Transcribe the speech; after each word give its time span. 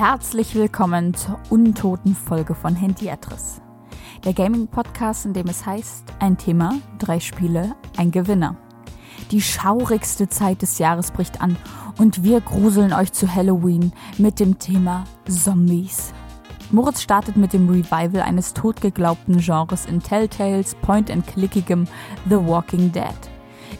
herzlich 0.00 0.54
willkommen 0.54 1.12
zur 1.12 1.38
untoten 1.50 2.14
Folge 2.14 2.54
von 2.54 2.74
Handyadress. 2.74 3.60
Der 4.24 4.32
Gaming-Podcast, 4.32 5.26
in 5.26 5.34
dem 5.34 5.46
es 5.46 5.66
heißt, 5.66 6.04
ein 6.20 6.38
Thema, 6.38 6.76
drei 6.98 7.20
Spiele, 7.20 7.74
ein 7.98 8.10
Gewinner. 8.10 8.56
Die 9.30 9.42
schaurigste 9.42 10.26
Zeit 10.26 10.62
des 10.62 10.78
Jahres 10.78 11.10
bricht 11.10 11.42
an 11.42 11.58
und 11.98 12.22
wir 12.22 12.40
gruseln 12.40 12.94
euch 12.94 13.12
zu 13.12 13.30
Halloween 13.34 13.92
mit 14.16 14.40
dem 14.40 14.58
Thema 14.58 15.04
Zombies. 15.28 16.14
Moritz 16.70 17.02
startet 17.02 17.36
mit 17.36 17.52
dem 17.52 17.68
Revival 17.68 18.22
eines 18.22 18.54
totgeglaubten 18.54 19.36
Genres 19.40 19.84
in 19.84 20.02
Telltales 20.02 20.76
Point-and-Clickigem 20.76 21.86
The 22.26 22.36
Walking 22.36 22.90
Dead. 22.90 23.04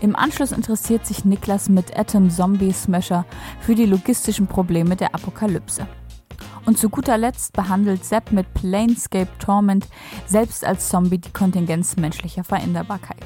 Im 0.03 0.15
Anschluss 0.15 0.53
interessiert 0.53 1.07
sich 1.07 1.25
Niklas 1.25 1.71
mit 1.71 1.99
Atom 1.99 2.29
Zombie 2.29 2.75
Smasher 2.75 3.25
für 3.61 3.75
die 3.75 3.87
logistischen 3.87 4.47
Probleme 4.47 4.97
der 4.97 5.15
Apokalypse. 5.15 5.87
Und 6.67 6.79
zu 6.79 6.89
guter 6.89 7.19
Letzt 7.19 7.53
behandelt 7.53 8.05
Sepp 8.05 8.33
mit 8.33 8.53
Planescape 8.55 9.31
Torment 9.39 9.87
selbst 10.27 10.65
als 10.65 10.89
Zombie 10.89 11.19
die 11.19 11.33
Kontingenz 11.33 11.97
menschlicher 11.97 12.45
Veränderbarkeit. 12.45 13.25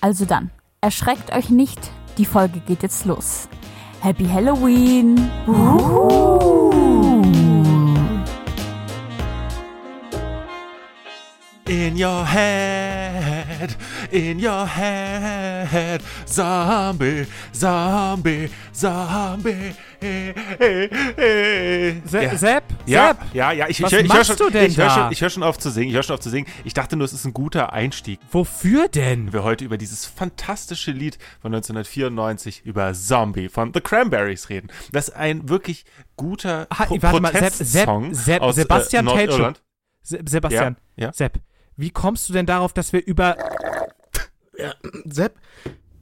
Also 0.00 0.24
dann, 0.24 0.50
erschreckt 0.80 1.32
euch 1.32 1.50
nicht, 1.50 1.90
die 2.18 2.24
Folge 2.24 2.60
geht 2.60 2.82
jetzt 2.82 3.04
los. 3.04 3.48
Happy 4.00 4.26
Halloween! 4.26 5.30
Uhuhu. 5.46 6.68
In 11.68 11.96
your 11.96 12.24
head, 12.24 13.76
in 14.10 14.38
your 14.38 14.66
head, 14.66 16.00
Zombie, 16.24 17.26
Zombie, 17.52 18.48
Zombie. 18.72 19.74
Ja. 20.00 20.06
Sepp? 22.36 22.64
Ja, 22.86 23.08
Sepp? 23.08 23.34
ja, 23.34 23.52
ja, 23.52 23.68
ich, 23.68 23.82
Was 23.82 23.92
ich, 23.92 24.00
ich, 24.00 24.08
machst 24.08 24.30
hör 24.30 24.36
du 24.36 24.44
schon, 24.44 24.52
denn 24.52 24.70
ich, 24.70 24.78
hör 24.78 24.86
da? 24.86 24.94
schon, 24.94 25.12
ich 25.12 25.20
hör 25.20 25.30
schon 25.30 25.42
auf 25.42 25.58
zu 25.58 25.70
singen, 25.70 25.88
ich 25.88 25.94
höre 25.94 26.02
schon 26.02 26.14
auf 26.14 26.20
zu 26.20 26.30
singen. 26.30 26.46
Ich 26.64 26.74
dachte 26.74 26.96
nur, 26.96 27.04
es 27.04 27.12
ist 27.12 27.24
ein 27.24 27.32
guter 27.32 27.72
Einstieg, 27.72 28.20
Wofür 28.30 28.88
denn? 28.88 29.26
wenn 29.26 29.32
wir 29.32 29.44
heute 29.44 29.64
über 29.64 29.78
dieses 29.78 30.06
fantastische 30.06 30.92
Lied 30.92 31.18
von 31.40 31.54
1994 31.54 32.62
über 32.64 32.92
Zombie 32.94 33.48
von 33.48 33.72
The 33.74 33.80
Cranberries 33.80 34.48
reden. 34.48 34.68
Das 34.92 35.08
ist 35.08 35.16
ein 35.16 35.48
wirklich 35.48 35.84
guter 36.16 36.66
Ah, 36.70 36.86
Pro 36.86 37.00
warte 37.02 37.20
mal, 37.20 37.32
Sepp, 37.32 37.52
Sepp, 37.52 37.86
Protestsong 37.86 38.14
Sepp, 38.14 38.42
aus 38.42 38.54
Sebastian 38.56 39.06
äh. 39.06 39.10
Nordirland. 39.10 39.62
Se 40.02 40.18
Sebastian, 40.26 40.76
Ja, 40.96 41.06
ja. 41.06 41.12
Sepp, 41.12 41.38
wie 41.76 41.90
kommst 41.90 42.28
du 42.28 42.32
denn 42.32 42.46
darauf, 42.46 42.72
dass 42.72 42.92
wir 42.92 43.04
über. 43.04 43.36
Sepp, 45.04 45.36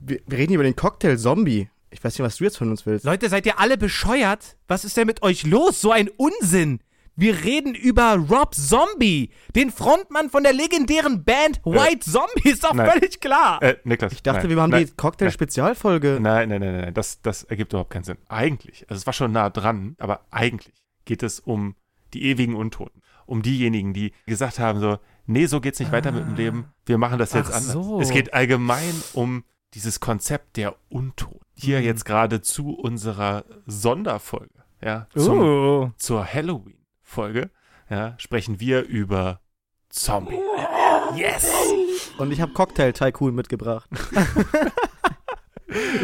wir, 0.00 0.20
wir 0.26 0.38
reden 0.38 0.48
hier 0.50 0.56
über 0.56 0.64
den 0.64 0.76
Cocktail 0.76 1.16
Zombie. 1.16 1.68
Ich 1.90 2.02
weiß 2.02 2.18
nicht, 2.18 2.26
was 2.26 2.36
du 2.36 2.44
jetzt 2.44 2.58
von 2.58 2.70
uns 2.70 2.84
willst. 2.86 3.04
Leute, 3.04 3.28
seid 3.28 3.46
ihr 3.46 3.58
alle 3.58 3.78
bescheuert? 3.78 4.56
Was 4.68 4.84
ist 4.84 4.96
denn 4.96 5.06
mit 5.06 5.22
euch 5.22 5.44
los? 5.44 5.80
So 5.80 5.92
ein 5.92 6.08
Unsinn! 6.08 6.80
Wir 7.18 7.44
reden 7.44 7.74
über 7.74 8.14
Rob 8.16 8.54
Zombie, 8.54 9.30
den 9.54 9.70
Frontmann 9.70 10.28
von 10.28 10.42
der 10.42 10.52
legendären 10.52 11.24
Band 11.24 11.62
White 11.64 12.10
Zombie, 12.10 12.50
ist 12.50 12.62
doch 12.62 12.74
nein. 12.74 12.90
völlig 12.90 13.20
klar. 13.20 13.62
Äh, 13.62 13.76
Niklas. 13.84 14.12
Ich 14.12 14.22
dachte, 14.22 14.40
nein, 14.40 14.50
wir 14.50 14.56
machen 14.56 14.70
nein, 14.72 14.84
die 14.84 14.92
Cocktail-Spezialfolge. 14.92 16.18
Nein, 16.20 16.50
nein, 16.50 16.60
nein, 16.60 16.72
nein, 16.72 16.80
nein. 16.82 16.94
Das, 16.94 17.22
das 17.22 17.44
ergibt 17.44 17.72
überhaupt 17.72 17.88
keinen 17.88 18.04
Sinn. 18.04 18.18
Eigentlich, 18.28 18.84
also 18.90 19.00
es 19.00 19.06
war 19.06 19.14
schon 19.14 19.32
nah 19.32 19.48
dran, 19.48 19.96
aber 19.98 20.26
eigentlich 20.30 20.74
geht 21.06 21.22
es 21.22 21.40
um 21.40 21.74
die 22.12 22.24
ewigen 22.24 22.54
Untoten. 22.54 23.00
Um 23.24 23.40
diejenigen, 23.40 23.94
die 23.94 24.12
gesagt 24.26 24.58
haben, 24.58 24.78
so, 24.78 24.98
nee, 25.24 25.46
so 25.46 25.62
geht's 25.62 25.80
nicht 25.80 25.92
weiter 25.92 26.12
mit 26.12 26.26
dem 26.26 26.34
Leben. 26.34 26.66
Wir 26.84 26.98
machen 26.98 27.18
das 27.18 27.32
jetzt 27.32 27.50
Ach 27.50 27.56
anders. 27.56 27.72
so. 27.72 27.98
Es 27.98 28.10
geht 28.10 28.34
allgemein 28.34 28.94
um 29.14 29.42
dieses 29.72 30.00
Konzept 30.00 30.58
der 30.58 30.76
Untoten. 30.90 31.45
Hier 31.58 31.78
Mhm. 31.80 31.84
jetzt 31.84 32.04
gerade 32.04 32.40
zu 32.42 32.74
unserer 32.76 33.44
Sonderfolge, 33.66 34.62
ja, 34.82 35.06
zum, 35.16 35.40
Oh. 35.40 35.90
zur 35.96 36.24
Halloween-Folge, 36.26 37.50
ja, 37.90 38.14
sprechen 38.18 38.60
wir 38.60 38.82
über 38.84 39.40
Zombie. 39.88 40.38
Yes! 41.16 41.50
Und 42.18 42.30
ich 42.32 42.40
habe 42.40 42.52
Cocktail 42.52 42.92
Tycoon 42.92 43.34
mitgebracht. 43.34 43.88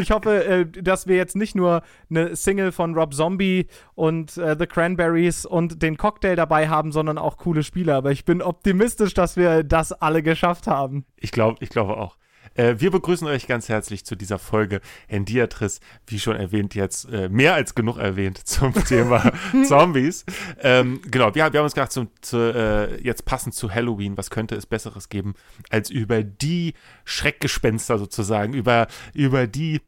Ich 0.01 0.11
hoffe, 0.11 0.43
äh, 0.43 0.65
dass 0.65 1.07
wir 1.07 1.15
jetzt 1.15 1.35
nicht 1.37 1.55
nur 1.55 1.83
eine 2.09 2.35
Single 2.35 2.71
von 2.73 2.95
Rob 2.95 3.13
Zombie 3.13 3.67
und 3.95 4.37
äh, 4.37 4.57
The 4.59 4.67
Cranberries 4.67 5.45
und 5.45 5.81
den 5.81 5.95
Cocktail 5.97 6.35
dabei 6.35 6.67
haben, 6.67 6.91
sondern 6.91 7.17
auch 7.17 7.37
coole 7.37 7.63
Spiele. 7.63 7.95
Aber 7.95 8.11
ich 8.11 8.25
bin 8.25 8.41
optimistisch, 8.41 9.13
dass 9.13 9.37
wir 9.37 9.63
das 9.63 9.93
alle 9.93 10.21
geschafft 10.21 10.67
haben. 10.67 11.05
Ich 11.15 11.31
glaube, 11.31 11.57
ich 11.61 11.69
glaube 11.69 11.95
auch. 11.97 12.17
Äh, 12.55 12.75
wir 12.77 12.91
begrüßen 12.91 13.27
euch 13.27 13.47
ganz 13.47 13.69
herzlich 13.69 14.05
zu 14.05 14.15
dieser 14.15 14.39
Folge 14.39 14.81
Hendiatris, 15.07 15.79
wie 16.07 16.19
schon 16.19 16.35
erwähnt, 16.35 16.75
jetzt 16.75 17.09
äh, 17.09 17.29
mehr 17.29 17.53
als 17.53 17.75
genug 17.75 17.97
erwähnt 17.97 18.37
zum 18.47 18.73
Thema 18.73 19.31
Zombies. 19.67 20.25
Ähm, 20.61 21.01
genau, 21.09 21.33
wir, 21.35 21.53
wir 21.53 21.59
haben 21.59 21.65
uns 21.65 21.73
gedacht, 21.73 21.91
zum, 21.91 22.09
zu, 22.21 22.37
äh, 22.37 23.01
jetzt 23.01 23.25
passend 23.25 23.55
zu 23.55 23.73
Halloween, 23.73 24.17
was 24.17 24.29
könnte 24.29 24.55
es 24.55 24.65
Besseres 24.65 25.09
geben, 25.09 25.33
als 25.69 25.89
über 25.89 26.23
die 26.23 26.73
Schreckgespenster 27.05 27.97
sozusagen, 27.97 28.53
über, 28.53 28.87
über 29.13 29.47
die 29.47 29.81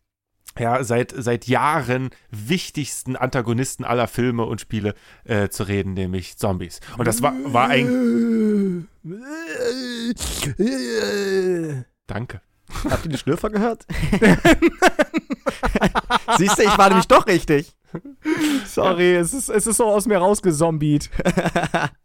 ja, 0.58 0.84
seit, 0.84 1.14
seit 1.16 1.47
Jahren 1.47 2.09
wichtigsten 2.32 3.16
Antagonisten 3.16 3.84
aller 3.84 4.08
Filme 4.08 4.46
und 4.46 4.62
Spiele 4.62 4.96
äh, 5.26 5.50
zu 5.50 5.64
reden, 5.64 5.94
nämlich 5.94 6.38
Zombies. 6.38 6.80
Und 6.97 7.08
das 7.08 7.22
war, 7.22 7.34
war 7.46 7.70
ein. 7.70 8.88
Danke. 12.08 12.42
Habt 12.90 13.06
ihr 13.06 13.12
die 13.12 13.18
Schlürfer 13.18 13.50
gehört? 13.50 13.86
Siehst 16.38 16.58
du, 16.58 16.63
ich 16.63 16.78
war 16.78 16.90
nämlich 16.90 17.08
doch 17.08 17.28
richtig. 17.28 17.75
Sorry, 18.66 19.16
es, 19.16 19.34
ist, 19.34 19.50
es 19.50 19.68
ist 19.68 19.78
so 19.78 19.86
aus 19.86 20.06
mir 20.06 20.18
rausgezombiet. 20.18 21.09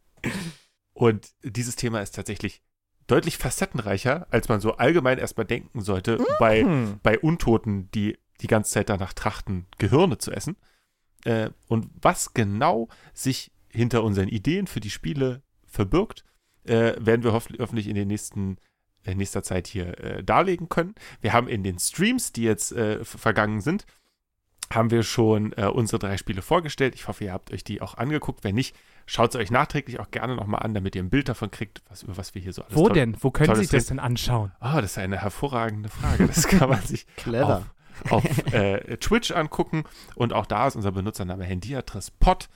Und 0.92 1.30
dieses 1.42 1.76
Thema 1.76 2.00
ist 2.00 2.14
tatsächlich 2.14 2.62
deutlich 3.06 3.38
facettenreicher, 3.38 4.26
als 4.30 4.48
man 4.48 4.60
so 4.60 4.76
allgemein 4.76 5.18
erstmal 5.18 5.46
denken 5.46 5.80
sollte, 5.80 6.24
bei, 6.38 6.64
bei 7.02 7.18
Untoten, 7.18 7.90
die 7.92 8.18
die 8.40 8.46
ganze 8.46 8.72
Zeit 8.72 8.88
danach 8.88 9.12
trachten, 9.12 9.66
Gehirne 9.78 10.18
zu 10.18 10.30
essen. 10.30 10.56
Äh, 11.24 11.50
und 11.66 11.88
was 12.00 12.34
genau 12.34 12.88
sich 13.12 13.52
hinter 13.68 14.04
unseren 14.04 14.28
Ideen 14.28 14.66
für 14.66 14.80
die 14.80 14.90
Spiele 14.90 15.42
verbirgt, 15.66 16.24
äh, 16.64 16.94
werden 16.98 17.22
wir 17.22 17.32
hoff 17.32 17.48
hoffentlich 17.58 17.88
in 17.88 17.94
den 17.94 18.08
nächsten 18.08 18.58
in 19.04 19.18
nächster 19.18 19.42
Zeit 19.42 19.66
hier 19.66 19.98
äh, 19.98 20.22
darlegen 20.24 20.68
können. 20.68 20.94
Wir 21.20 21.32
haben 21.32 21.48
in 21.48 21.62
den 21.62 21.78
Streams, 21.78 22.32
die 22.32 22.42
jetzt 22.42 22.72
äh, 22.72 23.04
vergangen 23.04 23.60
sind, 23.60 23.86
haben 24.72 24.90
wir 24.92 25.02
schon 25.02 25.52
äh, 25.54 25.64
unsere 25.66 25.98
drei 25.98 26.16
Spiele 26.16 26.42
vorgestellt. 26.42 26.94
Ich 26.94 27.08
hoffe, 27.08 27.24
ihr 27.24 27.32
habt 27.32 27.52
euch 27.52 27.64
die 27.64 27.80
auch 27.82 27.96
angeguckt. 27.96 28.44
Wenn 28.44 28.54
nicht, 28.54 28.76
schaut 29.06 29.30
es 29.30 29.36
euch 29.40 29.50
nachträglich 29.50 29.98
auch 29.98 30.10
gerne 30.12 30.36
nochmal 30.36 30.62
an, 30.62 30.74
damit 30.74 30.94
ihr 30.94 31.02
ein 31.02 31.10
Bild 31.10 31.28
davon 31.28 31.50
kriegt, 31.50 31.82
was, 31.88 32.04
über 32.04 32.16
was 32.16 32.34
wir 32.36 32.42
hier 32.42 32.52
so 32.52 32.62
alles 32.62 32.76
Wo 32.76 32.84
toll- 32.86 32.92
denn? 32.94 33.16
Wo 33.20 33.30
können 33.32 33.54
Sie 33.56 33.66
das 33.66 33.86
denn 33.86 33.98
anschauen? 33.98 34.52
Ah, 34.60 34.80
das 34.80 34.92
ist 34.92 34.98
eine 34.98 35.20
hervorragende 35.20 35.88
Frage. 35.88 36.26
Das 36.26 36.46
kann 36.46 36.68
man 36.68 36.80
sich 36.82 37.06
Clever. 37.16 37.64
auf, 38.10 38.12
auf 38.12 38.52
äh, 38.52 38.96
Twitch 38.98 39.32
angucken. 39.32 39.84
Und 40.14 40.32
auch 40.32 40.46
da 40.46 40.68
ist 40.68 40.76
unser 40.76 40.92
Benutzername 40.92 41.44
Handiatris 41.44 42.12
Pod. 42.12 42.48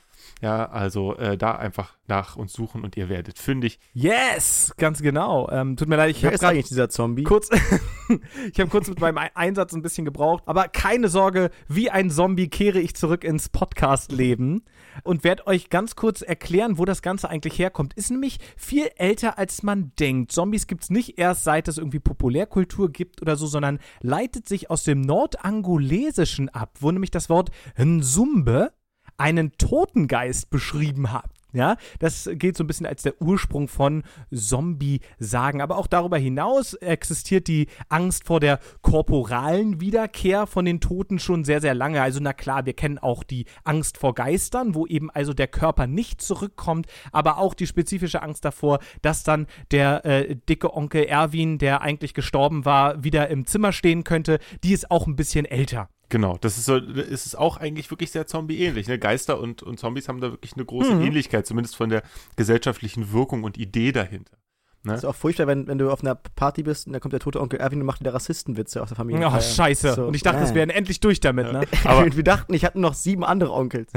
Ja, 0.44 0.66
also 0.66 1.16
äh, 1.16 1.38
da 1.38 1.52
einfach 1.52 1.96
nach 2.06 2.36
uns 2.36 2.52
suchen 2.52 2.84
und 2.84 2.98
ihr 2.98 3.08
werdet 3.08 3.38
fündig. 3.38 3.78
Yes, 3.94 4.74
ganz 4.76 5.00
genau. 5.00 5.48
Ähm, 5.50 5.74
tut 5.78 5.88
mir 5.88 5.96
leid, 5.96 6.10
ich 6.10 6.22
habe 6.22 6.36
gerade 6.36 6.52
eigentlich 6.52 6.68
dieser 6.68 6.90
Zombie? 6.90 7.22
kurz, 7.24 7.48
ich 8.52 8.60
habe 8.60 8.68
kurz 8.68 8.88
mit 8.88 9.00
meinem 9.00 9.16
Ei- 9.16 9.30
Einsatz 9.34 9.72
ein 9.72 9.80
bisschen 9.80 10.04
gebraucht, 10.04 10.42
aber 10.44 10.68
keine 10.68 11.08
Sorge, 11.08 11.50
wie 11.66 11.90
ein 11.90 12.10
Zombie 12.10 12.48
kehre 12.48 12.78
ich 12.78 12.94
zurück 12.94 13.24
ins 13.24 13.48
Podcast-Leben 13.48 14.66
und 15.02 15.24
werde 15.24 15.46
euch 15.46 15.70
ganz 15.70 15.96
kurz 15.96 16.20
erklären, 16.20 16.76
wo 16.76 16.84
das 16.84 17.00
Ganze 17.00 17.30
eigentlich 17.30 17.58
herkommt. 17.58 17.94
Ist 17.94 18.10
nämlich 18.10 18.38
viel 18.58 18.90
älter, 18.96 19.38
als 19.38 19.62
man 19.62 19.92
denkt. 19.98 20.30
Zombies 20.30 20.66
gibt's 20.66 20.90
nicht 20.90 21.18
erst, 21.18 21.44
seit 21.44 21.68
es 21.68 21.78
irgendwie 21.78 22.00
Populärkultur 22.00 22.92
gibt 22.92 23.22
oder 23.22 23.36
so, 23.36 23.46
sondern 23.46 23.78
leitet 24.02 24.46
sich 24.46 24.68
aus 24.68 24.84
dem 24.84 25.00
Nordangolesischen 25.00 26.50
ab, 26.50 26.76
wo 26.80 26.90
nämlich 26.90 27.10
das 27.12 27.30
Wort 27.30 27.50
Nsumbe 27.82 28.72
einen 29.16 29.52
Totengeist 29.58 30.50
beschrieben 30.50 31.12
hat. 31.12 31.30
Ja, 31.54 31.76
das 32.00 32.28
geht 32.32 32.56
so 32.56 32.64
ein 32.64 32.66
bisschen 32.66 32.84
als 32.84 33.02
der 33.02 33.22
Ursprung 33.22 33.68
von 33.68 34.02
Zombie-Sagen. 34.34 35.62
Aber 35.62 35.78
auch 35.78 35.86
darüber 35.86 36.18
hinaus 36.18 36.74
existiert 36.74 37.46
die 37.46 37.68
Angst 37.88 38.26
vor 38.26 38.40
der 38.40 38.58
korporalen 38.82 39.80
Wiederkehr 39.80 40.48
von 40.48 40.64
den 40.64 40.80
Toten 40.80 41.20
schon 41.20 41.44
sehr, 41.44 41.60
sehr 41.60 41.74
lange. 41.74 42.02
Also, 42.02 42.18
na 42.20 42.32
klar, 42.32 42.66
wir 42.66 42.72
kennen 42.72 42.98
auch 42.98 43.22
die 43.22 43.46
Angst 43.62 43.98
vor 43.98 44.16
Geistern, 44.16 44.74
wo 44.74 44.84
eben 44.84 45.10
also 45.10 45.32
der 45.32 45.46
Körper 45.46 45.86
nicht 45.86 46.20
zurückkommt, 46.20 46.88
aber 47.12 47.38
auch 47.38 47.54
die 47.54 47.68
spezifische 47.68 48.20
Angst 48.20 48.44
davor, 48.44 48.80
dass 49.02 49.22
dann 49.22 49.46
der 49.70 50.04
äh, 50.04 50.34
dicke 50.48 50.74
Onkel 50.74 51.04
Erwin, 51.04 51.58
der 51.58 51.82
eigentlich 51.82 52.14
gestorben 52.14 52.64
war, 52.64 53.04
wieder 53.04 53.28
im 53.28 53.46
Zimmer 53.46 53.70
stehen 53.70 54.02
könnte. 54.02 54.40
Die 54.64 54.72
ist 54.72 54.90
auch 54.90 55.06
ein 55.06 55.14
bisschen 55.14 55.44
älter. 55.44 55.88
Genau, 56.14 56.38
das 56.40 56.58
ist 56.58 56.66
so, 56.66 56.76
ist 56.76 57.26
es 57.26 57.34
auch 57.34 57.56
eigentlich 57.56 57.90
wirklich 57.90 58.12
sehr 58.12 58.24
Zombie-ähnlich. 58.28 58.86
Ne? 58.86 59.00
Geister 59.00 59.40
und, 59.40 59.64
und 59.64 59.80
Zombies 59.80 60.06
haben 60.08 60.20
da 60.20 60.30
wirklich 60.30 60.52
eine 60.54 60.64
große 60.64 60.94
Mhm. 60.94 61.02
Ähnlichkeit, 61.02 61.44
zumindest 61.44 61.74
von 61.74 61.88
der 61.88 62.04
gesellschaftlichen 62.36 63.12
Wirkung 63.12 63.42
und 63.42 63.58
Idee 63.58 63.90
dahinter. 63.90 64.36
Das 64.84 64.98
ist 64.98 65.04
auch 65.06 65.16
furchtbar, 65.16 65.48
wenn, 65.48 65.66
wenn 65.66 65.78
du 65.78 65.90
auf 65.90 66.02
einer 66.02 66.14
Party 66.14 66.62
bist 66.62 66.86
und 66.86 66.92
da 66.92 67.00
kommt 67.00 67.12
der 67.14 67.18
tote 67.18 67.40
Onkel 67.40 67.58
Erwin 67.58 67.80
und 67.80 67.86
macht 67.86 67.98
wieder 67.98 68.14
Rassistenwitze 68.14 68.80
aus 68.80 68.90
der 68.90 68.96
Familie. 68.96 69.26
Oh, 69.26 69.40
scheiße. 69.40 69.94
So, 69.94 70.04
und 70.06 70.14
ich 70.14 70.22
dachte, 70.22 70.44
äh. 70.44 70.46
wir 70.46 70.54
wären 70.54 70.70
endlich 70.70 71.00
durch 71.00 71.18
damit, 71.18 71.50
ne? 71.52 71.62
Aber- 71.84 72.06
wir 72.16 72.22
dachten, 72.22 72.54
ich 72.54 72.64
hatte 72.64 72.78
noch 72.78 72.94
sieben 72.94 73.24
andere 73.24 73.52
Onkels. 73.52 73.90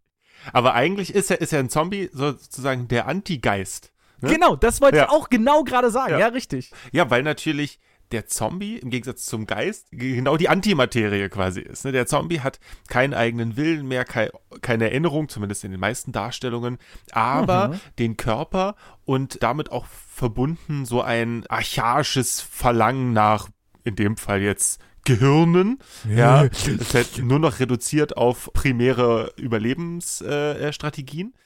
Aber 0.52 0.74
eigentlich 0.74 1.14
ist 1.14 1.30
er, 1.30 1.40
ist 1.40 1.54
er 1.54 1.60
ein 1.60 1.70
Zombie 1.70 2.10
sozusagen 2.12 2.86
der 2.88 3.06
Antigeist. 3.08 3.92
Ne? 4.20 4.30
Genau, 4.34 4.56
das 4.56 4.82
wollte 4.82 4.98
Ja. 4.98 5.04
ich 5.04 5.10
auch 5.10 5.30
genau 5.30 5.64
gerade 5.64 5.90
sagen. 5.90 6.12
Ja. 6.12 6.18
Ja, 6.18 6.26
richtig. 6.26 6.70
Ja, 6.92 7.08
weil 7.08 7.22
natürlich 7.22 7.78
der 8.12 8.26
Zombie 8.26 8.76
im 8.76 8.90
Gegensatz 8.90 9.24
zum 9.24 9.46
Geist 9.46 9.88
genau 9.90 10.36
die 10.36 10.48
Antimaterie 10.48 11.28
quasi 11.28 11.60
ist. 11.60 11.84
Ne? 11.84 11.92
Der 11.92 12.06
Zombie 12.06 12.40
hat 12.40 12.60
keinen 12.88 13.14
eigenen 13.14 13.56
Willen 13.56 13.88
mehr, 13.88 14.04
kei 14.04 14.30
keine 14.60 14.84
Erinnerung, 14.84 15.28
zumindest 15.28 15.64
in 15.64 15.70
den 15.70 15.80
meisten 15.80 16.12
Darstellungen, 16.12 16.78
aber 17.10 17.80
den 17.98 18.16
Körper 18.16 18.76
und 19.04 19.42
damit 19.42 19.72
auch 19.72 19.86
verbunden 19.86 20.84
so 20.84 21.02
ein 21.02 21.46
archaisches 21.48 22.40
Verlangen 22.40 23.12
nach, 23.12 23.48
in 23.84 23.96
dem 23.96 24.16
Fall 24.16 24.42
jetzt 24.42 24.80
Gehirnen, 25.04 25.80
ja, 26.08 26.46
das 26.46 26.68
ist 26.68 26.94
halt 26.94 27.18
nur 27.18 27.40
noch 27.40 27.58
reduziert 27.58 28.16
auf 28.16 28.50
primäre 28.52 29.32
Überlebensstrategien. 29.36 31.32
Äh. 31.34 31.38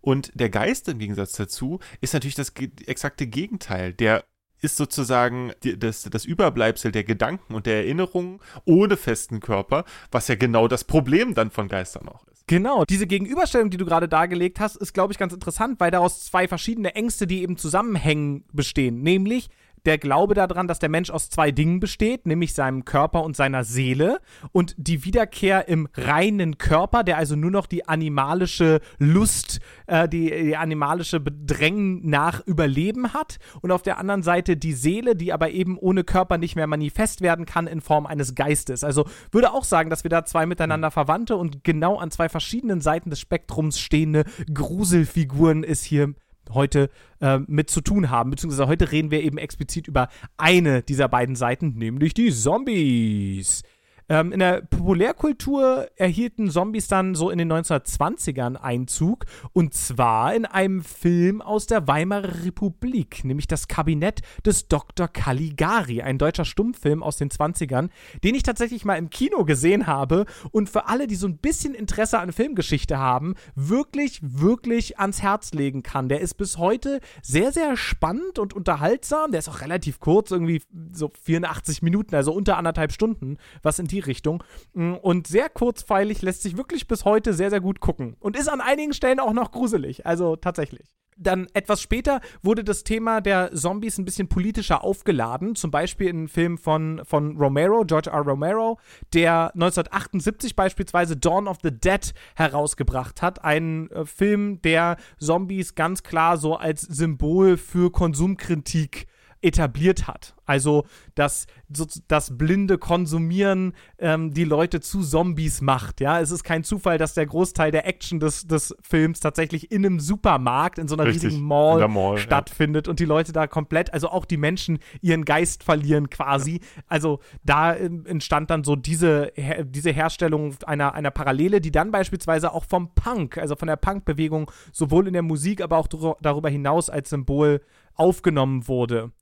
Und 0.00 0.32
der 0.34 0.48
Geist 0.48 0.88
im 0.88 0.98
Gegensatz 0.98 1.32
dazu 1.32 1.78
ist 2.00 2.14
natürlich 2.14 2.34
das 2.34 2.54
ge 2.54 2.70
exakte 2.86 3.26
Gegenteil. 3.26 3.92
Der 3.92 4.24
ist 4.62 4.76
sozusagen 4.76 5.52
die, 5.62 5.78
das, 5.78 6.02
das 6.04 6.24
Überbleibsel 6.24 6.92
der 6.92 7.04
Gedanken 7.04 7.54
und 7.54 7.66
der 7.66 7.76
Erinnerungen 7.76 8.40
ohne 8.64 8.96
festen 8.96 9.40
Körper, 9.40 9.84
was 10.10 10.28
ja 10.28 10.36
genau 10.36 10.68
das 10.68 10.84
Problem 10.84 11.34
dann 11.34 11.50
von 11.50 11.68
Geistern 11.68 12.08
auch 12.08 12.26
ist. 12.28 12.46
Genau, 12.46 12.84
diese 12.84 13.06
Gegenüberstellung, 13.06 13.70
die 13.70 13.76
du 13.76 13.84
gerade 13.84 14.08
dargelegt 14.08 14.60
hast, 14.60 14.76
ist, 14.76 14.92
glaube 14.92 15.12
ich, 15.12 15.18
ganz 15.18 15.32
interessant, 15.32 15.78
weil 15.80 15.90
daraus 15.90 16.24
zwei 16.24 16.48
verschiedene 16.48 16.94
Ängste, 16.94 17.26
die 17.26 17.42
eben 17.42 17.56
zusammenhängen, 17.56 18.44
bestehen. 18.52 19.02
Nämlich 19.02 19.48
der 19.84 19.98
Glaube 19.98 20.34
daran, 20.34 20.68
dass 20.68 20.78
der 20.78 20.88
Mensch 20.88 21.10
aus 21.10 21.28
zwei 21.28 21.50
Dingen 21.50 21.80
besteht, 21.80 22.26
nämlich 22.26 22.54
seinem 22.54 22.84
Körper 22.84 23.24
und 23.24 23.36
seiner 23.36 23.64
Seele 23.64 24.20
und 24.52 24.74
die 24.78 25.04
Wiederkehr 25.04 25.68
im 25.68 25.88
reinen 25.94 26.58
Körper, 26.58 27.02
der 27.02 27.16
also 27.16 27.36
nur 27.36 27.50
noch 27.50 27.66
die 27.66 27.88
animalische 27.88 28.80
Lust, 28.98 29.60
äh, 29.86 30.08
die, 30.08 30.30
die 30.30 30.56
animalische 30.56 31.20
Bedrängen 31.20 32.08
nach 32.08 32.46
Überleben 32.46 33.12
hat 33.12 33.38
und 33.60 33.72
auf 33.72 33.82
der 33.82 33.98
anderen 33.98 34.22
Seite 34.22 34.56
die 34.56 34.74
Seele, 34.74 35.16
die 35.16 35.32
aber 35.32 35.50
eben 35.50 35.76
ohne 35.78 36.04
Körper 36.04 36.38
nicht 36.38 36.56
mehr 36.56 36.66
manifest 36.66 37.20
werden 37.20 37.46
kann 37.46 37.66
in 37.66 37.80
Form 37.80 38.06
eines 38.06 38.34
Geistes. 38.34 38.84
Also 38.84 39.06
würde 39.30 39.52
auch 39.52 39.64
sagen, 39.64 39.90
dass 39.90 40.04
wir 40.04 40.10
da 40.10 40.24
zwei 40.24 40.46
miteinander 40.46 40.90
verwandte 40.90 41.36
und 41.36 41.64
genau 41.64 41.98
an 41.98 42.10
zwei 42.10 42.28
verschiedenen 42.28 42.80
Seiten 42.80 43.10
des 43.10 43.20
Spektrums 43.20 43.80
stehende 43.80 44.24
Gruselfiguren 44.52 45.64
es 45.64 45.82
hier 45.82 46.14
heute 46.50 46.90
äh, 47.20 47.38
mit 47.46 47.70
zu 47.70 47.80
tun 47.80 48.10
haben. 48.10 48.30
Beziehungsweise 48.30 48.68
heute 48.68 48.92
reden 48.92 49.10
wir 49.10 49.22
eben 49.22 49.38
explizit 49.38 49.88
über 49.88 50.08
eine 50.36 50.82
dieser 50.82 51.08
beiden 51.08 51.36
Seiten, 51.36 51.74
nämlich 51.76 52.14
die 52.14 52.32
Zombies. 52.32 53.62
Ähm, 54.08 54.32
in 54.32 54.40
der 54.40 54.62
Populärkultur 54.62 55.88
erhielten 55.96 56.50
Zombies 56.50 56.88
dann 56.88 57.14
so 57.14 57.30
in 57.30 57.38
den 57.38 57.52
1920ern 57.52 58.56
Einzug 58.56 59.26
und 59.52 59.74
zwar 59.74 60.34
in 60.34 60.44
einem 60.44 60.82
Film 60.82 61.40
aus 61.40 61.66
der 61.66 61.86
Weimarer 61.86 62.44
Republik, 62.44 63.24
nämlich 63.24 63.46
das 63.46 63.68
Kabinett 63.68 64.20
des 64.44 64.68
Dr. 64.68 65.08
Caligari, 65.08 66.02
ein 66.02 66.18
deutscher 66.18 66.44
Stummfilm 66.44 67.02
aus 67.02 67.16
den 67.16 67.30
20ern, 67.30 67.88
den 68.24 68.34
ich 68.34 68.42
tatsächlich 68.42 68.84
mal 68.84 68.96
im 68.96 69.10
Kino 69.10 69.44
gesehen 69.44 69.86
habe 69.86 70.26
und 70.50 70.68
für 70.68 70.88
alle, 70.88 71.06
die 71.06 71.16
so 71.16 71.26
ein 71.26 71.38
bisschen 71.38 71.74
Interesse 71.74 72.18
an 72.18 72.32
Filmgeschichte 72.32 72.98
haben, 72.98 73.34
wirklich, 73.54 74.20
wirklich 74.22 74.98
ans 74.98 75.22
Herz 75.22 75.52
legen 75.52 75.82
kann. 75.82 76.08
Der 76.08 76.20
ist 76.20 76.34
bis 76.34 76.58
heute 76.58 77.00
sehr, 77.22 77.52
sehr 77.52 77.76
spannend 77.76 78.38
und 78.38 78.54
unterhaltsam. 78.54 79.30
Der 79.30 79.38
ist 79.38 79.48
auch 79.48 79.60
relativ 79.60 80.00
kurz, 80.00 80.30
irgendwie 80.30 80.62
so 80.92 81.10
84 81.22 81.82
Minuten, 81.82 82.14
also 82.14 82.32
unter 82.32 82.56
anderthalb 82.56 82.92
Stunden, 82.92 83.36
was 83.62 83.78
in 83.78 83.86
die 83.86 84.01
Richtung. 84.06 84.44
Mm, 84.74 84.94
Und 84.94 85.26
sehr 85.26 85.48
kurzfeilig, 85.48 86.22
lässt 86.22 86.42
sich 86.42 86.56
wirklich 86.56 86.86
bis 86.88 87.04
heute 87.04 87.32
sehr, 87.34 87.50
sehr 87.50 87.60
gut 87.60 87.80
gucken. 87.80 88.16
Und 88.20 88.36
ist 88.36 88.48
an 88.48 88.60
einigen 88.60 88.92
Stellen 88.92 89.20
auch 89.20 89.32
noch 89.32 89.52
gruselig. 89.52 90.06
Also 90.06 90.36
tatsächlich. 90.36 90.94
Dann 91.16 91.46
etwas 91.52 91.80
später 91.82 92.20
wurde 92.42 92.64
das 92.64 92.84
Thema 92.84 93.20
der 93.20 93.54
Zombies 93.54 93.98
ein 93.98 94.04
bisschen 94.04 94.28
politischer 94.28 94.82
aufgeladen. 94.82 95.54
Zum 95.54 95.70
Beispiel 95.70 96.08
in 96.08 96.16
einem 96.16 96.28
Film 96.28 96.58
von, 96.58 97.02
von 97.04 97.36
Romero, 97.36 97.84
George 97.84 98.10
R. 98.10 98.20
Romero, 98.20 98.78
der 99.12 99.52
1978 99.54 100.56
beispielsweise 100.56 101.16
Dawn 101.16 101.48
of 101.48 101.58
the 101.62 101.70
Dead 101.70 102.14
herausgebracht 102.34 103.20
hat. 103.20 103.44
Ein 103.44 103.90
äh, 103.90 104.06
Film, 104.06 104.62
der 104.62 104.96
Zombies 105.18 105.74
ganz 105.74 106.02
klar 106.02 106.38
so 106.38 106.56
als 106.56 106.80
Symbol 106.82 107.56
für 107.56 107.92
Konsumkritik 107.92 109.06
etabliert 109.42 110.06
hat. 110.06 110.34
Also, 110.44 110.84
dass 111.14 111.46
so, 111.72 111.86
das 112.08 112.36
blinde 112.36 112.78
Konsumieren 112.78 113.74
ähm, 113.98 114.34
die 114.34 114.44
Leute 114.44 114.80
zu 114.80 115.02
Zombies 115.02 115.60
macht. 115.60 116.00
Ja, 116.00 116.20
es 116.20 116.30
ist 116.30 116.44
kein 116.44 116.64
Zufall, 116.64 116.98
dass 116.98 117.14
der 117.14 117.26
Großteil 117.26 117.70
der 117.70 117.86
Action 117.86 118.20
des, 118.20 118.46
des 118.46 118.74
Films 118.82 119.20
tatsächlich 119.20 119.70
in 119.70 119.86
einem 119.86 120.00
Supermarkt, 120.00 120.78
in 120.78 120.88
so 120.88 120.96
einer 120.96 121.06
Richtig, 121.06 121.24
riesigen 121.24 121.46
Mall, 121.46 121.86
Mall, 121.88 122.16
ja. 122.16 122.18
stattfindet 122.18 122.88
und 122.88 123.00
die 123.00 123.04
Leute 123.04 123.32
da 123.32 123.46
komplett, 123.46 123.92
also 123.92 124.08
auch 124.08 124.24
die 124.24 124.36
Menschen 124.36 124.78
ihren 125.00 125.24
Geist 125.24 125.62
verlieren 125.62 126.10
quasi. 126.10 126.60
Also 126.86 127.20
da 127.44 127.74
ähm, 127.76 128.04
entstand 128.06 128.50
dann 128.50 128.64
so 128.64 128.76
diese, 128.76 129.32
diese 129.64 129.90
Herstellung 129.90 130.56
einer, 130.66 130.94
einer 130.94 131.10
Parallele, 131.10 131.60
die 131.60 131.70
dann 131.70 131.90
beispielsweise 131.90 132.52
auch 132.52 132.64
vom 132.64 132.94
Punk, 132.94 133.38
also 133.38 133.56
von 133.56 133.68
der 133.68 133.76
Punk-Bewegung, 133.76 134.50
sowohl 134.72 135.06
in 135.06 135.12
der 135.12 135.22
Musik, 135.22 135.60
aber 135.60 135.78
auch 135.78 135.88
darüber 136.20 136.48
hinaus 136.48 136.90
als 136.90 137.10
Symbol 137.10 137.60
aufgenommen 137.94 138.68
wurde. 138.68 139.12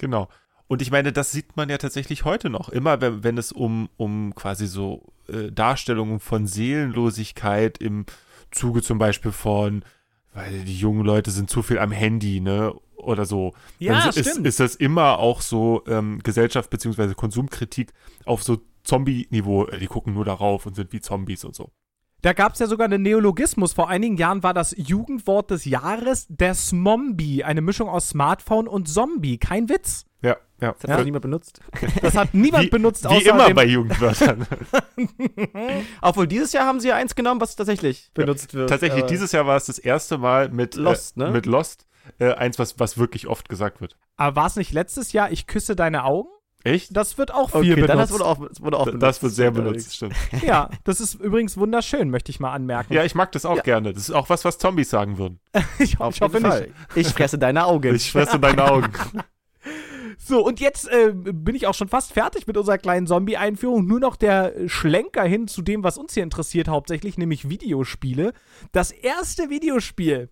Genau. 0.00 0.28
Und 0.66 0.80
ich 0.82 0.90
meine, 0.90 1.12
das 1.12 1.30
sieht 1.32 1.56
man 1.56 1.68
ja 1.68 1.76
tatsächlich 1.78 2.24
heute 2.24 2.48
noch. 2.48 2.68
Immer 2.70 3.00
wenn, 3.00 3.22
wenn 3.22 3.36
es 3.38 3.52
um, 3.52 3.90
um 3.96 4.34
quasi 4.34 4.66
so 4.66 5.12
äh, 5.28 5.50
Darstellungen 5.52 6.20
von 6.20 6.46
Seelenlosigkeit 6.46 7.78
im 7.78 8.06
Zuge 8.50 8.80
zum 8.80 8.98
Beispiel 8.98 9.32
von, 9.32 9.84
weil 10.32 10.64
die 10.64 10.76
jungen 10.76 11.04
Leute 11.04 11.30
sind 11.30 11.50
zu 11.50 11.62
viel 11.62 11.78
am 11.78 11.92
Handy, 11.92 12.40
ne? 12.40 12.72
Oder 12.96 13.24
so. 13.26 13.52
Ja, 13.78 13.98
Dann 13.98 14.08
ist, 14.10 14.28
stimmt. 14.28 14.46
ist 14.46 14.60
das 14.60 14.74
immer 14.74 15.18
auch 15.18 15.40
so 15.40 15.82
ähm, 15.86 16.20
Gesellschaft 16.22 16.70
bzw. 16.70 17.14
Konsumkritik 17.14 17.92
auf 18.24 18.42
so 18.42 18.58
Zombie-Niveau. 18.84 19.66
Äh, 19.66 19.78
Die 19.78 19.86
gucken 19.86 20.14
nur 20.14 20.24
darauf 20.24 20.66
und 20.66 20.76
sind 20.76 20.92
wie 20.92 21.00
Zombies 21.00 21.44
und 21.44 21.54
so. 21.54 21.70
Da 22.22 22.32
gab 22.34 22.52
es 22.52 22.58
ja 22.58 22.66
sogar 22.66 22.84
einen 22.86 23.02
Neologismus. 23.02 23.72
Vor 23.72 23.88
einigen 23.88 24.16
Jahren 24.16 24.42
war 24.42 24.52
das 24.54 24.74
Jugendwort 24.76 25.50
des 25.50 25.64
Jahres 25.64 26.26
der 26.28 26.54
Smombie, 26.54 27.44
eine 27.44 27.60
Mischung 27.62 27.88
aus 27.88 28.10
Smartphone 28.10 28.68
und 28.68 28.88
Zombie. 28.88 29.38
Kein 29.38 29.68
Witz. 29.68 30.04
Ja, 30.22 30.36
ja. 30.60 30.74
Das 30.78 30.90
hat 30.90 30.98
noch 30.98 31.04
niemand 31.04 31.22
benutzt. 31.22 31.60
Das 32.02 32.14
hat 32.14 32.34
niemand 32.34 32.64
wie, 32.64 32.68
benutzt, 32.70 33.08
Wie 33.08 33.22
immer 33.24 33.46
dem 33.46 33.54
bei 33.56 33.64
Jugendwörtern. 33.64 34.46
Obwohl, 36.02 36.26
dieses 36.26 36.52
Jahr 36.52 36.66
haben 36.66 36.80
sie 36.80 36.88
ja 36.88 36.96
eins 36.96 37.14
genommen, 37.14 37.40
was 37.40 37.56
tatsächlich 37.56 38.10
benutzt 38.12 38.52
wird. 38.52 38.68
Tatsächlich, 38.68 39.02
aber- 39.02 39.10
dieses 39.10 39.32
Jahr 39.32 39.46
war 39.46 39.56
es 39.56 39.64
das 39.66 39.78
erste 39.78 40.18
Mal 40.18 40.50
mit 40.50 40.74
Lost, 40.74 41.16
äh, 41.16 41.20
ne? 41.20 41.30
Mit 41.30 41.46
Lost. 41.46 41.86
Äh, 42.18 42.32
eins, 42.34 42.58
was, 42.58 42.78
was 42.78 42.98
wirklich 42.98 43.28
oft 43.28 43.48
gesagt 43.48 43.80
wird. 43.80 43.96
Aber 44.16 44.36
war 44.36 44.46
es 44.46 44.56
nicht 44.56 44.72
letztes 44.72 45.12
Jahr, 45.12 45.30
ich 45.30 45.46
küsse 45.46 45.76
deine 45.76 46.04
Augen? 46.04 46.28
Echt? 46.64 46.94
Das 46.96 47.16
wird 47.18 47.32
auch 47.32 47.50
viel 47.50 47.72
Okay, 47.72 47.86
dann 47.86 47.98
das 47.98 48.10
benutzt. 48.10 48.12
wurde 48.12 48.24
auch, 48.26 48.48
das 48.48 48.60
wurde 48.60 48.76
auch 48.78 48.84
benutzt. 48.84 49.02
das 49.02 49.22
wird 49.22 49.32
sehr 49.32 49.50
benutzt, 49.50 49.96
stimmt. 49.96 50.14
ja, 50.42 50.68
das 50.84 51.00
ist 51.00 51.14
übrigens 51.14 51.56
wunderschön, 51.56 52.10
möchte 52.10 52.30
ich 52.30 52.38
mal 52.40 52.52
anmerken. 52.52 52.92
Ja, 52.92 53.04
ich 53.04 53.14
mag 53.14 53.32
das 53.32 53.46
auch 53.46 53.56
Ja. 53.56 53.62
gerne. 53.62 53.92
Das 53.94 54.02
ist 54.04 54.10
auch 54.14 54.28
was, 54.28 54.44
was 54.44 54.58
Zombies 54.58 54.90
sagen 54.90 55.16
würden. 55.18 55.40
ich, 55.78 55.98
ho 55.98 56.04
Auf 56.04 56.16
ich 56.16 56.20
hoffe 56.20 56.38
jeden 56.38 56.48
nicht. 56.48 56.58
Fall. 56.58 56.68
Ich 56.94 57.08
fresse 57.08 57.38
deine 57.38 57.64
Augen. 57.64 57.94
Ich 57.94 58.12
fresse 58.12 58.38
deine 58.38 58.64
Augen. 58.70 58.92
So, 60.22 60.44
und 60.44 60.60
jetzt 60.60 60.86
äh, 60.88 61.12
bin 61.14 61.54
ich 61.54 61.66
auch 61.66 61.74
schon 61.74 61.88
fast 61.88 62.12
fertig 62.12 62.46
mit 62.46 62.56
unserer 62.56 62.76
kleinen 62.78 63.06
Zombie-Einführung. 63.06 63.86
Nur 63.86 64.00
noch 64.00 64.16
der 64.16 64.52
Schlenker 64.68 65.24
hin 65.24 65.48
zu 65.48 65.62
dem, 65.62 65.82
was 65.82 65.96
uns 65.98 66.12
hier 66.14 66.22
interessiert, 66.22 66.68
hauptsächlich, 66.68 67.16
nämlich 67.16 67.48
Videospiele. 67.48 68.32
Das 68.70 68.90
erste 68.90 69.48
Videospiel, 69.50 70.28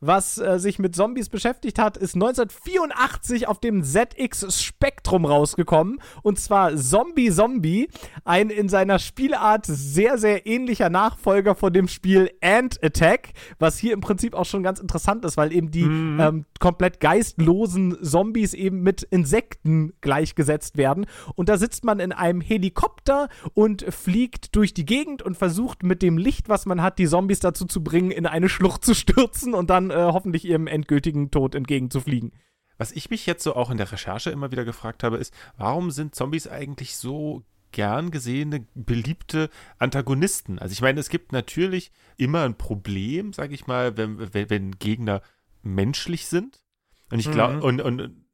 was 0.00 0.38
äh, 0.38 0.58
sich 0.58 0.78
mit 0.78 0.96
Zombies 0.96 1.28
beschäftigt 1.28 1.78
hat, 1.78 1.96
ist 1.96 2.14
1984 2.14 3.48
auf 3.48 3.60
dem 3.60 3.84
ZX 3.84 4.62
Spectrum 4.62 5.24
rausgekommen. 5.24 6.00
Und 6.22 6.38
zwar 6.38 6.76
Zombie 6.76 7.30
Zombie, 7.30 7.88
ein 8.24 8.50
in 8.50 8.68
seiner 8.68 8.98
Spielart 8.98 9.66
sehr, 9.66 10.18
sehr 10.18 10.46
ähnlicher 10.46 10.88
Nachfolger 10.88 11.54
von 11.54 11.72
dem 11.72 11.88
Spiel 11.88 12.30
Ant 12.40 12.82
Attack, 12.82 13.32
was 13.58 13.78
hier 13.78 13.92
im 13.92 14.00
Prinzip 14.00 14.34
auch 14.34 14.46
schon 14.46 14.62
ganz 14.62 14.80
interessant 14.80 15.24
ist, 15.24 15.36
weil 15.36 15.52
eben 15.52 15.70
die 15.70 15.82
ähm, 15.82 16.46
komplett 16.58 17.00
geistlosen 17.00 18.02
Zombies 18.02 18.54
eben 18.54 18.82
mit 18.82 19.02
Insekten 19.02 19.92
gleichgesetzt 20.00 20.76
werden. 20.76 21.06
Und 21.34 21.48
da 21.48 21.58
sitzt 21.58 21.84
man 21.84 22.00
in 22.00 22.12
einem 22.12 22.40
Helikopter 22.40 23.28
und 23.54 23.82
fliegt 23.92 24.56
durch 24.56 24.72
die 24.72 24.86
Gegend 24.86 25.22
und 25.22 25.36
versucht 25.36 25.82
mit 25.82 26.02
dem 26.02 26.16
Licht, 26.16 26.48
was 26.48 26.66
man 26.66 26.82
hat, 26.82 26.98
die 26.98 27.06
Zombies 27.06 27.40
dazu 27.40 27.66
zu 27.66 27.84
bringen, 27.84 28.10
in 28.10 28.26
eine 28.26 28.48
Schlucht 28.48 28.84
zu 28.84 28.94
stürzen 28.94 29.54
und 29.54 29.68
dann 29.70 29.89
äh, 29.90 29.94
hoffentlich 30.12 30.44
ihrem 30.44 30.66
endgültigen 30.66 31.30
Tod 31.30 31.54
entgegenzufliegen. 31.54 32.32
Was 32.78 32.92
ich 32.92 33.10
mich 33.10 33.26
jetzt 33.26 33.42
so 33.42 33.54
auch 33.54 33.70
in 33.70 33.76
der 33.76 33.92
Recherche 33.92 34.30
immer 34.30 34.50
wieder 34.52 34.64
gefragt 34.64 35.02
habe, 35.02 35.18
ist, 35.18 35.34
warum 35.58 35.90
sind 35.90 36.14
Zombies 36.14 36.48
eigentlich 36.48 36.96
so 36.96 37.44
gern 37.72 38.10
gesehene, 38.10 38.66
beliebte 38.74 39.50
Antagonisten? 39.78 40.58
Also 40.58 40.72
ich 40.72 40.80
meine, 40.80 40.98
es 40.98 41.10
gibt 41.10 41.32
natürlich 41.32 41.92
immer 42.16 42.42
ein 42.42 42.56
Problem, 42.56 43.32
sage 43.32 43.54
ich 43.54 43.66
mal, 43.66 43.96
wenn, 43.96 44.32
wenn, 44.32 44.50
wenn 44.50 44.78
Gegner 44.78 45.20
menschlich 45.62 46.26
sind. 46.26 46.62
Und 47.10 47.18
ich 47.18 47.30
glaube, 47.30 47.56
Mhm. 47.56 47.62
und, 47.62 47.80
und 47.82 48.24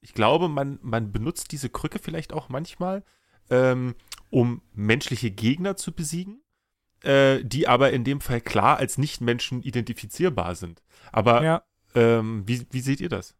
ich 0.00 0.14
glaube, 0.14 0.48
man, 0.48 0.78
man 0.82 1.10
benutzt 1.10 1.50
diese 1.50 1.68
Krücke 1.68 1.98
vielleicht 1.98 2.32
auch 2.32 2.48
manchmal, 2.48 3.02
ähm, 3.50 3.96
um 4.30 4.62
menschliche 4.72 5.30
Gegner 5.32 5.76
zu 5.76 5.92
besiegen. 5.92 6.40
Äh, 7.02 7.42
die 7.44 7.68
aber 7.68 7.92
in 7.92 8.04
dem 8.04 8.20
Fall 8.20 8.40
klar 8.40 8.78
als 8.78 8.98
Nicht-Menschen 8.98 9.62
identifizierbar 9.62 10.54
sind. 10.54 10.82
Aber 11.12 11.42
Ja. 11.42 11.62
ähm, 11.94 12.42
wie, 12.46 12.66
wie 12.70 12.80
seht 12.80 13.00
ihr 13.00 13.08
das? 13.08 13.34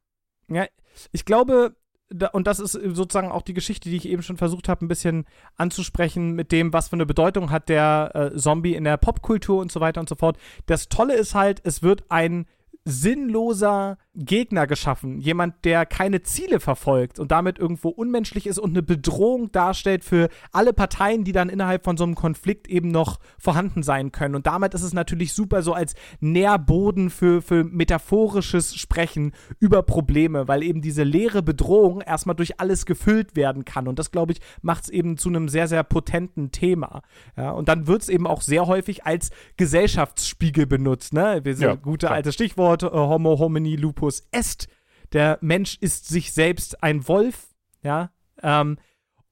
Ja, 0.49 0.67
ich 1.13 1.25
glaube, 1.25 1.75
da, 2.09 2.29
und 2.29 2.47
das 2.47 2.61
ist 2.61 2.73
sozusagen 2.73 3.33
auch 3.33 3.43
die 3.43 3.55
Geschichte, 3.55 3.91
die 3.91 3.97
ich 3.97 4.07
eben 4.07 4.23
schon 4.23 4.37
versucht 4.37 4.69
habe, 4.69 4.85
ein 4.85 4.89
bisschen 4.89 5.25
anzusprechen 5.57 6.33
mit 6.33 6.53
dem, 6.53 6.73
was 6.73 6.89
für 6.89 6.95
eine 6.97 7.07
Bedeutung 7.07 7.51
hat 7.51 7.69
der 7.69 8.13
äh, 8.15 8.37
Zombie 8.39 8.75
in 8.77 8.85
der 8.85 8.97
Popkultur 8.97 9.61
und 9.61 9.73
so 9.73 9.81
weiter 9.81 10.01
und 10.01 10.09
so 10.09 10.15
fort. 10.15 10.39
Das 10.67 10.89
Tolle 10.89 11.15
ist 11.17 11.35
halt, 11.35 11.61
es 11.65 11.83
wird 11.83 12.05
ein 12.09 12.47
sinnloser 12.85 13.99
Gegner 14.17 14.67
geschaffen. 14.67 15.21
Jemand, 15.21 15.65
der 15.65 15.85
keine 15.87 16.23
Ziele 16.23 16.59
verfolgt 16.59 17.19
und 17.19 17.31
damit 17.31 17.59
irgendwo 17.59 17.91
unmenschlich 17.91 18.47
ist 18.47 18.59
und 18.59 18.71
eine 18.71 18.83
Bedrohung 18.83 19.53
darstellt 19.53 20.05
für 20.05 20.29
alle 20.53 20.73
Parteien, 20.73 21.25
die 21.25 21.33
dann 21.33 21.49
innerhalb 21.51 21.85
von 21.85 21.97
so 21.97 22.05
einem 22.05 22.15
Konflikt 22.15 22.67
eben 22.69 22.89
noch 22.89 23.19
vorhanden 23.39 23.83
sein 23.83 24.13
können. 24.13 24.35
Und 24.35 24.47
damit 24.47 24.73
ist 24.75 24.83
es 24.83 24.95
natürlich 24.95 25.35
super 25.35 25.63
so 25.63 25.75
als 25.75 25.95
Nährboden 26.21 27.11
für, 27.11 27.43
für 27.43 27.63
metaphorisches 27.65 28.75
Sprechen 28.75 29.33
über 29.61 29.83
Probleme, 29.83 30.49
weil 30.49 30.63
eben 30.63 30.81
diese 30.81 31.03
leere 31.03 31.43
Bedrohung 31.43 32.01
erstmal 32.01 32.37
durch 32.37 32.59
alles 32.59 32.87
gefüllt 32.87 33.37
werden 33.37 33.65
kann. 33.67 33.87
Und 33.87 33.99
das, 33.99 34.11
glaube 34.11 34.33
ich, 34.33 34.41
macht 34.63 34.85
es 34.85 34.89
eben 34.89 35.19
zu 35.19 35.29
einem 35.29 35.49
sehr, 35.49 35.69
sehr 35.69 35.83
potenten 35.85 36.53
Thema. 36.53 37.03
Ja, 37.37 37.51
und 37.51 37.69
dann 37.69 37.87
wird 37.87 38.03
es 38.03 38.09
eben 38.09 38.27
auch 38.27 38.41
sehr 38.41 38.67
häufig 38.67 39.05
als 39.05 39.31
Gesellschaftsspiegel 39.57 40.67
benutzt. 40.67 41.13
Ne? 41.13 41.41
Wir 41.45 41.55
sind 41.55 41.67
Ja, 41.69 41.75
gute 41.75 42.07
klar. 42.07 42.17
alte 42.17 42.33
Stichwort, 42.33 42.83
äh, 42.83 42.89
Homo 42.91 43.39
homini 43.39 43.77
lupus 43.77 44.06
est. 44.31 44.69
Der 45.13 45.39
Mensch 45.41 45.79
ist 45.81 46.09
sich 46.09 46.33
selbst 46.33 46.83
ein 46.83 47.07
Wolf. 47.09 47.49
Ja, 47.83 48.11
ähm, 48.43 48.79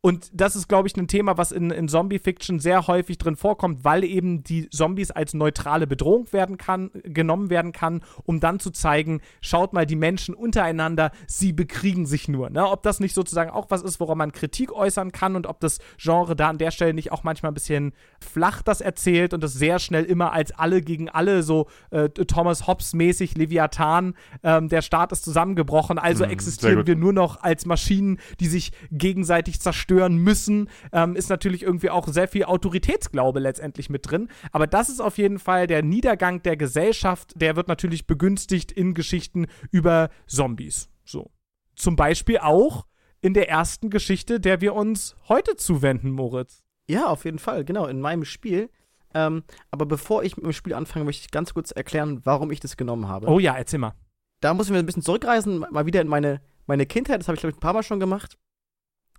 und 0.05 0.29
das 0.35 0.55
ist, 0.55 0.69
glaube 0.69 0.87
ich, 0.87 0.95
ein 0.99 1.09
Thema, 1.09 1.39
was 1.39 1.51
in, 1.51 1.71
in 1.71 1.89
Zombie-Fiction 1.89 2.61
sehr 2.61 2.89
häufig 2.89 3.17
drin 3.17 3.37
vorkommt, 3.37 3.85
weil 3.85 4.05
eben 4.05 4.45
die 4.45 4.69
Zombies 4.69 5.11
als 5.11 5.33
neutrale 5.33 5.87
Bedrohung 5.87 6.31
werden 6.31 6.59
kann, 6.59 6.91
genommen 7.05 7.49
werden 7.49 7.73
kann, 7.73 8.03
um 8.25 8.39
dann 8.39 8.61
zu 8.61 8.71
zeigen, 8.71 9.23
schaut 9.41 9.73
mal, 9.73 9.87
die 9.87 9.97
Menschen 9.97 10.35
untereinander, 10.35 11.11
sie 11.27 11.55
bekriegen 11.55 12.05
sich 12.05 12.29
nur. 12.29 12.51
Ne? 12.51 12.69
Ob 12.69 12.83
das 12.83 13.01
nicht 13.01 13.15
sozusagen 13.15 13.49
auch 13.49 13.71
was 13.71 13.81
ist, 13.81 13.99
woran 13.99 14.19
man 14.19 14.33
Kritik 14.33 14.73
äußern 14.73 15.11
kann 15.11 15.37
und 15.37 15.47
ob 15.47 15.59
das 15.61 15.79
Genre 15.97 16.37
da 16.37 16.51
an 16.51 16.59
der 16.59 16.71
Stelle 16.71 16.93
nicht 16.93 17.11
auch 17.11 17.25
manchmal 17.25 17.53
ein 17.53 17.55
bisschen 17.55 17.95
flach 18.21 18.61
das 18.61 18.83
erzählt 18.83 19.33
und 19.33 19.43
das 19.43 19.55
sehr 19.55 19.79
schnell 19.79 20.05
immer 20.05 20.35
als 20.35 20.53
alle 20.53 20.83
gegen 20.83 21.09
alle, 21.09 21.43
so 21.43 21.67
äh, 21.93 22.11
Thomas 22.11 22.67
Hobbes-mäßig, 22.67 23.39
Leviathan, 23.39 24.13
ähm, 24.43 24.69
der 24.69 24.83
Staat 24.83 25.13
ist 25.13 25.25
zusammengebrochen, 25.25 25.99
also 25.99 26.27
Mhm, 26.27 26.31
existieren 26.31 26.87
wir 26.87 26.95
nur 26.95 27.15
noch 27.15 27.43
als 27.43 27.65
Maschinen, 27.65 28.19
die 28.39 28.49
sich 28.49 28.73
gegenseitig 28.93 29.61
zerstören 29.63 29.94
müssen, 29.95 30.69
ähm, 30.93 31.17
ist 31.17 31.31
natürlich 31.31 31.63
irgendwie 31.63 31.91
auch 31.91 32.09
sehr 32.09 32.29
viel 32.29 32.45
Autoritätsglaube 32.45 33.41
letztendlich 33.41 33.91
mit 33.91 34.11
drin. 34.11 34.29
Aber 34.53 34.67
das 34.67 34.89
ist 34.89 35.01
auf 35.01 35.19
jeden 35.19 35.39
Fall 35.39 35.67
der 35.67 35.83
Niedergang 35.83 36.43
der 36.43 36.57
Gesellschaft, 36.57 37.33
der 37.37 37.57
wird 37.57 37.69
natürlich 37.69 38.07
begünstigt 38.07 38.73
in 38.73 38.95
Geschichten 38.95 39.47
über 39.71 40.11
Zombies. 40.27 40.89
So. 41.05 41.31
Zum 41.75 41.97
Beispiel 41.97 42.39
auch 42.39 42.87
in 43.21 43.35
der 43.35 43.49
ersten 43.49 43.91
Geschichte, 43.91 44.39
der 44.39 44.61
wir 44.61 44.75
uns 44.75 45.17
heute 45.29 45.57
zuwenden, 45.57 46.11
Moritz. 46.11 46.63
Ja, 46.87 47.07
auf 47.07 47.25
jeden 47.25 47.39
Fall, 47.39 47.65
genau, 47.65 47.87
in 47.87 48.01
meinem 48.01 48.25
Spiel. 48.25 48.69
Ähm, 49.15 49.45
aber 49.71 49.87
bevor 49.87 50.25
ich 50.25 50.37
mit 50.37 50.45
dem 50.45 50.53
Spiel 50.53 50.75
anfange, 50.75 51.05
möchte 51.05 51.23
ich 51.23 51.31
ganz 51.31 51.55
kurz 51.55 51.71
erklären, 51.71 52.21
warum 52.25 52.51
ich 52.51 52.61
das 52.61 52.77
genommen 52.77 53.09
habe. 53.09 53.29
Oh 53.29 53.39
ja, 53.39 53.57
erzähl 53.57 53.79
mal. 53.79 53.95
Da 54.41 54.53
muss 54.53 54.67
ich 54.67 54.73
mir 54.73 54.79
ein 54.79 54.87
bisschen 54.87 55.03
zurückreisen, 55.03 55.65
mal 55.71 55.87
wieder 55.87 56.03
in 56.03 56.09
meine, 56.09 56.43
meine 56.67 56.85
Kindheit. 56.85 57.21
Das 57.21 57.29
habe 57.29 57.37
ich, 57.37 57.41
glaube 57.41 57.53
ich, 57.53 57.57
ein 57.57 57.61
paar 57.61 57.73
Mal 57.73 57.83
schon 57.83 58.01
gemacht. 58.01 58.37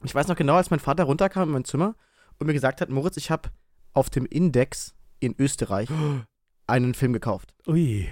Ich 0.08 0.16
weiß 0.16 0.28
noch 0.28 0.36
genau, 0.36 0.56
als 0.56 0.70
mein 0.70 0.80
Vater 0.80 1.04
runterkam 1.04 1.50
in 1.50 1.54
mein 1.54 1.66
Zimmer 1.66 1.96
und 2.40 2.48
mir 2.48 2.54
gesagt 2.54 2.82
hat, 2.82 2.90
Moritz, 2.90 3.18
ich 3.18 3.32
habe 3.32 3.50
auf 3.94 4.10
dem 4.10 4.26
Index 4.26 4.96
in 5.20 5.36
Österreich 5.38 5.90
einen 6.68 6.94
Film 6.94 7.14
gekauft. 7.14 7.54
Ui. 7.68 8.10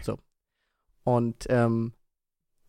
Und 1.04 1.46
ähm, 1.50 1.94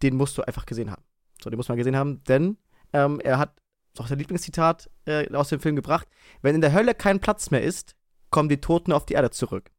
den 0.02 0.16
musst 0.16 0.36
du 0.36 0.42
einfach 0.42 0.66
gesehen 0.66 0.90
haben. 0.90 1.04
So, 1.42 1.50
den 1.50 1.56
muss 1.56 1.68
man 1.68 1.78
gesehen 1.78 1.96
haben, 1.96 2.22
denn 2.24 2.58
ähm, 2.92 3.20
er 3.20 3.38
hat 3.38 3.60
ist 3.94 4.00
auch 4.00 4.08
sein 4.08 4.18
Lieblingszitat 4.18 4.90
äh, 5.06 5.32
aus 5.34 5.48
dem 5.48 5.60
Film 5.60 5.76
gebracht: 5.76 6.08
Wenn 6.42 6.56
in 6.56 6.60
der 6.60 6.72
Hölle 6.72 6.94
kein 6.94 7.20
Platz 7.20 7.50
mehr 7.50 7.62
ist, 7.62 7.94
kommen 8.30 8.48
die 8.48 8.60
Toten 8.60 8.92
auf 8.92 9.06
die 9.06 9.14
Erde 9.14 9.30
zurück. 9.30 9.70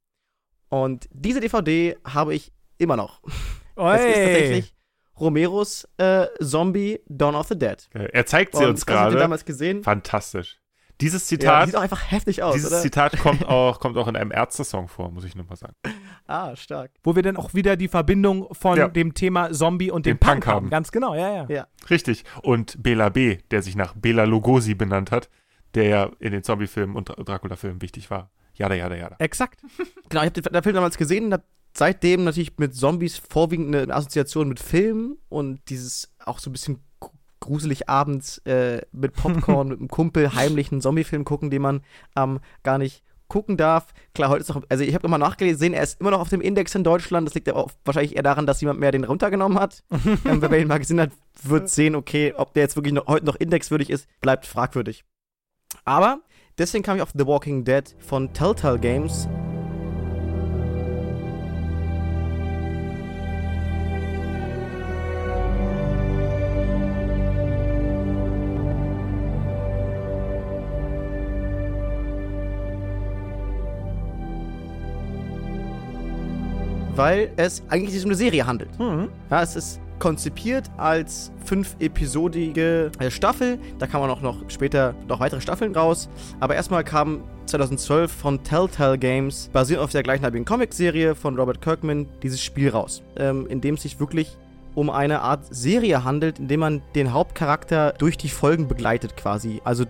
Und 0.70 1.08
diese 1.12 1.42
DVD 1.42 1.98
habe 2.06 2.34
ich 2.34 2.54
immer 2.78 2.96
noch. 2.96 3.22
Das 3.78 4.00
ist 4.00 4.16
tatsächlich 4.16 4.75
Romeros 5.19 5.88
äh, 5.98 6.27
Zombie 6.41 7.00
Dawn 7.07 7.36
of 7.36 7.48
the 7.48 7.57
Dead. 7.57 7.77
Äh, 7.93 8.10
Er 8.12 8.25
zeigt 8.25 8.55
sie 8.55 8.63
Und 8.63 8.72
uns 8.72 8.86
gerade. 8.86 9.17
damals 9.17 9.45
gesehen. 9.45 9.84
Fantastisch. 9.84 10.60
Dieses 11.01 11.29
Ja, 11.29 11.38
Zitat, 11.38 11.65
sieht 11.67 11.75
auch 11.75 11.81
einfach 11.81 12.10
heftig 12.10 12.41
aus, 12.41 12.53
dieses 12.55 12.72
oder? 12.72 12.81
Zitat 12.81 13.17
kommt 13.19 13.45
auch, 13.50 13.79
kommt 13.81 13.98
auch 13.98 14.07
in 14.07 14.15
einem 14.15 14.31
Ärzte-Song 14.31 14.88
vor, 14.88 15.12
muss 15.12 15.25
ich 15.25 15.36
nur 15.36 15.45
mal 15.45 15.57
sagen. 15.57 15.74
ah, 16.25 16.55
stark. 16.55 16.91
Wo 17.03 17.15
wir 17.17 17.22
dann 17.24 17.36
auch 17.36 17.53
wieder 17.53 17.75
die 17.75 17.89
Verbindung 17.89 18.48
von 18.53 18.77
Ja. 18.77 18.88
dem 18.88 19.13
Thema 19.13 19.51
Zombie 19.51 19.91
und 19.91 20.05
dem, 20.05 20.17
Punk, 20.17 20.36
Punk 20.36 20.48
haben. 20.48 20.55
haben. 20.55 20.69
Ganz 20.69 20.91
genau, 20.93 21.13
ja, 21.13 21.34
ja. 21.34 21.45
Ja. 21.50 21.67
Richtig. 21.89 22.24
Und 22.43 22.81
Bela 22.81 23.10
B., 23.10 23.39
der 23.51 23.62
sich 23.62 23.75
nach 23.75 23.93
Bela 23.93 24.24
Lugosi 24.24 24.74
benannt 24.74 25.12
hat, 25.12 25.29
der 25.74 25.84
ja 25.84 26.10
in 26.19 26.31
den 26.31 26.43
Zombie-Filmen 26.43 26.95
und 26.95 27.10
Dra- 27.10 27.22
Dracula-Filmen 27.25 27.81
wichtig 27.81 28.10
war. 28.10 28.31
Jada, 28.53 28.74
jada, 28.75 28.95
jada. 28.95 29.17
Exakt. 29.19 29.60
Genau, 30.07 30.22
ich 30.22 30.27
habe 30.29 30.41
den, 30.41 30.53
den 30.53 30.63
Film 30.63 30.75
damals 30.75 30.98
gesehen 30.98 31.25
und 31.25 31.34
hab 31.34 31.43
seitdem 31.77 32.24
natürlich 32.24 32.58
mit 32.58 32.75
Zombies 32.75 33.17
vorwiegend 33.17 33.75
eine 33.75 33.94
Assoziation 33.94 34.48
mit 34.50 34.60
Filmen 34.60 35.17
und 35.29 35.60
dieses 35.70 36.13
auch 36.24 36.39
so 36.39 36.50
ein 36.50 36.53
bisschen 36.53 36.79
gru- 37.00 37.12
gruselig 37.39 37.89
abends 37.89 38.39
äh, 38.39 38.82
mit 38.91 39.13
Popcorn, 39.15 39.67
mit 39.70 39.79
einem 39.79 39.88
Kumpel 39.89 40.34
heimlich 40.34 40.72
einen 40.72 40.82
Zombie-Film 40.82 41.25
gucken, 41.25 41.50
den 41.50 41.62
man 41.62 41.82
ähm, 42.15 42.39
gar 42.63 42.77
nicht 42.77 43.03
gucken 43.27 43.58
darf. 43.58 43.88
Klar, 44.13 44.29
heute 44.29 44.41
ist 44.41 44.50
noch, 44.50 44.62
also 44.70 44.84
ich 44.84 44.94
habe 44.94 45.03
nochmal 45.03 45.20
nachgelesen, 45.20 45.74
er 45.74 45.82
ist 45.84 46.00
immer 46.00 46.12
noch 46.12 46.20
auf 46.20 46.29
dem 46.29 46.41
Index 46.41 46.75
in 46.75 46.84
Deutschland. 46.84 47.27
Das 47.27 47.34
liegt 47.34 47.50
aber 47.50 47.67
wahrscheinlich 47.84 48.15
eher 48.15 48.24
daran, 48.24 48.46
dass 48.46 48.62
jemand 48.62 48.79
mehr 48.79 48.91
den 48.91 49.03
runtergenommen 49.03 49.60
hat. 49.60 49.84
ähm, 50.25 50.41
wer 50.41 50.50
den 50.50 50.67
mal 50.67 50.77
gesehen 50.77 51.01
hat, 51.01 51.12
wird 51.44 51.70
sehen, 51.70 51.96
okay, 51.96 52.34
ob 52.38 52.53
der 52.53 52.63
jetzt 52.63 52.75
wirklich 52.75 52.94
noch, 52.94 53.08
heute 53.08 53.25
noch 53.25 53.36
indexwürdig 53.36 53.89
ist, 53.89 54.08
bleibt 54.22 54.46
fragwürdig. 54.46 55.03
Aber 55.86 56.20
deswegen 56.58 56.84
kam 56.84 56.98
ich 56.98 57.01
auf 57.03 57.13
The 57.17 57.25
Walking 57.25 57.63
Dead 57.65 57.96
von 58.00 58.32
Telltale 58.32 58.79
Games. 58.79 59.27
Weil 76.96 77.32
es 77.36 77.62
eigentlich 77.70 77.94
sich 77.94 78.04
um 78.04 78.10
eine 78.10 78.18
Serie 78.18 78.46
handelt. 78.48 78.78
Mhm. 78.80 79.10
Ja, 79.30 79.42
es 79.42 79.56
ist 79.56 79.80
konzipiert 80.00 80.70
als 80.78 81.32
fünf-episodige 81.46 82.92
äh, 83.00 83.10
Staffel. 83.10 83.60
Da 83.80 83.88
kam 83.88 84.02
auch 84.02 84.22
noch 84.22 84.50
später 84.50 84.94
noch 85.08 85.20
weitere 85.20 85.42
Staffeln 85.42 85.75
raus. 85.75 86.10
Aber 86.40 86.56
erstmal 86.56 86.84
kam 86.84 87.24
2012 87.46 88.12
von 88.12 88.44
Telltale 88.44 88.98
Games, 88.98 89.50
basierend 89.54 89.84
auf 89.84 89.92
der 89.92 90.04
gleichnamigen 90.04 90.46
Comicserie 90.46 91.16
von 91.16 91.38
Robert 91.38 91.62
Kirkman, 91.62 92.08
dieses 92.24 92.42
Spiel 92.42 92.70
raus. 92.70 93.04
Ähm, 93.18 93.48
in 93.48 93.62
dem 93.62 93.75
es 93.75 93.84
sich 93.84 94.00
wirklich 94.00 94.38
um 94.74 94.90
eine 94.90 95.22
Art 95.22 95.46
Serie 95.50 96.04
handelt, 96.04 96.40
in 96.40 96.48
dem 96.48 96.60
man 96.60 96.82
den 96.96 97.14
Hauptcharakter 97.14 97.94
durch 97.98 98.18
die 98.18 98.30
Folgen 98.30 98.68
begleitet 98.68 99.16
quasi. 99.16 99.62
Also 99.64 99.86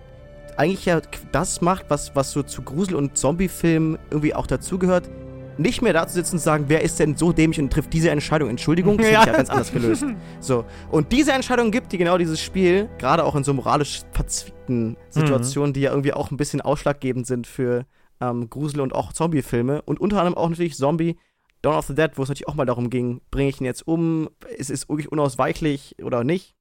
eigentlich 0.56 0.86
ja 0.86 1.00
das 1.32 1.60
macht, 1.60 1.86
was, 1.88 2.14
was 2.14 2.30
so 2.30 2.42
zu 2.42 2.62
Grusel- 2.62 2.94
und 2.94 3.16
Zombie-Filmen 3.16 3.98
irgendwie 4.10 4.34
auch 4.34 4.46
dazugehört. 4.46 5.10
Nicht 5.58 5.80
mehr 5.80 5.92
da 5.92 6.06
zu 6.06 6.14
sitzen 6.14 6.36
und 6.36 6.40
sagen, 6.40 6.64
wer 6.68 6.82
ist 6.82 6.98
denn 6.98 7.16
so 7.16 7.32
dämlich 7.32 7.58
und 7.58 7.72
trifft 7.72 7.92
diese 7.92 8.10
Entscheidung. 8.10 8.50
Entschuldigung, 8.50 8.98
das 8.98 9.06
Ja. 9.10 9.20
hätte 9.20 9.30
ich 9.30 9.32
ja 9.32 9.36
ganz 9.38 9.50
anders 9.50 9.72
gelöst. 9.72 10.04
So. 10.40 10.64
Und 10.90 11.12
diese 11.12 11.32
Entscheidung 11.32 11.70
gibt, 11.70 11.92
die 11.92 11.98
genau 11.98 12.18
dieses 12.18 12.40
Spiel, 12.40 12.88
gerade 12.98 13.24
auch 13.24 13.34
in 13.36 13.44
so 13.44 13.54
moralisch 13.54 14.02
verzwickten 14.12 14.96
Situationen, 15.08 15.72
die 15.72 15.80
ja 15.80 15.90
irgendwie 15.90 16.12
auch 16.12 16.30
ein 16.30 16.36
bisschen 16.36 16.60
ausschlaggebend 16.60 17.26
sind 17.26 17.46
für 17.46 17.86
ähm, 18.20 18.50
Grusel- 18.50 18.80
und 18.80 18.94
auch 18.94 19.12
Zombie-Filme. 19.12 19.82
Und 19.82 20.00
unter 20.00 20.18
anderem 20.18 20.36
auch 20.36 20.48
natürlich 20.48 20.76
Zombie 20.76 21.16
Dawn 21.62 21.74
of 21.76 21.86
the 21.86 21.94
Dead, 21.94 22.10
wo 22.16 22.22
es 22.22 22.28
natürlich 22.28 22.48
auch 22.48 22.54
mal 22.54 22.66
darum 22.66 22.90
ging, 22.90 23.20
bringe 23.30 23.48
ich 23.48 23.60
ihn 23.60 23.64
jetzt 23.64 23.86
um, 23.88 24.28
ist 24.56 24.70
es 24.70 24.88
wirklich 24.88 25.10
unausweichlich 25.10 25.96
oder 26.02 26.22
nicht. 26.22 26.54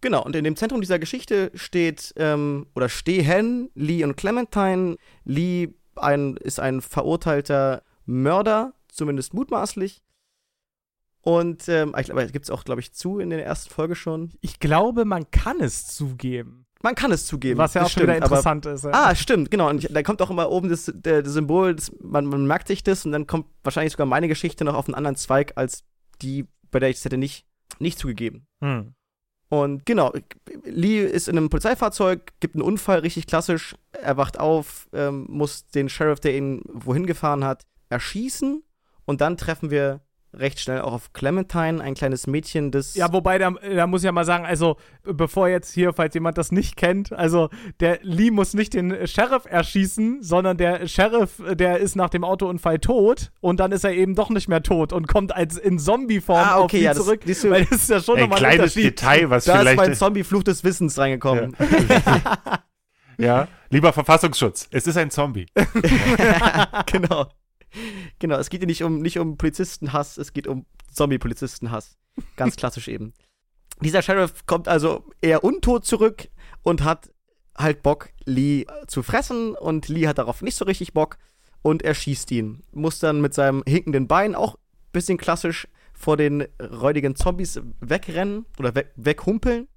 Genau, 0.00 0.22
und 0.22 0.36
in 0.36 0.44
dem 0.44 0.56
Zentrum 0.56 0.80
dieser 0.80 0.98
Geschichte 0.98 1.50
steht, 1.54 2.12
ähm, 2.16 2.66
oder 2.74 2.88
stehen 2.88 3.70
Lee 3.74 4.04
und 4.04 4.16
Clementine. 4.16 4.96
Lee 5.24 5.68
ein, 5.98 6.36
ist 6.36 6.60
ein 6.60 6.80
verurteilter 6.80 7.82
Mörder, 8.06 8.74
zumindest 8.88 9.34
mutmaßlich. 9.34 10.02
Und 11.20 11.68
ähm, 11.68 11.94
ich 11.98 12.06
glaube, 12.06 12.26
gibt 12.28 12.44
es 12.44 12.50
auch, 12.50 12.64
glaube 12.64 12.80
ich, 12.80 12.92
zu 12.92 13.18
in 13.18 13.30
der 13.30 13.44
ersten 13.44 13.72
Folge 13.72 13.94
schon. 13.94 14.32
Ich 14.42 14.60
glaube, 14.60 15.04
man 15.06 15.30
kann 15.30 15.60
es 15.60 15.86
zugeben. 15.86 16.66
Man 16.82 16.94
kann 16.94 17.12
es 17.12 17.26
zugeben. 17.26 17.56
Was 17.56 17.72
ja 17.72 17.82
auch 17.84 17.88
schon 17.88 18.02
wieder 18.02 18.12
stimmt, 18.12 18.24
aber- 18.26 18.36
interessant 18.36 18.66
ist. 18.66 18.84
ja. 18.84 18.90
Ah, 18.92 19.14
stimmt, 19.14 19.50
genau. 19.50 19.70
Und 19.70 19.82
ich, 19.82 19.90
da 19.90 20.02
kommt 20.02 20.20
auch 20.20 20.28
immer 20.28 20.50
oben 20.50 20.68
das, 20.68 20.92
der, 20.94 21.22
das 21.22 21.32
Symbol, 21.32 21.74
das, 21.74 21.90
man, 22.02 22.26
man 22.26 22.46
merkt 22.46 22.68
sich 22.68 22.82
das 22.82 23.06
und 23.06 23.12
dann 23.12 23.26
kommt 23.26 23.46
wahrscheinlich 23.62 23.92
sogar 23.92 24.06
meine 24.06 24.28
Geschichte 24.28 24.64
noch 24.64 24.74
auf 24.74 24.86
einen 24.86 24.94
anderen 24.94 25.16
Zweig 25.16 25.52
als 25.56 25.84
die, 26.20 26.46
bei 26.70 26.78
der 26.78 26.90
ich 26.90 26.98
es 26.98 27.04
hätte 27.06 27.16
nicht, 27.16 27.46
nicht 27.78 27.98
zugegeben. 27.98 28.46
Hm. 28.62 28.94
Und 29.62 29.86
genau, 29.86 30.12
Lee 30.64 31.04
ist 31.04 31.28
in 31.28 31.36
einem 31.36 31.48
Polizeifahrzeug, 31.48 32.32
gibt 32.40 32.54
einen 32.54 32.62
Unfall, 32.62 33.00
richtig 33.00 33.26
klassisch. 33.26 33.76
Er 33.92 34.16
wacht 34.16 34.40
auf, 34.40 34.88
ähm, 34.92 35.26
muss 35.28 35.66
den 35.68 35.88
Sheriff, 35.88 36.20
der 36.20 36.36
ihn 36.36 36.62
wohin 36.66 37.06
gefahren 37.06 37.44
hat, 37.44 37.62
erschießen. 37.88 38.62
Und 39.04 39.20
dann 39.20 39.36
treffen 39.36 39.70
wir 39.70 40.00
recht 40.38 40.60
schnell 40.60 40.80
auch 40.82 40.92
auf 40.92 41.12
Clementine, 41.12 41.80
ein 41.82 41.94
kleines 41.94 42.26
Mädchen, 42.26 42.70
das. 42.70 42.94
Ja, 42.94 43.12
wobei, 43.12 43.38
da, 43.38 43.50
da 43.50 43.86
muss 43.86 44.02
ich 44.02 44.06
ja 44.06 44.12
mal 44.12 44.24
sagen, 44.24 44.44
also, 44.44 44.76
bevor 45.04 45.48
jetzt 45.48 45.72
hier, 45.72 45.92
falls 45.92 46.14
jemand 46.14 46.38
das 46.38 46.52
nicht 46.52 46.76
kennt, 46.76 47.12
also, 47.12 47.50
der 47.80 47.98
Lee 48.02 48.30
muss 48.30 48.54
nicht 48.54 48.74
den 48.74 49.06
Sheriff 49.06 49.44
erschießen, 49.46 50.22
sondern 50.22 50.56
der 50.56 50.86
Sheriff, 50.88 51.40
der 51.54 51.78
ist 51.78 51.96
nach 51.96 52.10
dem 52.10 52.24
Autounfall 52.24 52.78
tot 52.78 53.30
und 53.40 53.60
dann 53.60 53.72
ist 53.72 53.84
er 53.84 53.92
eben 53.92 54.14
doch 54.14 54.30
nicht 54.30 54.48
mehr 54.48 54.62
tot 54.62 54.92
und 54.92 55.06
kommt 55.08 55.34
als 55.34 55.56
in 55.56 55.78
Zombie-Form 55.78 56.38
Ah, 56.38 56.58
okay, 56.60 56.80
ja, 56.82 56.94
das- 56.94 57.04
zurück. 57.04 57.20
du- 57.24 57.50
weil 57.50 57.64
das 57.64 57.82
ist 57.82 57.90
ja 57.90 58.00
schon 58.00 58.16
Ein 58.16 58.22
nochmal 58.22 58.38
ein 58.44 58.54
kleines. 58.56 58.74
Detail, 58.74 59.30
was 59.30 59.44
da 59.44 59.54
ist 59.54 59.58
vielleicht. 59.60 59.76
mein 59.78 59.94
Zombie-Fluch 59.94 60.42
des 60.42 60.64
Wissens 60.64 60.98
reingekommen. 60.98 61.56
ja, 63.18 63.48
lieber 63.70 63.92
Verfassungsschutz, 63.92 64.68
es 64.70 64.86
ist 64.86 64.96
ein 64.96 65.10
Zombie. 65.10 65.46
genau. 66.86 67.26
Genau, 68.18 68.36
es 68.36 68.50
geht 68.50 68.60
hier 68.60 68.66
nicht 68.66 68.82
um, 68.82 69.00
nicht 69.00 69.18
um 69.18 69.36
Polizistenhass, 69.36 70.18
es 70.18 70.32
geht 70.32 70.46
um 70.46 70.66
Zombie-Polizistenhass. 70.92 71.96
Ganz 72.36 72.56
klassisch 72.56 72.88
eben. 72.88 73.12
Dieser 73.80 74.02
Sheriff 74.02 74.46
kommt 74.46 74.68
also 74.68 75.04
eher 75.20 75.42
untot 75.42 75.84
zurück 75.84 76.28
und 76.62 76.84
hat 76.84 77.10
halt 77.56 77.82
Bock, 77.82 78.10
Lee 78.24 78.66
zu 78.86 79.02
fressen 79.02 79.54
und 79.54 79.88
Lee 79.88 80.06
hat 80.06 80.18
darauf 80.18 80.42
nicht 80.42 80.56
so 80.56 80.64
richtig 80.64 80.92
Bock 80.92 81.18
und 81.62 81.82
er 81.82 81.94
schießt 81.94 82.30
ihn. 82.30 82.62
Muss 82.72 82.98
dann 82.98 83.20
mit 83.20 83.34
seinem 83.34 83.62
hinkenden 83.66 84.06
Bein 84.06 84.34
auch 84.34 84.56
bisschen 84.92 85.18
klassisch 85.18 85.68
vor 85.92 86.16
den 86.16 86.46
räudigen 86.60 87.16
Zombies 87.16 87.60
wegrennen 87.80 88.46
oder 88.58 88.74
weg, 88.74 88.92
weghumpeln. 88.96 89.68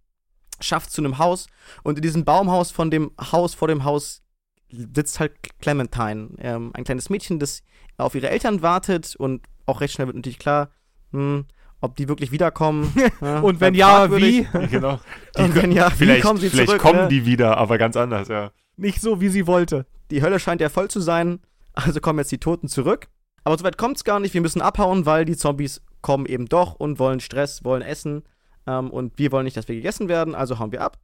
Schafft 0.59 0.91
zu 0.91 1.01
einem 1.01 1.17
Haus 1.17 1.47
und 1.83 1.97
in 1.97 2.01
diesem 2.01 2.25
Baumhaus 2.25 2.71
von 2.71 2.89
dem 2.89 3.11
Haus 3.19 3.53
vor 3.53 3.67
dem 3.67 3.83
Haus 3.83 4.23
sitzt 4.69 5.19
halt 5.19 5.33
Clementine, 5.59 6.29
ähm, 6.39 6.71
ein 6.73 6.83
kleines 6.83 7.09
Mädchen, 7.09 7.39
das 7.39 7.61
auf 7.97 8.15
ihre 8.15 8.29
Eltern 8.29 8.61
wartet 8.61 9.15
und 9.15 9.45
auch 9.65 9.81
recht 9.81 9.93
schnell 9.93 10.07
wird 10.07 10.15
natürlich 10.15 10.39
klar, 10.39 10.69
hm, 11.11 11.45
ob 11.81 11.95
die 11.95 12.07
wirklich 12.07 12.31
wiederkommen. 12.31 12.93
ja, 13.21 13.39
Und 13.39 13.59
wenn 13.59 13.73
äh, 13.73 13.77
ja, 13.77 14.11
wie? 14.15 14.47
genau. 14.71 14.99
Und 15.37 15.55
wenn 15.55 15.71
ja, 15.71 15.91
wie 15.91 15.95
vielleicht 15.95 16.23
kommen 16.23 16.39
sie 16.39 16.49
vielleicht 16.49 16.69
zurück, 16.69 16.81
kommen 16.81 17.01
ne? 17.01 17.07
die 17.07 17.25
wieder, 17.25 17.57
aber 17.57 17.77
ganz 17.77 17.95
anders, 17.95 18.27
ja. 18.27 18.51
Nicht 18.77 19.01
so, 19.01 19.21
wie 19.21 19.29
sie 19.29 19.47
wollte. 19.47 19.85
Die 20.11 20.21
Hölle 20.21 20.39
scheint 20.39 20.61
ja 20.61 20.69
voll 20.69 20.89
zu 20.89 20.99
sein, 20.99 21.39
also 21.73 21.99
kommen 21.99 22.19
jetzt 22.19 22.31
die 22.31 22.39
Toten 22.39 22.67
zurück. 22.67 23.07
Aber 23.43 23.57
soweit 23.57 23.77
kommt 23.77 23.97
es 23.97 24.03
gar 24.03 24.19
nicht, 24.19 24.33
wir 24.33 24.41
müssen 24.41 24.61
abhauen, 24.61 25.05
weil 25.05 25.25
die 25.25 25.37
Zombies 25.37 25.81
kommen 26.01 26.25
eben 26.25 26.47
doch 26.47 26.75
und 26.75 26.99
wollen 26.99 27.19
Stress, 27.19 27.63
wollen 27.63 27.81
Essen. 27.81 28.23
Ähm, 28.65 28.89
und 28.91 29.17
wir 29.17 29.31
wollen 29.31 29.45
nicht, 29.45 29.57
dass 29.57 29.67
wir 29.67 29.75
gegessen 29.75 30.09
werden, 30.09 30.35
also 30.35 30.59
hauen 30.59 30.71
wir 30.71 30.81
ab. 30.81 30.99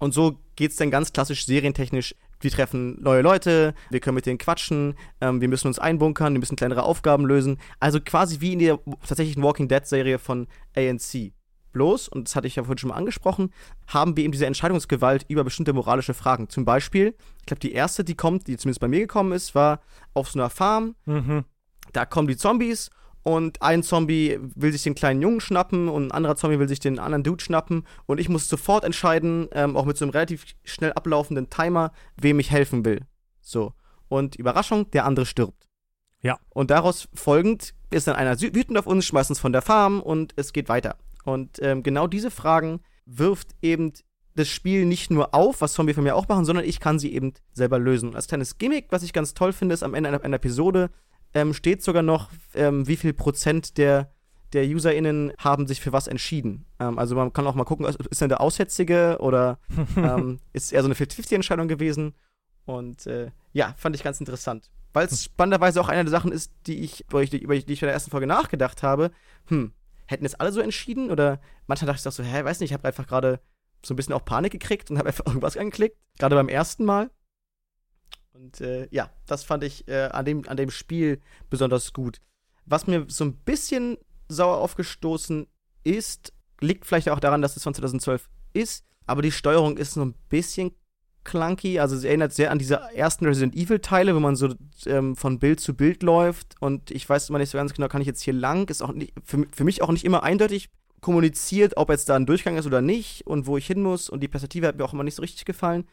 Und 0.00 0.12
so 0.12 0.38
geht's 0.56 0.76
dann 0.76 0.90
ganz 0.90 1.12
klassisch 1.12 1.46
serientechnisch. 1.46 2.14
Wir 2.40 2.50
treffen 2.50 3.00
neue 3.02 3.22
Leute, 3.22 3.74
wir 3.90 4.00
können 4.00 4.14
mit 4.14 4.26
denen 4.26 4.38
quatschen, 4.38 4.94
ähm, 5.20 5.40
wir 5.40 5.48
müssen 5.48 5.68
uns 5.68 5.78
einbunkern, 5.78 6.32
wir 6.32 6.40
müssen 6.40 6.56
kleinere 6.56 6.82
Aufgaben 6.82 7.26
lösen. 7.26 7.58
Also 7.78 8.00
quasi 8.00 8.40
wie 8.40 8.54
in 8.54 8.58
der 8.58 8.78
tatsächlichen 9.06 9.42
Walking 9.42 9.68
Dead-Serie 9.68 10.18
von 10.18 10.46
ANC. 10.74 11.32
Bloß, 11.72 12.08
und 12.08 12.26
das 12.26 12.34
hatte 12.34 12.48
ich 12.48 12.56
ja 12.56 12.64
vorhin 12.64 12.78
schon 12.78 12.88
mal 12.88 12.96
angesprochen, 12.96 13.52
haben 13.86 14.16
wir 14.16 14.24
eben 14.24 14.32
diese 14.32 14.46
Entscheidungsgewalt 14.46 15.24
über 15.28 15.44
bestimmte 15.44 15.72
moralische 15.72 16.14
Fragen. 16.14 16.48
Zum 16.48 16.64
Beispiel, 16.64 17.14
ich 17.40 17.46
glaube, 17.46 17.60
die 17.60 17.72
erste, 17.72 18.02
die 18.02 18.16
kommt, 18.16 18.48
die 18.48 18.56
zumindest 18.56 18.80
bei 18.80 18.88
mir 18.88 19.00
gekommen 19.00 19.32
ist, 19.32 19.54
war 19.54 19.80
auf 20.12 20.30
so 20.30 20.40
einer 20.40 20.50
Farm. 20.50 20.96
Mhm. 21.04 21.44
Da 21.92 22.06
kommen 22.06 22.26
die 22.26 22.36
Zombies 22.36 22.90
und 23.22 23.60
ein 23.62 23.82
Zombie 23.82 24.38
will 24.40 24.72
sich 24.72 24.82
den 24.82 24.94
kleinen 24.94 25.20
Jungen 25.20 25.40
schnappen 25.40 25.88
und 25.88 26.06
ein 26.06 26.12
anderer 26.12 26.36
Zombie 26.36 26.58
will 26.58 26.68
sich 26.68 26.80
den 26.80 26.98
anderen 26.98 27.22
Dude 27.22 27.42
schnappen 27.42 27.84
und 28.06 28.18
ich 28.18 28.28
muss 28.28 28.48
sofort 28.48 28.84
entscheiden, 28.84 29.48
ähm, 29.52 29.76
auch 29.76 29.84
mit 29.84 29.96
so 29.96 30.04
einem 30.04 30.12
relativ 30.12 30.46
schnell 30.64 30.92
ablaufenden 30.92 31.50
Timer, 31.50 31.92
wem 32.16 32.40
ich 32.40 32.50
helfen 32.50 32.84
will. 32.84 33.00
So. 33.40 33.74
Und 34.08 34.36
Überraschung, 34.36 34.90
der 34.90 35.04
andere 35.04 35.26
stirbt. 35.26 35.68
Ja. 36.22 36.38
Und 36.50 36.70
daraus 36.70 37.08
folgend 37.14 37.74
ist 37.90 38.06
dann 38.06 38.16
einer 38.16 38.40
wütend 38.40 38.78
auf 38.78 38.86
uns, 38.86 39.06
schmeißt 39.06 39.30
uns 39.30 39.38
von 39.38 39.52
der 39.52 39.62
Farm 39.62 40.00
und 40.00 40.32
es 40.36 40.52
geht 40.52 40.68
weiter. 40.68 40.96
Und 41.24 41.58
ähm, 41.60 41.82
genau 41.82 42.06
diese 42.06 42.30
Fragen 42.30 42.80
wirft 43.06 43.48
eben 43.62 43.92
das 44.36 44.48
Spiel 44.48 44.86
nicht 44.86 45.10
nur 45.10 45.34
auf, 45.34 45.60
was 45.60 45.72
Zombie 45.72 45.94
von 45.94 46.04
mir 46.04 46.14
auch 46.14 46.28
machen, 46.28 46.44
sondern 46.44 46.64
ich 46.64 46.80
kann 46.80 46.98
sie 46.98 47.12
eben 47.12 47.34
selber 47.52 47.78
lösen. 47.78 48.10
Und 48.10 48.16
als 48.16 48.28
kleines 48.28 48.58
Gimmick, 48.58 48.86
was 48.90 49.02
ich 49.02 49.12
ganz 49.12 49.34
toll 49.34 49.52
finde, 49.52 49.74
ist 49.74 49.82
am 49.82 49.94
Ende 49.94 50.08
einer, 50.08 50.24
einer 50.24 50.36
Episode 50.36 50.90
ähm, 51.34 51.54
steht 51.54 51.82
sogar 51.82 52.02
noch, 52.02 52.30
ähm, 52.54 52.86
wie 52.86 52.96
viel 52.96 53.12
Prozent 53.12 53.78
der, 53.78 54.12
der 54.52 54.64
UserInnen 54.64 55.32
haben 55.38 55.66
sich 55.66 55.80
für 55.80 55.92
was 55.92 56.08
entschieden. 56.08 56.66
Ähm, 56.78 56.98
also 56.98 57.14
man 57.14 57.32
kann 57.32 57.46
auch 57.46 57.54
mal 57.54 57.64
gucken, 57.64 57.86
ist 57.86 58.20
denn 58.20 58.28
der 58.28 58.40
Aussätzige 58.40 59.18
oder 59.20 59.58
ähm, 59.96 60.40
ist 60.52 60.72
eher 60.72 60.82
so 60.82 60.88
eine 60.88 60.94
50-50-Entscheidung 60.94 61.68
gewesen. 61.68 62.14
Und 62.64 63.06
äh, 63.06 63.30
ja, 63.52 63.74
fand 63.76 63.96
ich 63.96 64.02
ganz 64.02 64.20
interessant. 64.20 64.70
Weil 64.92 65.06
es 65.06 65.24
spannenderweise 65.24 65.80
auch 65.80 65.88
eine 65.88 66.04
der 66.04 66.10
Sachen 66.10 66.32
ist, 66.32 66.52
die 66.66 66.80
ich, 66.80 67.04
über 67.08 67.24
die, 67.24 67.38
über 67.38 67.56
die 67.56 67.72
ich 67.72 67.80
bei 67.80 67.86
der 67.86 67.94
ersten 67.94 68.10
Folge 68.10 68.26
nachgedacht 68.26 68.82
habe. 68.82 69.12
Hm, 69.46 69.72
hätten 70.06 70.26
es 70.26 70.34
alle 70.34 70.52
so 70.52 70.60
entschieden? 70.60 71.10
Oder 71.10 71.40
manchmal 71.66 71.86
dachte 71.86 72.00
ich 72.00 72.08
auch 72.08 72.12
so, 72.12 72.24
hä, 72.24 72.44
weiß 72.44 72.60
nicht, 72.60 72.70
ich 72.70 72.74
habe 72.74 72.88
einfach 72.88 73.06
gerade 73.06 73.40
so 73.84 73.94
ein 73.94 73.96
bisschen 73.96 74.14
auch 74.14 74.24
Panik 74.24 74.52
gekriegt 74.52 74.90
und 74.90 74.98
habe 74.98 75.08
einfach 75.08 75.24
irgendwas 75.26 75.56
angeklickt. 75.56 75.96
Gerade 76.18 76.34
beim 76.34 76.48
ersten 76.48 76.84
Mal. 76.84 77.10
Und 78.32 78.60
äh, 78.60 78.88
ja, 78.90 79.10
das 79.26 79.44
fand 79.44 79.64
ich 79.64 79.86
äh, 79.88 80.08
an, 80.12 80.24
dem, 80.24 80.48
an 80.48 80.56
dem 80.56 80.70
Spiel 80.70 81.20
besonders 81.48 81.92
gut. 81.92 82.20
Was 82.64 82.86
mir 82.86 83.06
so 83.08 83.24
ein 83.24 83.34
bisschen 83.36 83.98
sauer 84.28 84.58
aufgestoßen 84.58 85.46
ist, 85.84 86.32
liegt 86.60 86.86
vielleicht 86.86 87.08
auch 87.08 87.20
daran, 87.20 87.42
dass 87.42 87.56
es 87.56 87.64
von 87.64 87.74
2012 87.74 88.28
ist, 88.52 88.84
aber 89.06 89.22
die 89.22 89.32
Steuerung 89.32 89.76
ist 89.76 89.92
so 89.92 90.04
ein 90.04 90.14
bisschen 90.28 90.72
clunky. 91.24 91.80
Also 91.80 91.96
es 91.96 92.04
erinnert 92.04 92.32
sehr 92.32 92.50
an 92.50 92.58
diese 92.58 92.76
ersten 92.94 93.26
Resident 93.26 93.54
Evil-Teile, 93.54 94.14
wo 94.14 94.20
man 94.20 94.36
so 94.36 94.54
ähm, 94.86 95.16
von 95.16 95.38
Bild 95.38 95.60
zu 95.60 95.74
Bild 95.74 96.02
läuft 96.02 96.54
und 96.60 96.90
ich 96.90 97.08
weiß 97.08 97.28
immer 97.28 97.38
nicht 97.38 97.50
so 97.50 97.58
ganz 97.58 97.74
genau, 97.74 97.88
kann 97.88 98.00
ich 98.00 98.06
jetzt 98.06 98.22
hier 98.22 98.34
lang? 98.34 98.68
Ist 98.68 98.82
auch 98.82 98.92
nicht, 98.92 99.12
für, 99.24 99.46
für 99.52 99.64
mich 99.64 99.82
auch 99.82 99.90
nicht 99.90 100.04
immer 100.04 100.22
eindeutig 100.22 100.70
kommuniziert, 101.00 101.76
ob 101.76 101.90
jetzt 101.90 102.08
da 102.08 102.16
ein 102.16 102.26
Durchgang 102.26 102.56
ist 102.56 102.66
oder 102.66 102.82
nicht 102.82 103.26
und 103.26 103.46
wo 103.46 103.56
ich 103.56 103.66
hin 103.66 103.82
muss 103.82 104.08
und 104.10 104.20
die 104.20 104.28
Perspektive 104.28 104.66
hat 104.66 104.76
mir 104.76 104.84
auch 104.84 104.92
immer 104.92 105.04
nicht 105.04 105.14
so 105.14 105.22
richtig 105.22 105.44
gefallen. 105.44 105.86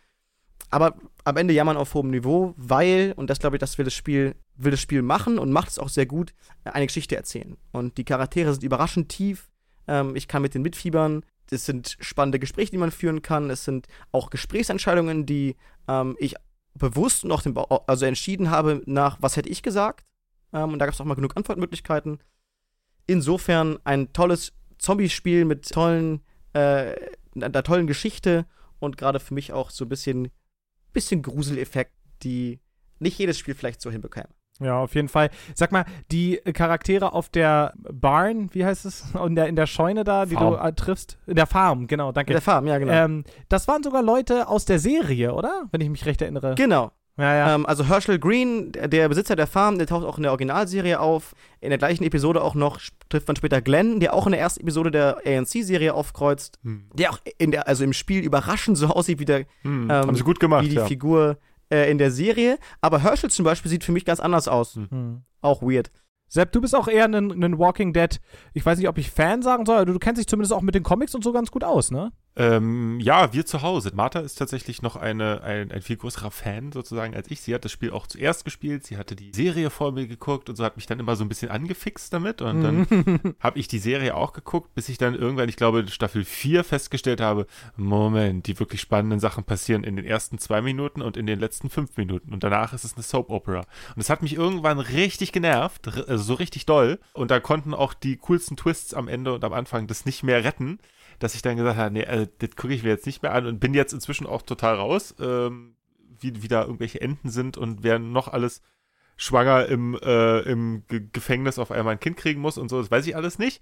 Aber 0.70 0.96
am 1.24 1.38
Ende 1.38 1.54
jammern 1.54 1.78
auf 1.78 1.94
hohem 1.94 2.10
Niveau, 2.10 2.54
weil, 2.58 3.14
und 3.16 3.30
das 3.30 3.40
glaube 3.40 3.56
ich, 3.56 3.60
das 3.60 3.78
will 3.78 3.86
das 3.86 3.94
Spiel, 3.94 4.36
will 4.56 4.72
das 4.72 4.82
Spiel 4.82 5.02
machen 5.02 5.40
und 5.40 5.52
macht 5.52 5.70
es 5.70 5.80
auch 5.80 5.90
sehr 5.90 6.06
gut, 6.06 6.34
eine 6.64 6.88
Geschichte 6.88 7.16
erzählen. 7.16 7.58
Und 7.72 7.98
die 7.98 8.04
Charaktere 8.04 8.52
sind 8.52 8.64
überraschend 8.64 9.10
tief. 9.10 9.50
Ähm, 9.88 10.16
ich 10.16 10.28
kann 10.28 10.42
mit 10.42 10.54
den 10.54 10.62
mitfiebern. 10.62 11.24
Es 11.50 11.66
sind 11.66 11.96
spannende 12.02 12.40
Gespräche, 12.40 12.72
die 12.72 12.78
man 12.78 12.92
führen 12.92 13.22
kann. 13.22 13.50
Es 13.50 13.64
sind 13.64 13.88
auch 14.12 14.30
Gesprächsentscheidungen, 14.30 15.26
die 15.26 15.56
ähm, 15.88 16.16
ich 16.20 16.36
bewusst 16.74 17.24
noch 17.24 17.42
den 17.42 17.58
also 17.58 18.06
entschieden 18.06 18.52
habe, 18.52 18.82
nach 18.86 19.18
was 19.22 19.38
hätte 19.38 19.50
ich 19.50 19.64
gesagt. 19.64 20.06
Ähm, 20.54 20.74
und 20.74 20.80
da 20.80 20.86
gab 20.86 20.94
es 20.94 21.02
auch 21.02 21.06
mal 21.06 21.16
genug 21.16 21.36
Antwortmöglichkeiten. 21.36 22.20
Insofern 23.06 23.80
ein 23.84 24.12
tolles 24.14 24.54
Zombie-Spiel 24.78 25.46
mit 25.46 25.70
tollen, 25.70 26.22
äh, 26.54 26.94
einer 27.36 27.64
tollen 27.64 27.88
Geschichte 27.88 28.46
und 28.80 28.98
gerade 28.98 29.20
für 29.20 29.34
mich 29.34 29.54
auch 29.54 29.70
so 29.70 29.86
ein 29.86 29.90
bisschen, 29.90 30.30
bisschen 30.98 31.22
Gruseleffekt, 31.22 31.92
die 32.24 32.60
nicht 32.98 33.20
jedes 33.20 33.38
Spiel 33.38 33.54
vielleicht 33.54 33.82
so 33.82 33.92
hinbekäme. 33.92 34.30
Ja, 34.60 34.80
auf 34.80 34.96
jeden 34.96 35.10
Fall. 35.10 35.30
Sag 35.54 35.72
mal, 35.72 35.86
die 36.12 36.38
Charaktere 36.54 37.14
auf 37.14 37.30
der 37.30 37.74
Barn, 37.78 38.50
wie 38.54 38.66
heißt 38.66 38.86
es? 38.86 39.04
In 39.26 39.36
der, 39.36 39.48
in 39.48 39.56
der 39.56 39.68
Scheune 39.68 40.04
da, 40.04 40.26
die 40.26 40.34
Farm. 40.34 40.54
du 40.54 40.60
äh, 40.60 40.74
triffst. 40.74 41.20
In 41.28 41.36
der 41.36 41.46
Farm, 41.46 41.86
genau, 41.86 42.12
danke. 42.12 42.34
Der 42.34 42.42
Farm, 42.42 42.66
ja, 42.66 42.80
genau. 42.80 42.92
Ähm, 42.92 43.24
das 43.50 43.68
waren 43.68 43.84
sogar 43.84 44.02
Leute 44.02 44.48
aus 44.48 44.66
der 44.66 44.80
Serie, 44.80 45.36
oder? 45.36 45.68
Wenn 45.72 45.82
ich 45.82 45.90
mich 45.90 46.06
recht 46.08 46.24
erinnere. 46.24 46.56
genau. 46.56 46.92
Ja, 47.18 47.36
ja. 47.36 47.56
Ähm, 47.56 47.66
also 47.66 47.86
Herschel 47.86 48.20
Green, 48.20 48.72
der 48.72 49.10
Besitzer 49.10 49.36
der 49.36 49.48
Farm, 49.48 49.78
der 49.78 49.88
taucht 49.88 50.06
auch 50.06 50.18
in 50.18 50.24
der 50.24 50.32
Originalserie 50.32 51.00
auf. 51.00 51.34
In 51.60 51.70
der 51.70 51.80
gleichen 51.80 52.04
Episode 52.04 52.44
auch 52.44 52.54
noch 52.54 52.80
trifft 53.10 53.28
man 53.28 53.36
später 53.36 53.62
Glenn, 53.62 54.00
der 54.00 54.14
auch 54.14 54.28
in 54.28 54.34
der 54.34 54.42
ersten 54.42 54.62
Episode 54.62 54.92
der 54.92 55.18
ANC-Serie 55.26 55.94
aufkreuzt. 55.94 56.60
Hm. 56.64 56.90
Der 56.94 57.12
auch 57.12 57.20
in 57.38 57.52
der, 57.52 57.68
also 57.68 57.84
im 57.84 57.94
Spiel 57.94 58.22
überraschend 58.24 58.78
so 58.78 58.88
aussieht 58.88 59.20
wie 59.20 59.26
der 59.26 59.46
Hm. 59.62 59.84
Ähm, 59.84 59.90
Haben 59.90 60.16
sie 60.16 60.24
gut 60.24 60.40
gemacht, 60.40 60.66
wie 60.66 60.70
die 60.70 60.76
ja. 60.76 60.86
Figur 60.86 61.38
äh, 61.70 61.90
in 61.90 61.98
der 61.98 62.12
Serie. 62.12 62.58
Aber 62.82 63.02
Herschel 63.02 63.30
zum 63.30 63.46
Beispiel 63.46 63.70
sieht 63.70 63.84
für 63.84 63.92
mich 63.92 64.06
ganz 64.06 64.20
anders 64.20 64.48
aus. 64.48 64.76
Hm. 64.76 64.88
Hm. 64.90 65.22
Auch 65.42 65.62
weird. 65.62 65.92
Sepp, 66.30 66.52
du 66.52 66.62
bist 66.62 66.76
auch 66.76 66.88
eher 66.88 67.06
ein, 67.06 67.14
ein 67.16 67.58
Walking 67.58 67.94
Dead, 67.94 68.20
ich 68.54 68.66
weiß 68.66 68.78
nicht, 68.78 68.90
ob 68.90 68.98
ich 68.98 69.12
Fan 69.12 69.42
sagen 69.42 69.66
soll, 69.66 69.78
aber 69.78 69.86
du 69.86 69.98
kennst 69.98 70.20
dich 70.20 70.28
zumindest 70.28 70.52
auch 70.52 70.62
mit 70.62 70.76
den 70.76 70.84
Comics 70.84 71.16
und 71.16 71.24
so 71.24 71.32
ganz 71.32 71.52
gut 71.52 71.64
aus, 71.64 71.90
ne? 71.90 72.12
Ähm, 72.38 73.00
ja, 73.00 73.34
wir 73.34 73.48
zu 73.48 73.64
Hause. 73.64 73.92
Martha 73.96 74.20
ist 74.20 74.36
tatsächlich 74.36 74.84
noch 74.84 74.96
eine, 74.96 75.42
ein, 75.42 75.72
ein 75.72 75.82
viel 75.82 75.98
größerer 75.98 76.30
Fan 76.30 76.72
sozusagen 76.72 77.16
als 77.16 77.32
ich. 77.32 77.42
Sie 77.42 77.54
hat 77.56 77.66
das 77.66 77.72
Spiel 77.72 77.90
auch 77.90 78.06
zuerst 78.06 78.46
gespielt. 78.46 78.86
Sie 78.86 78.98
hatte 78.98 79.16
die 79.16 79.32
Serie 79.34 79.72
vor 79.72 79.92
mir 79.92 80.08
geguckt 80.08 80.48
und 80.48 80.56
so 80.56 80.64
hat 80.64 80.76
mich 80.76 80.86
dann 80.86 81.00
immer 81.00 81.16
so 81.16 81.26
ein 81.26 81.30
bisschen 81.30 81.50
angefixt 81.50 82.14
damit. 82.14 82.44
Und 82.44 82.62
dann 82.62 83.36
habe 83.40 83.58
ich 83.58 83.68
die 83.68 83.80
Serie 83.80 84.14
auch 84.14 84.34
geguckt, 84.34 84.76
bis 84.76 84.88
ich 84.88 85.00
dann 85.00 85.16
irgendwann, 85.16 85.50
ich 85.50 85.56
glaube, 85.56 85.88
Staffel 85.88 86.24
4 86.24 86.64
festgestellt 86.64 87.22
habe, 87.22 87.48
Moment, 87.76 88.46
die 88.46 88.60
wirklich 88.60 88.82
spannenden 88.82 89.20
Sachen 89.20 89.44
passieren 89.44 89.84
in 89.84 89.96
den 89.96 90.06
ersten 90.06 90.38
zwei 90.38 90.62
Minuten 90.62 91.02
und 91.02 91.18
in 91.18 91.26
den 91.26 91.40
letzten 91.40 91.72
fünf 91.72 91.98
Minuten. 91.98 92.34
Und 92.34 92.44
danach 92.44 92.72
ist 92.72 92.84
es 92.84 92.94
eine 92.94 93.04
Soap 93.04 93.32
Opera. 93.32 93.62
Und 93.96 94.02
es 94.02 94.12
hat 94.12 94.22
mich 94.22 94.36
irgendwann 94.36 94.78
richtig 94.78 95.32
genervt, 95.32 95.88
also 95.88 96.24
so 96.24 96.36
richtig 96.36 96.68
doll. 96.68 97.00
Und 97.14 97.32
da 97.32 97.40
konnten 97.40 97.74
auch 97.74 97.96
die 97.96 98.18
coolsten 98.18 98.58
Twists 98.58 98.94
am 98.94 99.08
Ende 99.08 99.34
und 99.34 99.44
am 99.44 99.54
Anfang 99.54 99.88
das 99.88 100.06
nicht 100.06 100.22
mehr 100.22 100.44
retten 100.44 100.78
dass 101.20 101.36
ich 101.36 101.42
dann 101.42 101.58
gesagt 101.58 101.78
habe, 101.78 101.92
nee, 101.92 102.06
also, 102.06 102.28
das 102.40 102.56
gucke 102.56 102.74
ich 102.74 102.84
mir 102.84 102.90
jetzt 102.90 103.06
nicht 103.06 103.24
mehr 103.24 103.34
an 103.34 103.46
und 103.46 103.60
bin 103.60 103.74
jetzt 103.74 103.94
inzwischen 103.94 104.28
auch 104.28 104.42
total 104.42 104.76
raus, 104.76 105.16
ähm, 105.20 105.76
wie, 106.20 106.42
wie 106.42 106.48
da 106.48 106.64
irgendwelche 106.64 107.02
Enten 107.02 107.30
sind 107.30 107.58
und 107.58 107.84
wer 107.84 108.00
noch 108.00 108.28
alles 108.28 108.62
schwanger 109.16 109.66
im, 109.66 109.96
äh, 110.02 110.40
im 110.42 110.84
Ge 110.88 111.08
Gefängnis 111.12 111.60
auf 111.60 111.72
einmal 111.72 111.94
ein 111.94 112.00
Kind 112.00 112.18
kriegen 112.18 112.40
muss 112.40 112.58
und 112.58 112.70
so, 112.70 112.80
das 112.80 112.92
weiß 112.92 113.08
ich 113.08 113.16
alles 113.16 113.40
nicht. 113.40 113.62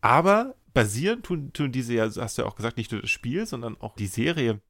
Aber 0.00 0.56
basieren 0.72 1.22
tun, 1.22 1.52
tun 1.52 1.72
diese 1.72 1.94
ja, 1.94 2.04
hast 2.04 2.38
du 2.38 2.42
ja 2.42 2.48
auch 2.48 2.56
gesagt, 2.56 2.76
nicht 2.76 2.92
nur 2.92 3.00
das 3.00 3.10
Spiel, 3.10 3.46
sondern 3.46 3.80
auch 3.80 3.94
die 3.94 4.06
Serie 4.06 4.60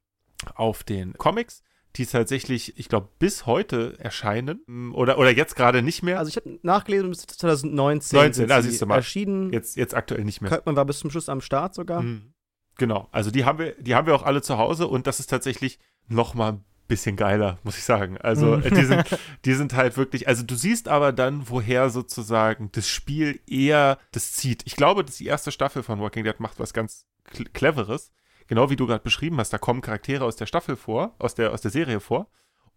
auf 0.54 0.82
den 0.82 1.14
Comics 1.14 1.62
die 1.96 2.06
tatsächlich, 2.06 2.78
ich 2.78 2.88
glaube, 2.88 3.08
bis 3.18 3.44
heute 3.46 3.96
erscheinen. 3.98 4.62
Mm, 4.66 4.94
oder, 4.94 5.18
oder 5.18 5.30
jetzt 5.30 5.56
gerade 5.56 5.82
nicht 5.82 6.02
mehr. 6.02 6.18
Also 6.18 6.28
ich 6.30 6.36
habe 6.36 6.58
nachgelesen, 6.62 7.10
bis 7.10 7.26
2019 7.26 8.18
19, 8.18 8.50
ah, 8.50 8.62
siehst 8.62 8.80
du 8.82 8.86
mal. 8.86 8.96
erschienen. 8.96 9.52
Jetzt, 9.52 9.76
jetzt 9.76 9.94
aktuell 9.94 10.24
nicht 10.24 10.40
mehr. 10.40 10.50
Kirkman 10.50 10.76
war 10.76 10.84
bis 10.84 10.98
zum 11.00 11.10
Schluss 11.10 11.28
am 11.28 11.40
Start 11.40 11.74
sogar. 11.74 12.02
Mhm. 12.02 12.32
Genau, 12.78 13.08
also 13.12 13.30
die 13.30 13.44
haben 13.44 13.58
wir, 13.58 13.72
die 13.78 13.94
haben 13.94 14.06
wir 14.06 14.14
auch 14.14 14.22
alle 14.22 14.40
zu 14.40 14.56
Hause 14.56 14.86
und 14.88 15.06
das 15.06 15.20
ist 15.20 15.26
tatsächlich 15.28 15.78
noch 16.08 16.32
mal 16.34 16.52
ein 16.52 16.64
bisschen 16.88 17.16
geiler, 17.16 17.58
muss 17.64 17.76
ich 17.76 17.84
sagen. 17.84 18.16
Also 18.18 18.56
Mhm. 18.56 18.62
die 18.74 18.84
sind, 18.84 19.04
die 19.44 19.52
sind 19.54 19.74
halt 19.74 19.96
wirklich, 19.98 20.26
also 20.28 20.42
du 20.42 20.54
siehst 20.54 20.88
aber 20.88 21.12
dann, 21.12 21.48
woher 21.50 21.90
sozusagen 21.90 22.70
das 22.72 22.88
Spiel 22.88 23.40
eher 23.46 23.98
das 24.12 24.32
zieht. 24.32 24.62
Ich 24.64 24.76
glaube, 24.76 25.04
dass 25.04 25.16
die 25.16 25.26
erste 25.26 25.52
Staffel 25.52 25.82
von 25.82 26.00
Walking 26.00 26.24
Dead 26.24 26.40
macht 26.40 26.58
was 26.58 26.72
ganz 26.72 27.04
cl- 27.30 27.50
Cleveres. 27.52 28.10
Genau 28.46 28.70
wie 28.70 28.76
du 28.76 28.86
gerade 28.86 29.04
beschrieben 29.04 29.38
hast, 29.38 29.52
da 29.52 29.58
kommen 29.58 29.80
Charaktere 29.80 30.24
aus 30.24 30.36
der 30.36 30.46
Staffel 30.46 30.76
vor, 30.76 31.14
aus 31.18 31.34
der, 31.34 31.52
aus 31.52 31.60
der 31.60 31.70
Serie 31.70 32.00
vor. 32.00 32.28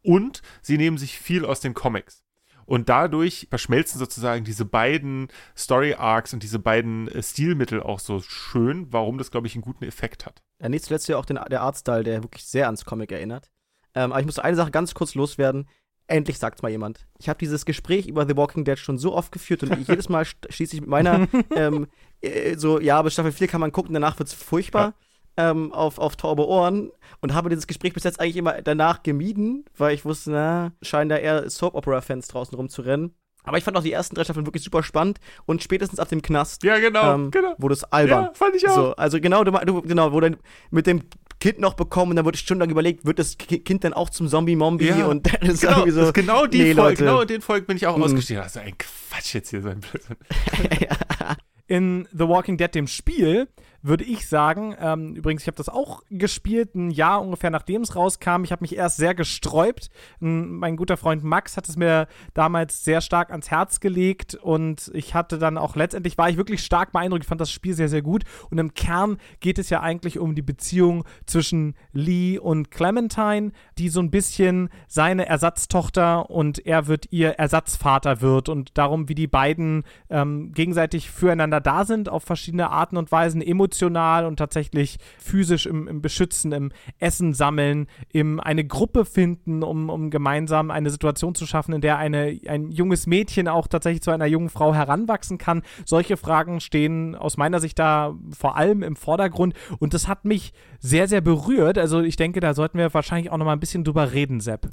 Und 0.01 0.41
sie 0.61 0.77
nehmen 0.77 0.97
sich 0.97 1.19
viel 1.19 1.45
aus 1.45 1.59
den 1.59 1.73
Comics. 1.73 2.25
Und 2.65 2.89
dadurch 2.89 3.47
verschmelzen 3.49 3.99
sozusagen 3.99 4.43
diese 4.43 4.65
beiden 4.65 5.27
Story 5.55 5.93
Arcs 5.93 6.33
und 6.33 6.41
diese 6.41 6.59
beiden 6.59 7.07
äh, 7.09 7.21
Stilmittel 7.21 7.81
auch 7.81 7.99
so 7.99 8.21
schön, 8.21 8.91
warum 8.91 9.17
das, 9.17 9.29
glaube 9.29 9.47
ich, 9.47 9.55
einen 9.55 9.61
guten 9.61 9.85
Effekt 9.85 10.25
hat. 10.25 10.41
Ja, 10.59 10.69
nicht 10.69 10.85
zuletzt 10.85 11.07
ja 11.07 11.17
auch 11.17 11.25
den, 11.25 11.39
der 11.49 11.61
Artstyle, 11.61 12.03
der 12.03 12.23
wirklich 12.23 12.45
sehr 12.45 12.65
ans 12.65 12.85
Comic 12.85 13.11
erinnert. 13.11 13.51
Ähm, 13.93 14.11
aber 14.11 14.19
ich 14.19 14.25
muss 14.25 14.39
eine 14.39 14.55
Sache 14.57 14.71
ganz 14.71 14.93
kurz 14.95 15.13
loswerden. 15.13 15.67
Endlich 16.07 16.37
sagt's 16.37 16.61
mal 16.61 16.69
jemand. 16.69 17.07
Ich 17.17 17.29
habe 17.29 17.39
dieses 17.39 17.65
Gespräch 17.65 18.07
über 18.07 18.27
The 18.27 18.35
Walking 18.35 18.63
Dead 18.63 18.77
schon 18.77 18.97
so 18.97 19.13
oft 19.13 19.31
geführt 19.31 19.63
und 19.63 19.87
jedes 19.87 20.09
Mal 20.09 20.25
schließe 20.49 20.75
ich 20.75 20.81
mit 20.81 20.89
meiner 20.89 21.27
ähm, 21.55 21.87
äh, 22.21 22.57
so, 22.57 22.79
ja, 22.79 23.01
bis 23.01 23.13
Staffel 23.13 23.31
4 23.31 23.47
kann 23.47 23.61
man 23.61 23.71
gucken, 23.71 23.93
danach 23.93 24.17
wird's 24.17 24.33
furchtbar. 24.33 24.95
Ähm, 25.37 25.73
auf, 25.73 25.97
auf 25.97 26.15
taube 26.15 26.47
Ohren 26.47 26.91
und 27.19 27.33
habe 27.33 27.49
dieses 27.49 27.67
Gespräch 27.67 27.93
bis 27.93 28.05
jetzt 28.05 28.21
eigentlich 28.21 28.37
immer 28.37 28.61
danach 28.61 29.03
gemieden, 29.03 29.65
weil 29.77 29.93
ich 29.93 30.05
wusste, 30.05 30.31
na, 30.31 30.71
scheinen 30.81 31.09
da 31.09 31.17
eher 31.17 31.49
Soap-Opera-Fans 31.49 32.29
draußen 32.29 32.55
rumzurennen. 32.55 33.13
Aber 33.43 33.57
ich 33.57 33.63
fand 33.65 33.75
auch 33.77 33.83
die 33.83 33.91
ersten 33.91 34.15
drei 34.15 34.23
Staffeln 34.23 34.47
wirklich 34.47 34.63
super 34.63 34.81
spannend 34.81 35.19
und 35.45 35.61
spätestens 35.61 35.99
ab 35.99 36.07
dem 36.09 36.21
Knast 36.21 36.63
Ja, 36.63 36.79
genau, 36.79 37.13
ähm, 37.15 37.31
genau. 37.31 37.53
wurde 37.57 37.73
es 37.73 37.83
albern. 37.83 38.23
Ja, 38.23 38.31
fand 38.33 38.55
ich 38.55 38.67
auch. 38.69 38.75
So, 38.75 38.95
also 38.95 39.19
genau, 39.19 39.43
du, 39.43 39.51
du, 39.51 39.81
genau, 39.81 40.13
wo 40.13 40.19
dann 40.21 40.37
mit 40.71 40.87
dem 40.87 41.03
Kind 41.41 41.59
noch 41.59 41.73
bekommen 41.73 42.11
und 42.11 42.15
dann 42.15 42.23
wurde 42.25 42.37
stundenlang 42.37 42.71
überlegt, 42.71 43.05
wird 43.05 43.19
das 43.19 43.37
Ki- 43.37 43.59
Kind 43.59 43.83
dann 43.83 43.91
auch 43.93 44.09
zum 44.09 44.29
Zombie-Mombi 44.29 44.87
Ja, 44.87 45.05
und 45.05 45.27
das 45.43 45.49
ist 45.55 45.61
Genau, 45.61 45.79
so. 45.81 45.85
das 45.85 45.95
ist 46.07 46.13
genau 46.13 46.45
die 46.47 46.57
nee, 46.59 46.73
Folge, 46.73 46.81
Leute. 46.89 47.03
genau 47.03 47.23
den 47.25 47.41
Folgen 47.41 47.65
bin 47.67 47.75
ich 47.77 47.85
auch 47.87 47.97
Mhm. 47.97 48.03
ausgestiegen. 48.03 48.41
Also 48.41 48.61
ein 48.61 48.75
Quatsch 48.77 49.33
jetzt 49.35 49.49
hier, 49.49 49.61
so 49.61 49.67
ein 49.69 49.81
Blödsinn. 49.81 50.15
In 51.67 52.07
The 52.13 52.27
Walking 52.27 52.57
Dead, 52.57 52.73
dem 52.73 52.87
Spiel, 52.87 53.47
würde 53.87 54.03
ich 54.03 54.27
sagen, 54.27 54.75
ähm, 54.79 55.15
übrigens, 55.15 55.43
ich 55.43 55.47
habe 55.47 55.57
das 55.57 55.69
auch 55.69 56.01
gespielt, 56.09 56.73
ein 56.73 56.89
Jahr 56.89 57.21
ungefähr 57.21 57.51
nachdem 57.51 57.83
es 57.83 57.95
rauskam. 57.95 58.43
Ich 58.43 58.51
habe 58.51 58.63
mich 58.63 58.75
erst 58.75 58.97
sehr 58.97 59.13
gesträubt. 59.13 59.91
Mein 60.19 60.75
guter 60.75 60.97
Freund 60.97 61.23
Max 61.23 61.55
hat 61.55 61.69
es 61.69 61.77
mir 61.77 62.07
damals 62.33 62.83
sehr 62.83 62.99
stark 63.01 63.29
ans 63.29 63.51
Herz 63.51 63.79
gelegt 63.79 64.33
und 64.33 64.89
ich 64.95 65.13
hatte 65.13 65.37
dann 65.37 65.59
auch 65.59 65.75
letztendlich, 65.75 66.17
war 66.17 66.29
ich 66.29 66.37
wirklich 66.37 66.63
stark 66.63 66.93
beeindruckt. 66.93 67.23
Ich 67.25 67.29
fand 67.29 67.41
das 67.41 67.51
Spiel 67.51 67.75
sehr, 67.75 67.89
sehr 67.89 68.01
gut. 68.01 68.23
Und 68.49 68.57
im 68.57 68.73
Kern 68.73 69.17
geht 69.39 69.59
es 69.59 69.69
ja 69.69 69.81
eigentlich 69.81 70.17
um 70.17 70.33
die 70.33 70.41
Beziehung 70.41 71.03
zwischen 71.27 71.75
Lee 71.93 72.39
und 72.39 72.71
Clementine, 72.71 73.51
die 73.77 73.89
so 73.89 73.99
ein 73.99 74.09
bisschen 74.09 74.69
seine 74.87 75.27
Ersatztochter 75.27 76.31
und 76.31 76.65
er 76.65 76.87
wird 76.87 77.11
ihr 77.11 77.33
Ersatzvater 77.33 78.21
wird 78.21 78.49
und 78.49 78.77
darum, 78.79 79.09
wie 79.09 79.15
die 79.15 79.27
beiden 79.27 79.83
ähm, 80.09 80.53
gegenseitig 80.53 81.11
füreinander 81.11 81.61
da 81.61 81.85
sind 81.85 82.09
auf 82.09 82.23
verschiedene 82.23 82.71
Arten 82.71 82.97
und 82.97 83.11
Weisen, 83.11 83.43
emotional 83.43 83.74
und 83.81 84.37
tatsächlich 84.37 84.97
physisch 85.19 85.65
im, 85.65 85.87
im 85.87 86.01
Beschützen, 86.01 86.51
im 86.51 86.71
Essen 86.99 87.33
sammeln, 87.33 87.87
im 88.11 88.39
eine 88.39 88.65
Gruppe 88.65 89.05
finden, 89.05 89.63
um, 89.63 89.89
um 89.89 90.09
gemeinsam 90.09 90.71
eine 90.71 90.89
Situation 90.89 91.35
zu 91.35 91.45
schaffen, 91.45 91.73
in 91.73 91.81
der 91.81 91.97
eine, 91.97 92.39
ein 92.47 92.71
junges 92.71 93.07
Mädchen 93.07 93.47
auch 93.47 93.67
tatsächlich 93.67 94.01
zu 94.01 94.11
einer 94.11 94.25
jungen 94.25 94.49
Frau 94.49 94.73
heranwachsen 94.73 95.37
kann. 95.37 95.63
Solche 95.85 96.17
Fragen 96.17 96.59
stehen 96.59 97.15
aus 97.15 97.37
meiner 97.37 97.59
Sicht 97.59 97.79
da 97.79 98.15
vor 98.37 98.57
allem 98.57 98.83
im 98.83 98.95
Vordergrund 98.95 99.53
und 99.79 99.93
das 99.93 100.07
hat 100.07 100.25
mich 100.25 100.53
sehr, 100.79 101.07
sehr 101.07 101.21
berührt. 101.21 101.77
Also 101.77 102.01
ich 102.01 102.15
denke, 102.15 102.39
da 102.39 102.53
sollten 102.53 102.77
wir 102.77 102.93
wahrscheinlich 102.93 103.31
auch 103.31 103.37
noch 103.37 103.45
mal 103.45 103.53
ein 103.53 103.59
bisschen 103.59 103.83
drüber 103.83 104.13
reden, 104.13 104.39
Sepp. 104.39 104.69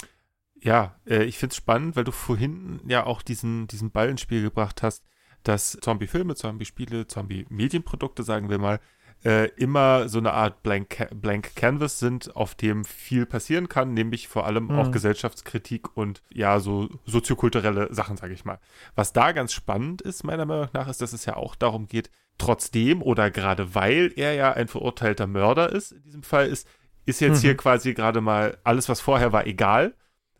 Ja, 0.62 0.96
äh, 1.06 1.24
ich 1.24 1.38
finde 1.38 1.52
es 1.52 1.56
spannend, 1.56 1.96
weil 1.96 2.04
du 2.04 2.12
vorhin 2.12 2.80
ja 2.86 3.04
auch 3.04 3.22
diesen, 3.22 3.66
diesen 3.66 3.90
Ball 3.90 4.08
ins 4.08 4.20
Spiel 4.20 4.42
gebracht 4.42 4.82
hast, 4.82 5.04
dass 5.44 5.72
Zombie-Filme, 5.80 6.34
Zombie-Spiele, 6.34 7.06
Zombie-Medienprodukte, 7.06 8.22
sagen 8.22 8.48
wir 8.50 8.58
mal, 8.58 8.80
äh, 9.24 9.48
immer 9.56 10.08
so 10.08 10.18
eine 10.18 10.32
Art 10.32 10.62
Blank, 10.64 11.08
Blank 11.14 11.54
Canvas 11.54 12.00
sind, 12.00 12.34
auf 12.34 12.56
dem 12.56 12.84
viel 12.84 13.24
passieren 13.24 13.68
kann, 13.68 13.94
nämlich 13.94 14.26
vor 14.26 14.46
allem 14.46 14.64
Mhm. 14.64 14.70
auch 14.72 14.90
Gesellschaftskritik 14.90 15.96
und 15.96 16.22
ja, 16.32 16.58
so 16.58 16.88
soziokulturelle 17.06 17.94
Sachen, 17.94 18.16
sage 18.16 18.34
ich 18.34 18.44
mal. 18.44 18.58
Was 18.96 19.12
da 19.12 19.30
ganz 19.32 19.52
spannend 19.52 20.02
ist, 20.02 20.24
meiner 20.24 20.44
Meinung 20.44 20.68
nach, 20.72 20.88
ist, 20.88 21.00
dass 21.02 21.12
es 21.12 21.24
ja 21.24 21.36
auch 21.36 21.54
darum 21.54 21.86
geht, 21.86 22.10
trotzdem 22.38 23.00
oder 23.00 23.30
gerade 23.30 23.76
weil 23.76 24.12
er 24.16 24.34
ja 24.34 24.52
ein 24.54 24.66
verurteilter 24.66 25.28
Mörder 25.28 25.70
ist, 25.70 25.92
in 25.92 26.02
diesem 26.02 26.22
Fall 26.24 26.48
ist, 26.48 26.66
ist 27.06 27.20
jetzt 27.20 27.38
Mhm. 27.38 27.42
hier 27.42 27.56
quasi 27.56 27.94
gerade 27.94 28.20
mal 28.20 28.58
alles, 28.64 28.88
was 28.88 29.00
vorher 29.00 29.32
war, 29.32 29.46
egal. 29.46 29.94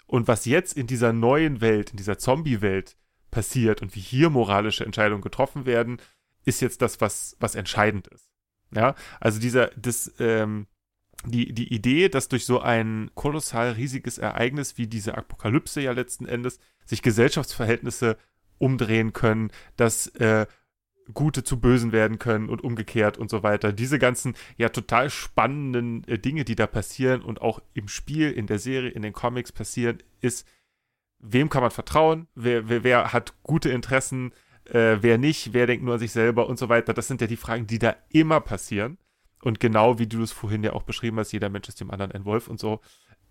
Und 0.07 0.27
was 0.29 0.45
jetzt 0.45 0.77
in 0.77 0.87
dieser 0.88 1.12
neuen 1.12 1.61
Welt, 1.61 1.91
in 1.93 1.97
dieser 1.97 2.19
Zombie-Welt 2.19 2.97
passiert 3.33 3.83
und 3.83 3.97
wie 3.97 4.01
hier 4.01 4.31
moralische 4.31 4.85
Entscheidungen 4.85 5.23
getroffen 5.23 5.66
werden, 5.66 6.01
ist 6.45 6.61
jetzt 6.61 6.83
das, 6.83 7.01
was, 7.01 7.37
was 7.40 7.57
entscheidend 7.57 8.07
ist. 8.09 8.29
Ja, 8.75 8.95
also 9.21 9.40
dieser, 9.40 9.68
das, 9.77 10.12
ähm, 10.21 10.66
die, 11.25 11.53
die 11.53 11.73
Idee, 11.75 12.09
dass 12.09 12.29
durch 12.29 12.47
so 12.47 12.61
ein 12.61 13.11
kolossal 13.14 13.73
riesiges 13.73 14.18
Ereignis 14.18 14.79
wie 14.79 14.87
diese 14.87 15.16
Apokalypse 15.16 15.81
ja 15.81 15.92
letzten 15.92 16.27
Endes 16.27 16.59
sich 16.85 17.03
Gesellschaftsverhältnisse 17.03 18.16
umdrehen 18.59 19.12
können, 19.12 19.51
dass 19.77 20.07
äh, 20.16 20.47
Gute 21.12 21.42
zu 21.42 21.61
Bösen 21.61 21.92
werden 21.92 22.18
können 22.18 22.49
und 22.49 22.62
umgekehrt 22.62 23.18
und 23.18 23.29
so 23.29 23.42
weiter. 23.42 23.73
Diese 23.73 23.99
ganzen 23.99 24.35
ja 24.57 24.68
total 24.68 25.11
spannenden 25.11 26.07
äh, 26.09 26.18
Dinge, 26.18 26.45
die 26.45 26.55
da 26.55 26.66
passieren 26.66 27.23
und 27.23 27.40
auch 27.40 27.61
im 27.75 27.88
Spiel, 27.88 28.31
in 28.31 28.47
der 28.47 28.59
Serie, 28.59 28.90
in 28.90 29.03
den 29.03 29.12
Comics 29.12 29.53
passieren, 29.53 29.99
ist, 30.21 30.47
wem 31.22 31.48
kann 31.48 31.62
man 31.62 31.70
vertrauen, 31.70 32.26
wer, 32.35 32.68
wer, 32.68 32.85
wer 32.85 33.12
hat 33.12 33.35
gute 33.42 33.70
Interessen, 33.70 34.32
äh, 34.66 34.98
wer 35.00 35.18
nicht, 35.18 35.54
wer 35.54 35.66
denkt 35.66 35.85
nur 35.85 35.94
an 35.94 36.00
sich 36.00 36.12
selber 36.12 36.48
und 36.48 36.58
so 36.58 36.68
weiter. 36.68 36.92
Das 36.92 37.08
sind 37.08 37.20
ja 37.20 37.26
die 37.26 37.37
Fragen, 37.37 37.66
die 37.66 37.78
da 37.78 37.96
immer 38.11 38.40
passieren. 38.40 38.98
Und 39.40 39.58
genau 39.58 39.98
wie 39.98 40.06
du 40.06 40.22
es 40.22 40.32
vorhin 40.32 40.62
ja 40.62 40.72
auch 40.72 40.85
beschrieben 40.85 41.18
hast, 41.18 41.32
jeder 41.32 41.48
Mensch 41.48 41.68
ist 41.68 41.80
dem 41.80 41.90
anderen 41.90 42.12
ein 42.12 42.24
Wolf 42.24 42.48
und 42.48 42.61
so. 42.61 42.80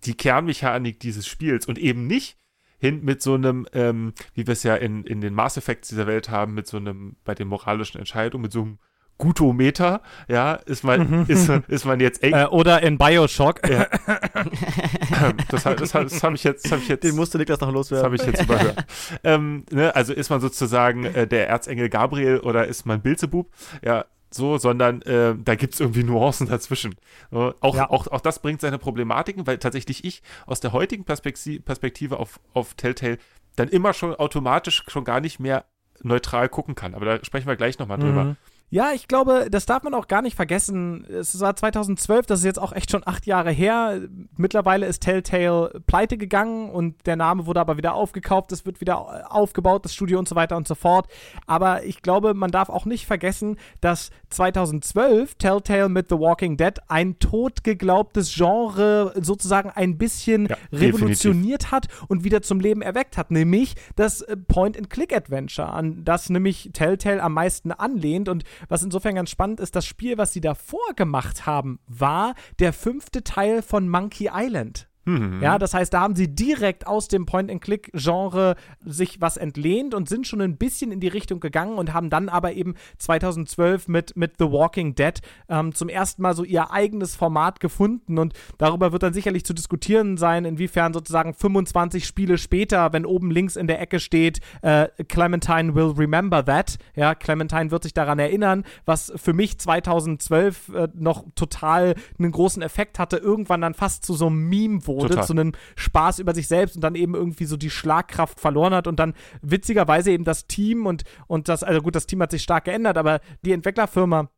Die 0.04 0.14
Kernmechanik 0.14 1.00
dieses 1.00 1.26
Spiels 1.26 1.66
und 1.66 1.78
eben 1.78 2.06
nicht 2.06 2.38
hin 2.78 3.04
mit 3.04 3.22
so 3.22 3.34
einem, 3.34 3.66
ähm, 3.72 4.12
wie 4.34 4.46
wir 4.46 4.52
es 4.52 4.62
ja 4.62 4.74
in, 4.74 5.04
in 5.04 5.20
den 5.20 5.34
Mass 5.34 5.56
Effects 5.56 5.88
dieser 5.88 6.06
Welt 6.06 6.28
haben, 6.28 6.54
mit 6.54 6.66
so 6.66 6.76
einem, 6.76 7.16
bei 7.24 7.34
den 7.34 7.48
moralischen 7.48 7.98
Entscheidungen, 7.98 8.42
mit 8.42 8.52
so 8.52 8.62
einem 8.62 8.78
Gutometer, 9.18 10.02
ja, 10.28 10.54
ist 10.54 10.82
man, 10.84 11.26
ist, 11.28 11.48
ist 11.68 11.84
man 11.84 12.00
jetzt 12.00 12.22
echt. 12.22 12.34
Äh, 12.34 12.46
oder 12.46 12.82
in 12.82 12.98
Bioshock. 12.98 13.60
Ja. 13.68 13.86
das 15.48 15.66
habe 15.66 15.76
das, 15.76 15.92
das 15.92 16.22
hab 16.22 16.34
ich 16.34 16.44
jetzt, 16.44 16.64
das 16.64 16.72
hab 16.72 16.78
ich 16.80 16.88
jetzt 16.88 17.04
Den 17.04 17.16
musste 17.16 17.38
Niklas 17.38 17.60
noch 17.60 17.68
das 17.68 17.74
loswerden. 17.74 18.04
habe 18.04 18.16
ich 18.16 18.22
jetzt 18.22 18.42
überhört. 18.42 18.84
ähm, 19.24 19.64
ne, 19.70 19.94
also 19.94 20.12
ist 20.12 20.30
man 20.30 20.40
sozusagen 20.40 21.04
äh, 21.04 21.26
der 21.26 21.48
Erzengel 21.48 21.88
Gabriel 21.88 22.40
oder 22.40 22.66
ist 22.66 22.86
man 22.86 23.00
Bilzebub? 23.00 23.48
Ja, 23.84 24.04
so, 24.30 24.56
sondern 24.58 25.02
äh, 25.02 25.34
da 25.38 25.54
gibt 25.56 25.74
es 25.74 25.80
irgendwie 25.80 26.04
Nuancen 26.04 26.48
dazwischen. 26.48 26.94
So, 27.30 27.54
auch, 27.60 27.76
Ja. 27.76 27.90
auch, 27.90 28.06
auch 28.08 28.20
das 28.20 28.40
bringt 28.40 28.60
seine 28.60 28.78
Problematiken, 28.78 29.46
weil 29.46 29.58
tatsächlich 29.58 30.04
ich 30.04 30.22
aus 30.46 30.60
der 30.60 30.72
heutigen 30.72 31.04
Perspekti- 31.04 31.62
Perspektive 31.62 32.18
auf, 32.18 32.40
auf 32.54 32.74
Telltale 32.74 33.18
dann 33.56 33.68
immer 33.68 33.92
schon 33.92 34.14
automatisch 34.14 34.84
schon 34.88 35.04
gar 35.04 35.20
nicht 35.20 35.38
mehr 35.38 35.66
neutral 36.02 36.48
gucken 36.48 36.74
kann. 36.74 36.94
Aber 36.94 37.04
da 37.04 37.24
sprechen 37.24 37.46
wir 37.46 37.56
gleich 37.56 37.78
nochmal 37.78 37.98
drüber. 37.98 38.24
Mhm. 38.24 38.36
Ja, 38.72 38.92
ich 38.94 39.06
glaube, 39.06 39.48
das 39.50 39.66
darf 39.66 39.82
man 39.82 39.92
auch 39.92 40.08
gar 40.08 40.22
nicht 40.22 40.34
vergessen. 40.34 41.04
Es 41.04 41.38
war 41.40 41.54
2012, 41.54 42.24
das 42.24 42.38
ist 42.38 42.46
jetzt 42.46 42.58
auch 42.58 42.72
echt 42.72 42.90
schon 42.90 43.02
acht 43.04 43.26
Jahre 43.26 43.50
her. 43.50 44.00
Mittlerweile 44.38 44.86
ist 44.86 45.02
Telltale 45.02 45.82
pleite 45.86 46.16
gegangen 46.16 46.70
und 46.70 47.06
der 47.06 47.16
Name 47.16 47.44
wurde 47.44 47.60
aber 47.60 47.76
wieder 47.76 47.92
aufgekauft, 47.92 48.50
es 48.50 48.64
wird 48.64 48.80
wieder 48.80 49.30
aufgebaut, 49.30 49.84
das 49.84 49.92
Studio 49.92 50.18
und 50.18 50.26
so 50.26 50.36
weiter 50.36 50.56
und 50.56 50.66
so 50.66 50.74
fort. 50.74 51.06
Aber 51.46 51.84
ich 51.84 52.00
glaube, 52.00 52.32
man 52.32 52.50
darf 52.50 52.70
auch 52.70 52.86
nicht 52.86 53.04
vergessen, 53.04 53.58
dass 53.82 54.08
2012 54.32 55.34
Telltale 55.36 55.88
mit 55.88 56.08
The 56.08 56.16
Walking 56.16 56.56
Dead 56.56 56.74
ein 56.88 57.18
totgeglaubtes 57.18 58.34
Genre 58.34 59.12
sozusagen 59.20 59.70
ein 59.70 59.98
bisschen 59.98 60.46
ja, 60.46 60.56
revolutioniert 60.72 61.62
definitiv. 61.62 61.72
hat 61.72 61.88
und 62.08 62.24
wieder 62.24 62.42
zum 62.42 62.60
Leben 62.60 62.82
erweckt 62.82 63.16
hat, 63.16 63.30
nämlich 63.30 63.74
das 63.96 64.22
äh, 64.22 64.36
Point-and-Click-Adventure, 64.36 65.68
an 65.68 66.04
das 66.04 66.30
nämlich 66.30 66.70
Telltale 66.72 67.22
am 67.22 67.34
meisten 67.34 67.72
anlehnt 67.72 68.28
und 68.28 68.44
was 68.68 68.82
insofern 68.82 69.14
ganz 69.14 69.30
spannend 69.30 69.60
ist, 69.60 69.76
das 69.76 69.86
Spiel, 69.86 70.18
was 70.18 70.32
sie 70.32 70.40
davor 70.40 70.94
gemacht 70.96 71.46
haben, 71.46 71.78
war 71.86 72.34
der 72.58 72.72
fünfte 72.72 73.22
Teil 73.24 73.62
von 73.62 73.88
Monkey 73.88 74.30
Island. 74.32 74.88
Mhm. 75.04 75.40
Ja, 75.42 75.58
das 75.58 75.74
heißt, 75.74 75.92
da 75.92 76.00
haben 76.00 76.14
sie 76.14 76.32
direkt 76.32 76.86
aus 76.86 77.08
dem 77.08 77.26
Point-and-Click-Genre 77.26 78.54
sich 78.84 79.20
was 79.20 79.36
entlehnt 79.36 79.94
und 79.94 80.08
sind 80.08 80.26
schon 80.26 80.40
ein 80.40 80.56
bisschen 80.56 80.92
in 80.92 81.00
die 81.00 81.08
Richtung 81.08 81.40
gegangen 81.40 81.76
und 81.76 81.92
haben 81.92 82.08
dann 82.08 82.28
aber 82.28 82.52
eben 82.52 82.74
2012 82.98 83.88
mit, 83.88 84.16
mit 84.16 84.34
The 84.38 84.44
Walking 84.44 84.94
Dead 84.94 85.20
ähm, 85.48 85.74
zum 85.74 85.88
ersten 85.88 86.22
Mal 86.22 86.36
so 86.36 86.44
ihr 86.44 86.70
eigenes 86.70 87.16
Format 87.16 87.58
gefunden 87.58 88.18
und 88.18 88.34
darüber 88.58 88.92
wird 88.92 89.02
dann 89.02 89.12
sicherlich 89.12 89.44
zu 89.44 89.54
diskutieren 89.54 90.16
sein, 90.16 90.44
inwiefern 90.44 90.92
sozusagen 90.92 91.34
25 91.34 92.06
Spiele 92.06 92.38
später, 92.38 92.92
wenn 92.92 93.04
oben 93.04 93.30
links 93.30 93.56
in 93.56 93.66
der 93.66 93.80
Ecke 93.80 93.98
steht, 93.98 94.40
äh, 94.62 94.88
Clementine 95.08 95.74
will 95.74 95.94
remember 95.96 96.44
that, 96.44 96.78
ja, 96.94 97.14
Clementine 97.16 97.72
wird 97.72 97.82
sich 97.82 97.94
daran 97.94 98.20
erinnern, 98.20 98.64
was 98.84 99.12
für 99.16 99.32
mich 99.32 99.58
2012 99.58 100.68
äh, 100.68 100.88
noch 100.94 101.24
total 101.34 101.96
einen 102.18 102.30
großen 102.30 102.62
Effekt 102.62 103.00
hatte, 103.00 103.16
irgendwann 103.16 103.62
dann 103.62 103.74
fast 103.74 104.04
zu 104.06 104.14
so 104.14 104.28
einem 104.28 104.48
Meme 104.48 104.86
wurde 104.86 104.91
wurde, 104.96 105.10
Total. 105.10 105.26
zu 105.26 105.32
einem 105.32 105.52
Spaß 105.76 106.18
über 106.18 106.34
sich 106.34 106.48
selbst 106.48 106.76
und 106.76 106.82
dann 106.82 106.94
eben 106.94 107.14
irgendwie 107.14 107.44
so 107.44 107.56
die 107.56 107.70
Schlagkraft 107.70 108.40
verloren 108.40 108.74
hat 108.74 108.86
und 108.86 108.98
dann 108.98 109.14
witzigerweise 109.40 110.10
eben 110.10 110.24
das 110.24 110.46
Team 110.46 110.86
und, 110.86 111.04
und 111.26 111.48
das, 111.48 111.62
also 111.62 111.80
gut, 111.80 111.94
das 111.94 112.06
Team 112.06 112.22
hat 112.22 112.30
sich 112.30 112.42
stark 112.42 112.64
geändert, 112.64 112.96
aber 112.98 113.20
die 113.44 113.52
Entwicklerfirma 113.52 114.28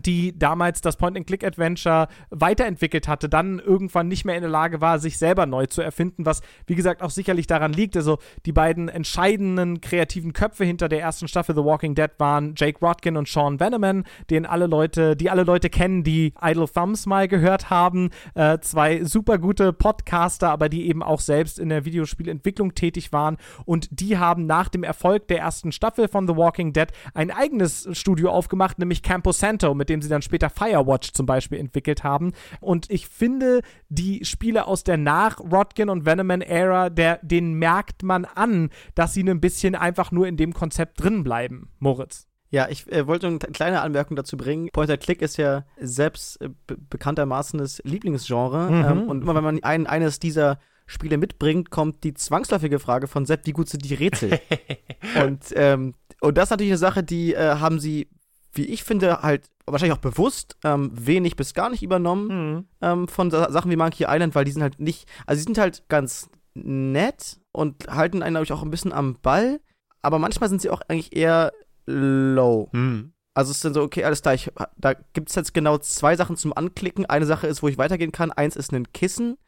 die 0.00 0.38
damals 0.38 0.80
das 0.80 0.96
Point-and-Click-Adventure 0.96 2.08
weiterentwickelt 2.30 3.08
hatte, 3.08 3.28
dann 3.28 3.58
irgendwann 3.58 4.08
nicht 4.08 4.24
mehr 4.24 4.36
in 4.36 4.42
der 4.42 4.50
Lage 4.50 4.80
war, 4.80 4.98
sich 4.98 5.18
selber 5.18 5.46
neu 5.46 5.66
zu 5.66 5.82
erfinden, 5.82 6.24
was 6.24 6.40
wie 6.66 6.74
gesagt 6.74 7.02
auch 7.02 7.10
sicherlich 7.10 7.46
daran 7.46 7.72
liegt. 7.72 7.96
Also 7.96 8.18
die 8.46 8.52
beiden 8.52 8.88
entscheidenden 8.88 9.80
kreativen 9.80 10.32
Köpfe 10.32 10.64
hinter 10.64 10.88
der 10.88 11.00
ersten 11.00 11.28
Staffel 11.28 11.54
The 11.54 11.64
Walking 11.64 11.94
Dead 11.94 12.10
waren 12.18 12.54
Jake 12.56 12.78
Rodkin 12.80 13.16
und 13.16 13.28
Sean 13.28 13.60
Veneman, 13.60 14.04
den 14.30 14.46
alle 14.46 14.66
Leute, 14.66 15.16
die 15.16 15.30
alle 15.30 15.44
Leute 15.44 15.70
kennen, 15.70 16.04
die 16.04 16.32
Idle 16.40 16.66
Thumbs 16.72 17.06
mal 17.06 17.28
gehört 17.28 17.70
haben. 17.70 18.10
Äh, 18.34 18.58
zwei 18.60 19.04
super 19.04 19.38
gute 19.38 19.72
Podcaster, 19.72 20.50
aber 20.50 20.68
die 20.68 20.88
eben 20.88 21.02
auch 21.02 21.20
selbst 21.20 21.58
in 21.58 21.68
der 21.68 21.84
Videospielentwicklung 21.84 22.74
tätig 22.74 23.12
waren. 23.12 23.36
Und 23.64 23.88
die 23.90 24.18
haben 24.18 24.46
nach 24.46 24.68
dem 24.68 24.84
Erfolg 24.84 25.28
der 25.28 25.40
ersten 25.40 25.72
Staffel 25.72 26.08
von 26.08 26.26
The 26.26 26.36
Walking 26.36 26.72
Dead 26.72 26.88
ein 27.14 27.30
eigenes 27.30 27.88
Studio 27.92 28.30
aufgemacht, 28.30 28.78
nämlich 28.78 29.02
Campo 29.02 29.32
Santo 29.32 29.74
mit 29.82 29.88
dem 29.88 30.00
sie 30.00 30.08
dann 30.08 30.22
später 30.22 30.48
Firewatch 30.48 31.12
zum 31.12 31.26
Beispiel 31.26 31.58
entwickelt 31.58 32.04
haben. 32.04 32.32
Und 32.60 32.88
ich 32.88 33.08
finde, 33.08 33.62
die 33.88 34.24
Spiele 34.24 34.68
aus 34.68 34.84
der 34.84 34.96
Nach-Rodkin 34.96 35.88
und 35.88 36.06
Veneman-Ära, 36.06 36.90
denen 36.90 37.54
merkt 37.54 38.04
man 38.04 38.24
an, 38.24 38.70
dass 38.94 39.12
sie 39.12 39.28
ein 39.28 39.40
bisschen 39.40 39.74
einfach 39.74 40.12
nur 40.12 40.28
in 40.28 40.36
dem 40.36 40.54
Konzept 40.54 41.02
drin 41.02 41.24
bleiben, 41.24 41.70
Moritz. 41.80 42.28
Ja, 42.50 42.68
ich 42.68 42.90
äh, 42.92 43.06
wollte 43.06 43.26
eine 43.26 43.38
kleine 43.38 43.80
Anmerkung 43.80 44.14
dazu 44.14 44.36
bringen. 44.36 44.68
Point-and-Click 44.72 45.20
ist 45.22 45.38
ja 45.38 45.64
selbst 45.80 46.40
äh, 46.40 46.50
bekanntermaßen 46.68 47.58
das 47.58 47.80
Lieblingsgenre. 47.82 48.70
Mhm. 48.70 48.84
Ähm, 48.84 49.08
und 49.08 49.22
immer 49.22 49.34
wenn 49.34 49.42
man 49.42 49.64
ein, 49.64 49.86
eines 49.86 50.20
dieser 50.20 50.58
Spiele 50.86 51.16
mitbringt, 51.16 51.70
kommt 51.70 52.04
die 52.04 52.14
zwangsläufige 52.14 52.78
Frage 52.78 53.08
von 53.08 53.24
Sepp, 53.24 53.46
wie 53.46 53.52
gut 53.52 53.68
sind 53.68 53.84
die 53.84 53.94
Rätsel? 53.94 54.38
und, 55.24 55.44
ähm, 55.56 55.94
und 56.20 56.36
das 56.36 56.44
ist 56.44 56.50
natürlich 56.50 56.72
eine 56.72 56.78
Sache, 56.78 57.02
die 57.02 57.34
äh, 57.34 57.56
haben 57.56 57.80
sie 57.80 58.08
wie 58.52 58.66
ich 58.66 58.84
finde, 58.84 59.22
halt 59.22 59.48
wahrscheinlich 59.66 59.96
auch 59.96 60.02
bewusst 60.02 60.56
ähm, 60.64 60.90
wenig 60.94 61.36
bis 61.36 61.54
gar 61.54 61.70
nicht 61.70 61.82
übernommen 61.82 62.28
mhm. 62.28 62.64
ähm, 62.80 63.08
von 63.08 63.30
Sachen 63.30 63.70
wie 63.70 63.76
Monkey 63.76 64.04
Island, 64.08 64.34
weil 64.34 64.44
die 64.44 64.52
sind 64.52 64.62
halt 64.62 64.80
nicht, 64.80 65.08
also 65.26 65.40
die 65.40 65.44
sind 65.44 65.58
halt 65.58 65.88
ganz 65.88 66.28
nett 66.54 67.40
und 67.52 67.88
halten 67.88 68.22
einen, 68.22 68.34
glaube 68.34 68.44
ich, 68.44 68.52
auch 68.52 68.62
ein 68.62 68.70
bisschen 68.70 68.92
am 68.92 69.16
Ball, 69.20 69.60
aber 70.02 70.18
manchmal 70.18 70.48
sind 70.48 70.60
sie 70.60 70.70
auch 70.70 70.82
eigentlich 70.88 71.16
eher 71.16 71.52
low. 71.86 72.68
Mhm. 72.72 73.12
Also 73.34 73.50
es 73.50 73.58
ist 73.58 73.64
dann 73.64 73.74
so, 73.74 73.82
okay, 73.82 74.04
alles 74.04 74.20
klar, 74.20 74.34
ich, 74.34 74.50
da 74.76 74.92
gibt 74.92 75.30
es 75.30 75.34
jetzt 75.34 75.54
genau 75.54 75.78
zwei 75.78 76.16
Sachen 76.16 76.36
zum 76.36 76.54
Anklicken. 76.54 77.06
Eine 77.06 77.24
Sache 77.24 77.46
ist, 77.46 77.62
wo 77.62 77.68
ich 77.68 77.78
weitergehen 77.78 78.12
kann, 78.12 78.30
eins 78.30 78.56
ist 78.56 78.72
ein 78.72 78.92
Kissen 78.92 79.38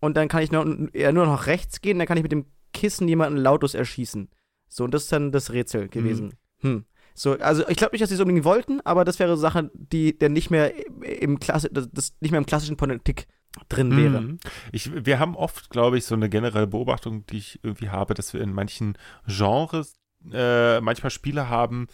und 0.00 0.16
dann 0.16 0.28
kann 0.28 0.42
ich 0.42 0.50
nur, 0.50 0.88
eher 0.94 1.12
nur 1.12 1.26
noch 1.26 1.46
rechts 1.46 1.82
gehen, 1.82 1.98
dann 1.98 2.06
kann 2.06 2.16
ich 2.16 2.22
mit 2.22 2.32
dem 2.32 2.46
Kissen 2.72 3.08
jemanden 3.08 3.38
lautlos 3.38 3.74
erschießen. 3.74 4.30
So, 4.68 4.84
und 4.84 4.94
das 4.94 5.04
ist 5.04 5.12
dann 5.12 5.32
das 5.32 5.52
Rätsel 5.52 5.88
gewesen. 5.88 6.34
Mhm. 6.62 6.68
Hm. 6.68 6.84
So, 7.20 7.38
also 7.38 7.68
ich 7.68 7.76
glaube 7.76 7.92
nicht, 7.92 8.00
dass 8.00 8.08
sie 8.08 8.14
es 8.14 8.20
unbedingt 8.22 8.46
wollten, 8.46 8.80
aber 8.80 9.04
das 9.04 9.18
wäre 9.18 9.36
so 9.36 9.42
Sache, 9.42 9.70
die 9.74 10.18
der 10.18 10.30
nicht 10.30 10.48
mehr 10.48 10.72
im 11.20 11.38
Klasse, 11.38 11.68
das 11.70 12.14
nicht 12.20 12.30
mehr 12.30 12.38
im 12.38 12.46
klassischen 12.46 12.78
Politik 12.78 13.26
drin 13.68 13.94
wäre. 13.94 14.22
Mhm. 14.22 14.38
Ich, 14.72 14.90
wir 15.04 15.18
haben 15.18 15.36
oft, 15.36 15.68
glaube 15.68 15.98
ich, 15.98 16.06
so 16.06 16.14
eine 16.14 16.30
generelle 16.30 16.66
Beobachtung, 16.66 17.26
die 17.26 17.36
ich 17.36 17.60
irgendwie 17.62 17.90
habe, 17.90 18.14
dass 18.14 18.32
wir 18.32 18.40
in 18.40 18.54
manchen 18.54 18.96
Genres 19.26 19.96
äh, 20.32 20.80
manchmal 20.80 21.10
Spiele 21.10 21.50
haben, 21.50 21.88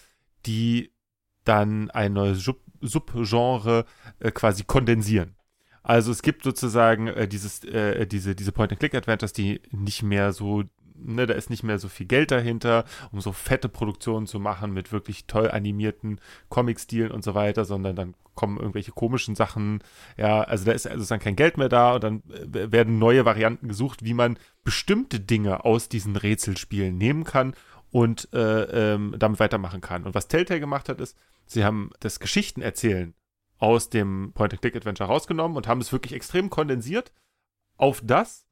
die 0.47 0.93
dann 1.43 1.91
ein 1.91 2.13
neues 2.13 2.45
Sub 2.45 2.61
Subgenre 2.81 3.85
äh, 4.21 4.31
quasi 4.31 4.63
kondensieren. 4.63 5.35
Also 5.83 6.13
es 6.13 6.23
gibt 6.23 6.45
sozusagen 6.45 7.09
äh, 7.09 7.27
dieses, 7.27 7.65
äh, 7.65 8.07
diese, 8.07 8.37
diese 8.37 8.53
Point-and-Click-Adventures, 8.53 9.33
die 9.33 9.61
nicht 9.73 10.05
mehr 10.05 10.33
so 10.33 10.63
ne, 10.99 11.27
da 11.27 11.35
ist 11.35 11.51
nicht 11.51 11.63
mehr 11.63 11.79
so 11.79 11.89
viel 11.89 12.07
Geld 12.07 12.31
dahinter, 12.31 12.85
um 13.13 13.21
so 13.21 13.33
fette 13.33 13.69
Produktionen 13.69 14.27
zu 14.27 14.39
machen 14.39 14.73
mit 14.73 14.93
wirklich 14.93 15.27
toll 15.27 15.51
animierten 15.51 16.21
Comic-Stilen 16.49 17.11
und 17.11 17.25
so 17.25 17.35
weiter, 17.35 17.65
sondern 17.65 17.97
dann 17.97 18.15
kommen 18.35 18.59
irgendwelche 18.59 18.93
komischen 18.93 19.35
Sachen. 19.35 19.83
Ja, 20.17 20.43
also 20.43 20.67
da 20.67 20.73
ist 20.73 20.87
also 20.87 21.05
dann 21.07 21.21
kein 21.21 21.37
Geld 21.37 21.57
mehr 21.57 21.69
da 21.69 21.95
und 21.95 22.05
dann 22.05 22.23
äh, 22.31 22.71
werden 22.71 22.99
neue 22.99 23.25
Varianten 23.25 23.69
gesucht, 23.69 24.05
wie 24.05 24.15
man 24.15 24.39
bestimmte 24.63 25.19
Dinge 25.19 25.65
aus 25.65 25.89
diesen 25.89 26.17
Rätselspielen 26.17 26.97
nehmen 26.97 27.25
kann 27.25 27.55
und 27.91 28.29
äh, 28.33 28.95
ähm, 28.95 29.15
damit 29.19 29.41
weitermachen 29.41 29.81
kann. 29.81 30.05
Und 30.05 30.15
was 30.15 30.29
Telltale 30.29 30.61
gemacht 30.61 30.89
hat, 30.89 31.01
ist, 31.01 31.17
sie 31.47 31.65
haben 31.65 31.91
das 32.01 32.21
Geschichtenerzählen 32.21 33.15
aus 33.59 33.89
dem 33.89 34.33
Point-and-Click-Adventure 34.35 35.09
rausgenommen 35.09 35.57
und 35.57 35.67
haben 35.67 35.81
es 35.81 35.93
wirklich 35.93 36.13
extrem 36.13 36.51
kondensiert 36.51 37.13
auf 37.77 38.03
das, 38.05 38.46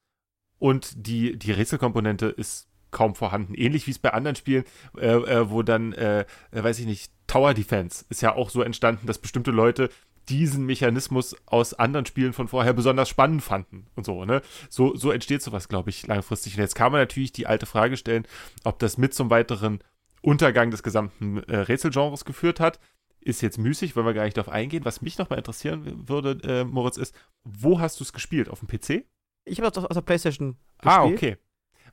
und 0.58 1.06
die, 1.06 1.38
die 1.38 1.52
Rätselkomponente 1.52 2.26
ist 2.26 2.68
kaum 2.90 3.14
vorhanden. 3.14 3.54
Ähnlich 3.54 3.86
wie 3.86 3.90
es 3.90 3.98
bei 3.98 4.12
anderen 4.12 4.36
Spielen, 4.36 4.64
äh, 4.96 5.08
äh, 5.08 5.50
wo 5.50 5.62
dann, 5.62 5.92
äh, 5.92 6.20
äh, 6.52 6.62
weiß 6.62 6.78
ich 6.78 6.86
nicht, 6.86 7.12
Tower 7.26 7.52
Defense 7.52 8.04
ist 8.08 8.22
ja 8.22 8.34
auch 8.34 8.48
so 8.50 8.62
entstanden, 8.62 9.06
dass 9.06 9.18
bestimmte 9.18 9.50
Leute 9.50 9.90
diesen 10.28 10.64
Mechanismus 10.64 11.36
aus 11.44 11.74
anderen 11.74 12.06
Spielen 12.06 12.32
von 12.32 12.48
vorher 12.48 12.72
besonders 12.72 13.08
spannend 13.08 13.42
fanden 13.42 13.86
und 13.94 14.06
so, 14.06 14.24
ne? 14.24 14.40
So, 14.70 14.96
so 14.96 15.10
entsteht 15.10 15.42
sowas, 15.42 15.68
glaube 15.68 15.90
ich, 15.90 16.06
langfristig. 16.06 16.54
Und 16.54 16.60
jetzt 16.60 16.74
kann 16.74 16.92
man 16.92 17.00
natürlich 17.02 17.32
die 17.32 17.46
alte 17.46 17.66
Frage 17.66 17.98
stellen, 17.98 18.26
ob 18.62 18.78
das 18.78 18.96
mit 18.96 19.12
zum 19.12 19.28
weiteren 19.28 19.80
Untergang 20.22 20.70
des 20.70 20.82
gesamten 20.82 21.42
äh, 21.42 21.56
Rätselgenres 21.56 22.24
geführt 22.24 22.58
hat. 22.58 22.80
Ist 23.20 23.42
jetzt 23.42 23.58
müßig, 23.58 23.96
wollen 23.96 24.06
wir 24.06 24.14
gar 24.14 24.24
nicht 24.24 24.36
darauf 24.36 24.52
eingehen. 24.52 24.84
Was 24.84 25.02
mich 25.02 25.18
nochmal 25.18 25.38
interessieren 25.38 26.08
würde, 26.08 26.38
äh, 26.42 26.64
Moritz, 26.64 26.96
ist, 26.96 27.14
wo 27.42 27.80
hast 27.80 28.00
du 28.00 28.04
es 28.04 28.12
gespielt? 28.12 28.48
Auf 28.48 28.60
dem 28.60 28.68
PC? 28.68 29.04
Ich 29.44 29.58
habe 29.58 29.70
das 29.70 29.84
aus 29.84 29.94
der 29.94 30.02
PlayStation 30.02 30.56
ah, 30.78 31.06
gespielt. 31.06 31.22
Ah, 31.22 31.28
okay. 31.34 31.38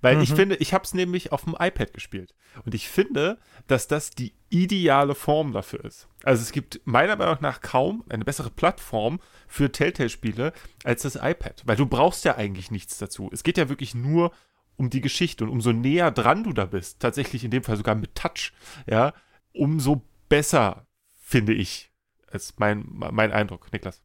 Weil 0.02 0.16
mhm. 0.16 0.22
ich 0.24 0.34
finde, 0.34 0.56
ich 0.56 0.74
habe 0.74 0.84
es 0.84 0.94
nämlich 0.94 1.32
auf 1.32 1.44
dem 1.44 1.56
iPad 1.58 1.94
gespielt. 1.94 2.34
Und 2.66 2.74
ich 2.74 2.90
finde, 2.90 3.38
dass 3.68 3.88
das 3.88 4.10
die 4.10 4.34
ideale 4.50 5.16
Form 5.16 5.54
dafür 5.54 5.86
ist. 5.86 6.08
Also 6.24 6.42
es 6.42 6.52
gibt 6.52 6.82
meiner 6.86 7.16
Meinung 7.16 7.38
nach 7.42 7.62
kaum 7.62 8.04
eine 8.10 8.26
bessere 8.26 8.50
Plattform 8.50 9.20
für 9.48 9.72
Telltale-Spiele 9.72 10.54
als 10.84 11.04
das 11.04 11.16
iPad. 11.16 11.62
Weil 11.66 11.76
du 11.76 11.86
brauchst 11.86 12.26
ja 12.26 12.36
eigentlich 12.36 12.72
nichts 12.72 12.98
dazu. 12.98 13.30
Es 13.32 13.44
geht 13.44 13.58
ja 13.58 13.70
wirklich 13.70 13.94
nur 13.94 14.32
um 14.76 14.90
die 14.90 15.02
Geschichte 15.02 15.44
und 15.44 15.52
umso 15.52 15.72
näher 15.72 16.10
dran 16.10 16.44
du 16.44 16.54
da 16.54 16.66
bist, 16.66 17.00
tatsächlich 17.00 17.44
in 17.44 17.52
dem 17.52 17.64
Fall 17.64 17.78
sogar 17.78 17.94
mit 17.94 18.16
Touch, 18.16 18.52
ja, 18.88 19.14
umso 19.54 20.08
besser, 20.28 20.88
finde 21.20 21.54
ich. 21.54 21.92
Als 22.28 22.56
mein, 22.58 22.86
mein 22.88 23.32
Eindruck, 23.32 23.72
Niklas. 23.72 24.02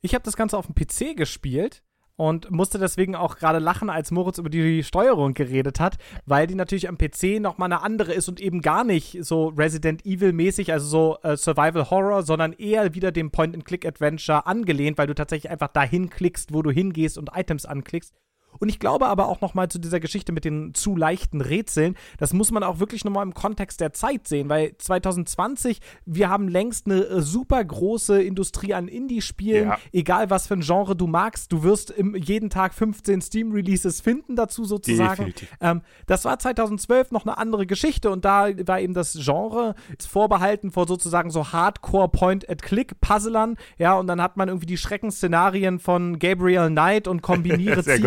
Ich 0.00 0.14
habe 0.14 0.24
das 0.24 0.36
Ganze 0.36 0.56
auf 0.56 0.66
dem 0.66 0.74
PC 0.74 1.16
gespielt 1.16 1.84
und 2.20 2.50
musste 2.50 2.78
deswegen 2.78 3.16
auch 3.16 3.38
gerade 3.38 3.58
lachen, 3.58 3.88
als 3.88 4.10
Moritz 4.10 4.36
über 4.36 4.50
die 4.50 4.84
Steuerung 4.84 5.32
geredet 5.32 5.80
hat, 5.80 5.96
weil 6.26 6.46
die 6.46 6.54
natürlich 6.54 6.86
am 6.86 6.98
PC 6.98 7.40
nochmal 7.40 7.72
eine 7.72 7.82
andere 7.82 8.12
ist 8.12 8.28
und 8.28 8.42
eben 8.42 8.60
gar 8.60 8.84
nicht 8.84 9.24
so 9.24 9.48
Resident 9.48 10.04
Evil-mäßig, 10.04 10.70
also 10.70 10.86
so 10.86 11.18
äh, 11.22 11.38
Survival 11.38 11.88
Horror, 11.88 12.22
sondern 12.22 12.52
eher 12.52 12.94
wieder 12.94 13.10
dem 13.10 13.30
Point-and-Click-Adventure 13.30 14.46
angelehnt, 14.46 14.98
weil 14.98 15.06
du 15.06 15.14
tatsächlich 15.14 15.50
einfach 15.50 15.68
dahin 15.68 16.10
klickst, 16.10 16.52
wo 16.52 16.60
du 16.60 16.70
hingehst 16.70 17.16
und 17.16 17.30
Items 17.34 17.64
anklickst. 17.64 18.14
Und 18.60 18.68
ich 18.68 18.78
glaube 18.78 19.06
aber 19.08 19.28
auch 19.28 19.40
nochmal 19.40 19.68
zu 19.68 19.78
dieser 19.78 19.98
Geschichte 20.00 20.32
mit 20.32 20.44
den 20.44 20.74
zu 20.74 20.94
leichten 20.96 21.40
Rätseln, 21.40 21.96
das 22.18 22.32
muss 22.32 22.50
man 22.52 22.62
auch 22.62 22.78
wirklich 22.78 23.04
nochmal 23.04 23.24
im 23.24 23.34
Kontext 23.34 23.80
der 23.80 23.92
Zeit 23.92 24.28
sehen, 24.28 24.48
weil 24.48 24.76
2020, 24.78 25.80
wir 26.06 26.28
haben 26.30 26.46
längst 26.48 26.86
eine 26.86 27.04
äh, 27.04 27.22
super 27.22 27.64
große 27.64 28.22
Industrie 28.22 28.74
an 28.74 28.86
Indie-Spielen, 28.88 29.68
Ja. 29.68 29.78
egal 29.92 30.30
was 30.30 30.46
für 30.46 30.54
ein 30.54 30.60
Genre 30.60 30.94
du 30.94 31.06
magst, 31.06 31.52
du 31.52 31.62
wirst 31.62 31.90
im, 31.90 32.14
jeden 32.14 32.50
Tag 32.50 32.74
15 32.74 33.22
Steam-Releases 33.22 34.00
finden 34.00 34.36
dazu 34.36 34.64
sozusagen. 34.64 35.16
Definitiv. 35.26 35.48
Ähm, 35.60 35.80
das 36.06 36.24
war 36.24 36.38
2012 36.38 37.10
noch 37.10 37.24
eine 37.24 37.38
andere 37.38 37.66
Geschichte 37.66 38.10
und 38.10 38.24
da 38.24 38.48
war 38.66 38.80
eben 38.80 38.94
das 38.94 39.14
Genre 39.20 39.74
vorbehalten 40.06 40.70
vor 40.70 40.86
sozusagen 40.86 41.30
so 41.30 41.52
Hardcore 41.52 42.08
Point-and-Click-Puzzlern, 42.08 43.56
ja, 43.78 43.94
und 43.94 44.06
dann 44.06 44.20
hat 44.22 44.36
man 44.36 44.48
irgendwie 44.48 44.66
die 44.66 44.76
Schreckensszenarien 44.76 45.78
von 45.78 46.18
Gabriel 46.18 46.68
Knight 46.68 47.08
und 47.08 47.22
kombiniere 47.30 47.82
Sehr 47.82 47.98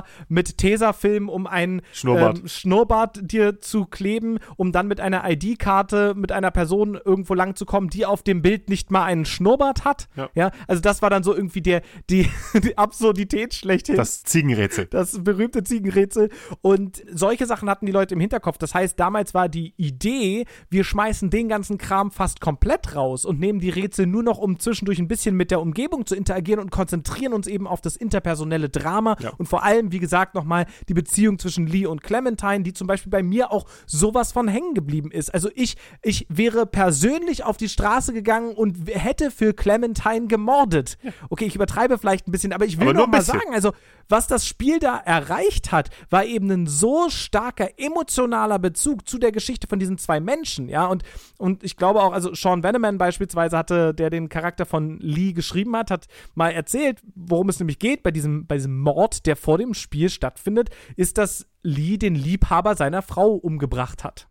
Ziegenhaar 0.00 0.04
mit 0.28 0.58
Tesafilm, 0.58 1.28
um 1.28 1.46
einen 1.46 1.82
Schnurrbart. 1.92 2.38
ähm, 2.40 2.48
Schnurrbart 2.48 3.18
dir 3.22 3.60
zu 3.60 3.84
kleben, 3.84 4.38
um 4.56 4.72
dann 4.72 4.88
mit 4.88 5.00
einer 5.00 5.28
ID-Karte 5.28 6.14
mit 6.16 6.32
einer 6.32 6.50
Person 6.50 6.98
irgendwo 7.04 7.34
lang 7.34 7.56
zu 7.56 7.66
kommen, 7.66 7.88
die 7.88 8.06
auf 8.06 8.22
dem 8.22 8.42
Bild 8.42 8.68
nicht 8.68 8.90
mal 8.90 9.04
einen 9.04 9.24
Schnurrbart 9.24 9.84
hat. 9.84 10.08
Ja. 10.34 10.50
also 10.66 10.80
das 10.80 11.02
war 11.02 11.10
dann 11.10 11.22
so 11.22 11.34
irgendwie 11.34 11.62
der, 11.62 11.82
die, 12.10 12.28
die 12.62 12.78
Absurdität 12.78 13.54
schlechthin 13.54 13.96
Das 13.96 14.22
Ziegenrätsel. 14.22 14.86
das 14.86 15.22
berühmte 15.22 15.62
Ziegenrätsel. 15.64 16.30
Und 16.60 17.02
solche 17.12 17.46
Sachen 17.46 17.68
hatten 17.68 17.86
die 17.86 17.92
Leute 17.92 18.14
im 18.14 18.20
Hinterkopf. 18.20 18.58
Das 18.58 18.74
heißt, 18.74 18.98
damals 18.98 19.34
war 19.34 19.48
die 19.48 19.74
Idee, 19.76 20.44
wir 20.70 20.84
schmeißen 20.84 21.30
den 21.30 21.48
ganzen 21.48 21.78
Kram 21.78 22.10
fast 22.10 22.40
komplett 22.40 22.94
raus 22.96 23.24
und 23.24 23.40
nehmen 23.40 23.60
die 23.60 23.70
Rätsel 23.70 24.06
nur 24.06 24.22
noch, 24.22 24.38
um 24.38 24.58
zwischendurch 24.58 24.98
ein 24.98 25.08
bisschen 25.08 25.36
mit 25.36 25.50
der 25.50 25.60
Umgebung 25.60 26.06
zu 26.06 26.14
interagieren 26.14 26.60
und 26.60 26.70
konzentrieren 26.70 27.32
uns 27.32 27.46
eben 27.46 27.66
auf 27.66 27.80
das 27.80 27.96
interpersonelle 27.96 28.68
Drama 28.68 29.16
Ja. 29.20 29.32
und 29.38 29.46
vor 29.46 29.62
allem, 29.64 29.81
wie 29.90 29.98
gesagt, 29.98 30.34
nochmal 30.34 30.66
die 30.88 30.94
Beziehung 30.94 31.38
zwischen 31.38 31.66
Lee 31.66 31.86
und 31.86 32.02
Clementine, 32.02 32.62
die 32.62 32.72
zum 32.72 32.86
Beispiel 32.86 33.10
bei 33.10 33.22
mir 33.22 33.50
auch 33.50 33.66
sowas 33.86 34.32
von 34.32 34.46
hängen 34.46 34.74
geblieben 34.74 35.10
ist. 35.10 35.32
Also 35.32 35.50
ich, 35.54 35.76
ich 36.02 36.26
wäre 36.28 36.66
persönlich 36.66 37.44
auf 37.44 37.56
die 37.56 37.68
Straße 37.68 38.12
gegangen 38.12 38.54
und 38.54 38.76
hätte 38.88 39.30
für 39.30 39.54
Clementine 39.54 40.26
gemordet. 40.26 40.98
Okay, 41.30 41.46
ich 41.46 41.56
übertreibe 41.56 41.98
vielleicht 41.98 42.28
ein 42.28 42.32
bisschen, 42.32 42.52
aber 42.52 42.66
ich 42.66 42.78
will 42.78 42.88
Aber 42.88 42.94
nur 42.94 43.02
noch 43.06 43.12
mal 43.12 43.18
bisschen. 43.18 43.40
sagen, 43.40 43.54
also 43.54 43.72
was 44.08 44.26
das 44.26 44.46
Spiel 44.46 44.78
da 44.78 44.98
erreicht 44.98 45.72
hat, 45.72 45.90
war 46.10 46.24
eben 46.24 46.50
ein 46.50 46.66
so 46.66 47.08
starker 47.08 47.70
emotionaler 47.78 48.58
Bezug 48.58 49.08
zu 49.08 49.18
der 49.18 49.32
Geschichte 49.32 49.66
von 49.66 49.78
diesen 49.78 49.96
zwei 49.96 50.20
Menschen, 50.20 50.68
ja, 50.68 50.86
und, 50.86 51.02
und 51.38 51.64
ich 51.64 51.76
glaube 51.76 52.02
auch, 52.02 52.12
also 52.12 52.34
Sean 52.34 52.62
Veneman 52.62 52.98
beispielsweise 52.98 53.56
hatte, 53.56 53.94
der 53.94 54.10
den 54.10 54.28
Charakter 54.28 54.66
von 54.66 54.98
Lee 55.00 55.32
geschrieben 55.32 55.74
hat, 55.76 55.90
hat 55.90 56.06
mal 56.34 56.50
erzählt, 56.50 57.00
worum 57.14 57.48
es 57.48 57.58
nämlich 57.58 57.78
geht 57.78 58.02
bei 58.02 58.10
diesem, 58.10 58.46
bei 58.46 58.56
diesem 58.56 58.78
Mord, 58.78 59.26
der 59.26 59.36
vor 59.36 59.58
dem 59.58 59.71
Spiel 59.74 60.10
stattfindet, 60.10 60.70
ist, 60.96 61.18
dass 61.18 61.46
Lee 61.62 61.98
den 61.98 62.14
Liebhaber 62.14 62.74
seiner 62.76 63.02
Frau 63.02 63.32
umgebracht 63.32 64.04
hat. 64.04 64.28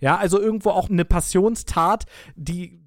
Ja, 0.00 0.16
also 0.16 0.40
irgendwo 0.40 0.70
auch 0.70 0.90
eine 0.90 1.04
Passionstat, 1.04 2.04
die 2.36 2.83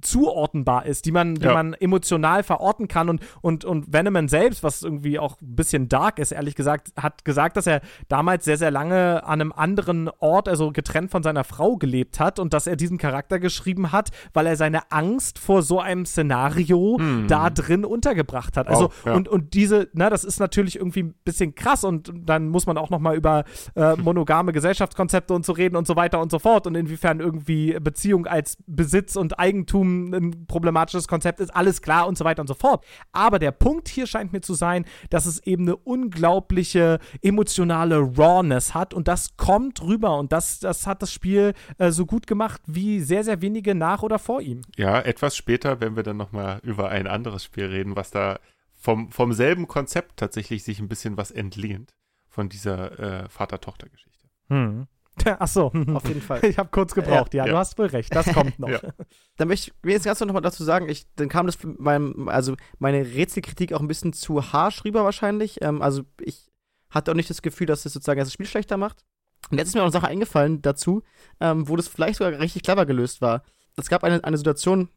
zuordnenbar 0.00 0.86
ist, 0.86 1.04
die 1.04 1.12
man, 1.12 1.34
die 1.34 1.44
Ja. 1.46 1.54
man 1.54 1.74
emotional 1.74 2.42
verorten 2.42 2.88
kann 2.88 3.08
und, 3.08 3.20
und, 3.40 3.64
und 3.64 3.92
Veneman 3.92 4.28
selbst, 4.28 4.62
was 4.62 4.82
irgendwie 4.82 5.18
auch 5.18 5.40
ein 5.40 5.56
bisschen 5.56 5.88
dark 5.88 6.18
ist, 6.18 6.32
ehrlich 6.32 6.54
gesagt, 6.54 6.92
hat 7.00 7.24
gesagt, 7.24 7.56
dass 7.56 7.66
er 7.66 7.80
damals 8.08 8.44
sehr, 8.44 8.56
sehr 8.58 8.70
lange 8.70 9.24
an 9.24 9.40
einem 9.40 9.52
anderen 9.52 10.08
Ort, 10.18 10.48
also 10.48 10.70
getrennt 10.72 11.10
von 11.10 11.22
seiner 11.22 11.44
Frau 11.44 11.76
gelebt 11.76 12.20
hat 12.20 12.38
und 12.38 12.52
dass 12.52 12.66
er 12.66 12.76
diesen 12.76 12.98
Charakter 12.98 13.38
geschrieben 13.38 13.92
hat, 13.92 14.10
weil 14.34 14.46
er 14.46 14.56
seine 14.56 14.90
Angst 14.90 15.38
vor 15.38 15.62
so 15.62 15.80
einem 15.80 16.06
Szenario 16.06 16.98
da 17.26 17.50
drin 17.50 17.84
untergebracht 17.84 18.56
hat. 18.56 18.68
Also 18.68 18.78
Wow, 18.88 19.06
ja. 19.06 19.14
und, 19.14 19.28
und 19.28 19.54
diese, 19.54 19.88
na, 19.92 20.08
das 20.10 20.24
ist 20.24 20.38
natürlich 20.40 20.76
irgendwie 20.76 21.02
ein 21.02 21.14
bisschen 21.24 21.54
krass 21.54 21.84
und 21.84 22.12
dann 22.14 22.48
muss 22.48 22.66
man 22.66 22.78
auch 22.78 22.90
nochmal 22.90 23.16
über 23.16 23.44
äh, 23.74 23.96
monogame 24.00 24.52
Gesellschaftskonzepte 24.52 25.34
und 25.34 25.44
so 25.44 25.52
reden 25.52 25.76
und 25.76 25.86
so 25.86 25.96
weiter 25.96 26.20
und 26.20 26.30
so 26.30 26.38
fort 26.38 26.66
und 26.66 26.74
inwiefern 26.74 27.20
irgendwie 27.20 27.76
Beziehung 27.80 28.26
als 28.26 28.56
Besitz 28.66 29.16
und 29.16 29.38
Eigentum 29.38 29.87
ein 29.88 30.46
problematisches 30.46 31.08
Konzept 31.08 31.40
ist, 31.40 31.54
alles 31.54 31.82
klar 31.82 32.06
und 32.06 32.16
so 32.16 32.24
weiter 32.24 32.40
und 32.40 32.46
so 32.46 32.54
fort. 32.54 32.84
Aber 33.12 33.38
der 33.38 33.52
Punkt 33.52 33.88
hier 33.88 34.06
scheint 34.06 34.32
mir 34.32 34.40
zu 34.40 34.54
sein, 34.54 34.84
dass 35.10 35.26
es 35.26 35.44
eben 35.46 35.64
eine 35.64 35.76
unglaubliche 35.76 36.98
emotionale 37.22 37.98
Rawness 37.98 38.74
hat 38.74 38.94
und 38.94 39.08
das 39.08 39.36
kommt 39.36 39.82
rüber 39.82 40.18
und 40.18 40.32
das, 40.32 40.60
das 40.60 40.86
hat 40.86 41.02
das 41.02 41.12
Spiel 41.12 41.54
äh, 41.78 41.90
so 41.90 42.06
gut 42.06 42.26
gemacht 42.26 42.60
wie 42.66 43.00
sehr, 43.00 43.24
sehr 43.24 43.42
wenige 43.42 43.74
nach 43.74 44.02
oder 44.02 44.18
vor 44.18 44.40
ihm. 44.40 44.62
Ja, 44.76 45.00
etwas 45.00 45.36
später, 45.36 45.80
wenn 45.80 45.96
wir 45.96 46.02
dann 46.02 46.16
nochmal 46.16 46.60
über 46.62 46.88
ein 46.90 47.06
anderes 47.06 47.44
Spiel 47.44 47.66
reden, 47.66 47.96
was 47.96 48.10
da 48.10 48.38
vom, 48.74 49.10
vom 49.10 49.32
selben 49.32 49.66
Konzept 49.66 50.18
tatsächlich 50.18 50.62
sich 50.62 50.78
ein 50.78 50.88
bisschen 50.88 51.16
was 51.16 51.30
entlehnt 51.30 51.94
von 52.28 52.48
dieser 52.48 53.24
äh, 53.24 53.28
Vater-Tochter-Geschichte. 53.28 54.28
Hm. 54.48 54.86
Ach 55.38 55.48
so, 55.48 55.72
Auf 55.94 56.06
jeden 56.08 56.20
Fall. 56.22 56.44
ich 56.44 56.58
habe 56.58 56.68
kurz 56.70 56.94
gebraucht. 56.94 57.34
Ja, 57.34 57.44
Ja. 57.46 57.52
du 57.52 57.58
hast 57.58 57.78
wohl 57.78 57.86
recht. 57.86 58.14
Das 58.14 58.26
kommt 58.32 58.58
noch. 58.58 58.68
Ja. 58.82 58.92
Dann 59.36 59.48
möchte 59.48 59.70
ich 59.70 59.74
mir 59.82 59.92
jetzt 59.92 60.04
ganz 60.04 60.20
noch 60.20 60.32
mal 60.32 60.40
dazu 60.40 60.64
sagen, 60.64 60.88
ich, 60.88 61.06
dann 61.16 61.28
kam 61.28 61.46
das 61.46 61.56
für 61.56 61.68
meinem, 61.78 62.28
also 62.28 62.54
meine 62.78 63.04
Rätselkritik 63.04 63.72
auch 63.72 63.80
ein 63.80 63.88
bisschen 63.88 64.12
zu 64.12 64.52
harsch 64.52 64.84
rüber 64.84 65.04
wahrscheinlich. 65.04 65.62
Ähm, 65.62 65.80
also 65.82 66.02
ich 66.20 66.50
hatte 66.90 67.10
auch 67.10 67.14
nicht 67.16 67.30
das 67.30 67.42
Gefühl, 67.42 67.66
dass 67.66 67.82
das 67.82 67.92
sozusagen 67.92 68.18
das 68.20 68.32
Spiel 68.32 68.46
schlechter 68.46 68.76
macht. 68.76 69.04
Und 69.50 69.58
jetzt 69.58 69.68
ist 69.68 69.74
mir 69.74 69.80
auch 69.80 69.84
eine 69.86 69.92
Sache 69.92 70.08
eingefallen 70.08 70.60
dazu, 70.62 71.02
ähm, 71.40 71.68
wo 71.68 71.76
das 71.76 71.88
vielleicht 71.88 72.18
sogar 72.18 72.38
richtig 72.40 72.62
clever 72.62 72.86
gelöst 72.86 73.20
war. 73.20 73.42
Es 73.76 73.88
gab 73.88 74.02
eine, 74.04 74.22
eine 74.24 74.36
Situation, 74.36 74.88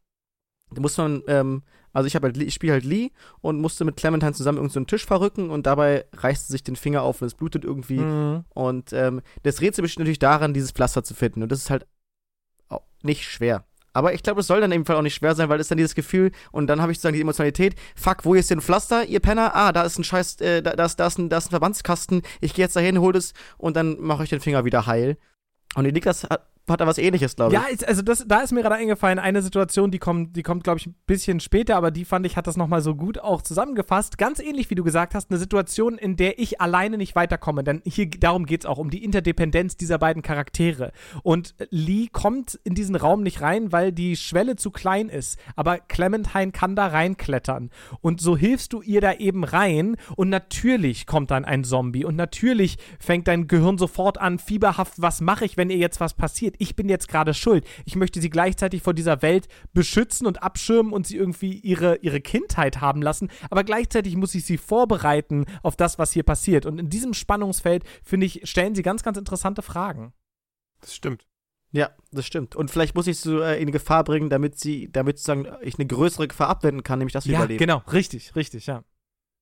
da 0.72 0.80
muss 0.80 0.96
man, 0.96 1.22
ähm, 1.28 1.62
also 1.92 2.06
ich 2.06 2.14
halt, 2.14 2.36
ich 2.36 2.54
spiele 2.54 2.72
halt 2.74 2.84
Lee 2.84 3.10
und 3.40 3.60
musste 3.60 3.84
mit 3.84 3.96
Clementine 3.96 4.32
zusammen 4.32 4.58
irgendeinen 4.58 4.72
so 4.72 4.80
einen 4.80 4.86
Tisch 4.86 5.04
verrücken 5.06 5.50
und 5.50 5.66
dabei 5.66 6.06
reißt 6.14 6.46
sie 6.46 6.52
sich 6.52 6.62
den 6.62 6.76
Finger 6.76 7.02
auf 7.02 7.20
und 7.20 7.26
es 7.26 7.34
blutet 7.34 7.64
irgendwie. 7.64 8.00
Mhm. 8.00 8.44
Und 8.50 8.92
ähm, 8.92 9.20
das 9.42 9.60
Rätsel 9.60 9.82
besteht 9.82 10.00
natürlich 10.00 10.18
daran, 10.18 10.54
dieses 10.54 10.72
Pflaster 10.72 11.04
zu 11.04 11.14
finden. 11.14 11.42
Und 11.42 11.52
das 11.52 11.60
ist 11.60 11.70
halt 11.70 11.86
nicht 13.02 13.24
schwer. 13.24 13.64
Aber 13.94 14.14
ich 14.14 14.22
glaube, 14.22 14.40
es 14.40 14.46
soll 14.46 14.60
dann 14.60 14.72
im 14.72 14.86
Fall 14.86 14.96
auch 14.96 15.02
nicht 15.02 15.14
schwer 15.14 15.34
sein, 15.34 15.50
weil 15.50 15.60
es 15.60 15.68
dann 15.68 15.76
dieses 15.76 15.94
Gefühl, 15.94 16.32
und 16.50 16.66
dann 16.66 16.80
habe 16.80 16.92
ich 16.92 16.98
sozusagen 16.98 17.14
die 17.14 17.20
Emotionalität, 17.20 17.74
fuck, 17.94 18.24
wo 18.24 18.34
ist 18.34 18.50
denn 18.50 18.62
Pflaster, 18.62 19.04
ihr 19.04 19.20
Penner? 19.20 19.54
Ah, 19.54 19.72
da 19.72 19.82
ist 19.82 19.98
ein 19.98 20.04
scheiß, 20.04 20.40
äh, 20.40 20.62
da, 20.62 20.74
da, 20.74 20.86
ist, 20.86 20.96
da, 20.96 21.06
ist 21.06 21.18
ein, 21.18 21.28
da 21.28 21.38
ist 21.38 21.48
ein 21.48 21.50
Verbandskasten, 21.50 22.22
ich 22.40 22.54
gehe 22.54 22.64
jetzt 22.64 22.76
dahin, 22.76 23.00
hol 23.00 23.12
das 23.12 23.34
und 23.58 23.76
dann 23.76 24.00
mache 24.00 24.24
ich 24.24 24.30
den 24.30 24.40
Finger 24.40 24.64
wieder 24.64 24.86
heil. 24.86 25.18
Und 25.74 25.84
die 25.84 25.92
Niklas 25.92 26.24
hat, 26.24 26.48
hat 26.68 26.80
da 26.80 26.86
was 26.86 26.98
ähnliches, 26.98 27.34
glaube 27.34 27.54
ich. 27.54 27.60
Ja, 27.60 27.66
ist, 27.68 27.86
also 27.86 28.02
das, 28.02 28.24
da 28.26 28.40
ist 28.40 28.52
mir 28.52 28.62
gerade 28.62 28.76
eingefallen, 28.76 29.18
eine 29.18 29.42
Situation, 29.42 29.90
die 29.90 29.98
kommt, 29.98 30.36
die 30.36 30.42
kommt, 30.42 30.62
glaube 30.62 30.78
ich, 30.78 30.86
ein 30.86 30.94
bisschen 31.06 31.40
später, 31.40 31.76
aber 31.76 31.90
die 31.90 32.04
fand 32.04 32.24
ich, 32.24 32.36
hat 32.36 32.46
das 32.46 32.56
nochmal 32.56 32.82
so 32.82 32.94
gut 32.94 33.18
auch 33.18 33.42
zusammengefasst. 33.42 34.16
Ganz 34.16 34.38
ähnlich, 34.38 34.70
wie 34.70 34.76
du 34.76 34.84
gesagt 34.84 35.14
hast, 35.14 35.30
eine 35.30 35.38
Situation, 35.38 35.98
in 35.98 36.16
der 36.16 36.38
ich 36.38 36.60
alleine 36.60 36.98
nicht 36.98 37.16
weiterkomme. 37.16 37.64
Denn 37.64 37.82
hier, 37.84 38.08
darum 38.08 38.46
geht 38.46 38.62
es 38.62 38.66
auch, 38.66 38.78
um 38.78 38.90
die 38.90 39.02
Interdependenz 39.02 39.76
dieser 39.76 39.98
beiden 39.98 40.22
Charaktere. 40.22 40.92
Und 41.22 41.54
Lee 41.70 42.08
kommt 42.12 42.58
in 42.62 42.74
diesen 42.74 42.94
Raum 42.94 43.22
nicht 43.22 43.40
rein, 43.40 43.72
weil 43.72 43.90
die 43.92 44.16
Schwelle 44.16 44.54
zu 44.56 44.70
klein 44.70 45.08
ist. 45.08 45.38
Aber 45.56 45.78
Clementine 45.78 46.52
kann 46.52 46.76
da 46.76 46.86
reinklettern. 46.86 47.70
Und 48.00 48.20
so 48.20 48.36
hilfst 48.36 48.72
du 48.72 48.82
ihr 48.82 49.00
da 49.00 49.14
eben 49.14 49.42
rein. 49.44 49.96
Und 50.14 50.28
natürlich 50.28 51.06
kommt 51.06 51.32
dann 51.32 51.44
ein 51.44 51.64
Zombie. 51.64 52.04
Und 52.04 52.14
natürlich 52.14 52.78
fängt 53.00 53.26
dein 53.26 53.48
Gehirn 53.48 53.78
sofort 53.78 54.18
an, 54.18 54.38
fieberhaft, 54.38 55.02
was 55.02 55.20
mache 55.20 55.44
ich, 55.44 55.56
wenn 55.56 55.68
ihr 55.68 55.76
jetzt 55.76 56.00
was 56.00 56.14
passiert? 56.14 56.51
Ich 56.58 56.76
bin 56.76 56.88
jetzt 56.88 57.08
gerade 57.08 57.34
schuld. 57.34 57.66
Ich 57.84 57.96
möchte 57.96 58.20
sie 58.20 58.30
gleichzeitig 58.30 58.82
vor 58.82 58.94
dieser 58.94 59.22
Welt 59.22 59.48
beschützen 59.72 60.26
und 60.26 60.42
abschirmen 60.42 60.92
und 60.92 61.06
sie 61.06 61.16
irgendwie 61.16 61.58
ihre, 61.58 61.96
ihre 61.96 62.20
Kindheit 62.20 62.80
haben 62.80 63.02
lassen. 63.02 63.28
Aber 63.50 63.64
gleichzeitig 63.64 64.16
muss 64.16 64.34
ich 64.34 64.44
sie 64.44 64.58
vorbereiten 64.58 65.46
auf 65.62 65.76
das, 65.76 65.98
was 65.98 66.12
hier 66.12 66.22
passiert. 66.22 66.66
Und 66.66 66.78
in 66.78 66.88
diesem 66.88 67.14
Spannungsfeld, 67.14 67.84
finde 68.02 68.26
ich, 68.26 68.42
stellen 68.44 68.74
sie 68.74 68.82
ganz, 68.82 69.02
ganz 69.02 69.18
interessante 69.18 69.62
Fragen. 69.62 70.12
Das 70.80 70.94
stimmt. 70.94 71.26
Ja, 71.72 71.90
das 72.10 72.26
stimmt. 72.26 72.54
Und 72.54 72.70
vielleicht 72.70 72.94
muss 72.94 73.06
ich 73.06 73.18
sie 73.18 73.30
so 73.30 73.40
äh, 73.40 73.60
in 73.60 73.72
Gefahr 73.72 74.04
bringen, 74.04 74.28
damit 74.28 74.58
sie, 74.58 74.90
damit 74.92 75.18
sozusagen 75.18 75.48
ich 75.62 75.78
eine 75.78 75.86
größere 75.86 76.28
Gefahr 76.28 76.48
abwenden 76.48 76.82
kann, 76.82 76.98
nämlich 76.98 77.14
dass 77.14 77.24
wir 77.24 77.32
ja, 77.32 77.38
überleben. 77.40 77.58
genau. 77.58 77.82
Richtig, 77.90 78.36
richtig, 78.36 78.66
ja. 78.66 78.84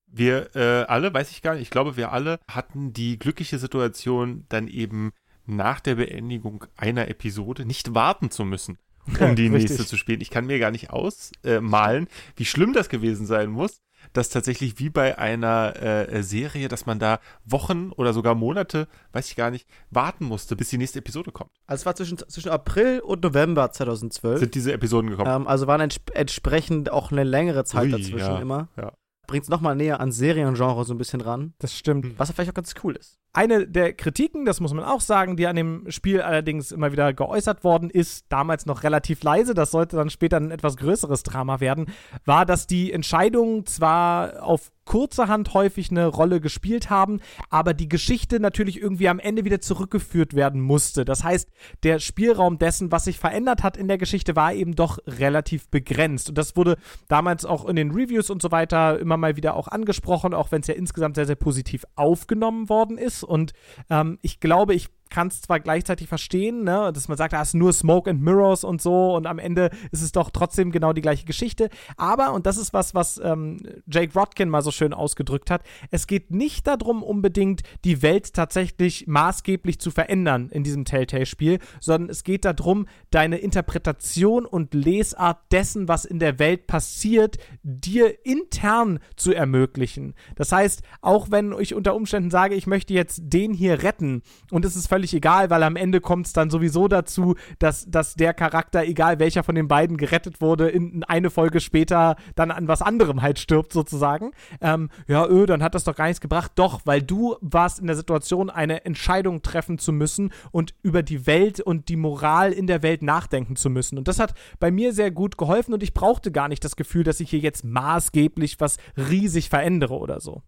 Wir 0.07 0.55
äh, 0.55 0.85
alle, 0.85 1.13
weiß 1.13 1.31
ich 1.31 1.43
gar 1.43 1.55
nicht, 1.55 1.63
ich 1.63 1.71
glaube, 1.71 1.97
wir 1.97 2.13
alle 2.13 2.39
hatten 2.49 2.93
die 2.93 3.19
glückliche 3.19 3.59
Situation, 3.59 4.45
dann 4.49 4.69
eben 4.69 5.13
nach 5.47 5.81
der 5.81 5.97
Beendigung 5.97 6.65
einer 6.77 7.09
Episode 7.09 7.65
nicht 7.65 7.95
warten 7.95 8.31
zu 8.31 8.45
müssen, 8.45 8.79
um 9.21 9.37
die 9.37 9.49
Richtig. 9.49 9.71
nächste 9.71 9.87
zu 9.87 9.97
spielen. 9.97 10.21
Ich 10.21 10.31
kann 10.31 10.47
mir 10.47 10.59
gar 10.59 10.71
nicht 10.71 10.91
ausmalen, 10.91 12.09
wie 12.37 12.45
schlimm 12.45 12.73
das 12.73 12.89
gewesen 12.89 13.27
sein 13.27 13.51
muss, 13.51 13.83
dass 14.13 14.29
tatsächlich 14.29 14.79
wie 14.79 14.91
bei 14.91 15.19
einer 15.19 15.77
äh, 15.81 16.23
Serie, 16.23 16.69
dass 16.69 16.87
man 16.87 16.99
da 16.99 17.21
Wochen 17.45 17.91
oder 17.93 18.13
sogar 18.13 18.35
Monate, 18.35 18.89
weiß 19.13 19.29
ich 19.29 19.37
gar 19.37 19.51
nicht, 19.51 19.69
warten 19.91 20.25
musste, 20.25 20.57
bis 20.57 20.71
die 20.71 20.79
nächste 20.79 20.99
Episode 20.99 21.33
kommt. 21.33 21.51
Also 21.67 21.83
es 21.83 21.87
war 21.87 21.95
zwischen, 21.95 22.19
zwischen 22.19 22.51
April 22.51 23.01
und 23.01 23.23
November 23.23 23.71
2012. 23.71 24.41
Sind 24.41 24.55
diese 24.55 24.73
Episoden 24.73 25.11
gekommen? 25.11 25.43
Ähm, 25.43 25.47
also 25.47 25.67
waren 25.67 25.81
entsp 25.81 26.11
entsprechend 26.15 26.91
auch 26.91 27.13
eine 27.13 27.25
längere 27.25 27.65
Zeit 27.65 27.85
Ui, 27.85 27.91
dazwischen 27.93 28.19
ja, 28.19 28.39
immer. 28.41 28.69
ja. 28.77 28.93
Bringt 29.27 29.45
es 29.45 29.49
nochmal 29.49 29.77
näher 29.77 30.01
an 30.01 30.11
Seriengenre 30.11 30.85
so 30.85 30.93
ein 30.93 30.99
bisschen 30.99 31.21
ran. 31.21 31.55
Das 31.59 31.77
stimmt. 31.77 32.19
Was 32.19 32.33
vielleicht 32.33 32.51
auch 32.51 32.55
ganz 32.55 32.75
cool 32.83 32.97
ist. 32.97 33.20
Eine 33.33 33.69
der 33.69 33.93
Kritiken, 33.93 34.45
das 34.45 34.59
muss 34.61 34.75
man 34.75 34.85
auch 34.85 35.01
sagen, 35.01 35.37
die 35.37 35.47
an 35.47 35.55
dem 35.55 35.89
Spiel 35.89 36.21
allerdings 36.21 36.73
immer 36.73 36.91
wieder 36.91 37.13
geäußert 37.13 37.63
worden 37.63 37.89
ist, 37.89 38.27
damals 38.29 38.67
noch 38.67 38.83
relativ 38.83 39.23
leise, 39.23 39.55
das 39.55 39.71
sollte 39.71 39.97
dann 39.97 40.11
später 40.11 40.37
ein 40.37 40.51
etwas 40.51 40.77
größeres 40.77 41.23
Drama 41.23 41.61
werden, 41.61 41.87
war, 42.25 42.45
dass 42.45 42.67
die 42.67 42.93
Entscheidungen 42.93 43.67
zwar 43.67 44.43
auf 44.43 44.73
kurzerhand 44.91 45.55
häufig 45.55 45.93
eine 45.93 46.09
Rolle 46.09 46.41
gespielt 46.41 46.91
haben, 46.91 47.21
aber 47.49 47.75
die 47.75 47.89
Geschichte 47.89 48.41
natürlich 48.41 48.83
irgendwie 48.83 49.09
am 49.09 49.21
Ende 49.21 49.45
wieder 49.45 49.61
zurückgeführt 49.61 50.35
werden 50.35 50.61
musste. 50.61 51.05
Das 51.05 51.23
heißt, 51.23 51.49
der 51.85 52.01
Spielraum 52.01 52.59
dessen, 52.59 52.91
was 52.91 53.05
sich 53.05 53.17
verändert 53.17 53.63
hat 53.63 53.77
in 53.77 53.87
der 53.87 53.99
Geschichte, 53.99 54.35
war 54.35 54.53
eben 54.53 54.75
doch 54.75 54.99
relativ 55.07 55.69
begrenzt. 55.69 56.29
Und 56.29 56.39
das 56.39 56.57
wurde 56.57 56.77
damals 57.07 57.45
auch 57.45 57.67
in 57.67 57.77
den 57.77 57.93
Reviews 57.93 58.31
und 58.31 58.43
so 58.43 58.51
weiter 58.51 58.99
immer 58.99 59.17
mal 59.17 59.37
wieder 59.37 59.55
auch 59.55 59.69
angesprochen, 59.69 60.35
auch 60.35 60.51
wenn 60.51 60.63
es 60.63 60.67
ja 60.67 60.75
insgesamt 60.75 61.15
sehr, 61.15 61.27
sehr 61.27 61.37
positiv 61.37 61.85
aufgenommen 61.95 62.69
worden 62.69 62.99
ist. 62.99 63.20
Und 63.23 63.53
ähm, 63.89 64.19
ich 64.23 64.41
glaube, 64.41 64.75
ich 64.75 64.89
kann 65.11 65.29
es 65.29 65.43
zwar 65.43 65.61
gleichzeitig 65.61 66.09
verstehen, 66.09 66.65
ne, 66.65 66.93
dass 66.95 67.09
man 67.09 67.19
sagt, 67.19 67.33
da 67.33 67.43
ist 67.43 67.55
nur 67.55 67.73
Smoke 67.73 68.09
and 68.09 68.23
Mirrors 68.23 68.65
und 68.65 68.81
so 68.81 69.15
und 69.15 69.27
am 69.27 69.39
Ende 69.39 69.71
ist 69.91 70.03
es 70.03 70.13
doch 70.13 70.31
trotzdem 70.31 70.71
genau 70.71 70.93
die 70.93 71.03
gleiche 71.03 71.27
Geschichte. 71.27 71.69
Aber, 71.97 72.33
und 72.33 72.47
das 72.47 72.57
ist 72.57 72.73
was, 72.73 72.95
was 72.95 73.21
ähm, 73.23 73.59
Jake 73.87 74.15
Rodkin 74.15 74.49
mal 74.49 74.63
so 74.63 74.71
schön 74.71 74.95
ausgedrückt 74.95 75.51
hat, 75.51 75.63
es 75.91 76.07
geht 76.07 76.31
nicht 76.31 76.67
darum, 76.67 77.03
unbedingt 77.03 77.63
die 77.85 78.03
Welt 78.03 78.33
tatsächlich 78.35 79.07
maßgeblich 79.07 79.81
zu 79.81 79.91
verändern 79.91 80.49
in 80.51 80.63
diesem 80.63 80.85
Telltale-Spiel, 80.85 81.59
sondern 81.81 82.11
es 82.11 82.25
geht 82.25 82.45
darum, 82.45 82.87
deine 83.11 83.39
Interpretation 83.39 84.47
und 84.47 84.75
Lesart 84.75 85.41
dessen, 85.53 85.89
was 85.89 86.05
in 86.05 86.19
der 86.19 86.39
Welt 86.39 86.67
passiert, 86.67 87.39
dir 87.63 88.25
intern 88.25 89.01
zu 89.17 89.33
ermöglichen. 89.33 90.15
Das 90.37 90.53
heißt, 90.53 90.83
auch 91.01 91.31
wenn 91.31 91.53
ich 91.59 91.75
unter 91.75 91.95
Umständen 91.95 92.31
sage, 92.31 92.55
ich 92.55 92.67
möchte 92.67 92.95
jetzt 92.95 93.21
den 93.25 93.53
hier 93.53 93.83
retten 93.83 94.23
und 94.51 94.65
es 94.65 94.77
ist 94.77 94.87
völlig 94.87 95.00
völlig 95.01 95.15
egal, 95.15 95.49
weil 95.49 95.63
am 95.63 95.77
Ende 95.77 96.03
kommt 96.03 96.27
es 96.27 96.35
dann 96.35 96.51
sowieso 96.51 96.87
dazu, 96.87 97.35
dass, 97.59 97.87
dass 97.91 98.17
der 98.17 98.35
Charakter, 98.35 98.85
egal 98.85 99.19
welcher 99.19 99.43
von 99.43 99.55
den 99.55 99.67
beiden 99.67 99.97
gerettet 99.97 100.43
wurde, 100.43 100.69
in 100.69 101.05
eine 101.05 101.31
Folge 101.31 101.61
später 101.61 102.17
dann 102.35 102.51
an 102.51 102.69
was 102.69 102.83
anderem 102.83 103.23
halt 103.23 103.39
stirbt, 103.39 103.73
sozusagen. 103.73 104.33
Ähm, 104.61 104.91
ja, 105.09 105.27
öh, 105.27 105.47
dann 105.47 105.63
hat 105.63 105.75
das 105.75 105.85
doch 105.85 105.95
gar 105.95 106.07
nichts 106.07 106.21
gebracht. 106.21 106.53
Doch, 106.57 106.83
weil 106.85 107.01
du 107.01 107.37
warst 107.41 107.79
in 107.79 107.87
der 107.87 107.97
Situation, 107.97 108.51
eine 108.51 108.85
Entscheidung 108.85 109.41
treffen 109.41 109.79
zu 109.79 109.91
müssen 109.91 110.33
und 110.51 110.75
über 110.83 111.03
die 111.03 111.27
Welt 111.27 111.61
und 111.61 111.89
die 111.89 111.97
Moral 111.97 112.53
in 112.53 112.67
der 112.67 112.83
Welt 112.83 113.01
nachdenken 113.01 113.57
zu 113.57 113.71
müssen. 113.71 113.97
Und 113.97 114.07
das 114.07 114.19
hat 114.19 114.35
bei 114.59 114.71
mir 114.71 114.93
sehr 114.93 115.11
gut 115.11 115.39
geholfen 115.39 115.73
und 115.73 115.83
ich 115.83 115.95
brauchte 115.95 116.31
gar 116.31 116.49
nicht 116.49 116.63
das 116.63 116.77
Gefühl, 116.77 117.05
dass 117.05 117.21
ich 117.21 117.31
hier 117.31 117.39
jetzt 117.39 117.65
maßgeblich 117.65 118.61
was 118.61 118.77
riesig 118.99 119.49
verändere 119.49 119.97
oder 119.97 120.21
so. 120.21 120.43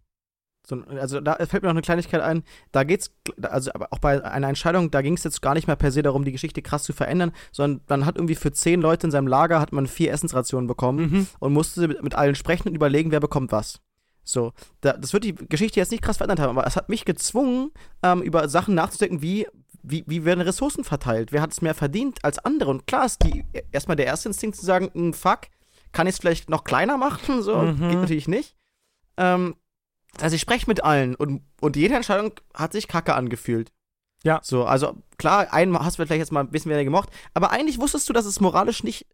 So, 0.64 0.76
also 0.88 1.20
da 1.20 1.34
fällt 1.46 1.62
mir 1.62 1.68
noch 1.68 1.74
eine 1.74 1.82
Kleinigkeit 1.82 2.20
ein, 2.20 2.44
da 2.70 2.84
geht's, 2.84 3.12
also 3.42 3.72
auch 3.90 3.98
bei 3.98 4.24
einer 4.24 4.48
Entscheidung, 4.48 4.92
da 4.92 5.02
ging 5.02 5.14
es 5.14 5.24
jetzt 5.24 5.42
gar 5.42 5.54
nicht 5.54 5.66
mehr 5.66 5.74
per 5.74 5.90
se 5.90 6.02
darum, 6.02 6.24
die 6.24 6.30
Geschichte 6.30 6.62
krass 6.62 6.84
zu 6.84 6.92
verändern, 6.92 7.32
sondern 7.50 7.80
man 7.88 8.06
hat 8.06 8.16
irgendwie 8.16 8.36
für 8.36 8.52
zehn 8.52 8.80
Leute 8.80 9.08
in 9.08 9.10
seinem 9.10 9.26
Lager 9.26 9.60
hat 9.60 9.72
man 9.72 9.88
vier 9.88 10.12
Essensrationen 10.12 10.68
bekommen 10.68 11.10
mhm. 11.10 11.26
und 11.40 11.52
musste 11.52 11.88
mit, 11.88 12.02
mit, 12.02 12.14
allen 12.14 12.36
sprechen 12.36 12.68
und 12.68 12.76
überlegen, 12.76 13.10
wer 13.10 13.18
bekommt 13.18 13.50
was. 13.50 13.80
So, 14.22 14.52
da, 14.82 14.92
das 14.92 15.12
wird 15.12 15.24
die 15.24 15.34
Geschichte 15.34 15.80
jetzt 15.80 15.90
nicht 15.90 16.02
krass 16.02 16.18
verändert 16.18 16.38
haben, 16.38 16.56
aber 16.56 16.64
es 16.64 16.76
hat 16.76 16.88
mich 16.88 17.04
gezwungen, 17.04 17.72
ähm, 18.04 18.22
über 18.22 18.48
Sachen 18.48 18.76
nachzudenken, 18.76 19.20
wie, 19.20 19.48
wie, 19.82 20.04
wie 20.06 20.24
werden 20.24 20.40
Ressourcen 20.40 20.84
verteilt? 20.84 21.32
Wer 21.32 21.42
hat 21.42 21.50
es 21.50 21.60
mehr 21.60 21.74
verdient 21.74 22.24
als 22.24 22.38
andere? 22.38 22.70
Und 22.70 22.86
klar 22.86 23.04
ist 23.04 23.24
die 23.24 23.44
erstmal 23.72 23.96
der 23.96 24.06
erste 24.06 24.28
Instinkt 24.28 24.56
zu 24.56 24.64
sagen, 24.64 24.90
hm, 24.94 25.12
fuck, 25.12 25.40
kann 25.90 26.06
ich 26.06 26.14
es 26.14 26.20
vielleicht 26.20 26.50
noch 26.50 26.62
kleiner 26.62 26.98
machen? 26.98 27.42
So, 27.42 27.56
mhm. 27.56 27.88
geht 27.88 27.98
natürlich 27.98 28.28
nicht. 28.28 28.54
Ähm, 29.16 29.56
also 30.20 30.34
ich 30.34 30.42
spreche 30.42 30.66
mit 30.68 30.84
allen 30.84 31.14
und, 31.14 31.42
und 31.60 31.76
jede 31.76 31.94
Entscheidung 31.94 32.32
hat 32.54 32.72
sich 32.72 32.88
kacke 32.88 33.14
angefühlt. 33.14 33.72
Ja. 34.24 34.40
So, 34.42 34.64
also 34.64 34.96
klar, 35.18 35.52
einen 35.52 35.76
hast 35.78 35.98
du 35.98 36.04
vielleicht 36.04 36.20
jetzt 36.20 36.32
mal 36.32 36.40
ein 36.40 36.50
bisschen 36.50 36.70
weniger 36.70 36.84
gemocht, 36.84 37.10
aber 37.34 37.50
eigentlich 37.50 37.78
wusstest 37.78 38.08
du, 38.08 38.12
dass 38.12 38.26
es 38.26 38.40
moralisch 38.40 38.84
nicht. 38.84 39.06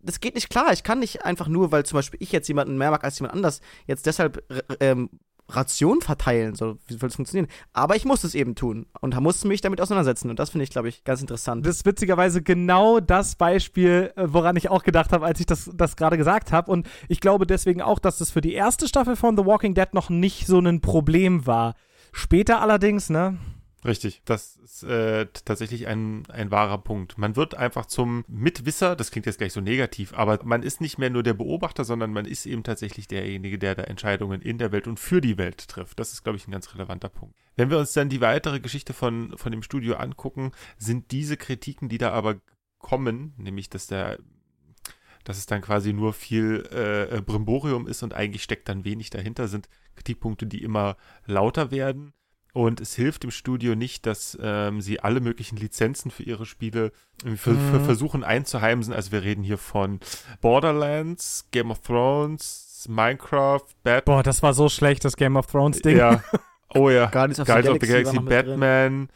Das 0.00 0.20
geht 0.20 0.36
nicht 0.36 0.48
klar. 0.48 0.72
Ich 0.72 0.84
kann 0.84 1.00
nicht 1.00 1.24
einfach 1.24 1.48
nur, 1.48 1.72
weil 1.72 1.84
zum 1.84 1.96
Beispiel 1.96 2.22
ich 2.22 2.32
jetzt 2.32 2.48
jemanden 2.48 2.78
mehr 2.78 2.90
mag 2.90 3.04
als 3.04 3.18
jemand 3.18 3.34
anders, 3.34 3.60
jetzt 3.86 4.06
deshalb 4.06 4.42
ähm, 4.80 5.10
Ration 5.50 6.00
verteilen. 6.00 6.54
So, 6.54 6.78
wie 6.86 6.94
soll 6.94 7.08
das 7.08 7.16
funktionieren? 7.16 7.50
Aber 7.72 7.96
ich 7.96 8.04
musste 8.04 8.26
es 8.26 8.34
eben 8.34 8.54
tun 8.54 8.86
und 9.00 9.18
musste 9.20 9.48
mich 9.48 9.60
damit 9.60 9.80
auseinandersetzen. 9.80 10.30
Und 10.30 10.38
das 10.38 10.50
finde 10.50 10.64
ich, 10.64 10.70
glaube 10.70 10.88
ich, 10.88 11.04
ganz 11.04 11.20
interessant. 11.20 11.66
Das 11.66 11.76
ist 11.76 11.86
witzigerweise 11.86 12.42
genau 12.42 13.00
das 13.00 13.34
Beispiel, 13.34 14.12
äh, 14.16 14.26
woran 14.26 14.56
ich 14.56 14.68
auch 14.68 14.82
gedacht 14.82 15.12
habe, 15.12 15.24
als 15.24 15.40
ich 15.40 15.46
das, 15.46 15.70
das 15.74 15.96
gerade 15.96 16.18
gesagt 16.18 16.52
habe. 16.52 16.70
Und 16.70 16.88
ich 17.08 17.20
glaube 17.20 17.46
deswegen 17.46 17.82
auch, 17.82 17.98
dass 17.98 18.18
das 18.18 18.30
für 18.30 18.40
die 18.40 18.52
erste 18.52 18.88
Staffel 18.88 19.16
von 19.16 19.36
The 19.36 19.46
Walking 19.46 19.74
Dead 19.74 19.92
noch 19.92 20.10
nicht 20.10 20.46
so 20.46 20.58
ein 20.58 20.80
Problem 20.80 21.46
war. 21.46 21.74
Später 22.12 22.60
allerdings, 22.60 23.10
ne? 23.10 23.38
Richtig, 23.84 24.22
das 24.24 24.56
ist 24.56 24.82
äh, 24.82 25.26
tatsächlich 25.44 25.86
ein, 25.86 26.24
ein 26.30 26.50
wahrer 26.50 26.78
Punkt. 26.78 27.16
Man 27.16 27.36
wird 27.36 27.54
einfach 27.54 27.86
zum 27.86 28.24
Mitwisser, 28.26 28.96
das 28.96 29.12
klingt 29.12 29.26
jetzt 29.26 29.38
gleich 29.38 29.52
so 29.52 29.60
negativ, 29.60 30.12
aber 30.14 30.40
man 30.44 30.64
ist 30.64 30.80
nicht 30.80 30.98
mehr 30.98 31.10
nur 31.10 31.22
der 31.22 31.34
Beobachter, 31.34 31.84
sondern 31.84 32.12
man 32.12 32.24
ist 32.24 32.44
eben 32.44 32.64
tatsächlich 32.64 33.06
derjenige, 33.06 33.56
der 33.56 33.76
da 33.76 33.84
Entscheidungen 33.84 34.42
in 34.42 34.58
der 34.58 34.72
Welt 34.72 34.88
und 34.88 34.98
für 34.98 35.20
die 35.20 35.38
Welt 35.38 35.68
trifft. 35.68 36.00
Das 36.00 36.12
ist, 36.12 36.24
glaube 36.24 36.38
ich, 36.38 36.48
ein 36.48 36.52
ganz 36.52 36.74
relevanter 36.74 37.08
Punkt. 37.08 37.36
Wenn 37.54 37.70
wir 37.70 37.78
uns 37.78 37.92
dann 37.92 38.08
die 38.08 38.20
weitere 38.20 38.58
Geschichte 38.58 38.92
von, 38.92 39.36
von 39.36 39.52
dem 39.52 39.62
Studio 39.62 39.94
angucken, 39.94 40.50
sind 40.76 41.12
diese 41.12 41.36
Kritiken, 41.36 41.88
die 41.88 41.98
da 41.98 42.10
aber 42.10 42.40
kommen, 42.78 43.34
nämlich 43.36 43.70
dass 43.70 43.86
der 43.86 44.18
dass 45.24 45.36
es 45.36 45.44
dann 45.44 45.60
quasi 45.60 45.92
nur 45.92 46.14
viel 46.14 46.66
äh, 46.72 47.20
Brimborium 47.20 47.86
ist 47.86 48.02
und 48.02 48.14
eigentlich 48.14 48.42
steckt 48.42 48.66
dann 48.66 48.86
wenig 48.86 49.10
dahinter, 49.10 49.46
sind 49.46 49.68
Kritikpunkte, 49.94 50.46
die 50.46 50.62
immer 50.62 50.96
lauter 51.26 51.70
werden. 51.70 52.14
Und 52.54 52.80
es 52.80 52.94
hilft 52.94 53.22
dem 53.22 53.30
Studio 53.30 53.74
nicht, 53.74 54.06
dass 54.06 54.36
ähm, 54.40 54.80
sie 54.80 55.00
alle 55.00 55.20
möglichen 55.20 55.56
Lizenzen 55.56 56.10
für 56.10 56.22
ihre 56.22 56.46
Spiele 56.46 56.92
für, 57.36 57.50
mhm. 57.50 57.70
für 57.70 57.80
versuchen 57.80 58.24
einzuheimsen. 58.24 58.92
Also 58.92 59.12
wir 59.12 59.22
reden 59.22 59.42
hier 59.42 59.58
von 59.58 60.00
Borderlands, 60.40 61.46
Game 61.50 61.70
of 61.70 61.80
Thrones, 61.80 62.86
Minecraft, 62.88 63.64
Batman. 63.82 64.16
Boah, 64.16 64.22
das 64.22 64.42
war 64.42 64.54
so 64.54 64.68
schlecht, 64.68 65.04
das 65.04 65.16
Game 65.16 65.36
of 65.36 65.46
Thrones 65.46 65.80
Ding. 65.80 65.96
Ja. 65.96 66.22
Oh 66.74 66.90
ja. 66.90 67.06
Guardians 67.06 67.40
of, 67.40 67.46
Guardians 67.46 67.76
of 67.76 67.80
the 67.80 67.86
Galaxy, 67.86 68.16
Galaxy 68.16 68.28
Batman. 68.28 69.08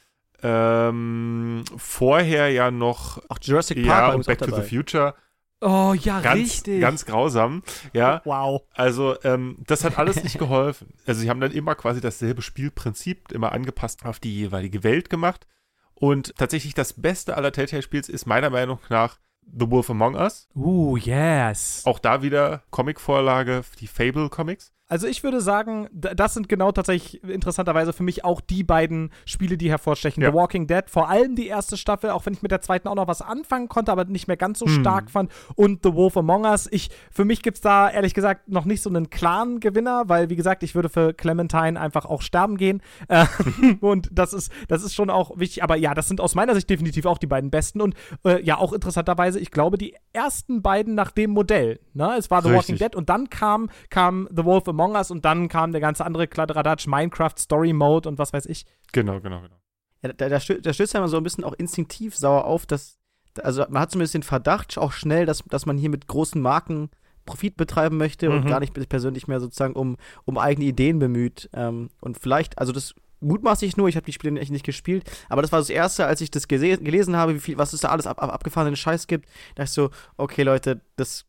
Ähm, 0.42 1.64
vorher 1.76 2.48
ja 2.50 2.70
noch. 2.70 3.18
Auch 3.28 3.38
Jurassic 3.42 3.86
Park 3.86 4.08
ja, 4.08 4.14
und 4.14 4.26
Back 4.26 4.38
to 4.38 4.54
the 4.54 4.62
Future. 4.62 5.14
Oh 5.62 5.94
ja, 5.94 6.20
ganz, 6.20 6.40
richtig. 6.40 6.80
Ganz 6.80 7.06
grausam. 7.06 7.62
Ja. 7.92 8.20
Wow. 8.24 8.62
Also 8.74 9.16
ähm, 9.22 9.58
das 9.66 9.84
hat 9.84 9.96
alles 9.96 10.22
nicht 10.22 10.38
geholfen. 10.38 10.92
Also 11.06 11.20
sie 11.20 11.30
haben 11.30 11.40
dann 11.40 11.52
immer 11.52 11.76
quasi 11.76 12.00
dasselbe 12.00 12.42
Spielprinzip 12.42 13.30
immer 13.30 13.52
angepasst 13.52 14.04
auf 14.04 14.18
die 14.18 14.34
jeweilige 14.34 14.82
Welt 14.82 15.08
gemacht. 15.08 15.46
Und 15.94 16.34
tatsächlich 16.36 16.74
das 16.74 16.94
Beste 16.94 17.36
aller 17.36 17.52
Telltale-Spiels 17.52 18.08
ist 18.08 18.26
meiner 18.26 18.50
Meinung 18.50 18.80
nach 18.88 19.18
The 19.56 19.70
Wolf 19.70 19.88
Among 19.88 20.16
Us. 20.16 20.48
Uh, 20.54 20.96
yes. 20.96 21.82
Auch 21.84 22.00
da 22.00 22.22
wieder 22.22 22.64
Comic-Vorlage, 22.70 23.62
die 23.78 23.86
Fable-Comics. 23.86 24.72
Also 24.92 25.06
ich 25.06 25.24
würde 25.24 25.40
sagen, 25.40 25.88
das 25.90 26.34
sind 26.34 26.50
genau 26.50 26.70
tatsächlich 26.70 27.24
interessanterweise 27.24 27.94
für 27.94 28.02
mich 28.02 28.26
auch 28.26 28.42
die 28.42 28.62
beiden 28.62 29.08
Spiele, 29.24 29.56
die 29.56 29.70
hervorstechen. 29.70 30.22
Ja. 30.22 30.28
The 30.28 30.36
Walking 30.36 30.66
Dead, 30.66 30.82
vor 30.86 31.08
allem 31.08 31.34
die 31.34 31.46
erste 31.46 31.78
Staffel, 31.78 32.10
auch 32.10 32.26
wenn 32.26 32.34
ich 32.34 32.42
mit 32.42 32.50
der 32.50 32.60
zweiten 32.60 32.88
auch 32.88 32.94
noch 32.94 33.08
was 33.08 33.22
anfangen 33.22 33.70
konnte, 33.70 33.90
aber 33.90 34.04
nicht 34.04 34.28
mehr 34.28 34.36
ganz 34.36 34.58
so 34.58 34.66
hm. 34.66 34.80
stark 34.80 35.10
fand. 35.10 35.32
Und 35.54 35.82
The 35.82 35.94
Wolf 35.94 36.18
Among 36.18 36.44
Us. 36.44 36.68
Ich, 36.70 36.90
für 37.10 37.24
mich 37.24 37.40
gibt 37.40 37.56
es 37.56 37.60
da 37.62 37.88
ehrlich 37.88 38.12
gesagt 38.12 38.50
noch 38.50 38.66
nicht 38.66 38.82
so 38.82 38.90
einen 38.90 39.08
klaren 39.08 39.60
Gewinner, 39.60 40.10
weil 40.10 40.28
wie 40.28 40.36
gesagt, 40.36 40.62
ich 40.62 40.74
würde 40.74 40.90
für 40.90 41.14
Clementine 41.14 41.80
einfach 41.80 42.04
auch 42.04 42.20
sterben 42.20 42.58
gehen. 42.58 42.82
Äh, 43.08 43.24
und 43.80 44.10
das 44.12 44.34
ist, 44.34 44.52
das 44.68 44.82
ist 44.82 44.94
schon 44.94 45.08
auch 45.08 45.38
wichtig. 45.38 45.62
Aber 45.62 45.76
ja, 45.76 45.94
das 45.94 46.06
sind 46.06 46.20
aus 46.20 46.34
meiner 46.34 46.54
Sicht 46.54 46.68
definitiv 46.68 47.06
auch 47.06 47.16
die 47.16 47.26
beiden 47.26 47.50
besten. 47.50 47.80
Und 47.80 47.94
äh, 48.26 48.42
ja, 48.42 48.58
auch 48.58 48.74
interessanterweise, 48.74 49.40
ich 49.40 49.52
glaube, 49.52 49.78
die 49.78 49.94
ersten 50.12 50.60
beiden 50.60 50.94
nach 50.94 51.12
dem 51.12 51.30
Modell. 51.30 51.80
Ne? 51.94 52.14
Es 52.18 52.30
war 52.30 52.42
The 52.42 52.50
Richtig. 52.50 52.74
Walking 52.74 52.90
Dead 52.90 52.94
und 52.94 53.08
dann 53.08 53.30
kam, 53.30 53.70
kam 53.88 54.28
The 54.30 54.44
Wolf 54.44 54.68
Among 54.68 54.81
Us. 54.81 54.81
Among 54.82 54.96
Us 54.96 55.10
und 55.10 55.24
dann 55.24 55.48
kam 55.48 55.72
der 55.72 55.80
ganze 55.80 56.04
andere 56.04 56.26
Kladderadatsch, 56.26 56.86
Minecraft 56.86 57.34
Story 57.38 57.72
Mode 57.72 58.08
und 58.08 58.18
was 58.18 58.32
weiß 58.32 58.46
ich. 58.46 58.66
Genau, 58.92 59.20
genau, 59.20 59.40
genau. 59.40 59.56
Ja, 60.02 60.12
da, 60.12 60.28
da, 60.28 60.38
da 60.38 60.72
stößt 60.72 60.94
ja 60.94 60.98
immer 60.98 61.08
so 61.08 61.16
ein 61.16 61.22
bisschen 61.22 61.44
auch 61.44 61.52
instinktiv 61.52 62.16
sauer 62.16 62.44
auf, 62.44 62.66
dass, 62.66 62.98
also 63.40 63.64
man 63.68 63.82
hat 63.82 63.92
zumindest 63.92 64.14
den 64.14 64.24
Verdacht 64.24 64.76
auch 64.78 64.92
schnell, 64.92 65.26
dass, 65.26 65.44
dass 65.44 65.66
man 65.66 65.78
hier 65.78 65.90
mit 65.90 66.08
großen 66.08 66.40
Marken 66.40 66.90
Profit 67.24 67.56
betreiben 67.56 67.98
möchte 67.98 68.28
mhm. 68.28 68.36
und 68.36 68.46
gar 68.46 68.58
nicht 68.58 68.74
persönlich 68.88 69.28
mehr 69.28 69.38
sozusagen 69.38 69.74
um, 69.74 69.96
um 70.24 70.38
eigene 70.38 70.66
Ideen 70.66 70.98
bemüht. 70.98 71.48
Ähm, 71.52 71.90
und 72.00 72.18
vielleicht, 72.18 72.58
also 72.58 72.72
das 72.72 72.94
mutmaße 73.20 73.64
ich 73.64 73.76
nur, 73.76 73.88
ich 73.88 73.94
habe 73.94 74.06
die 74.06 74.12
Spiele 74.12 74.40
echt 74.40 74.50
nicht 74.50 74.66
gespielt, 74.66 75.08
aber 75.28 75.42
das 75.42 75.52
war 75.52 75.60
das 75.60 75.70
Erste, 75.70 76.06
als 76.06 76.20
ich 76.20 76.32
das 76.32 76.48
gelesen 76.48 77.14
habe, 77.14 77.36
wie 77.36 77.40
viel, 77.40 77.58
was 77.58 77.72
es 77.72 77.82
da 77.82 77.90
alles 77.90 78.08
ab, 78.08 78.20
ab, 78.20 78.32
abgefahrenen 78.32 78.74
Scheiß 78.74 79.06
gibt, 79.06 79.26
da 79.54 79.62
dachte 79.62 79.68
ich 79.68 79.70
so, 79.70 79.90
okay 80.16 80.42
Leute, 80.42 80.80
das 80.96 81.24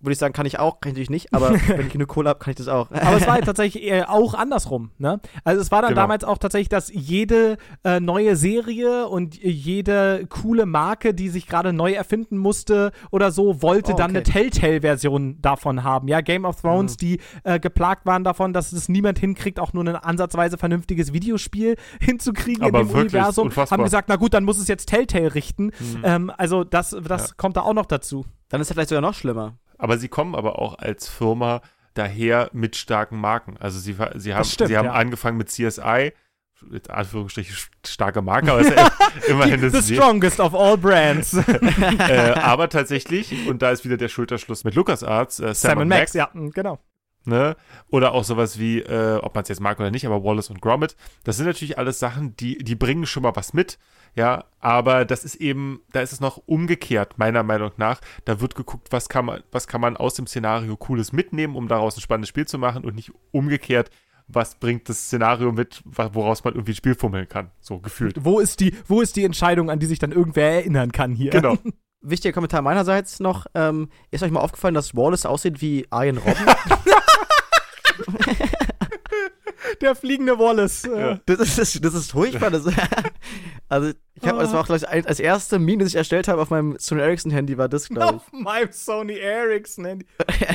würde 0.00 0.12
ich 0.12 0.18
sagen, 0.18 0.32
kann 0.32 0.46
ich 0.46 0.58
auch, 0.58 0.80
kann 0.80 0.90
ich 0.90 0.94
natürlich 0.94 1.10
nicht, 1.10 1.34
aber 1.34 1.50
wenn 1.68 1.86
ich 1.86 1.92
genug 1.92 2.08
Kohle 2.08 2.28
habe, 2.30 2.38
kann 2.38 2.50
ich 2.50 2.56
das 2.56 2.68
auch. 2.68 2.90
Aber 2.90 3.16
es 3.16 3.26
war 3.26 3.34
halt 3.34 3.44
tatsächlich 3.46 3.92
auch 4.06 4.34
andersrum. 4.34 4.90
Ne? 4.98 5.20
Also 5.44 5.60
es 5.60 5.70
war 5.70 5.82
dann 5.82 5.90
Genau. 5.90 6.02
damals 6.02 6.24
auch 6.24 6.38
tatsächlich, 6.38 6.68
dass 6.68 6.90
jede 6.92 7.56
äh, 7.84 8.00
neue 8.00 8.36
Serie 8.36 9.08
und 9.08 9.36
jede 9.42 10.26
coole 10.28 10.66
Marke, 10.66 11.14
die 11.14 11.28
sich 11.28 11.46
gerade 11.46 11.72
neu 11.72 11.92
erfinden 11.92 12.38
musste 12.38 12.92
oder 13.10 13.30
so, 13.32 13.62
wollte 13.62 13.92
Oh, 13.92 13.96
dann 13.96 14.10
eine 14.10 14.20
okay. 14.20 14.50
Telltale-Version 14.50 15.38
davon 15.40 15.82
haben. 15.84 16.08
Ja, 16.08 16.20
Game 16.20 16.44
of 16.44 16.60
Thrones, 16.60 16.92
Mhm. 16.94 16.96
die 16.98 17.20
äh, 17.44 17.58
geplagt 17.60 18.06
waren 18.06 18.24
davon, 18.24 18.52
dass 18.52 18.72
es 18.72 18.88
niemand 18.88 19.18
hinkriegt, 19.18 19.58
auch 19.60 19.72
nur 19.72 19.84
ein 19.84 19.96
ansatzweise 19.96 20.58
vernünftiges 20.58 21.12
Videospiel 21.12 21.76
hinzukriegen 22.00 22.62
Aber 22.64 22.80
in 22.80 22.88
dem 22.88 22.96
Universum, 22.96 23.46
unfassbar. 23.48 23.78
haben 23.78 23.84
gesagt, 23.84 24.08
na 24.08 24.16
gut, 24.16 24.34
dann 24.34 24.44
muss 24.44 24.58
es 24.58 24.68
jetzt 24.68 24.86
Telltale 24.86 25.34
richten. 25.34 25.70
Ähm, 26.02 26.30
also 26.36 26.64
das, 26.64 26.96
das 27.06 27.28
Ja. 27.30 27.34
kommt 27.36 27.56
da 27.56 27.62
auch 27.62 27.74
noch 27.74 27.86
dazu. 27.86 28.24
Dann 28.50 28.60
ist 28.60 28.68
es 28.68 28.74
vielleicht 28.74 28.90
sogar 28.90 29.00
noch 29.00 29.14
schlimmer. 29.14 29.56
Aber 29.78 29.96
sie 29.96 30.08
kommen 30.08 30.34
aber 30.34 30.58
auch 30.58 30.78
als 30.78 31.08
Firma 31.08 31.62
daher 31.94 32.50
mit 32.52 32.76
starken 32.76 33.18
Marken. 33.18 33.56
Also 33.56 33.78
sie, 33.78 33.96
sie 34.16 34.34
haben, 34.34 34.44
stimmt, 34.44 34.68
sie 34.68 34.76
haben 34.76 34.86
ja. 34.86 34.92
angefangen 34.92 35.38
mit 35.38 35.48
CSI, 35.48 36.12
mit 36.68 36.90
Anführungsstrichen 36.90 37.56
starke 37.86 38.20
Marke, 38.20 38.52
aber 38.52 38.60
es 38.60 38.68
ist 38.68 38.76
ja 38.76 38.90
immerhin 39.28 39.54
eine 39.54 39.70
The 39.70 39.94
strongest 39.94 40.40
of 40.40 40.54
all 40.54 40.76
brands. 40.76 41.32
äh, 41.98 42.34
aber 42.36 42.68
tatsächlich, 42.68 43.48
und 43.48 43.62
da 43.62 43.70
ist 43.70 43.84
wieder 43.84 43.96
der 43.96 44.08
Schulterschluss 44.08 44.64
mit 44.64 44.74
LucasArts, 44.74 45.40
äh, 45.40 45.54
Sam, 45.54 45.54
Sam 45.54 45.78
und 45.78 45.88
Max, 45.88 46.14
Max, 46.14 46.14
ja, 46.14 46.30
genau. 46.52 46.78
Ne? 47.24 47.56
Oder 47.88 48.12
auch 48.12 48.24
sowas 48.24 48.58
wie, 48.58 48.80
äh, 48.80 49.16
ob 49.16 49.34
man 49.34 49.42
es 49.42 49.48
jetzt 49.48 49.60
mag 49.60 49.78
oder 49.78 49.90
nicht, 49.90 50.06
aber 50.06 50.24
Wallace 50.24 50.50
und 50.50 50.60
Gromit. 50.60 50.96
Das 51.24 51.36
sind 51.36 51.46
natürlich 51.46 51.78
alles 51.78 51.98
Sachen, 51.98 52.36
die, 52.36 52.58
die 52.58 52.74
bringen 52.74 53.06
schon 53.06 53.22
mal 53.22 53.36
was 53.36 53.52
mit, 53.52 53.78
ja, 54.14 54.44
aber 54.58 55.04
das 55.04 55.24
ist 55.24 55.36
eben, 55.36 55.80
da 55.92 56.00
ist 56.00 56.12
es 56.12 56.20
noch 56.20 56.42
umgekehrt, 56.46 57.18
meiner 57.18 57.42
Meinung 57.42 57.72
nach. 57.76 58.00
Da 58.24 58.40
wird 58.40 58.54
geguckt, 58.54 58.88
was 58.90 59.08
kann 59.08 59.24
man, 59.24 59.42
was 59.52 59.68
kann 59.68 59.80
man 59.80 59.96
aus 59.96 60.14
dem 60.14 60.26
Szenario 60.26 60.76
Cooles 60.76 61.12
mitnehmen, 61.12 61.56
um 61.56 61.68
daraus 61.68 61.96
ein 61.96 62.00
spannendes 62.00 62.28
Spiel 62.28 62.46
zu 62.46 62.58
machen 62.58 62.84
und 62.84 62.96
nicht 62.96 63.12
umgekehrt, 63.30 63.90
was 64.26 64.56
bringt 64.56 64.88
das 64.88 65.06
Szenario 65.06 65.52
mit, 65.52 65.82
woraus 65.84 66.44
man 66.44 66.54
irgendwie 66.54 66.72
ein 66.72 66.76
Spiel 66.76 66.94
fummeln 66.94 67.28
kann, 67.28 67.50
so 67.60 67.78
gefühlt. 67.78 68.24
Wo 68.24 68.38
ist 68.38 68.60
die, 68.60 68.74
wo 68.86 69.00
ist 69.00 69.16
die 69.16 69.24
Entscheidung, 69.24 69.70
an 69.70 69.78
die 69.78 69.86
sich 69.86 69.98
dann 69.98 70.12
irgendwer 70.12 70.50
erinnern 70.50 70.92
kann 70.92 71.12
hier? 71.12 71.30
Genau. 71.30 71.56
Wichtiger 72.02 72.32
Kommentar 72.32 72.62
meinerseits 72.62 73.20
noch. 73.20 73.46
Ähm, 73.54 73.90
ist 74.10 74.22
euch 74.22 74.30
mal 74.30 74.40
aufgefallen, 74.40 74.74
dass 74.74 74.94
Wallace 74.96 75.26
aussieht 75.26 75.60
wie 75.60 75.86
Arjen 75.90 76.18
Robben? 76.18 76.46
Der 79.80 79.94
fliegende 79.94 80.38
Wallace. 80.38 80.84
äh, 80.84 81.00
Ja. 81.00 81.20
Das 81.26 81.38
ist, 81.40 81.58
das, 81.58 81.72
das 81.80 81.94
ist 81.94 82.12
furchtbar. 82.12 82.50
Das, 82.50 82.64
also, 83.68 83.92
ich 84.14 84.26
habe, 84.26 84.38
das 84.40 84.52
war 84.52 84.60
auch 84.60 84.66
gleich 84.66 84.86
als 84.88 85.20
erste 85.20 85.58
Meme, 85.58 85.78
das 85.84 85.88
ich 85.88 85.96
erstellt 85.96 86.28
habe 86.28 86.40
auf 86.42 86.50
meinem 86.50 86.76
Sony 86.78 87.00
Ericsson 87.02 87.30
Handy, 87.32 87.56
war 87.58 87.68
das, 87.68 87.88
glaube 87.88 88.14
Auf 88.16 88.32
meinem 88.32 88.72
Sony 88.72 89.18
Ericsson 89.18 89.84
Handy. 89.84 90.06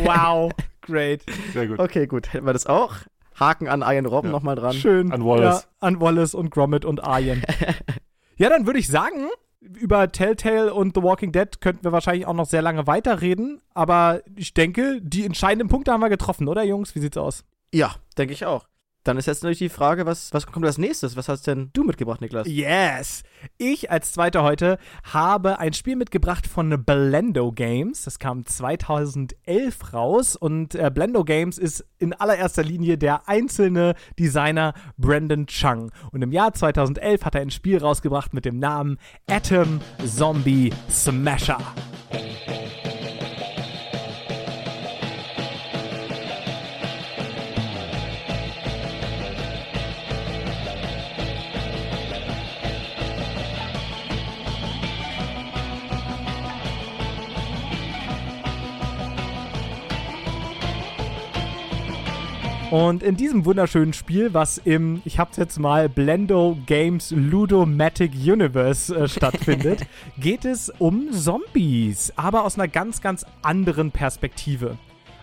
Wow, 0.03 0.51
great. 0.81 1.23
Sehr 1.53 1.67
gut. 1.67 1.77
ich. 1.79 1.83
Okay, 1.83 2.07
gut, 2.07 2.33
hätten 2.33 2.45
wir 2.45 2.53
das 2.53 2.65
auch. 2.65 2.93
Haken 3.39 3.67
an 3.67 3.83
Arjen 3.83 4.05
Robben 4.05 4.27
Ja. 4.29 4.31
nochmal 4.31 4.55
dran. 4.55 4.73
Schön. 4.73 5.11
An 5.11 5.23
Wallace. 5.25 5.63
Ja, 5.63 5.87
an 5.87 5.99
Wallace 6.01 6.33
und 6.35 6.49
Gromit 6.51 6.85
und 6.85 7.03
Arjen. 7.03 7.43
ja, 8.37 8.49
dann 8.49 8.65
würde 8.65 8.79
ich 8.79 8.87
sagen, 8.87 9.27
über 9.73 10.11
Telltale 10.11 10.73
und 10.73 10.95
The 10.95 11.03
Walking 11.03 11.31
Dead 11.31 11.59
könnten 11.61 11.83
wir 11.83 11.91
wahrscheinlich 11.91 12.25
auch 12.25 12.33
noch 12.33 12.45
sehr 12.45 12.61
lange 12.61 12.87
weiterreden. 12.87 13.61
Aber 13.73 14.21
ich 14.35 14.53
denke, 14.53 14.99
die 15.01 15.25
entscheidenden 15.25 15.67
Punkte 15.67 15.91
haben 15.91 16.01
wir 16.01 16.09
getroffen, 16.09 16.47
oder 16.47 16.63
Jungs? 16.63 16.95
Wie 16.95 16.99
sieht's 16.99 17.17
aus? 17.17 17.43
Ja, 17.73 17.95
denke 18.17 18.33
ich 18.33 18.45
auch. 18.45 18.67
Dann 19.05 19.17
ist 19.17 19.27
jetzt 19.27 19.43
natürlich 19.43 19.59
die 19.59 19.69
Frage, 19.69 20.07
was, 20.07 20.33
was 20.33 20.47
kommt 20.47 20.65
als 20.65 20.79
nächstes? 20.79 21.15
Was 21.15 21.29
hast 21.29 21.45
denn 21.45 21.69
du 21.73 21.83
mitgebracht, 21.83 22.21
Niklas? 22.21 22.47
Yes! 22.47 23.21
Ich 23.59 23.91
als 23.91 24.11
Zweiter 24.11 24.41
heute 24.41 24.79
habe 25.03 25.59
ein 25.59 25.73
Spiel 25.73 25.95
mitgebracht 25.95 26.47
von 26.47 26.83
Blendo 26.83 27.51
Games. 27.51 28.03
Das 28.05 28.17
kam 28.17 28.47
2011 28.47 29.93
raus 29.93 30.35
und 30.35 30.73
äh, 30.73 30.89
Blendo 30.91 31.23
Games 31.23 31.59
ist 31.59 31.85
in 31.99 32.13
allererster 32.13 32.63
Linie 32.63 32.97
der 32.97 33.29
einzelne 33.29 33.93
Designer 34.17 34.73
Brandon 34.97 35.45
Chung. 35.45 35.91
Und 36.11 36.23
im 36.23 36.31
Jahr 36.31 36.53
2011 36.53 37.25
hat 37.25 37.35
er 37.35 37.41
ein 37.41 37.51
Spiel 37.51 37.77
rausgebracht 37.77 38.33
mit 38.33 38.43
dem 38.43 38.57
Namen 38.57 38.97
Atom 39.29 39.81
Zombie 40.03 40.73
Smasher. 40.89 41.59
Und 62.71 63.03
in 63.03 63.15
diesem 63.15 63.45
wunderschönen 63.45 63.93
Spiel, 63.93 64.33
was 64.33 64.57
im, 64.57 65.01
ich 65.05 65.19
hab's 65.19 65.37
jetzt 65.37 65.59
mal, 65.59 65.87
Blendo 65.87 66.57
Games 66.65 67.11
Ludomatic 67.11 68.11
Universe 68.13 68.93
äh, 68.95 69.07
stattfindet, 69.07 69.85
geht 70.19 70.45
es 70.45 70.71
um 70.79 71.11
Zombies, 71.11 72.11
aber 72.15 72.43
aus 72.43 72.55
einer 72.57 72.67
ganz, 72.67 73.01
ganz 73.01 73.23
anderen 73.43 73.91
Perspektive. 73.91 74.77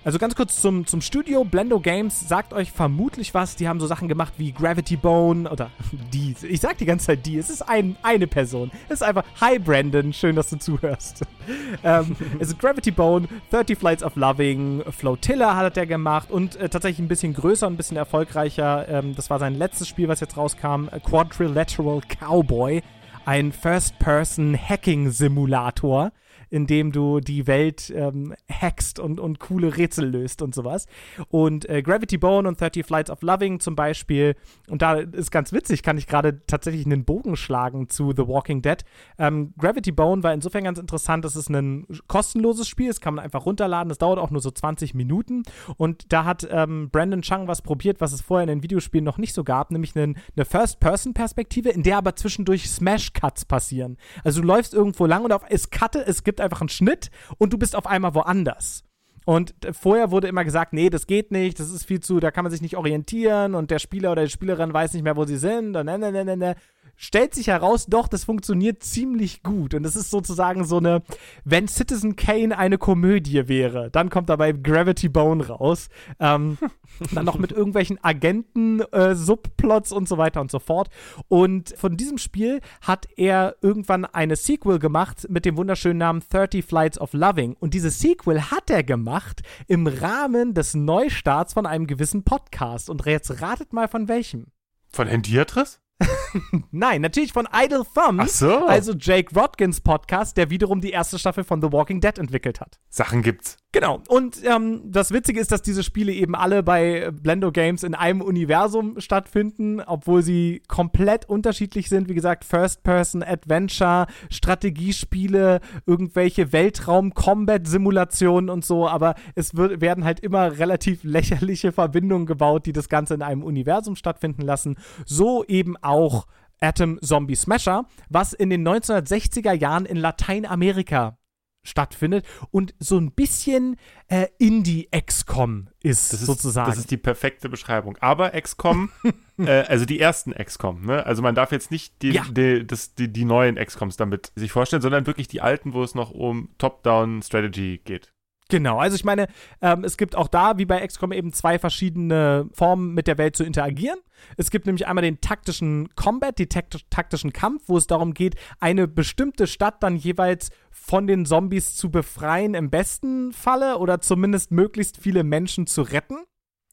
Also 0.04 0.18
ganz 0.18 0.34
kurz 0.34 0.60
zum, 0.60 0.84
zum 0.84 1.00
Studio. 1.00 1.44
Blendo 1.44 1.78
Games 1.78 2.28
sagt 2.28 2.52
euch 2.52 2.72
vermutlich 2.72 3.34
was. 3.34 3.54
Die 3.54 3.68
haben 3.68 3.78
so 3.78 3.86
Sachen 3.86 4.08
gemacht 4.08 4.32
wie 4.36 4.50
Gravity 4.50 4.96
Bone 4.96 5.48
oder 5.48 5.70
die. 6.12 6.34
Ich 6.42 6.60
sag 6.60 6.76
die 6.78 6.86
ganze 6.86 7.06
Zeit 7.06 7.24
die. 7.24 7.38
Es 7.38 7.50
ist 7.50 7.62
ein, 7.62 7.94
eine 8.02 8.26
Person. 8.26 8.72
Es 8.88 8.94
ist 8.94 9.02
einfach, 9.02 9.22
hi 9.40 9.60
Brandon, 9.60 10.12
schön, 10.12 10.34
dass 10.34 10.50
du 10.50 10.58
zuhörst. 10.58 11.22
ähm, 11.84 12.16
es 12.40 12.48
ist 12.48 12.58
Gravity 12.58 12.90
Bone, 12.90 13.28
30 13.50 13.78
Flights 13.78 14.02
of 14.02 14.16
Loving, 14.16 14.82
Flotilla 14.90 15.54
hat 15.54 15.76
er 15.76 15.86
gemacht 15.86 16.32
und 16.32 16.56
äh, 16.56 16.68
tatsächlich 16.68 16.98
ein 16.98 17.08
bisschen 17.08 17.34
größer 17.34 17.68
und 17.68 17.74
ein 17.74 17.76
bisschen 17.76 17.96
erfolgreicher. 17.96 18.88
Ähm, 18.88 19.14
das 19.14 19.30
war 19.30 19.38
sein 19.38 19.54
letztes 19.54 19.86
Spiel, 19.86 20.08
was 20.08 20.18
jetzt 20.18 20.36
rauskam. 20.36 20.88
Quadrilateral 21.04 22.00
Cowboy. 22.08 22.82
Ein 23.24 23.52
First-Person-Hacking-Simulator 23.52 26.10
in 26.52 26.66
dem 26.66 26.92
du 26.92 27.20
die 27.20 27.46
Welt 27.46 27.90
ähm, 27.96 28.34
hackst 28.46 29.00
und, 29.00 29.18
und 29.18 29.40
coole 29.40 29.74
Rätsel 29.78 30.06
löst 30.06 30.42
und 30.42 30.54
sowas. 30.54 30.86
Und 31.30 31.66
äh, 31.70 31.80
Gravity 31.80 32.18
Bone 32.18 32.46
und 32.46 32.60
30 32.60 32.84
Flights 32.84 33.10
of 33.10 33.22
Loving 33.22 33.58
zum 33.58 33.74
Beispiel, 33.74 34.36
und 34.68 34.82
da 34.82 34.96
ist 34.96 35.30
ganz 35.30 35.54
witzig, 35.54 35.82
kann 35.82 35.96
ich 35.96 36.06
gerade 36.06 36.44
tatsächlich 36.46 36.84
einen 36.84 37.06
Bogen 37.06 37.36
schlagen 37.36 37.88
zu 37.88 38.12
The 38.14 38.28
Walking 38.28 38.60
Dead. 38.60 38.84
Ähm, 39.18 39.54
Gravity 39.56 39.92
Bone 39.92 40.22
war 40.22 40.34
insofern 40.34 40.64
ganz 40.64 40.78
interessant, 40.78 41.24
es 41.24 41.36
ist 41.36 41.48
ein 41.48 41.86
kostenloses 42.06 42.68
Spiel, 42.68 42.88
das 42.88 43.00
kann 43.00 43.14
man 43.14 43.24
einfach 43.24 43.46
runterladen, 43.46 43.90
es 43.90 43.96
dauert 43.96 44.18
auch 44.18 44.30
nur 44.30 44.42
so 44.42 44.50
20 44.50 44.92
Minuten 44.92 45.44
und 45.78 46.12
da 46.12 46.26
hat 46.26 46.46
ähm, 46.50 46.90
Brandon 46.90 47.22
Chung 47.22 47.48
was 47.48 47.62
probiert, 47.62 48.02
was 48.02 48.12
es 48.12 48.20
vorher 48.20 48.42
in 48.42 48.48
den 48.48 48.62
Videospielen 48.62 49.06
noch 49.06 49.16
nicht 49.16 49.32
so 49.32 49.42
gab, 49.42 49.70
nämlich 49.70 49.96
einen, 49.96 50.18
eine 50.36 50.44
First-Person-Perspektive, 50.44 51.70
in 51.70 51.82
der 51.82 51.96
aber 51.96 52.14
zwischendurch 52.14 52.68
Smash-Cuts 52.68 53.46
passieren. 53.46 53.96
Also 54.22 54.42
du 54.42 54.46
läufst 54.46 54.74
irgendwo 54.74 55.06
lang 55.06 55.24
und 55.24 55.32
auf 55.32 55.44
es 55.48 55.70
cutte, 55.70 56.04
es 56.06 56.24
gibt 56.24 56.41
einfach 56.42 56.60
einen 56.60 56.68
Schnitt 56.68 57.10
und 57.38 57.52
du 57.52 57.58
bist 57.58 57.76
auf 57.76 57.86
einmal 57.86 58.14
woanders. 58.14 58.84
Und 59.24 59.54
äh, 59.64 59.72
vorher 59.72 60.10
wurde 60.10 60.28
immer 60.28 60.44
gesagt, 60.44 60.72
nee, 60.72 60.90
das 60.90 61.06
geht 61.06 61.30
nicht, 61.30 61.60
das 61.60 61.70
ist 61.70 61.84
viel 61.84 62.00
zu, 62.00 62.20
da 62.20 62.30
kann 62.30 62.44
man 62.44 62.50
sich 62.50 62.62
nicht 62.62 62.76
orientieren 62.76 63.54
und 63.54 63.70
der 63.70 63.78
Spieler 63.78 64.12
oder 64.12 64.24
die 64.24 64.30
Spielerin 64.30 64.72
weiß 64.72 64.94
nicht 64.94 65.02
mehr, 65.02 65.16
wo 65.16 65.24
sie 65.24 65.36
sind 65.36 65.76
und 65.76 65.86
ne, 65.86 65.98
ne, 65.98 66.12
ne, 66.12 66.24
ne, 66.24 66.36
ne. 66.36 66.56
Stellt 66.96 67.34
sich 67.34 67.48
heraus, 67.48 67.86
doch, 67.86 68.06
das 68.06 68.24
funktioniert 68.24 68.82
ziemlich 68.82 69.42
gut. 69.42 69.74
Und 69.74 69.84
es 69.84 69.96
ist 69.96 70.10
sozusagen 70.10 70.64
so 70.64 70.78
eine, 70.78 71.02
wenn 71.44 71.66
Citizen 71.66 72.14
Kane 72.14 72.56
eine 72.56 72.78
Komödie 72.78 73.48
wäre, 73.48 73.90
dann 73.90 74.08
kommt 74.08 74.28
dabei 74.28 74.52
Gravity 74.52 75.08
Bone 75.08 75.48
raus. 75.48 75.88
Ähm, 76.20 76.58
dann 77.12 77.24
noch 77.24 77.38
mit 77.38 77.50
irgendwelchen 77.50 77.98
Agenten, 78.04 78.80
äh, 78.92 79.14
Subplots 79.14 79.90
und 79.90 80.08
so 80.08 80.18
weiter 80.18 80.40
und 80.40 80.50
so 80.50 80.58
fort. 80.58 80.90
Und 81.28 81.74
von 81.76 81.96
diesem 81.96 82.18
Spiel 82.18 82.60
hat 82.80 83.08
er 83.16 83.56
irgendwann 83.62 84.04
eine 84.04 84.36
Sequel 84.36 84.78
gemacht 84.78 85.26
mit 85.28 85.44
dem 85.44 85.56
wunderschönen 85.56 85.98
Namen 85.98 86.22
30 86.30 86.64
Flights 86.64 87.00
of 87.00 87.12
Loving. 87.14 87.56
Und 87.58 87.74
diese 87.74 87.90
Sequel 87.90 88.50
hat 88.50 88.70
er 88.70 88.84
gemacht 88.84 89.42
im 89.66 89.86
Rahmen 89.86 90.54
des 90.54 90.74
Neustarts 90.74 91.54
von 91.54 91.66
einem 91.66 91.86
gewissen 91.86 92.22
Podcast. 92.22 92.90
Und 92.90 93.04
jetzt 93.06 93.42
ratet 93.42 93.72
mal 93.72 93.88
von 93.88 94.08
welchem. 94.08 94.46
Von 94.88 95.08
Hendiatris? 95.08 95.80
Nein, 96.70 97.00
natürlich 97.00 97.32
von 97.32 97.48
Idle 97.52 97.84
Thumbs. 97.94 98.22
Ach 98.22 98.28
so. 98.28 98.66
Also 98.66 98.92
Jake 98.92 99.34
Rodkins 99.34 99.80
Podcast, 99.80 100.36
der 100.36 100.50
wiederum 100.50 100.80
die 100.80 100.90
erste 100.90 101.18
Staffel 101.18 101.44
von 101.44 101.60
The 101.60 101.72
Walking 101.72 102.00
Dead 102.00 102.18
entwickelt 102.18 102.60
hat. 102.60 102.78
Sachen 102.88 103.22
gibt's. 103.22 103.56
Genau. 103.72 104.02
Und 104.08 104.44
ähm, 104.44 104.82
das 104.84 105.12
Witzige 105.12 105.40
ist, 105.40 105.50
dass 105.50 105.62
diese 105.62 105.82
Spiele 105.82 106.12
eben 106.12 106.34
alle 106.34 106.62
bei 106.62 107.10
Blendo 107.10 107.50
Games 107.52 107.84
in 107.84 107.94
einem 107.94 108.20
Universum 108.20 109.00
stattfinden, 109.00 109.80
obwohl 109.80 110.22
sie 110.22 110.62
komplett 110.68 111.26
unterschiedlich 111.26 111.88
sind. 111.88 112.10
Wie 112.10 112.14
gesagt, 112.14 112.44
First-Person-Adventure, 112.44 114.08
Strategiespiele, 114.28 115.60
irgendwelche 115.86 116.52
Weltraum-Combat-Simulationen 116.52 118.50
und 118.50 118.62
so. 118.62 118.86
Aber 118.86 119.14
es 119.36 119.56
wird, 119.56 119.80
werden 119.80 120.04
halt 120.04 120.20
immer 120.20 120.58
relativ 120.58 121.02
lächerliche 121.02 121.72
Verbindungen 121.72 122.26
gebaut, 122.26 122.66
die 122.66 122.72
das 122.72 122.90
Ganze 122.90 123.14
in 123.14 123.22
einem 123.22 123.42
Universum 123.42 123.96
stattfinden 123.96 124.42
lassen. 124.42 124.76
So 125.06 125.46
eben 125.46 125.78
auch 125.78 126.21
Atom 126.62 126.98
Zombie 127.02 127.34
Smasher, 127.34 127.86
was 128.08 128.32
in 128.32 128.50
den 128.50 128.66
1960er 128.66 129.52
Jahren 129.52 129.84
in 129.84 129.96
Lateinamerika 129.96 131.18
stattfindet 131.64 132.26
und 132.50 132.74
so 132.80 132.98
ein 132.98 133.12
bisschen 133.12 133.76
äh, 134.08 134.26
Indie-XCOM 134.38 135.68
ist, 135.82 136.12
ist 136.12 136.26
sozusagen. 136.26 136.68
Das 136.68 136.78
ist 136.78 136.90
die 136.90 136.96
perfekte 136.96 137.48
Beschreibung. 137.48 137.96
Aber 138.00 138.30
XCOM, 138.30 138.90
äh, 139.38 139.62
also 139.62 139.84
die 139.84 140.00
ersten 140.00 140.32
XCOM, 140.32 140.84
ne? 140.84 141.06
Also 141.06 141.22
man 141.22 141.34
darf 141.34 141.52
jetzt 141.52 141.70
nicht 141.70 142.02
die, 142.02 142.10
Ja. 142.10 142.24
die, 142.28 142.66
das, 142.66 142.94
die, 142.94 143.12
die 143.12 143.24
neuen 143.24 143.56
XCOMs 143.56 143.96
damit 143.96 144.32
sich 144.34 144.50
vorstellen, 144.50 144.82
sondern 144.82 145.06
wirklich 145.06 145.28
die 145.28 145.40
alten, 145.40 145.72
wo 145.72 145.82
es 145.84 145.94
noch 145.94 146.10
um 146.10 146.50
Top-Down-Strategy 146.58 147.80
geht. 147.84 148.11
Genau, 148.52 148.76
also 148.76 148.96
ich 148.96 149.04
meine, 149.04 149.28
ähm, 149.62 149.82
es 149.82 149.96
gibt 149.96 150.14
auch 150.14 150.28
da, 150.28 150.58
wie 150.58 150.66
bei 150.66 150.86
XCOM, 150.86 151.10
eben 151.10 151.32
zwei 151.32 151.58
verschiedene 151.58 152.50
Formen, 152.52 152.92
mit 152.92 153.06
der 153.06 153.16
Welt 153.16 153.34
zu 153.34 153.44
interagieren. 153.44 153.98
Es 154.36 154.50
gibt 154.50 154.66
nämlich 154.66 154.86
einmal 154.86 155.00
den 155.00 155.22
taktischen 155.22 155.88
Combat, 155.96 156.38
die 156.38 156.48
takt 156.48 156.90
taktischen 156.90 157.32
Kampf, 157.32 157.62
wo 157.68 157.78
es 157.78 157.86
darum 157.86 158.12
geht, 158.12 158.34
eine 158.60 158.86
bestimmte 158.86 159.46
Stadt 159.46 159.82
dann 159.82 159.96
jeweils 159.96 160.50
von 160.70 161.06
den 161.06 161.24
Zombies 161.24 161.76
zu 161.76 161.90
befreien, 161.90 162.52
im 162.52 162.68
besten 162.68 163.32
Falle, 163.32 163.78
oder 163.78 164.02
zumindest 164.02 164.50
möglichst 164.50 164.98
viele 164.98 165.24
Menschen 165.24 165.66
zu 165.66 165.80
retten. 165.80 166.18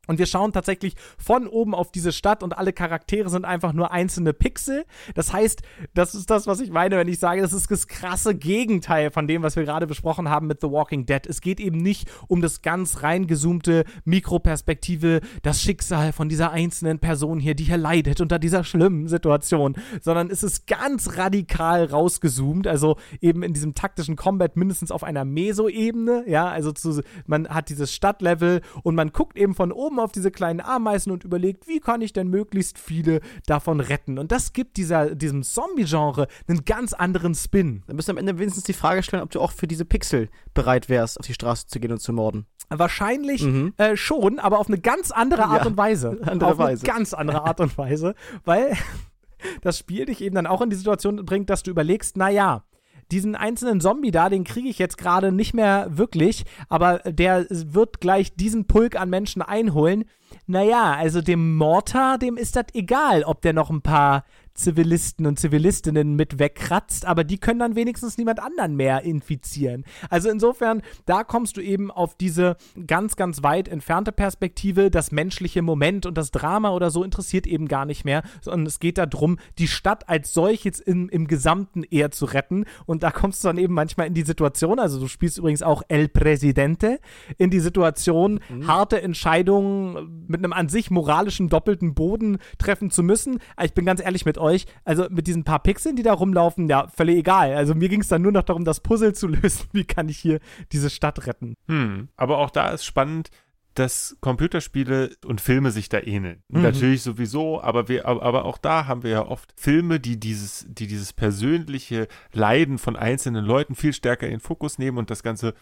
Und 0.09 0.17
wir 0.17 0.25
schauen 0.25 0.51
tatsächlich 0.51 0.95
von 1.19 1.45
oben 1.45 1.75
auf 1.75 1.91
diese 1.91 2.11
Stadt 2.11 2.41
und 2.41 2.57
alle 2.57 2.73
Charaktere 2.73 3.29
sind 3.29 3.45
einfach 3.45 3.73
nur 3.73 3.91
einzelne 3.91 4.33
Pixel. 4.33 4.85
Das 5.13 5.31
heißt, 5.31 5.61
das 5.93 6.15
ist 6.15 6.31
das, 6.31 6.47
was 6.47 6.61
ich 6.61 6.71
meine, 6.71 6.97
wenn 6.97 7.07
ich 7.07 7.19
sage, 7.19 7.43
das 7.43 7.53
ist 7.53 7.69
das 7.69 7.87
krasse 7.87 8.33
Gegenteil 8.33 9.11
von 9.11 9.27
dem, 9.27 9.43
was 9.43 9.55
wir 9.55 9.65
gerade 9.65 9.85
besprochen 9.85 10.27
haben 10.27 10.47
mit 10.47 10.61
The 10.61 10.71
Walking 10.71 11.05
Dead. 11.05 11.27
Es 11.27 11.41
geht 11.41 11.59
eben 11.59 11.77
nicht 11.77 12.09
um 12.27 12.41
das 12.41 12.63
ganz 12.63 13.03
reingezoomte 13.03 13.83
Mikroperspektive, 14.03 15.21
das 15.43 15.61
Schicksal 15.61 16.11
von 16.11 16.27
dieser 16.27 16.49
einzelnen 16.49 16.97
Person 16.97 17.39
hier, 17.39 17.53
die 17.53 17.65
hier 17.65 17.77
leidet 17.77 18.19
unter 18.19 18.39
dieser 18.39 18.63
schlimmen 18.63 19.07
Situation, 19.07 19.75
sondern 20.01 20.31
es 20.31 20.41
ist 20.41 20.65
ganz 20.65 21.17
radikal 21.17 21.85
rausgezoomt, 21.85 22.65
also 22.65 22.97
eben 23.21 23.43
in 23.43 23.53
diesem 23.53 23.75
taktischen 23.75 24.15
Combat 24.15 24.57
mindestens 24.57 24.89
auf 24.89 25.03
einer 25.03 25.23
Meso-Ebene, 25.23 26.23
ja, 26.25 26.47
also 26.47 26.71
zu, 26.71 27.03
man 27.27 27.47
hat 27.47 27.69
dieses 27.69 27.93
Stadtlevel 27.93 28.61
und 28.81 28.95
man 28.95 29.11
guckt 29.11 29.37
eben 29.37 29.53
von 29.53 29.71
oben 29.71 29.98
auf 30.03 30.11
diese 30.11 30.31
kleinen 30.31 30.61
Ameisen 30.61 31.11
und 31.11 31.23
überlegt, 31.23 31.67
wie 31.67 31.79
kann 31.79 32.01
ich 32.01 32.13
denn 32.13 32.27
möglichst 32.29 32.77
viele 32.79 33.21
davon 33.45 33.79
retten? 33.79 34.17
Und 34.19 34.31
das 34.31 34.53
gibt 34.53 34.77
dieser, 34.77 35.15
diesem 35.15 35.43
Zombie-Genre 35.43 36.27
einen 36.47 36.65
ganz 36.65 36.93
anderen 36.93 37.35
Spin. 37.35 37.83
Dann 37.87 37.95
müssen 37.95 38.07
wir 38.07 38.13
am 38.13 38.17
Ende 38.17 38.37
wenigstens 38.39 38.63
die 38.63 38.73
Frage 38.73 39.03
stellen, 39.03 39.23
ob 39.23 39.31
du 39.31 39.39
auch 39.41 39.51
für 39.51 39.67
diese 39.67 39.85
Pixel 39.85 40.29
bereit 40.53 40.89
wärst, 40.89 41.19
auf 41.19 41.25
die 41.25 41.33
Straße 41.33 41.67
zu 41.67 41.79
gehen 41.79 41.91
und 41.91 41.99
zu 42.01 42.13
morden. 42.13 42.45
Wahrscheinlich 42.69 43.43
Mhm. 43.43 43.73
äh, 43.77 43.95
schon, 43.97 44.39
aber 44.39 44.59
auf 44.59 44.67
eine 44.67 44.79
ganz 44.79 45.11
andere 45.11 45.45
Art 45.45 45.63
Ja, 45.63 45.67
und 45.67 45.77
Weise. 45.77 46.17
andere 46.25 46.51
auf 46.51 46.57
Weise. 46.59 46.85
eine 46.85 46.93
ganz 46.97 47.13
andere 47.13 47.43
Art 47.45 47.59
und 47.59 47.77
Weise, 47.77 48.13
weil 48.45 48.73
das 49.61 49.77
Spiel 49.79 50.05
dich 50.05 50.21
eben 50.21 50.35
dann 50.35 50.47
auch 50.47 50.61
in 50.61 50.69
die 50.69 50.75
Situation 50.75 51.15
bringt, 51.25 51.49
dass 51.49 51.63
du 51.63 51.71
überlegst, 51.71 52.17
naja, 52.17 52.63
diesen 53.11 53.35
einzelnen 53.35 53.81
Zombie 53.81 54.11
da, 54.11 54.29
den 54.29 54.43
kriege 54.43 54.69
ich 54.69 54.79
jetzt 54.79 54.97
gerade 54.97 55.31
nicht 55.31 55.53
mehr 55.53 55.87
wirklich, 55.89 56.45
aber 56.67 56.99
der 56.99 57.47
wird 57.49 58.01
gleich 58.01 58.35
diesen 58.35 58.65
Pulk 58.65 58.95
an 58.95 59.09
Menschen 59.09 59.41
einholen. 59.41 60.05
Naja, 60.45 60.93
also 60.93 61.21
dem 61.21 61.55
Mortar, 61.55 62.17
dem 62.17 62.37
ist 62.37 62.55
das 62.55 62.65
egal, 62.73 63.23
ob 63.23 63.41
der 63.41 63.53
noch 63.53 63.69
ein 63.69 63.81
paar 63.81 64.25
Zivilisten 64.59 65.25
und 65.25 65.39
Zivilistinnen 65.39 66.15
mit 66.15 66.39
wegkratzt, 66.39 67.05
aber 67.05 67.23
die 67.23 67.37
können 67.37 67.59
dann 67.59 67.75
wenigstens 67.75 68.17
niemand 68.17 68.39
anderen 68.39 68.75
mehr 68.75 69.03
infizieren. 69.03 69.85
Also 70.09 70.29
insofern, 70.29 70.81
da 71.05 71.23
kommst 71.23 71.57
du 71.57 71.61
eben 71.61 71.91
auf 71.91 72.15
diese 72.15 72.57
ganz, 72.85 73.15
ganz 73.15 73.41
weit 73.43 73.67
entfernte 73.67 74.11
Perspektive. 74.11 74.91
Das 74.91 75.11
menschliche 75.11 75.61
Moment 75.61 76.05
und 76.05 76.17
das 76.17 76.31
Drama 76.31 76.71
oder 76.71 76.91
so 76.91 77.03
interessiert 77.03 77.47
eben 77.47 77.67
gar 77.67 77.85
nicht 77.85 78.05
mehr, 78.05 78.23
sondern 78.41 78.65
es 78.65 78.79
geht 78.79 78.97
darum, 78.97 79.37
die 79.57 79.67
Stadt 79.67 80.09
als 80.09 80.33
solches 80.33 80.79
im, 80.79 81.09
im 81.09 81.27
Gesamten 81.27 81.83
eher 81.83 82.11
zu 82.11 82.25
retten. 82.25 82.65
Und 82.85 83.03
da 83.03 83.11
kommst 83.11 83.43
du 83.43 83.47
dann 83.47 83.57
eben 83.57 83.73
manchmal 83.73 84.07
in 84.07 84.13
die 84.13 84.23
Situation, 84.23 84.79
also 84.79 84.99
du 84.99 85.07
spielst 85.07 85.37
übrigens 85.37 85.63
auch 85.63 85.83
El 85.87 86.09
Presidente, 86.09 86.99
in 87.37 87.49
die 87.49 87.59
Situation, 87.59 88.39
harte 88.67 89.01
Entscheidungen 89.01 90.25
mit 90.27 90.39
einem 90.39 90.53
an 90.53 90.69
sich 90.69 90.91
moralischen 90.91 91.49
doppelten 91.49 91.93
Boden 91.93 92.39
treffen 92.57 92.91
zu 92.91 93.03
müssen. 93.03 93.39
Ich 93.63 93.73
bin 93.73 93.85
ganz 93.85 94.01
ehrlich 94.01 94.25
mit 94.25 94.37
euch, 94.37 94.48
also 94.83 95.07
mit 95.09 95.27
diesen 95.27 95.43
paar 95.43 95.59
Pixeln, 95.59 95.95
die 95.95 96.03
da 96.03 96.13
rumlaufen, 96.13 96.67
ja, 96.69 96.87
völlig 96.87 97.17
egal. 97.17 97.53
Also 97.53 97.75
mir 97.75 97.89
ging 97.89 98.01
es 98.01 98.07
dann 98.07 98.21
nur 98.21 98.31
noch 98.31 98.43
darum, 98.43 98.65
das 98.65 98.79
Puzzle 98.79 99.13
zu 99.13 99.27
lösen. 99.27 99.67
Wie 99.73 99.85
kann 99.85 100.09
ich 100.09 100.17
hier 100.17 100.39
diese 100.71 100.89
Stadt 100.89 101.27
retten? 101.27 101.55
Hm. 101.67 102.09
Aber 102.15 102.39
auch 102.39 102.49
da 102.49 102.69
ist 102.69 102.85
spannend, 102.85 103.29
dass 103.75 104.17
Computerspiele 104.19 105.11
und 105.25 105.41
Filme 105.41 105.71
sich 105.71 105.89
da 105.89 105.99
ähneln. 105.99 106.43
Mhm. 106.49 106.63
Natürlich 106.63 107.01
sowieso, 107.01 107.61
aber 107.61 107.87
wir, 107.87 108.07
aber 108.07 108.43
auch 108.45 108.57
da 108.57 108.87
haben 108.87 109.03
wir 109.03 109.11
ja 109.11 109.25
oft 109.25 109.53
Filme, 109.55 109.99
die 109.99 110.19
dieses, 110.19 110.65
die 110.67 110.87
dieses 110.87 111.13
persönliche 111.13 112.07
Leiden 112.33 112.77
von 112.77 112.95
einzelnen 112.95 113.45
Leuten 113.45 113.75
viel 113.75 113.93
stärker 113.93 114.25
in 114.25 114.33
den 114.33 114.39
Fokus 114.41 114.79
nehmen 114.79 114.97
und 114.97 115.09
das 115.09 115.23
Ganze 115.23 115.53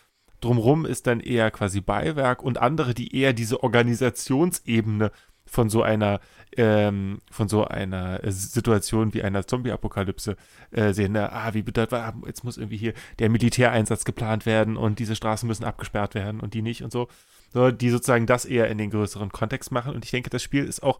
drumrum 0.41 0.85
ist 0.85 1.07
dann 1.07 1.19
eher 1.19 1.51
quasi 1.51 1.81
Beiwerk 1.81 2.41
und 2.41 2.59
andere, 2.59 2.93
die 2.93 3.15
eher 3.15 3.33
diese 3.33 3.61
Organisationsebene 3.61 5.11
von 5.47 5.69
so 5.69 5.81
einer 5.81 6.19
ähm, 6.55 7.21
von 7.29 7.47
so 7.47 7.65
einer 7.65 8.19
Situation 8.31 9.13
wie 9.13 9.23
einer 9.23 9.45
Zombie-Apokalypse 9.45 10.37
äh, 10.71 10.93
sehen. 10.93 11.13
Ne? 11.13 11.31
Ah, 11.31 11.53
wie 11.53 11.61
bedeutet, 11.61 11.93
ah, 11.93 12.13
jetzt 12.25 12.43
muss 12.43 12.57
irgendwie 12.57 12.77
hier 12.77 12.93
der 13.19 13.29
Militäreinsatz 13.29 14.05
geplant 14.05 14.45
werden 14.45 14.77
und 14.77 14.99
diese 14.99 15.15
Straßen 15.15 15.47
müssen 15.47 15.65
abgesperrt 15.65 16.15
werden 16.15 16.39
und 16.39 16.53
die 16.53 16.61
nicht 16.61 16.83
und 16.83 16.91
so. 16.91 17.07
so. 17.53 17.71
Die 17.71 17.89
sozusagen 17.89 18.25
das 18.25 18.45
eher 18.45 18.69
in 18.69 18.77
den 18.77 18.89
größeren 18.89 19.31
Kontext 19.31 19.71
machen. 19.71 19.93
Und 19.93 20.05
ich 20.05 20.11
denke, 20.11 20.29
das 20.29 20.41
Spiel 20.41 20.65
ist 20.65 20.81
auch 20.83 20.99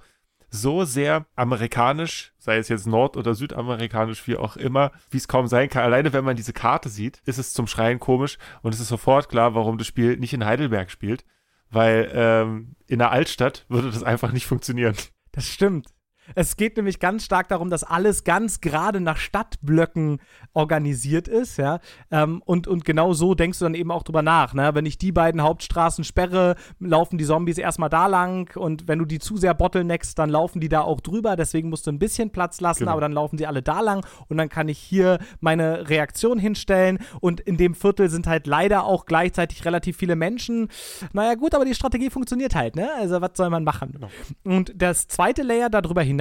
so 0.49 0.85
sehr 0.85 1.25
amerikanisch, 1.35 2.33
sei 2.37 2.57
es 2.57 2.69
jetzt 2.69 2.87
nord- 2.87 3.17
oder 3.17 3.35
südamerikanisch, 3.35 4.27
wie 4.27 4.37
auch 4.37 4.55
immer, 4.55 4.91
wie 5.09 5.17
es 5.17 5.27
kaum 5.27 5.47
sein 5.47 5.69
kann. 5.69 5.83
Alleine 5.83 6.13
wenn 6.13 6.23
man 6.23 6.37
diese 6.37 6.53
Karte 6.53 6.89
sieht, 6.89 7.21
ist 7.25 7.37
es 7.37 7.53
zum 7.53 7.67
Schreien 7.67 7.99
komisch 7.99 8.37
und 8.61 8.73
es 8.73 8.79
ist 8.79 8.87
sofort 8.87 9.27
klar, 9.27 9.55
warum 9.55 9.77
das 9.77 9.87
Spiel 9.87 10.17
nicht 10.17 10.33
in 10.33 10.45
Heidelberg 10.45 10.89
spielt. 10.89 11.25
Weil 11.69 12.09
ähm, 12.13 12.75
in 12.87 12.99
der 12.99 13.11
Altstadt 13.11 13.65
würde 13.69 13.91
das 13.91 14.03
einfach 14.03 14.31
nicht 14.31 14.45
funktionieren. 14.45 14.95
Das 15.31 15.45
stimmt. 15.45 15.87
Es 16.35 16.57
geht 16.57 16.77
nämlich 16.77 16.99
ganz 16.99 17.23
stark 17.23 17.47
darum, 17.47 17.69
dass 17.69 17.83
alles 17.83 18.23
ganz 18.23 18.61
gerade 18.61 18.99
nach 19.01 19.17
Stadtblöcken 19.17 20.19
organisiert 20.53 21.27
ist, 21.27 21.57
ja. 21.57 21.79
Ähm, 22.11 22.41
und, 22.45 22.67
und 22.67 22.83
genau 22.85 23.13
so 23.13 23.35
denkst 23.35 23.59
du 23.59 23.65
dann 23.65 23.75
eben 23.75 23.91
auch 23.91 24.03
drüber 24.03 24.21
nach, 24.21 24.53
ne? 24.53 24.71
Wenn 24.73 24.85
ich 24.85 24.97
die 24.97 25.11
beiden 25.11 25.41
Hauptstraßen 25.41 26.03
sperre, 26.03 26.55
laufen 26.79 27.17
die 27.17 27.25
Zombies 27.25 27.57
erstmal 27.57 27.89
da 27.89 28.07
lang 28.07 28.55
und 28.57 28.87
wenn 28.87 28.99
du 28.99 29.05
die 29.05 29.19
zu 29.19 29.37
sehr 29.37 29.53
bottleneckst, 29.53 30.17
dann 30.17 30.29
laufen 30.29 30.59
die 30.59 30.69
da 30.69 30.81
auch 30.81 30.99
drüber. 31.01 31.35
Deswegen 31.35 31.69
musst 31.69 31.87
du 31.87 31.91
ein 31.91 31.99
bisschen 31.99 32.31
Platz 32.31 32.59
lassen, 32.61 32.79
Genau. 32.79 32.91
aber 32.93 33.01
dann 33.01 33.13
laufen 33.13 33.37
sie 33.37 33.47
alle 33.47 33.61
da 33.61 33.81
lang 33.81 34.05
und 34.27 34.37
dann 34.37 34.49
kann 34.49 34.67
ich 34.67 34.79
hier 34.79 35.19
meine 35.39 35.89
Reaktion 35.89 36.39
hinstellen. 36.39 36.99
Und 37.21 37.39
in 37.39 37.57
dem 37.57 37.75
Viertel 37.75 38.09
sind 38.09 38.27
halt 38.27 38.47
leider 38.47 38.83
auch 38.85 39.05
gleichzeitig 39.05 39.63
relativ 39.65 39.97
viele 39.97 40.15
Menschen. 40.15 40.67
Naja, 41.13 41.35
gut, 41.35 41.55
aber 41.55 41.65
die 41.65 41.75
Strategie 41.75 42.09
funktioniert 42.09 42.55
halt, 42.55 42.75
ne? 42.75 42.89
Also, 42.97 43.21
was 43.21 43.31
soll 43.35 43.49
man 43.49 43.63
machen? 43.63 43.91
Genau. 43.93 44.09
Und 44.43 44.73
das 44.75 45.07
zweite 45.07 45.43
Layer 45.43 45.69
darüber 45.69 46.01
hinaus, 46.01 46.16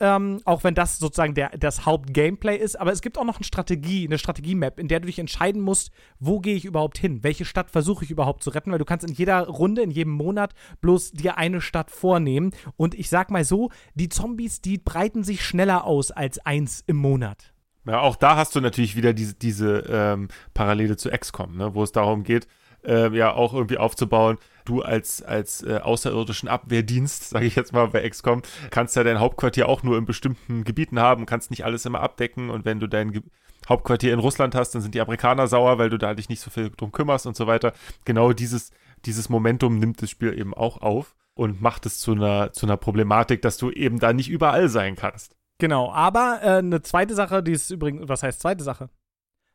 ähm, 0.00 0.40
auch 0.44 0.64
wenn 0.64 0.74
das 0.74 0.98
sozusagen 0.98 1.34
der, 1.34 1.50
das 1.50 1.86
Hauptgameplay 1.86 2.56
ist, 2.56 2.78
aber 2.78 2.92
es 2.92 3.02
gibt 3.02 3.18
auch 3.18 3.24
noch 3.24 3.36
eine 3.36 3.44
Strategie, 3.44 4.06
eine 4.06 4.18
Strategie-Map, 4.18 4.78
in 4.78 4.88
der 4.88 5.00
du 5.00 5.06
dich 5.06 5.18
entscheiden 5.18 5.62
musst, 5.62 5.90
wo 6.18 6.40
gehe 6.40 6.54
ich 6.54 6.64
überhaupt 6.64 6.98
hin? 6.98 7.22
Welche 7.22 7.44
Stadt 7.44 7.70
versuche 7.70 8.04
ich 8.04 8.10
überhaupt 8.10 8.42
zu 8.42 8.50
retten? 8.50 8.72
Weil 8.72 8.78
du 8.78 8.84
kannst 8.84 9.06
in 9.06 9.14
jeder 9.14 9.46
Runde, 9.46 9.82
in 9.82 9.90
jedem 9.90 10.12
Monat 10.12 10.54
bloß 10.80 11.12
dir 11.12 11.38
eine 11.38 11.60
Stadt 11.60 11.90
vornehmen. 11.90 12.52
Und 12.76 12.94
ich 12.94 13.08
sag 13.08 13.30
mal 13.30 13.44
so, 13.44 13.70
die 13.94 14.08
Zombies, 14.08 14.60
die 14.60 14.78
breiten 14.78 15.24
sich 15.24 15.44
schneller 15.44 15.84
aus 15.84 16.10
als 16.10 16.38
eins 16.44 16.82
im 16.86 16.96
Monat. 16.96 17.52
Ja, 17.86 18.00
auch 18.00 18.16
da 18.16 18.36
hast 18.36 18.54
du 18.54 18.60
natürlich 18.60 18.96
wieder 18.96 19.14
diese, 19.14 19.34
diese 19.34 19.84
ähm, 19.88 20.28
Parallele 20.52 20.96
zu 20.96 21.10
XCOM, 21.10 21.56
ne, 21.56 21.74
wo 21.74 21.82
es 21.82 21.92
darum 21.92 22.22
geht, 22.22 22.46
ähm, 22.84 23.14
ja 23.14 23.32
auch 23.32 23.54
irgendwie 23.54 23.78
aufzubauen. 23.78 24.38
Du 24.68 24.82
als, 24.82 25.22
als 25.22 25.62
äh, 25.62 25.78
außerirdischen 25.78 26.48
Abwehrdienst, 26.48 27.30
sage 27.30 27.46
ich 27.46 27.56
jetzt 27.56 27.72
mal 27.72 27.88
bei 27.88 28.06
XCOM, 28.08 28.42
kannst 28.70 28.96
ja 28.96 29.02
dein 29.02 29.18
Hauptquartier 29.18 29.68
auch 29.68 29.82
nur 29.82 29.96
in 29.96 30.04
bestimmten 30.04 30.64
Gebieten 30.64 31.00
haben, 31.00 31.24
kannst 31.24 31.50
nicht 31.50 31.64
alles 31.64 31.86
immer 31.86 32.00
abdecken 32.00 32.50
und 32.50 32.64
wenn 32.64 32.78
du 32.78 32.86
dein 32.86 33.12
Ge 33.12 33.22
Hauptquartier 33.68 34.14
in 34.14 34.18
Russland 34.18 34.54
hast, 34.54 34.74
dann 34.74 34.82
sind 34.82 34.94
die 34.94 35.00
Amerikaner 35.00 35.46
sauer, 35.46 35.78
weil 35.78 35.90
du 35.90 35.98
da 35.98 36.14
dich 36.14 36.28
nicht 36.28 36.40
so 36.40 36.50
viel 36.50 36.70
drum 36.70 36.92
kümmerst 36.92 37.26
und 37.26 37.36
so 37.36 37.46
weiter. 37.46 37.72
Genau 38.04 38.32
dieses, 38.32 38.70
dieses 39.04 39.28
Momentum 39.28 39.78
nimmt 39.78 40.00
das 40.00 40.10
Spiel 40.10 40.38
eben 40.38 40.54
auch 40.54 40.80
auf 40.80 41.16
und 41.34 41.60
macht 41.60 41.84
es 41.84 41.98
zu 41.98 42.12
einer, 42.12 42.52
zu 42.52 42.66
einer 42.66 42.76
Problematik, 42.76 43.42
dass 43.42 43.58
du 43.58 43.70
eben 43.70 43.98
da 43.98 44.12
nicht 44.12 44.30
überall 44.30 44.68
sein 44.68 44.96
kannst. 44.96 45.36
Genau, 45.58 45.90
aber 45.92 46.40
äh, 46.42 46.58
eine 46.58 46.82
zweite 46.82 47.14
Sache, 47.14 47.42
die 47.42 47.52
ist 47.52 47.70
übrigens, 47.70 48.08
was 48.08 48.22
heißt 48.22 48.40
zweite 48.40 48.64
Sache? 48.64 48.90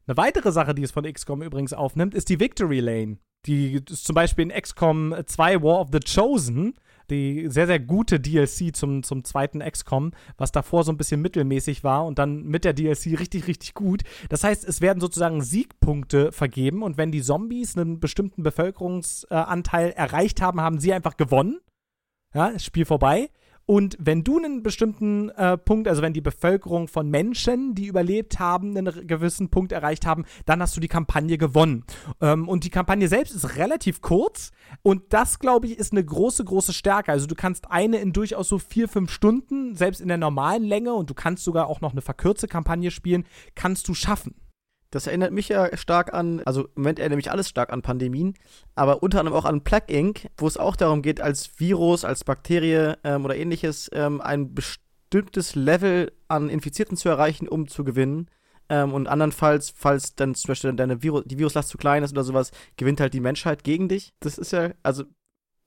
Eine 0.06 0.18
weitere 0.18 0.52
Sache, 0.52 0.76
die 0.76 0.84
es 0.84 0.92
von 0.92 1.12
XCOM 1.12 1.42
übrigens 1.42 1.74
aufnimmt, 1.74 2.14
ist 2.14 2.30
die 2.30 2.40
Victory 2.40 2.82
Lane. 2.82 3.18
Die 3.46 3.82
ist 3.90 4.06
zum 4.06 4.16
Beispiel 4.16 4.50
in 4.50 4.62
XCOM 4.62 5.16
2 5.26 5.62
War 5.62 5.82
of 5.82 5.90
the 5.92 6.00
Chosen, 6.00 6.76
die 7.10 7.48
sehr, 7.50 7.68
sehr 7.68 7.80
gute 7.80 8.20
DLC 8.20 8.76
zum, 8.76 9.04
zum 9.04 9.24
zweiten 9.24 9.60
XCOM, 9.60 10.12
was 10.38 10.52
davor 10.52 10.84
so 10.84 10.92
ein 10.92 10.98
bisschen 10.98 11.22
mittelmäßig 11.22 11.84
war 11.84 12.06
und 12.06 12.20
dann 12.20 12.44
mit 12.44 12.64
der 12.64 12.74
DLC 12.74 13.20
richtig, 13.20 13.48
richtig 13.48 13.74
gut. 13.74 14.04
Das 14.30 14.44
heißt, 14.44 14.64
es 14.64 14.82
werden 14.82 15.02
sozusagen 15.02 15.42
Siegpunkte 15.42 16.32
vergeben 16.32 16.84
und 16.84 16.98
wenn 16.98 17.12
die 17.12 17.22
Zombies 17.22 17.78
einen 17.78 18.00
bestimmten 18.00 18.44
Bevölkerungsanteil 18.44 19.92
erreicht 19.92 20.42
haben, 20.42 20.62
haben 20.62 20.80
sie 20.80 20.94
einfach 20.94 21.18
gewonnen. 21.18 21.60
Ja, 22.34 22.58
Spiel 22.58 22.86
vorbei. 22.86 23.30
Und 23.66 23.96
wenn 24.00 24.24
du 24.24 24.38
einen 24.38 24.62
bestimmten 24.62 25.30
äh, 25.30 25.58
Punkt, 25.58 25.88
also 25.88 26.02
wenn 26.02 26.14
die 26.14 26.22
Bevölkerung 26.22 26.88
von 26.88 27.10
Menschen, 27.10 27.76
die 27.76 27.86
überlebt 27.86 28.40
haben, 28.40 28.76
einen 28.76 29.08
gewissen 29.08 29.50
Punkt 29.50 29.72
erreicht 29.72 30.06
haben, 30.06 30.26
dann 30.46 30.62
hast 30.62 30.76
du 30.76 30.82
die 30.82 30.90
Kampagne 30.90 31.38
gewonnen. 31.38 31.86
Ähm, 32.20 32.50
und 32.50 32.66
die 32.66 32.70
Kampagne 32.70 33.08
selbst 33.08 33.34
ist 33.34 33.56
relativ 33.56 34.02
kurz. 34.02 34.52
Und 34.82 35.14
das, 35.14 35.40
glaube 35.40 35.68
ich, 35.68 35.78
ist 35.80 35.94
eine 35.94 36.04
große, 36.04 36.44
große 36.44 36.74
Stärke. 36.74 37.12
Also 37.12 37.26
du 37.26 37.36
kannst 37.36 37.72
eine 37.72 37.98
in 37.98 38.12
durchaus 38.12 38.50
so 38.50 38.60
vier, 38.60 38.90
fünf 38.90 39.12
Stunden, 39.12 39.76
selbst 39.76 40.02
in 40.02 40.10
der 40.10 40.18
normalen 40.18 40.64
Länge, 40.64 40.94
und 40.94 41.10
du 41.10 41.14
kannst 41.14 41.44
sogar 41.44 41.68
auch 41.68 41.80
noch 41.80 41.94
eine 41.94 42.02
verkürzte 42.02 42.48
Kampagne 42.48 42.92
spielen, 42.92 43.26
kannst 43.56 43.88
du 43.88 43.94
schaffen. 43.94 44.36
Das 44.94 45.08
erinnert 45.08 45.32
mich 45.32 45.50
ja 45.50 45.76
stark 45.76 46.14
an, 46.14 46.44
also 46.46 46.66
im 46.66 46.84
Moment 46.84 47.00
erinnert 47.00 47.16
mich 47.16 47.32
alles 47.32 47.50
stark 47.50 47.74
an 47.74 47.82
Pandemien, 47.82 48.36
aber 48.76 49.02
unter 49.02 49.20
anderem 49.20 49.36
auch 49.36 49.46
an 49.46 49.64
Plague 49.64 49.92
Inc., 49.92 50.30
wo 50.38 50.46
es 50.46 50.56
auch 50.56 50.76
darum 50.76 51.02
geht, 51.02 51.20
als 51.20 51.60
Virus, 51.60 52.06
als 52.06 52.24
Bakterie 52.24 52.94
ähm, 53.04 53.26
oder 53.26 53.36
ähnliches 53.36 53.90
ähm, 53.92 54.22
ein 54.22 54.54
bestimmtes 54.54 55.56
Level 55.56 56.12
an 56.28 56.48
Infizierten 56.48 56.96
zu 56.96 57.10
erreichen, 57.10 57.48
um 57.48 57.68
zu 57.68 57.84
gewinnen. 57.84 58.30
Ähm, 58.70 58.94
und 58.94 59.08
andernfalls, 59.08 59.74
falls 59.76 60.14
dann 60.14 60.36
zum 60.36 60.50
Beispiel 60.50 60.74
deine 60.74 61.02
Virus, 61.02 61.24
die 61.26 61.40
Viruslast 61.40 61.70
zu 61.70 61.80
klein 61.80 62.04
ist 62.04 62.12
oder 62.12 62.24
sowas, 62.24 62.52
gewinnt 62.78 63.00
halt 63.00 63.16
die 63.16 63.20
Menschheit 63.20 63.64
gegen 63.64 63.90
dich. 63.90 64.14
Das 64.20 64.38
ist 64.38 64.52
ja, 64.52 64.74
also 64.84 65.06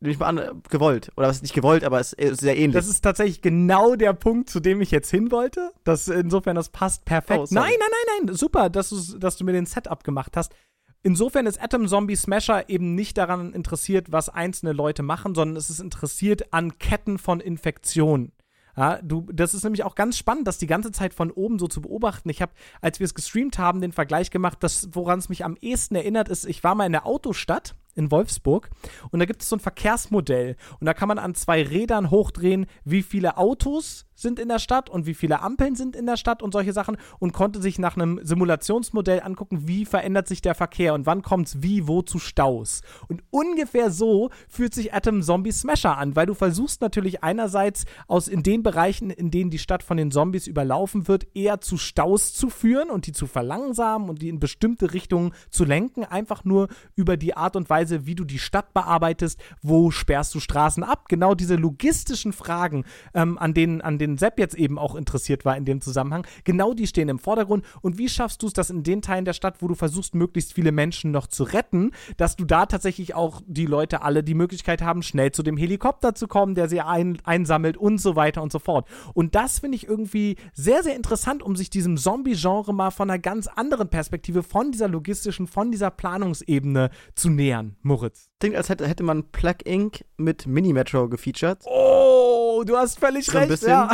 ich 0.01 0.19
mal 0.19 0.27
an, 0.27 0.63
gewollt. 0.69 1.11
Oder 1.17 1.29
was 1.29 1.43
nicht 1.43 1.55
gewollt, 1.55 1.85
aber 1.85 2.01
es 2.01 2.13
ist 2.13 2.41
sehr 2.41 2.57
ähnlich. 2.57 2.75
Das 2.75 2.89
ist 2.89 3.01
tatsächlich 3.01 3.41
genau 3.41 3.97
der 3.97 4.13
Punkt, 4.13 4.51
zu 4.51 4.61
dem 4.61 4.81
ich 4.81 4.91
jetzt 4.91 5.11
hin 5.11 5.31
wollte. 5.31 5.73
Das, 5.85 6.09
insofern, 6.09 6.57
das 6.57 6.69
passt 6.69 7.05
perfekt. 7.05 7.41
Oh, 7.41 7.47
nein, 7.51 7.73
nein, 7.79 7.89
nein, 7.91 8.27
nein. 8.27 8.37
Super, 8.37 8.69
dass, 8.69 9.17
dass 9.19 9.37
du 9.37 9.45
mir 9.45 9.53
den 9.53 9.67
Setup 9.67 10.05
gemacht 10.05 10.37
hast. 10.37 10.55
Insofern 11.03 11.47
ist 11.47 11.63
Atom 11.63 11.87
Zombie 11.87 12.17
Smasher 12.17 12.69
eben 12.69 12.95
nicht 12.95 13.17
daran 13.17 13.53
interessiert, 13.53 14.11
was 14.11 14.29
einzelne 14.29 14.73
Leute 14.73 15.03
machen, 15.03 15.35
sondern 15.35 15.57
es 15.57 15.71
ist 15.71 15.81
interessiert 15.81 16.53
an 16.53 16.79
Ketten 16.79 17.19
von 17.19 17.41
Infektionen. 17.41 18.33
Ja, 18.77 19.01
du, 19.03 19.27
das 19.33 19.55
ist 19.55 19.65
nämlich 19.65 19.85
auch 19.85 19.95
ganz 19.95 20.19
spannend, 20.19 20.47
das 20.47 20.59
die 20.59 20.67
ganze 20.67 20.93
Zeit 20.93 21.15
von 21.15 21.31
oben 21.31 21.59
so 21.59 21.67
zu 21.67 21.81
beobachten. 21.81 22.29
Ich 22.29 22.43
habe, 22.43 22.53
als 22.83 23.01
wir 23.01 23.07
es 23.07 23.15
gestreamt 23.15 23.57
haben, 23.59 23.81
den 23.81 23.93
Vergleich 23.93 24.31
gemacht, 24.31 24.59
dass 24.63 24.89
woran 24.93 25.19
es 25.19 25.31
mich 25.31 25.45
am 25.45 25.57
ehesten 25.61 25.95
erinnert, 25.95 26.29
ist, 26.29 26.45
ich 26.45 26.63
war 26.63 26.75
mal 26.75 26.85
in 26.85 26.93
der 26.93 27.07
Autostadt 27.07 27.75
in 27.97 28.11
Wolfsburg. 28.11 28.71
Und 29.11 29.19
da 29.19 29.27
gibt 29.27 29.43
es 29.43 29.49
so 29.49 29.57
ein 29.57 29.61
Verkehrsmodell. 29.61 30.57
Und 30.79 30.87
da 30.87 30.95
kann 30.95 31.09
man 31.09 31.19
an 31.19 31.35
zwei 31.35 31.63
Rädern 31.63 32.11
hochdrehen, 32.11 32.67
wie 32.85 33.03
viele 33.03 33.37
Autos 33.39 34.07
sind 34.17 34.41
in 34.41 34.49
der 34.49 34.59
Stadt 34.59 34.91
und 34.91 35.07
wie 35.07 35.15
viele 35.15 35.41
Ampeln 35.41 35.77
sind 35.77 35.95
in 35.95 36.07
der 36.07 36.17
Stadt 36.17 36.43
und 36.43 36.53
solche 36.53 36.73
Sachen 36.73 36.97
und 37.19 37.33
konnte 37.33 37.63
sich 37.63 37.79
nach 37.79 37.97
einem 37.97 38.19
Simulationsmodell 38.23 39.21
angucken, 39.23 39.69
wie 39.69 39.85
verändert 39.85 40.27
sich 40.27 40.43
der 40.43 40.55
Verkehr 40.55 40.95
und 40.95 41.07
wann 41.07 41.23
kommt 41.23 41.49
es 41.49 41.63
wie, 41.63 41.87
wo 41.87 42.03
zu 42.03 42.19
Staus. 42.19 42.81
Und 43.09 43.23
ungefähr 43.31 43.91
so 43.91 44.31
fühlt 44.49 44.75
sich 44.75 44.93
Atom 44.93 45.23
Zombie 45.23 45.53
Smasher 45.53 45.97
an, 45.97 46.17
weil 46.17 46.27
du 46.27 46.35
versuchst 46.35 46.81
natürlich 46.81 47.23
einerseits 47.23 47.85
aus 48.09 48.27
in 48.29 48.43
den 48.43 48.63
Bereichen, 48.63 49.11
in 49.11 49.31
denen 49.31 49.51
die 49.51 49.59
Stadt 49.59 49.83
von 49.83 49.97
den 49.97 50.11
Zombies 50.11 50.47
überlaufen 50.47 51.09
wird, 51.09 51.27
eher 51.35 51.61
zu 51.61 51.77
Staus 51.77 52.33
zu 52.35 52.49
führen 52.49 52.91
und 52.91 53.07
die 53.07 53.13
zu 53.13 53.27
verlangsamen 53.27 54.09
und 54.09 54.23
die 54.23 54.29
in 54.29 54.41
bestimmte 54.41 54.93
Richtungen 54.95 55.33
zu 55.51 55.65
lenken, 55.65 56.05
einfach 56.05 56.45
nur 56.45 56.69
über 56.95 57.17
die 57.17 57.37
Art 57.37 57.57
und 57.57 57.69
Weise, 57.69 58.07
wie 58.07 58.15
du 58.15 58.25
die 58.25 58.39
Stadt 58.39 58.73
bearbeitest, 58.73 59.39
wo 59.63 59.91
sperrst 59.91 60.35
du 60.35 60.41
Straßen 60.41 60.83
ab. 60.83 61.09
Genau 61.09 61.35
diese 61.35 61.57
logistischen 61.57 62.33
Fragen, 62.33 62.85
ähm, 63.15 63.39
an 63.39 63.53
denen, 63.53 63.81
an 63.81 63.99
denen 63.99 64.06
Sepp 64.19 64.39
jetzt 64.39 64.55
eben 64.55 64.79
auch 64.79 64.95
interessiert 64.95 65.45
war 65.45 65.57
in 65.57 65.65
dem 65.65 65.81
Zusammenhang, 65.81 66.27
genau 66.45 66.75
die 66.75 66.87
stehen 66.87 67.09
im 67.09 67.19
Vordergrund. 67.19 67.65
Und 67.83 67.99
wie 67.99 68.09
schaffst 68.09 68.43
du 68.43 68.47
es, 68.47 68.53
dass 68.53 68.71
in 68.71 68.83
den 68.83 69.03
Teilen 69.03 69.25
der 69.25 69.33
Stadt, 69.33 69.57
wo 69.61 69.69
du 69.69 69.75
versuchst, 69.75 70.15
möglichst 70.15 70.55
viele 70.55 70.73
Menschen 70.73 71.11
noch 71.11 71.27
zu 71.27 71.45
retten, 71.45 71.91
dass 72.17 72.37
du 72.37 72.45
da 72.45 72.67
tatsächlich 72.67 73.15
auch 73.15 73.43
die 73.47 73.67
Leute 73.67 74.03
alle 74.03 74.23
die 74.23 74.35
Möglichkeit 74.35 74.83
haben, 74.83 75.03
schnell 75.03 75.33
zu 75.33 75.43
dem 75.43 75.57
Helikopter 75.57 76.15
zu 76.15 76.29
kommen, 76.29 76.55
der 76.55 76.69
sie 76.69 76.81
ein, 76.81 77.19
einsammelt 77.25 77.77
und 77.77 77.99
so 77.99 78.17
weiter 78.17 78.43
und 78.43 78.53
so 78.53 78.59
fort. 78.59 78.89
Und 79.15 79.35
das 79.35 79.61
finde 79.61 79.77
ich 79.77 79.87
irgendwie 79.89 80.37
sehr, 80.53 80.83
sehr 80.83 80.97
interessant, 80.97 81.43
um 81.43 81.57
sich 81.57 81.71
diesem 81.71 81.97
Zombie-Genre 81.97 82.73
mal 82.73 82.91
von 82.91 83.11
einer 83.11 83.19
ganz 83.19 83.47
anderen 83.47 83.89
Perspektive, 83.89 84.43
von 84.43 84.73
dieser 84.73 84.89
logistischen, 84.89 85.47
von 85.47 85.71
dieser 85.71 85.91
Planungsebene 85.91 86.91
zu 87.15 87.31
nähern. 87.31 87.77
Moritz? 87.83 88.31
Klingt, 88.39 88.57
als 88.57 88.69
hätte, 88.69 88.87
hätte 88.87 89.03
man 89.03 89.31
Plug 89.33 89.57
Inc. 89.65 90.05
mit 90.17 90.47
Mini-Metro 90.47 91.09
gefeatured. 91.09 91.63
Oh, 91.65 92.46
du 92.65 92.77
hast 92.77 92.99
völlig 92.99 93.27
so 93.27 93.39
recht. 93.39 93.63
Ja. 93.63 93.91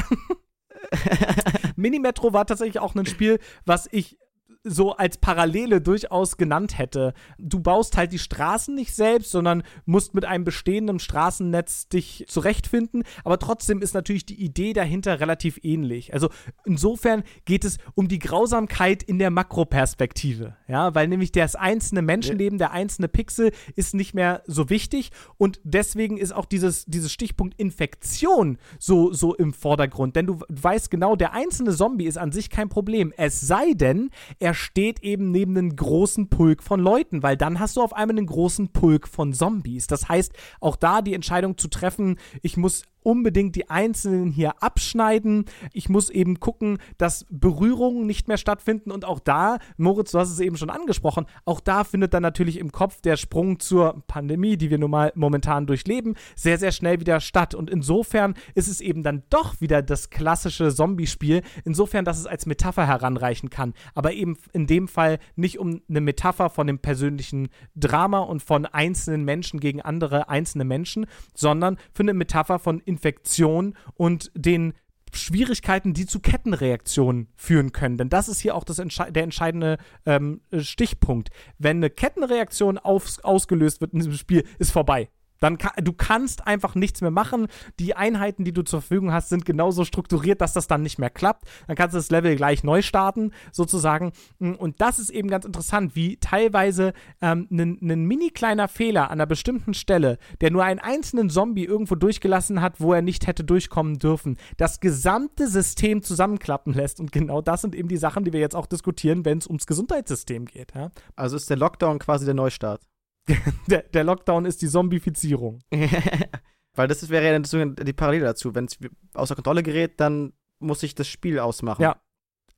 Mini-Metro 1.76 2.32
war 2.32 2.46
tatsächlich 2.46 2.80
auch 2.80 2.94
ein 2.94 3.06
Spiel, 3.06 3.38
was 3.64 3.88
ich 3.90 4.18
so 4.64 4.92
als 4.92 5.18
Parallele 5.18 5.80
durchaus 5.80 6.36
genannt 6.36 6.78
hätte. 6.78 7.14
Du 7.38 7.60
baust 7.60 7.96
halt 7.96 8.12
die 8.12 8.18
Straßen 8.18 8.74
nicht 8.74 8.94
selbst, 8.94 9.32
sondern 9.32 9.64
musst 9.86 10.14
mit 10.14 10.24
einem 10.24 10.44
bestehenden 10.44 11.00
Straßennetz 11.00 11.88
dich 11.88 12.24
zurechtfinden, 12.28 13.02
aber 13.24 13.38
trotzdem 13.38 13.82
ist 13.82 13.94
natürlich 13.94 14.24
die 14.24 14.40
Idee 14.40 14.72
dahinter 14.72 15.18
relativ 15.18 15.58
ähnlich. 15.62 16.14
Also 16.14 16.28
insofern 16.64 17.24
geht 17.44 17.64
es 17.64 17.78
um 17.94 18.06
die 18.06 18.20
Grausamkeit 18.20 19.02
in 19.02 19.18
der 19.18 19.30
Makroperspektive, 19.30 20.56
ja, 20.68 20.94
weil 20.94 21.08
nämlich 21.08 21.32
das 21.32 21.56
einzelne 21.56 22.02
Menschenleben, 22.02 22.58
der 22.58 22.70
einzelne 22.70 23.08
Pixel 23.08 23.50
ist 23.74 23.94
nicht 23.94 24.14
mehr 24.14 24.42
so 24.46 24.70
wichtig. 24.70 25.10
Und 25.38 25.60
deswegen 25.64 26.18
ist 26.18 26.32
auch 26.32 26.46
dieses, 26.46 26.84
dieses 26.86 27.12
Stichpunkt 27.12 27.58
Infektion 27.58 28.58
so, 28.78 29.12
so 29.12 29.34
im 29.34 29.52
Vordergrund, 29.52 30.14
denn 30.14 30.26
du 30.26 30.40
weißt 30.48 30.90
genau, 30.90 31.16
der 31.16 31.32
einzelne 31.32 31.74
Zombie 31.74 32.06
ist 32.06 32.18
an 32.18 32.30
sich 32.30 32.48
kein 32.48 32.68
Problem, 32.68 33.12
es 33.16 33.40
sei 33.40 33.72
denn, 33.74 34.10
er 34.38 34.51
er 34.52 34.54
steht 34.54 35.02
eben 35.02 35.30
neben 35.30 35.56
einem 35.56 35.74
großen 35.74 36.28
Pulk 36.28 36.62
von 36.62 36.78
Leuten, 36.78 37.22
weil 37.22 37.38
dann 37.38 37.58
hast 37.58 37.78
du 37.78 37.80
auf 37.80 37.94
einmal 37.94 38.18
einen 38.18 38.26
großen 38.26 38.68
Pulk 38.68 39.08
von 39.08 39.32
Zombies. 39.32 39.86
Das 39.86 40.10
heißt, 40.10 40.34
auch 40.60 40.76
da 40.76 41.00
die 41.00 41.14
Entscheidung 41.14 41.56
zu 41.56 41.68
treffen, 41.68 42.18
ich 42.42 42.58
muss 42.58 42.82
unbedingt 43.02 43.56
die 43.56 43.70
Einzelnen 43.70 44.30
hier 44.30 44.62
abschneiden. 44.62 45.44
Ich 45.72 45.88
muss 45.88 46.10
eben 46.10 46.40
gucken, 46.40 46.78
dass 46.98 47.26
Berührungen 47.30 48.06
nicht 48.06 48.28
mehr 48.28 48.36
stattfinden. 48.36 48.90
Und 48.90 49.04
auch 49.04 49.20
da, 49.20 49.58
Moritz, 49.76 50.12
du 50.12 50.18
hast 50.18 50.30
es 50.30 50.40
eben 50.40 50.56
schon 50.56 50.70
angesprochen, 50.70 51.26
auch 51.44 51.60
da 51.60 51.84
findet 51.84 52.14
dann 52.14 52.22
natürlich 52.22 52.58
im 52.58 52.72
Kopf 52.72 53.00
der 53.00 53.16
Sprung 53.16 53.58
zur 53.58 54.02
Pandemie, 54.06 54.56
die 54.56 54.70
wir 54.70 54.78
nun 54.78 54.90
mal 54.90 55.12
momentan 55.14 55.66
durchleben, 55.66 56.14
sehr, 56.36 56.58
sehr 56.58 56.72
schnell 56.72 57.00
wieder 57.00 57.20
statt. 57.20 57.54
Und 57.54 57.70
insofern 57.70 58.34
ist 58.54 58.68
es 58.68 58.80
eben 58.80 59.02
dann 59.02 59.22
doch 59.30 59.60
wieder 59.60 59.82
das 59.82 60.10
klassische 60.10 60.74
Zombie-Spiel, 60.74 61.42
insofern, 61.64 62.04
dass 62.04 62.18
es 62.18 62.26
als 62.26 62.46
Metapher 62.46 62.86
heranreichen 62.86 63.50
kann. 63.50 63.74
Aber 63.94 64.12
eben 64.12 64.36
in 64.52 64.66
dem 64.66 64.88
Fall 64.88 65.18
nicht 65.36 65.58
um 65.58 65.82
eine 65.88 66.00
Metapher 66.00 66.50
von 66.50 66.66
dem 66.66 66.78
persönlichen 66.78 67.48
Drama 67.74 68.20
und 68.20 68.42
von 68.42 68.66
einzelnen 68.66 69.24
Menschen 69.24 69.60
gegen 69.60 69.80
andere 69.80 70.28
einzelne 70.28 70.64
Menschen, 70.64 71.06
sondern 71.34 71.78
für 71.92 72.02
eine 72.02 72.14
Metapher 72.14 72.58
von 72.58 72.80
Infektion 72.92 73.74
und 73.94 74.30
den 74.34 74.74
Schwierigkeiten, 75.14 75.92
die 75.92 76.06
zu 76.06 76.20
Kettenreaktionen 76.20 77.28
führen 77.36 77.72
können. 77.72 77.98
Denn 77.98 78.08
das 78.08 78.28
ist 78.28 78.40
hier 78.40 78.54
auch 78.54 78.64
das 78.64 78.78
Entsche 78.78 79.10
der 79.12 79.24
entscheidende 79.24 79.78
ähm, 80.06 80.40
Stichpunkt. 80.58 81.30
Wenn 81.58 81.78
eine 81.78 81.90
Kettenreaktion 81.90 82.78
auf, 82.78 83.18
ausgelöst 83.22 83.80
wird 83.80 83.92
in 83.92 84.00
diesem 84.00 84.14
Spiel, 84.14 84.44
ist 84.58 84.72
vorbei. 84.72 85.10
Dann 85.42 85.58
kann, 85.58 85.72
du 85.82 85.92
kannst 85.92 86.46
einfach 86.46 86.76
nichts 86.76 87.00
mehr 87.00 87.10
machen. 87.10 87.48
Die 87.80 87.96
Einheiten, 87.96 88.44
die 88.44 88.52
du 88.52 88.62
zur 88.62 88.80
Verfügung 88.80 89.12
hast, 89.12 89.28
sind 89.28 89.44
genauso 89.44 89.84
strukturiert, 89.84 90.40
dass 90.40 90.52
das 90.52 90.68
dann 90.68 90.82
nicht 90.82 91.00
mehr 91.00 91.10
klappt. 91.10 91.48
Dann 91.66 91.74
kannst 91.74 91.94
du 91.94 91.98
das 91.98 92.10
Level 92.10 92.36
gleich 92.36 92.62
neu 92.62 92.80
starten, 92.80 93.32
sozusagen. 93.50 94.12
Und 94.38 94.80
das 94.80 95.00
ist 95.00 95.10
eben 95.10 95.28
ganz 95.28 95.44
interessant, 95.44 95.96
wie 95.96 96.16
teilweise 96.18 96.92
ähm, 97.20 97.48
ein 97.50 98.04
mini 98.06 98.30
kleiner 98.30 98.68
Fehler 98.68 99.06
an 99.06 99.12
einer 99.12 99.26
bestimmten 99.26 99.74
Stelle, 99.74 100.18
der 100.40 100.52
nur 100.52 100.62
einen 100.62 100.78
einzelnen 100.78 101.28
Zombie 101.28 101.64
irgendwo 101.64 101.96
durchgelassen 101.96 102.60
hat, 102.60 102.80
wo 102.80 102.92
er 102.92 103.02
nicht 103.02 103.26
hätte 103.26 103.42
durchkommen 103.42 103.98
dürfen, 103.98 104.36
das 104.58 104.78
gesamte 104.78 105.48
System 105.48 106.02
zusammenklappen 106.02 106.72
lässt. 106.72 107.00
Und 107.00 107.10
genau 107.10 107.42
das 107.42 107.62
sind 107.62 107.74
eben 107.74 107.88
die 107.88 107.96
Sachen, 107.96 108.24
die 108.24 108.32
wir 108.32 108.40
jetzt 108.40 108.54
auch 108.54 108.66
diskutieren, 108.66 109.24
wenn 109.24 109.38
es 109.38 109.48
ums 109.48 109.66
Gesundheitssystem 109.66 110.44
geht. 110.44 110.72
Ja? 110.76 110.92
Also 111.16 111.34
ist 111.34 111.50
der 111.50 111.56
Lockdown 111.56 111.98
quasi 111.98 112.26
der 112.26 112.34
Neustart. 112.34 112.80
der, 113.68 113.82
der, 113.82 114.04
Lockdown 114.04 114.44
ist 114.44 114.62
die 114.62 114.68
Zombifizierung. 114.68 115.60
Weil 116.74 116.88
das 116.88 117.08
wäre 117.08 117.24
ja 117.24 117.38
die 117.38 117.92
Parallele 117.92 118.24
dazu. 118.24 118.54
Wenn 118.54 118.64
es 118.64 118.78
außer 119.14 119.34
Kontrolle 119.34 119.62
gerät, 119.62 120.00
dann 120.00 120.32
muss 120.58 120.82
ich 120.82 120.94
das 120.94 121.08
Spiel 121.08 121.38
ausmachen. 121.38 121.82
Ja. 121.82 122.00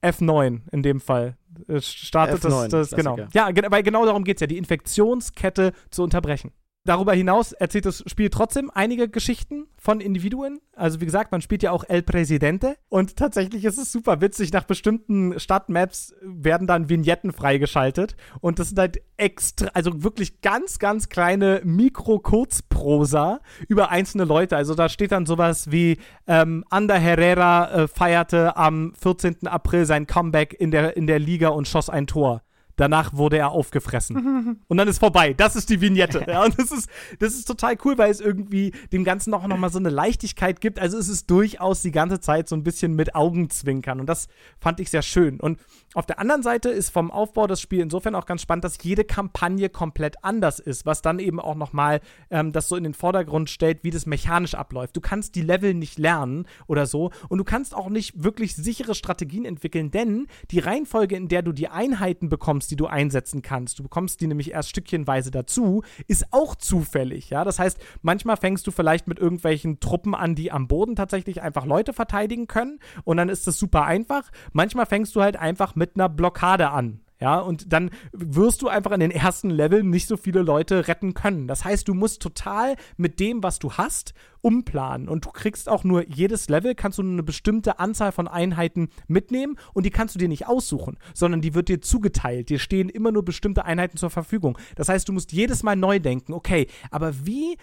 F9 0.02 0.60
in 0.70 0.82
dem 0.82 1.00
Fall. 1.00 1.36
Startet 1.80 2.42
F9, 2.42 2.68
das, 2.68 2.90
das 2.90 2.90
genau. 2.90 3.18
Ja, 3.32 3.48
weil 3.70 3.82
genau 3.82 4.04
darum 4.04 4.24
geht 4.24 4.36
es 4.36 4.40
ja, 4.42 4.46
die 4.46 4.58
Infektionskette 4.58 5.72
zu 5.90 6.02
unterbrechen. 6.02 6.52
Darüber 6.86 7.14
hinaus 7.14 7.52
erzählt 7.52 7.86
das 7.86 8.04
Spiel 8.06 8.28
trotzdem 8.28 8.70
einige 8.74 9.08
Geschichten 9.08 9.68
von 9.78 10.00
Individuen. 10.00 10.60
Also 10.76 11.00
wie 11.00 11.06
gesagt, 11.06 11.32
man 11.32 11.40
spielt 11.40 11.62
ja 11.62 11.70
auch 11.70 11.82
El 11.88 12.02
Presidente 12.02 12.76
und 12.90 13.16
tatsächlich 13.16 13.64
ist 13.64 13.78
es 13.78 13.90
super 13.90 14.20
witzig. 14.20 14.52
Nach 14.52 14.64
bestimmten 14.64 15.40
Stadtmaps 15.40 16.14
werden 16.20 16.66
dann 16.66 16.90
Vignetten 16.90 17.32
freigeschaltet 17.32 18.16
und 18.40 18.58
das 18.58 18.68
sind 18.68 18.78
halt 18.78 19.00
extra, 19.16 19.68
also 19.68 20.02
wirklich 20.02 20.42
ganz, 20.42 20.78
ganz 20.78 21.08
kleine 21.08 21.62
Mikro-Kurzprosa 21.64 23.40
über 23.66 23.88
einzelne 23.88 24.24
Leute. 24.24 24.54
Also 24.54 24.74
da 24.74 24.90
steht 24.90 25.12
dann 25.12 25.24
sowas 25.24 25.70
wie 25.70 25.96
ähm, 26.26 26.66
Ander 26.68 26.98
Herrera 26.98 27.84
äh, 27.84 27.88
feierte 27.88 28.58
am 28.58 28.92
14. 29.00 29.46
April 29.46 29.86
sein 29.86 30.06
Comeback 30.06 30.52
in 30.52 30.70
der, 30.70 30.98
in 30.98 31.06
der 31.06 31.18
Liga 31.18 31.48
und 31.48 31.66
schoss 31.66 31.88
ein 31.88 32.06
Tor 32.06 32.42
Danach 32.76 33.14
wurde 33.14 33.38
er 33.38 33.50
aufgefressen. 33.50 34.60
und 34.68 34.76
dann 34.76 34.88
ist 34.88 34.98
vorbei. 34.98 35.32
Das 35.32 35.56
ist 35.56 35.70
die 35.70 35.80
Vignette. 35.80 36.24
Ja, 36.26 36.44
und 36.44 36.58
das 36.58 36.70
ist, 36.72 36.88
das 37.18 37.34
ist 37.34 37.44
total 37.44 37.76
cool, 37.84 37.98
weil 37.98 38.10
es 38.10 38.20
irgendwie 38.20 38.72
dem 38.92 39.04
Ganzen 39.04 39.32
auch 39.34 39.46
nochmal 39.46 39.70
so 39.70 39.78
eine 39.78 39.90
Leichtigkeit 39.90 40.60
gibt. 40.60 40.78
Also 40.78 40.98
es 40.98 41.08
ist 41.08 41.30
durchaus 41.30 41.82
die 41.82 41.92
ganze 41.92 42.20
Zeit 42.20 42.48
so 42.48 42.56
ein 42.56 42.64
bisschen 42.64 42.94
mit 42.94 43.14
Augenzwinkern. 43.14 44.00
Und 44.00 44.06
das 44.06 44.28
fand 44.58 44.80
ich 44.80 44.90
sehr 44.90 45.02
schön. 45.02 45.40
Und 45.40 45.60
auf 45.94 46.06
der 46.06 46.18
anderen 46.18 46.42
Seite 46.42 46.70
ist 46.70 46.90
vom 46.90 47.10
Aufbau 47.10 47.46
das 47.46 47.60
Spiel 47.60 47.80
insofern 47.80 48.14
auch 48.14 48.26
ganz 48.26 48.42
spannend, 48.42 48.64
dass 48.64 48.82
jede 48.82 49.04
Kampagne 49.04 49.68
komplett 49.68 50.24
anders 50.24 50.58
ist, 50.58 50.86
was 50.86 51.02
dann 51.02 51.18
eben 51.20 51.38
auch 51.38 51.54
nochmal 51.54 52.00
ähm, 52.30 52.52
das 52.52 52.68
so 52.68 52.76
in 52.76 52.84
den 52.84 52.94
Vordergrund 52.94 53.50
stellt, 53.50 53.84
wie 53.84 53.90
das 53.90 54.06
mechanisch 54.06 54.54
abläuft. 54.54 54.96
Du 54.96 55.00
kannst 55.00 55.36
die 55.36 55.42
Level 55.42 55.74
nicht 55.74 55.98
lernen 55.98 56.46
oder 56.66 56.86
so 56.86 57.10
und 57.28 57.38
du 57.38 57.44
kannst 57.44 57.74
auch 57.74 57.88
nicht 57.88 58.24
wirklich 58.24 58.56
sichere 58.56 58.94
Strategien 58.94 59.44
entwickeln, 59.44 59.90
denn 59.90 60.26
die 60.50 60.58
Reihenfolge, 60.58 61.14
in 61.14 61.28
der 61.28 61.42
du 61.42 61.52
die 61.52 61.68
Einheiten 61.68 62.28
bekommst, 62.28 62.63
die 62.70 62.76
du 62.76 62.86
einsetzen 62.86 63.42
kannst, 63.42 63.78
du 63.78 63.82
bekommst 63.82 64.20
die 64.20 64.26
nämlich 64.26 64.52
erst 64.52 64.70
stückchenweise 64.70 65.30
dazu, 65.30 65.82
ist 66.08 66.32
auch 66.32 66.54
zufällig. 66.54 67.30
Ja, 67.30 67.44
das 67.44 67.58
heißt, 67.58 67.78
manchmal 68.02 68.36
fängst 68.36 68.66
du 68.66 68.70
vielleicht 68.70 69.06
mit 69.08 69.18
irgendwelchen 69.18 69.80
Truppen 69.80 70.14
an, 70.14 70.34
die 70.34 70.52
am 70.52 70.68
Boden 70.68 70.96
tatsächlich 70.96 71.42
einfach 71.42 71.66
Leute 71.66 71.92
verteidigen 71.92 72.46
können 72.46 72.78
und 73.04 73.16
dann 73.16 73.28
ist 73.28 73.46
das 73.46 73.58
super 73.58 73.84
einfach. 73.84 74.30
Manchmal 74.52 74.86
fängst 74.86 75.14
du 75.16 75.22
halt 75.22 75.36
einfach 75.36 75.74
mit 75.74 75.96
einer 75.96 76.08
Blockade 76.08 76.70
an. 76.70 77.03
Ja, 77.20 77.38
und 77.38 77.72
dann 77.72 77.90
wirst 78.12 78.62
du 78.62 78.68
einfach 78.68 78.90
in 78.90 79.00
den 79.00 79.12
ersten 79.12 79.48
Leveln 79.48 79.88
nicht 79.88 80.08
so 80.08 80.16
viele 80.16 80.42
Leute 80.42 80.88
retten 80.88 81.14
können. 81.14 81.46
Das 81.46 81.64
heißt, 81.64 81.86
du 81.86 81.94
musst 81.94 82.20
total 82.20 82.74
mit 82.96 83.20
dem, 83.20 83.42
was 83.42 83.60
du 83.60 83.72
hast, 83.72 84.14
umplanen. 84.40 85.08
Und 85.08 85.24
du 85.24 85.30
kriegst 85.30 85.68
auch 85.68 85.84
nur 85.84 86.06
jedes 86.06 86.48
Level, 86.48 86.74
kannst 86.74 86.98
du 86.98 87.02
nur 87.02 87.12
eine 87.12 87.22
bestimmte 87.22 87.78
Anzahl 87.78 88.12
von 88.12 88.28
Einheiten 88.28 88.88
mitnehmen 89.06 89.56
und 89.72 89.86
die 89.86 89.90
kannst 89.90 90.14
du 90.14 90.18
dir 90.18 90.28
nicht 90.28 90.46
aussuchen, 90.46 90.98
sondern 91.14 91.40
die 91.40 91.54
wird 91.54 91.68
dir 91.68 91.80
zugeteilt. 91.80 92.50
Dir 92.50 92.58
stehen 92.58 92.88
immer 92.88 93.12
nur 93.12 93.24
bestimmte 93.24 93.64
Einheiten 93.64 93.96
zur 93.96 94.10
Verfügung. 94.10 94.58
Das 94.74 94.88
heißt, 94.88 95.08
du 95.08 95.12
musst 95.12 95.32
jedes 95.32 95.62
Mal 95.62 95.76
neu 95.76 96.00
denken, 96.00 96.32
okay, 96.32 96.66
aber 96.90 97.14
wie, 97.24 97.56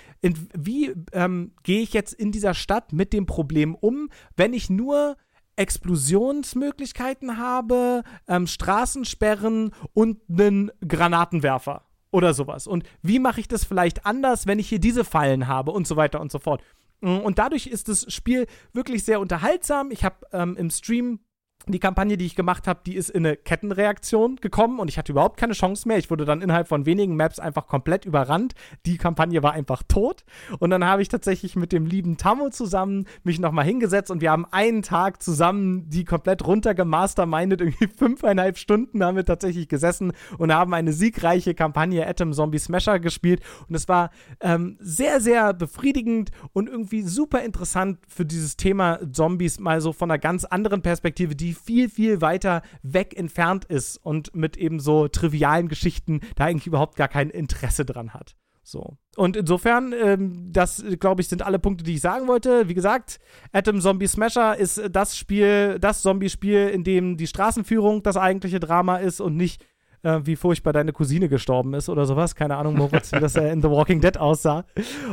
wie 0.57 0.95
ähm, 1.11 1.51
gehe 1.63 1.81
ich 1.81 1.93
jetzt 1.93 2.13
in 2.13 2.31
dieser 2.31 2.53
Stadt 2.53 2.93
mit 2.93 3.13
dem 3.13 3.25
Problem 3.25 3.75
um, 3.75 4.09
wenn 4.35 4.53
ich 4.53 4.69
nur 4.69 5.17
Explosionsmöglichkeiten 5.61 7.37
habe, 7.37 8.03
ähm, 8.27 8.47
Straßensperren 8.47 9.71
und 9.93 10.19
einen 10.29 10.71
Granatenwerfer 10.85 11.85
oder 12.11 12.33
sowas. 12.33 12.67
Und 12.67 12.83
wie 13.01 13.19
mache 13.19 13.39
ich 13.39 13.47
das 13.47 13.63
vielleicht 13.63 14.05
anders, 14.05 14.47
wenn 14.47 14.59
ich 14.59 14.67
hier 14.67 14.79
diese 14.79 15.05
Fallen 15.05 15.47
habe 15.47 15.71
und 15.71 15.87
so 15.87 15.95
weiter 15.95 16.19
und 16.19 16.31
so 16.31 16.39
fort. 16.39 16.61
Und 17.01 17.39
dadurch 17.39 17.67
ist 17.67 17.87
das 17.87 18.11
Spiel 18.13 18.45
wirklich 18.73 19.03
sehr 19.03 19.19
unterhaltsam. 19.19 19.89
Ich 19.89 20.03
habe 20.03 20.17
ähm, 20.33 20.55
im 20.57 20.69
Stream 20.69 21.19
die 21.67 21.79
Kampagne, 21.79 22.17
die 22.17 22.25
ich 22.25 22.35
gemacht 22.35 22.67
habe, 22.67 22.81
die 22.85 22.95
ist 22.95 23.09
in 23.09 23.25
eine 23.25 23.37
Kettenreaktion 23.37 24.37
gekommen 24.37 24.79
und 24.79 24.87
ich 24.87 24.97
hatte 24.97 25.11
überhaupt 25.11 25.37
keine 25.37 25.53
Chance 25.53 25.87
mehr. 25.87 25.97
Ich 25.97 26.09
wurde 26.09 26.25
dann 26.25 26.41
innerhalb 26.41 26.67
von 26.67 26.85
wenigen 26.85 27.15
Maps 27.15 27.39
einfach 27.39 27.67
komplett 27.67 28.05
überrannt. 28.05 28.53
Die 28.85 28.97
Kampagne 28.97 29.43
war 29.43 29.53
einfach 29.53 29.83
tot. 29.87 30.23
Und 30.59 30.69
dann 30.69 30.85
habe 30.85 31.01
ich 31.01 31.07
tatsächlich 31.07 31.55
mit 31.55 31.71
dem 31.71 31.85
lieben 31.85 32.17
Tammo 32.17 32.49
zusammen 32.49 33.05
mich 33.23 33.39
nochmal 33.39 33.65
hingesetzt 33.65 34.11
und 34.11 34.21
wir 34.21 34.31
haben 34.31 34.45
einen 34.51 34.81
Tag 34.81 35.21
zusammen 35.21 35.89
die 35.89 36.05
komplett 36.05 36.45
runtergemastermindet. 36.45 37.61
Irgendwie 37.61 37.87
fünfeinhalb 37.87 38.57
Stunden 38.57 39.03
haben 39.03 39.15
wir 39.15 39.25
tatsächlich 39.25 39.67
gesessen 39.67 40.13
und 40.37 40.53
haben 40.53 40.73
eine 40.73 40.93
siegreiche 40.93 41.53
Kampagne 41.53 42.07
Atom 42.07 42.33
Zombie 42.33 42.59
Smasher 42.59 42.99
gespielt. 42.99 43.41
Und 43.67 43.75
es 43.75 43.87
war 43.87 44.11
ähm, 44.39 44.77
sehr, 44.79 45.21
sehr 45.21 45.53
befriedigend 45.53 46.31
und 46.53 46.69
irgendwie 46.69 47.03
super 47.03 47.41
interessant 47.43 47.99
für 48.07 48.25
dieses 48.25 48.57
Thema 48.57 48.99
Zombies 49.11 49.59
mal 49.59 49.81
so 49.81 49.93
von 49.93 50.09
einer 50.09 50.19
ganz 50.19 50.45
anderen 50.45 50.81
Perspektive, 50.81 51.35
die 51.35 51.50
viel, 51.53 51.89
viel 51.89 52.21
weiter 52.21 52.61
weg 52.83 53.17
entfernt 53.17 53.65
ist 53.65 53.97
und 53.97 54.35
mit 54.35 54.57
eben 54.57 54.79
so 54.79 55.07
trivialen 55.07 55.67
Geschichten 55.67 56.21
da 56.35 56.45
eigentlich 56.45 56.67
überhaupt 56.67 56.95
gar 56.95 57.07
kein 57.07 57.29
Interesse 57.29 57.85
dran 57.85 58.13
hat. 58.13 58.35
So. 58.63 58.97
Und 59.17 59.35
insofern, 59.35 59.93
ähm, 59.93 60.49
das 60.51 60.83
glaube 60.99 61.21
ich, 61.21 61.27
sind 61.27 61.41
alle 61.41 61.59
Punkte, 61.59 61.83
die 61.83 61.95
ich 61.95 62.01
sagen 62.01 62.27
wollte. 62.27 62.69
Wie 62.69 62.73
gesagt, 62.73 63.19
Atom 63.51 63.81
Zombie 63.81 64.07
Smasher 64.07 64.55
ist 64.57 64.81
das 64.91 65.17
Spiel, 65.17 65.77
das 65.79 66.01
Zombie-Spiel, 66.01 66.69
in 66.69 66.83
dem 66.83 67.17
die 67.17 67.27
Straßenführung 67.27 68.03
das 68.03 68.17
eigentliche 68.17 68.59
Drama 68.59 68.97
ist 68.97 69.19
und 69.19 69.35
nicht 69.35 69.65
äh, 70.03 70.19
wie 70.23 70.35
furchtbar 70.35 70.73
deine 70.73 70.93
Cousine 70.93 71.27
gestorben 71.27 71.73
ist 71.73 71.89
oder 71.89 72.05
sowas. 72.05 72.35
Keine 72.35 72.57
Ahnung, 72.57 72.75
Moritz, 72.75 73.11
wie 73.11 73.19
das 73.19 73.35
äh, 73.35 73.51
in 73.51 73.61
The 73.61 73.69
Walking 73.69 73.99
Dead 73.99 74.17
aussah. 74.17 74.65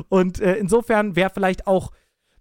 Und 0.08 0.40
äh, 0.40 0.56
insofern 0.56 1.16
wäre 1.16 1.30
vielleicht 1.32 1.66
auch 1.66 1.90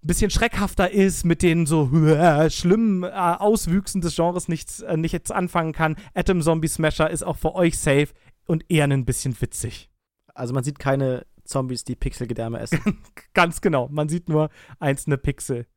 bisschen 0.08 0.30
schreckhafter 0.30 0.92
ist, 0.92 1.26
mit 1.26 1.42
den 1.42 1.66
so 1.66 1.90
äh, 2.06 2.50
schlimmen 2.50 3.04
äh, 3.04 3.08
Auswüchsen 3.10 4.02
des 4.02 4.16
Genres 4.16 4.48
nichts, 4.48 4.82
äh, 4.82 4.98
nichts 4.98 5.32
anfangen 5.32 5.74
kann. 5.74 5.96
Atom 6.14 6.42
Zombie 6.42 6.68
Smasher 6.68 7.10
ist 7.10 7.24
auch 7.24 7.38
für 7.38 7.56
euch 7.56 7.78
safe 7.78 8.10
und 8.46 8.66
eher 8.70 8.86
ein 8.86 9.06
bisschen 9.06 9.40
witzig. 9.40 9.90
Also 10.34 10.54
man 10.54 10.64
sieht 10.64 10.80
keine 10.80 11.26
Zombies, 11.44 11.84
die 11.84 11.96
Pixelgedärme 11.96 12.60
essen. 12.60 12.80
Ganz 13.34 13.62
genau, 13.62 13.88
man 13.90 14.10
sieht 14.10 14.30
nur 14.30 14.50
einzelne 14.80 15.18
Pixel. 15.18 15.68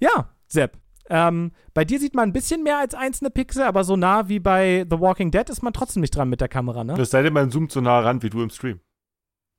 Ja, 0.00 0.34
Sepp. 0.46 0.78
Ähm, 1.08 1.50
bei 1.74 1.84
dir 1.84 1.98
sieht 1.98 2.14
man 2.14 2.28
ein 2.28 2.32
bisschen 2.32 2.62
mehr 2.62 2.78
als 2.78 2.94
einzelne 2.94 3.30
Pixel, 3.30 3.64
aber 3.64 3.82
so 3.82 3.96
nah 3.96 4.28
wie 4.28 4.38
bei 4.38 4.86
The 4.88 5.00
Walking 5.00 5.32
Dead 5.32 5.48
ist 5.50 5.62
man 5.62 5.72
trotzdem 5.72 6.02
nicht 6.02 6.14
dran 6.14 6.28
mit 6.28 6.40
der 6.40 6.48
Kamera, 6.48 6.84
ne? 6.84 6.94
Es 7.00 7.10
sei 7.10 7.22
denn, 7.22 7.32
man 7.32 7.50
zoomt 7.50 7.72
so 7.72 7.80
nah 7.80 7.98
ran 7.98 8.22
wie 8.22 8.30
du 8.30 8.42
im 8.42 8.50
Stream. 8.50 8.80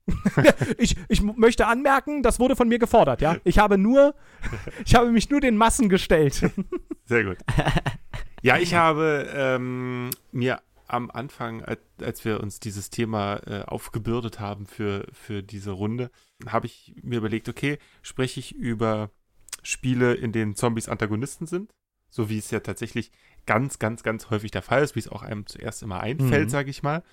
ich, 0.78 0.96
ich 1.10 1.22
möchte 1.22 1.68
anmerken, 1.68 2.24
das 2.24 2.40
wurde 2.40 2.56
von 2.56 2.68
mir 2.68 2.80
gefordert, 2.80 3.22
ja. 3.22 3.38
Ich 3.44 3.60
habe 3.60 3.78
nur, 3.78 4.16
ich 4.86 4.96
habe 4.96 5.12
mich 5.12 5.30
nur 5.30 5.42
den 5.42 5.58
Massen 5.58 5.90
gestellt. 5.90 6.34
Sehr 7.06 7.24
gut. 7.24 7.38
Ja, 8.42 8.58
ich 8.58 8.74
habe 8.74 9.30
ähm, 9.34 10.10
mir 10.32 10.62
am 10.88 11.10
Anfang, 11.10 11.64
als, 11.64 12.26
wir 12.26 12.42
uns 12.42 12.60
dieses 12.60 12.90
Thema 12.90 13.38
äh, 13.48 13.64
aufgebürdet 13.64 14.40
haben 14.40 14.66
für, 14.66 15.08
für 15.14 15.42
diese 15.42 15.72
Runde, 15.72 16.12
habe 16.48 16.66
ich 16.66 16.94
mir 17.02 17.18
überlegt, 17.18 17.48
okay, 17.48 17.78
spreche 18.02 18.42
ich 18.42 18.56
über 18.56 19.10
Spiele, 19.64 20.14
in 20.16 20.34
denen 20.34 20.56
Zombies 20.56 20.90
Antagonisten 20.90 21.48
sind, 21.48 21.74
so 22.10 22.30
wie 22.30 22.40
es 22.40 22.52
ja 22.52 22.60
tatsächlich 22.60 23.12
ganz, 23.46 23.80
ganz, 23.80 24.04
ganz 24.04 24.30
häufig 24.30 24.52
der 24.52 24.62
Fall 24.62 24.84
ist, 24.84 24.96
wie 24.96 25.00
es 25.00 25.08
auch 25.08 25.24
einem 25.24 25.46
zuerst 25.48 25.82
immer 25.82 26.02
einfällt, 26.02 26.46
mhm. 26.48 26.50
sage 26.50 26.70
ich 26.70 26.84
mal. 26.84 27.04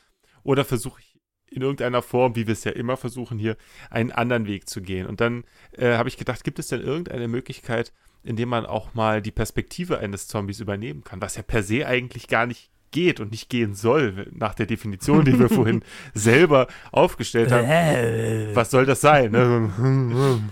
Oder 0.43 0.65
versuche 0.65 1.01
ich 1.01 1.08
in 1.51 1.63
irgendeiner 1.63 2.03
Form, 2.03 2.37
wie 2.37 2.47
wir 2.47 2.53
es 2.53 2.65
ja 2.65 2.73
immer 2.73 2.97
versuchen, 2.97 3.39
hier 3.39 3.57
einen 3.91 4.13
anderen 4.13 4.47
Weg 4.47 4.69
zu 4.69 4.83
gehen. 4.83 5.07
Und 5.07 5.21
dann 5.21 5.45
äh, 5.73 5.97
habe 5.97 6.09
ich 6.09 6.17
gedacht, 6.17 6.45
gibt 6.45 6.59
es 6.59 6.69
denn 6.69 6.81
irgendeine 6.81 7.29
Möglichkeit, 7.29 7.93
in 8.23 8.37
dem 8.37 8.49
man 8.49 8.67
auch 8.67 8.95
mal 8.95 9.23
die 9.23 9.31
Perspektive 9.31 9.99
eines 9.99 10.29
Zombies 10.29 10.61
übernehmen 10.61 11.05
kann, 11.05 11.21
was 11.21 11.37
ja 11.37 11.43
per 11.43 11.63
se 11.63 11.87
eigentlich 11.87 12.29
gar 12.29 12.47
nicht 12.47 12.71
geht 12.91 13.21
und 13.21 13.31
nicht 13.31 13.51
gehen 13.51 13.75
soll, 13.75 14.27
nach 14.33 14.55
der 14.55 14.67
Definition, 14.67 15.25
die 15.25 15.39
wir 15.39 15.49
vorhin 15.49 15.83
selber 16.15 16.69
aufgestellt 16.91 17.53
haben. 17.53 17.67
was 18.55 18.71
soll 18.71 18.87
das 18.87 19.01
sein? 19.01 19.33
Ne? 19.33 19.71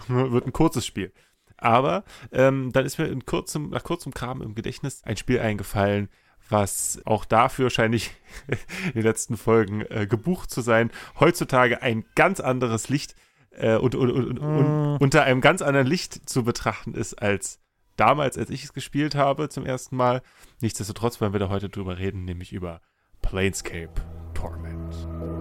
Wird 0.09 0.47
ein 0.47 0.53
kurzes 0.53 0.85
Spiel. 0.85 1.13
Aber 1.57 2.05
ähm, 2.33 2.73
dann 2.73 2.85
ist 2.85 2.99
mir 2.99 3.07
in 3.07 3.25
kurzem, 3.25 3.71
nach 3.71 3.83
kurzem 3.83 4.13
Kram 4.13 4.43
im 4.43 4.55
Gedächtnis 4.55 5.03
ein 5.05 5.17
Spiel 5.17 5.41
eingefallen, 5.41 6.09
was 6.49 7.01
auch 7.05 7.25
dafür 7.25 7.65
wahrscheinlich 7.65 8.13
in 8.87 8.93
den 8.95 9.03
letzten 9.03 9.37
Folgen 9.37 9.83
äh, 9.83 10.07
gebucht 10.07 10.51
zu 10.51 10.61
sein, 10.61 10.91
heutzutage 11.19 11.83
ein 11.83 12.05
ganz 12.15 12.41
anderes 12.41 12.89
Licht 12.89 13.15
äh, 13.51 13.77
und, 13.77 13.95
und, 13.95 14.11
und, 14.11 14.39
und, 14.39 14.97
unter 14.99 15.25
einem 15.25 15.41
ganz 15.41 15.63
anderen 15.63 15.87
Licht 15.87 16.29
zu 16.29 16.45
betrachten 16.45 16.95
ist 16.95 17.15
als 17.15 17.61
damals, 17.97 18.39
als 18.39 18.51
ich 18.51 18.65
es 18.65 18.73
gespielt 18.73 19.15
habe 19.15 19.49
zum 19.49 19.67
ersten 19.67 19.97
Mal. 19.97 20.23
Nichtsdestotrotz 20.61 21.21
wollen 21.21 21.33
wir 21.33 21.41
da 21.41 21.49
heute 21.49 21.69
drüber 21.69 21.99
reden, 21.99 22.25
nämlich 22.25 22.53
über 22.53 22.81
Planescape 23.23 23.93
Torment. 24.35 25.36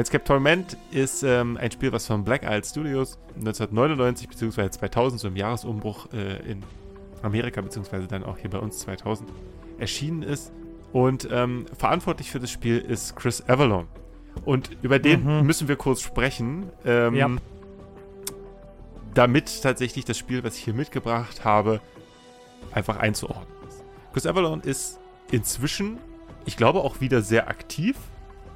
Planescape 0.00 0.24
Torment 0.24 0.78
ist 0.92 1.22
ähm, 1.24 1.58
ein 1.58 1.70
Spiel, 1.70 1.92
was 1.92 2.06
von 2.06 2.24
Black 2.24 2.42
Isle 2.42 2.64
Studios 2.64 3.18
1999 3.34 4.30
bzw. 4.30 4.70
2000, 4.70 5.20
so 5.20 5.28
im 5.28 5.36
Jahresumbruch 5.36 6.10
äh, 6.14 6.50
in 6.50 6.62
Amerika 7.20 7.60
bzw. 7.60 8.06
dann 8.06 8.24
auch 8.24 8.38
hier 8.38 8.48
bei 8.48 8.56
uns 8.56 8.78
2000 8.78 9.30
erschienen 9.78 10.22
ist. 10.22 10.52
Und 10.94 11.28
ähm, 11.30 11.66
verantwortlich 11.76 12.30
für 12.30 12.40
das 12.40 12.50
Spiel 12.50 12.78
ist 12.78 13.14
Chris 13.14 13.46
Avalon. 13.46 13.88
Und 14.46 14.70
über 14.80 14.98
den 14.98 15.22
mhm. 15.22 15.46
müssen 15.46 15.68
wir 15.68 15.76
kurz 15.76 16.00
sprechen, 16.00 16.70
ähm, 16.86 17.14
ja. 17.14 17.28
damit 19.12 19.62
tatsächlich 19.62 20.06
das 20.06 20.16
Spiel, 20.16 20.42
was 20.44 20.56
ich 20.56 20.64
hier 20.64 20.72
mitgebracht 20.72 21.44
habe, 21.44 21.82
einfach 22.72 22.96
einzuordnen 22.96 23.68
ist. 23.68 23.84
Chris 24.14 24.24
Avalon 24.24 24.62
ist 24.62 24.98
inzwischen, 25.30 25.98
ich 26.46 26.56
glaube, 26.56 26.80
auch 26.80 27.02
wieder 27.02 27.20
sehr 27.20 27.48
aktiv 27.48 27.96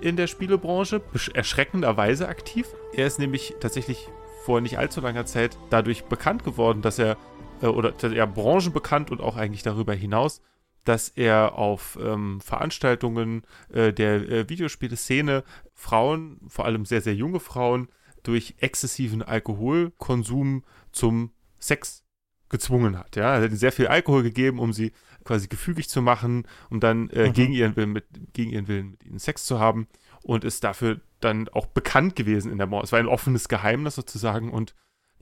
in 0.04 0.16
der 0.16 0.26
Spielebranche, 0.26 1.00
erschreckenderweise 1.32 2.28
aktiv. 2.28 2.66
Er 2.92 3.06
ist 3.06 3.18
nämlich 3.18 3.54
tatsächlich 3.58 4.08
vor 4.44 4.60
nicht 4.60 4.78
allzu 4.78 5.00
langer 5.00 5.24
Zeit 5.24 5.56
dadurch 5.70 6.04
bekannt 6.04 6.44
geworden, 6.44 6.82
dass 6.82 6.98
er, 6.98 7.16
äh, 7.62 7.66
oder 7.66 7.94
er 8.02 8.26
branchenbekannt 8.26 9.10
und 9.10 9.22
auch 9.22 9.36
eigentlich 9.36 9.62
darüber 9.62 9.94
hinaus, 9.94 10.42
dass 10.84 11.08
er 11.08 11.56
auf 11.56 11.98
ähm, 12.02 12.42
Veranstaltungen 12.42 13.42
äh, 13.72 13.94
der 13.94 14.28
äh, 14.28 14.48
Videospieleszene 14.50 15.42
Frauen, 15.72 16.38
vor 16.48 16.66
allem 16.66 16.84
sehr, 16.84 17.00
sehr 17.00 17.14
junge 17.14 17.40
Frauen, 17.40 17.88
durch 18.22 18.56
exzessiven 18.58 19.22
Alkoholkonsum 19.22 20.64
zum 20.92 21.30
Sex 21.58 22.04
gezwungen 22.50 22.98
hat. 22.98 23.16
Ja, 23.16 23.34
er 23.34 23.40
hat 23.40 23.48
ihnen 23.48 23.56
sehr 23.56 23.72
viel 23.72 23.86
Alkohol 23.86 24.22
gegeben, 24.22 24.58
um 24.58 24.74
sie 24.74 24.92
quasi 25.24 25.48
gefügig 25.48 25.88
zu 25.88 26.02
machen, 26.02 26.46
um 26.70 26.80
dann 26.80 27.08
äh, 27.10 27.28
Mhm. 27.28 27.32
gegen, 27.32 27.52
ihren 27.52 27.76
Willen 27.76 27.92
mit, 27.92 28.04
gegen 28.32 28.50
ihren 28.50 28.68
Willen 28.68 28.90
mit 28.92 29.04
ihnen 29.04 29.18
Sex 29.18 29.46
zu 29.46 29.58
haben 29.58 29.88
und 30.22 30.44
ist 30.44 30.64
dafür 30.64 31.00
dann 31.20 31.48
auch 31.48 31.66
bekannt 31.66 32.16
gewesen 32.16 32.52
in 32.52 32.58
der 32.58 32.66
Mord. 32.66 32.84
Es 32.84 32.92
war 32.92 32.98
ein 32.98 33.06
offenes 33.08 33.48
Geheimnis 33.48 33.94
sozusagen 33.94 34.50
und 34.50 34.74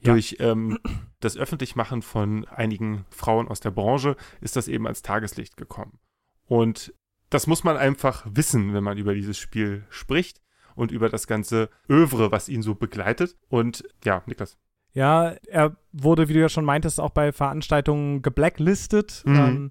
Ja. 0.04 0.12
durch 0.12 0.36
ähm, 0.40 0.78
das 1.20 1.36
Öffentlichmachen 1.36 2.02
von 2.02 2.44
einigen 2.46 3.04
Frauen 3.10 3.46
aus 3.48 3.60
der 3.60 3.70
Branche 3.70 4.16
ist 4.40 4.56
das 4.56 4.66
eben 4.68 4.86
ans 4.86 5.02
Tageslicht 5.02 5.56
gekommen. 5.56 5.98
Und 6.46 6.92
das 7.30 7.46
muss 7.46 7.62
man 7.64 7.76
einfach 7.76 8.26
wissen, 8.28 8.74
wenn 8.74 8.84
man 8.84 8.98
über 8.98 9.14
dieses 9.14 9.38
Spiel 9.38 9.84
spricht 9.90 10.40
und 10.74 10.90
über 10.90 11.08
das 11.08 11.26
ganze 11.26 11.70
Övre, 11.88 12.32
was 12.32 12.48
ihn 12.48 12.62
so 12.62 12.74
begleitet. 12.74 13.36
Und 13.48 13.84
ja, 14.04 14.22
Niklas. 14.26 14.58
Ja, 14.92 15.34
er 15.46 15.76
wurde, 15.92 16.28
wie 16.28 16.34
du 16.34 16.40
ja 16.40 16.48
schon 16.50 16.64
meintest, 16.66 17.00
auch 17.00 17.10
bei 17.10 17.32
Veranstaltungen 17.32 18.20
geblacklistet. 18.20 19.22
Mhm. 19.24 19.36
Ähm, 19.36 19.70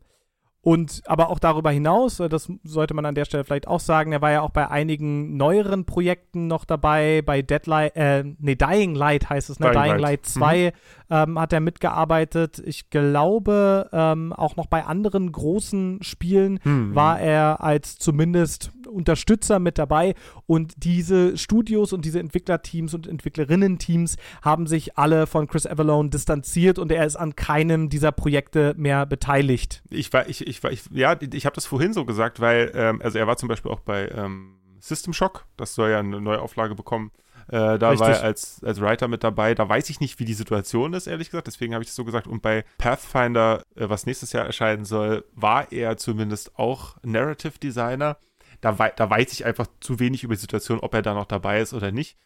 und 0.64 1.02
aber 1.06 1.30
auch 1.30 1.40
darüber 1.40 1.72
hinaus, 1.72 2.20
äh, 2.20 2.30
das 2.30 2.52
sollte 2.64 2.94
man 2.94 3.06
an 3.06 3.16
der 3.16 3.26
Stelle 3.26 3.44
vielleicht 3.44 3.68
auch 3.68 3.80
sagen, 3.80 4.12
er 4.12 4.22
war 4.22 4.32
ja 4.32 4.42
auch 4.42 4.52
bei 4.52 4.70
einigen 4.70 5.36
neueren 5.36 5.86
Projekten 5.86 6.48
noch 6.48 6.66
dabei, 6.66 7.24
bei 7.26 7.42
Deadlight, 7.42 7.96
äh, 7.96 8.24
nee, 8.40 8.56
Dying 8.56 8.94
Light 8.94 9.30
heißt 9.30 9.50
es, 9.50 9.60
ne? 9.60 9.72
Dying 9.72 9.84
Dying, 9.84 9.92
Light. 9.94 10.02
Light 10.02 10.26
2 10.26 10.74
ähm, 11.10 11.40
hat 11.40 11.52
er 11.52 11.60
mitgearbeitet. 11.60 12.62
Ich 12.64 12.90
glaube, 12.90 13.90
ähm, 13.92 14.34
auch 14.34 14.56
noch 14.56 14.68
bei 14.68 14.86
anderen 14.86 15.32
großen 15.32 16.04
Spielen 16.04 16.60
Hm. 16.64 16.94
war 16.94 17.20
er 17.20 17.64
als 17.64 17.98
zumindest 17.98 18.72
Unterstützer 18.92 19.60
mit 19.60 19.78
dabei. 19.78 20.16
Und 20.46 20.74
diese 20.78 21.38
Studios 21.38 21.94
und 21.94 22.06
diese 22.06 22.20
Entwicklerteams 22.20 22.94
und 22.94 23.08
Entwicklerinnen-Teams 23.08 24.18
haben 24.42 24.68
sich 24.68 24.98
alle 24.98 25.28
von 25.28 25.48
Chris 25.48 25.66
Avalone 25.66 26.10
distanziert 26.10 26.80
und 26.80 26.92
er 26.92 27.06
ist 27.06 27.16
an 27.16 27.36
keinem 27.36 27.90
dieser 27.90 28.12
Projekte 28.12 28.74
mehr 28.78 29.06
beteiligt. 29.06 29.84
Ich 29.90 30.12
war, 30.14 30.28
ich, 30.28 30.46
ich 30.46 30.64
war, 30.64 30.72
ich, 30.72 30.84
ja, 30.92 31.18
ich 31.34 31.46
habe 31.46 31.56
das 31.56 31.66
vorhin 31.66 31.94
so 31.94 32.06
gesagt, 32.06 32.40
weil, 32.40 32.72
ähm, 32.76 33.02
also 33.02 33.18
er 33.18 33.28
war 33.28 33.38
zum 33.38 33.50
Beispiel 33.50 33.72
auch 33.72 33.80
bei 33.80 34.10
ähm, 34.10 34.58
System 34.80 35.14
Shock, 35.14 35.46
das 35.58 35.76
soll 35.76 35.92
ja 35.92 36.00
eine 36.00 36.20
neue 36.20 36.42
Auflage 36.42 36.76
bekommen. 36.76 37.12
Äh, 37.48 37.78
da 37.78 37.82
war 37.82 37.92
Richtig. 37.92 38.08
er 38.08 38.24
als, 38.24 38.64
als 38.64 38.82
Writer 38.82 39.08
mit 39.08 39.24
dabei. 39.24 39.56
Da 39.56 39.68
weiß 39.68 39.90
ich 39.90 40.00
nicht, 40.00 40.20
wie 40.20 40.26
die 40.26 40.34
Situation 40.34 40.94
ist, 40.94 41.08
ehrlich 41.08 41.30
gesagt. 41.30 41.48
Deswegen 41.48 41.74
habe 41.74 41.84
ich 41.84 41.90
das 41.90 41.96
so 41.96 42.06
gesagt. 42.06 42.28
Und 42.28 42.42
bei 42.42 42.64
Pathfinder, 42.78 43.64
äh, 43.76 43.90
was 43.90 44.06
nächstes 44.06 44.32
Jahr 44.32 44.46
erscheinen 44.46 44.86
soll, 44.86 45.26
war 45.34 45.72
er 45.72 45.98
zumindest 45.98 46.58
auch 46.58 46.96
Narrative 47.04 47.60
Designer. 47.60 48.18
Da, 48.62 48.78
wei 48.80 48.92
da 48.96 49.10
weiß 49.10 49.34
ich 49.34 49.46
einfach 49.46 49.68
zu 49.80 50.00
wenig 50.00 50.24
über 50.24 50.36
die 50.36 50.40
Situation, 50.42 50.80
ob 50.80 50.94
er 50.94 51.02
da 51.02 51.14
noch 51.14 51.26
dabei 51.26 51.62
ist 51.62 51.74
oder 51.74 51.92
nicht. 51.92 52.18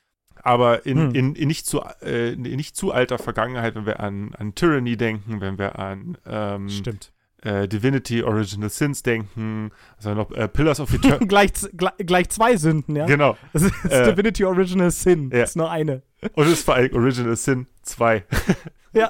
Aber 0.44 0.86
in, 0.86 0.98
Hm. 1.10 1.16
in, 1.16 1.36
in, 1.36 1.48
nicht, 1.48 1.66
zu, 1.66 1.82
äh, 2.02 2.34
in 2.34 2.42
nicht 2.42 2.76
zu 2.76 2.92
alter 2.92 3.18
Vergangenheit, 3.18 3.74
wenn 3.76 3.86
wir 3.86 4.00
an, 4.00 4.34
an 4.38 4.54
Tyranny 4.54 4.98
denken, 4.98 5.42
wenn 5.42 5.58
wir 5.58 5.80
an 5.80 6.18
ähm, 6.28 6.70
Stimmt. 6.70 7.14
äh, 7.42 7.68
Divinity 7.68 8.22
Original 8.22 8.70
Sins 8.70 9.02
denken, 9.02 9.72
also 9.98 10.14
noch 10.14 10.30
äh, 10.32 10.48
Pillars 10.48 10.80
of 10.82 10.94
Eternity. 10.94 11.26
gleich, 11.28 11.52
gleich, 11.76 11.94
gleich 12.06 12.30
zwei 12.30 12.58
Sünden, 12.58 12.96
ja. 12.96 13.06
genau. 13.06 13.38
Das 13.54 13.64
ist 13.64 13.86
Äh, 13.86 14.12
Divinity 14.12 14.44
Original 14.46 14.92
Sin. 14.92 15.32
ja. 15.32 15.40
Das 15.40 15.52
ist 15.52 15.56
nur 15.56 15.72
eine. 15.72 16.04
Und 16.34 16.46
es 16.46 16.52
ist 16.54 16.66
vor 16.66 16.76
allem 16.76 16.94
Original 16.96 17.36
Sin 17.38 17.68
2. 17.84 18.24
Ja. 18.94 19.10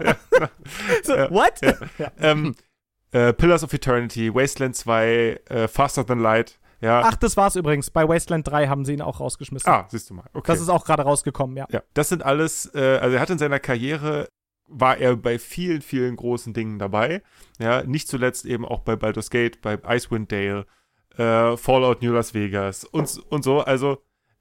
so, 1.03 1.15
Ja. 1.15 1.29
what? 1.31 1.61
Ja. 1.61 1.73
Ja. 1.99 2.11
ähm, 2.19 2.55
äh, 3.11 3.33
Pillars 3.33 3.63
of 3.63 3.71
Eternity, 3.73 4.33
Wasteland 4.33 4.75
2, 4.75 5.41
äh, 5.49 5.67
Faster 5.67 6.05
Than 6.05 6.19
Light. 6.19 6.57
Ja. 6.85 7.01
Ach, 7.03 7.15
das 7.15 7.35
war's 7.35 7.55
übrigens. 7.55 7.89
Bei 7.89 8.07
Wasteland 8.07 8.47
3 8.47 8.67
haben 8.67 8.85
sie 8.85 8.93
ihn 8.93 9.01
auch 9.01 9.19
rausgeschmissen. 9.19 9.67
ah, 9.69 9.87
siehst 9.89 10.09
du 10.09 10.13
mal. 10.13 10.25
Okay. 10.33 10.51
Das 10.51 10.61
ist 10.61 10.69
auch 10.69 10.85
gerade 10.85 11.01
rausgekommen, 11.01 11.57
ja. 11.57 11.65
ja, 11.71 11.81
das 11.95 12.09
sind 12.09 12.23
alles, 12.23 12.71
äh, 12.75 12.99
also 13.01 13.15
er 13.15 13.21
hat 13.21 13.29
in 13.31 13.39
seiner 13.39 13.59
Karriere 13.59 14.27
war 14.67 14.97
er 14.97 15.15
bei 15.15 15.37
vielen, 15.39 15.81
vielen 15.81 16.15
großen 16.15 16.53
Dingen 16.53 16.79
dabei. 16.79 17.21
Ja, 17.59 17.83
nicht 17.83 18.07
zuletzt 18.07 18.45
eben 18.45 18.65
auch 18.65 18.79
bei 18.79 18.95
Baldur's 18.95 19.29
Gate, 19.29 19.61
bei 19.61 19.79
Icewind 19.87 20.31
Dale, 20.31 20.65
äh, 21.17 21.57
Fallout 21.57 22.01
New 22.01 22.11
Las 22.11 22.33
Vegas 22.33 22.83
und, 22.83 23.21
und 23.29 23.43
so. 23.43 23.61
Also 23.61 23.99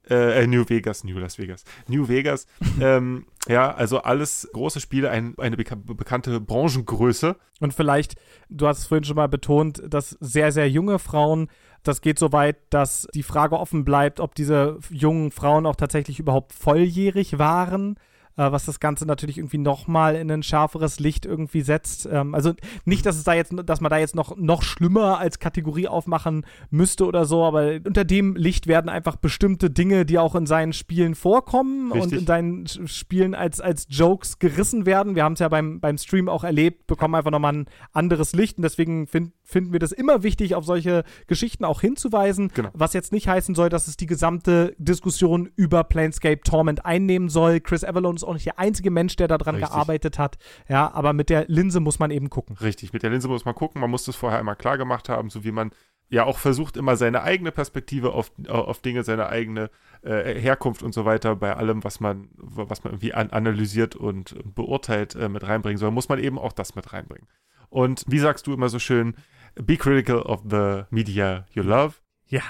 äh, 0.09 0.43
äh, 0.43 0.47
New 0.47 0.67
Vegas, 0.67 1.03
New 1.03 1.17
Las 1.17 1.37
Vegas, 1.37 1.63
New 1.87 2.07
Vegas. 2.07 2.47
ähm, 2.81 3.25
ja, 3.47 3.73
also 3.73 4.01
alles 4.01 4.47
große 4.53 4.79
Spiele, 4.79 5.09
ein, 5.09 5.35
eine 5.37 5.57
beka 5.57 5.75
bekannte 5.75 6.39
Branchengröße. 6.39 7.35
Und 7.59 7.73
vielleicht, 7.73 8.15
du 8.49 8.67
hast 8.67 8.79
es 8.79 8.87
vorhin 8.87 9.03
schon 9.03 9.15
mal 9.15 9.27
betont, 9.27 9.81
dass 9.87 10.11
sehr, 10.19 10.51
sehr 10.51 10.69
junge 10.69 10.99
Frauen, 10.99 11.49
das 11.87 12.01
geht 12.01 12.19
so 12.19 12.31
weit, 12.31 12.57
dass 12.69 13.07
die 13.13 13.23
Frage 13.23 13.59
offen 13.59 13.85
bleibt, 13.85 14.19
ob 14.19 14.35
diese 14.35 14.79
jungen 14.89 15.31
Frauen 15.31 15.65
auch 15.65 15.75
tatsächlich 15.75 16.19
überhaupt 16.19 16.53
volljährig 16.53 17.39
waren. 17.39 17.95
Äh, 18.37 18.51
Was 18.51 18.65
das 18.65 18.79
Ganze 18.79 19.05
natürlich 19.05 19.37
irgendwie 19.37 19.57
nochmal 19.57 20.15
in 20.15 20.31
ein 20.31 20.43
schärferes 20.43 20.99
Licht 20.99 21.25
irgendwie 21.25 21.61
setzt. 21.61 22.07
Ähm, 22.11 22.35
Also 22.35 22.53
nicht, 22.85 23.05
dass 23.05 23.17
es 23.17 23.23
da 23.23 23.33
jetzt, 23.33 23.53
dass 23.65 23.81
man 23.81 23.89
da 23.89 23.97
jetzt 23.97 24.15
noch, 24.15 24.35
noch 24.37 24.61
schlimmer 24.61 25.19
als 25.19 25.39
Kategorie 25.39 25.87
aufmachen 25.87 26.45
müsste 26.69 27.05
oder 27.05 27.25
so, 27.25 27.43
aber 27.43 27.79
unter 27.85 28.03
dem 28.03 28.35
Licht 28.35 28.67
werden 28.67 28.89
einfach 28.89 29.15
bestimmte 29.15 29.69
Dinge, 29.69 30.05
die 30.05 30.19
auch 30.19 30.35
in 30.35 30.45
seinen 30.45 30.73
Spielen 30.73 31.15
vorkommen 31.15 31.91
und 31.91 32.01
Richtig. 32.01 32.19
in 32.19 32.25
seinen 32.27 32.67
Spielen 32.87 33.35
als, 33.35 33.61
als 33.61 33.87
Jokes 33.89 34.39
gerissen 34.39 34.85
werden. 34.85 35.15
Wir 35.15 35.23
haben 35.23 35.33
es 35.33 35.39
ja 35.39 35.47
beim, 35.49 35.79
beim 35.79 35.97
Stream 35.97 36.29
auch 36.29 36.43
erlebt, 36.43 36.87
bekommen 36.87 37.15
einfach 37.15 37.31
nochmal 37.31 37.53
ein 37.53 37.65
anderes 37.93 38.33
Licht 38.33 38.57
und 38.57 38.63
deswegen 38.63 39.07
fin 39.07 39.31
finden 39.47 39.71
wir 39.71 39.79
das 39.79 39.91
immer 39.91 40.23
wichtig, 40.23 40.55
auf 40.55 40.65
solche 40.65 41.03
Geschichten 41.27 41.65
auch 41.65 41.79
hinzuweisen. 41.79 42.49
Genau. 42.53 42.69
Was 42.73 42.93
jetzt 42.93 43.11
nicht 43.11 43.27
heißen 43.27 43.53
soll, 43.53 43.69
dass 43.69 43.87
es 43.87 43.95
die 43.95 44.07
gesamte 44.07 44.75
Diskussion 44.79 45.51
über 45.55 45.83
Planescape 45.83 46.41
Torment 46.41 46.83
einnehmen 46.83 47.29
soll. 47.29 47.59
Chris 47.59 47.83
Avalon 47.83 48.15
ist 48.15 48.23
auch 48.25 48.33
nicht 48.33 48.45
der 48.45 48.59
einzige 48.59 48.91
Mensch, 48.91 49.15
der 49.15 49.27
daran 49.27 49.55
Richtig. 49.55 49.71
gearbeitet 49.71 50.19
hat. 50.19 50.37
Ja, 50.67 50.93
aber 50.93 51.13
mit 51.13 51.29
der 51.29 51.45
Linse 51.47 51.79
muss 51.79 51.99
man 51.99 52.11
eben 52.11 52.29
gucken. 52.29 52.57
Richtig, 52.57 52.93
mit 52.93 53.03
der 53.03 53.09
Linse 53.09 53.27
muss 53.27 53.45
man 53.45 53.55
gucken, 53.55 53.81
man 53.81 53.89
muss 53.89 54.05
das 54.05 54.15
vorher 54.15 54.39
einmal 54.39 54.55
klar 54.55 54.77
gemacht 54.77 55.09
haben, 55.09 55.29
so 55.29 55.43
wie 55.43 55.51
man 55.51 55.71
ja 56.07 56.23
auch 56.25 56.37
versucht, 56.37 56.77
immer 56.77 56.95
seine 56.95 57.23
eigene 57.23 57.51
Perspektive 57.51 58.13
auf, 58.13 58.31
auf 58.47 58.79
Dinge, 58.79 59.03
seine 59.03 59.27
eigene 59.27 59.69
äh, 60.03 60.39
Herkunft 60.39 60.83
und 60.83 60.93
so 60.93 61.05
weiter 61.05 61.35
bei 61.35 61.55
allem, 61.55 61.83
was 61.83 61.99
man, 61.99 62.29
was 62.35 62.83
man 62.83 62.93
irgendwie 62.93 63.13
an, 63.13 63.31
analysiert 63.31 63.95
und 63.95 64.35
beurteilt, 64.53 65.15
äh, 65.15 65.29
mit 65.29 65.43
reinbringen 65.43 65.77
soll, 65.77 65.91
muss 65.91 66.09
man 66.09 66.19
eben 66.19 66.37
auch 66.37 66.53
das 66.53 66.75
mit 66.75 66.93
reinbringen. 66.93 67.27
Und 67.69 68.03
wie 68.07 68.19
sagst 68.19 68.45
du 68.45 68.53
immer 68.53 68.69
so 68.69 68.79
schön, 68.79 69.15
be 69.55 69.77
critical 69.77 70.21
of 70.21 70.43
the 70.49 70.83
media 70.89 71.45
you 71.51 71.63
love. 71.63 71.95
Ja. 72.27 72.41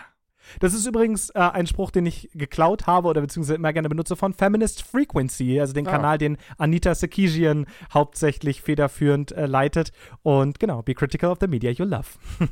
Das 0.60 0.74
ist 0.74 0.86
übrigens 0.86 1.30
äh, 1.32 1.40
ein 1.40 1.68
Spruch, 1.68 1.92
den 1.92 2.06
ich 2.06 2.30
geklaut 2.34 2.88
habe 2.88 3.08
oder 3.08 3.22
beziehungsweise 3.22 3.56
immer 3.56 3.74
gerne 3.74 3.90
benutze 3.90 4.16
von 4.16 4.34
Feminist 4.34 4.82
Frequency, 4.84 5.60
also 5.60 5.74
den 5.74 5.88
Ah. 5.88 5.92
Kanal, 5.92 6.18
den 6.18 6.38
Anita 6.58 6.94
Sarkeesian 6.96 7.66
hauptsächlich 7.94 8.62
federführend 8.62 9.32
äh, 9.32 9.46
leitet. 9.46 9.92
Und 10.24 10.60
genau, 10.60 10.82
be 10.82 10.94
critical 10.96 11.32
of 11.32 11.38
the 11.42 11.48
media 11.48 11.72
you 11.72 11.86
love. 11.86 12.08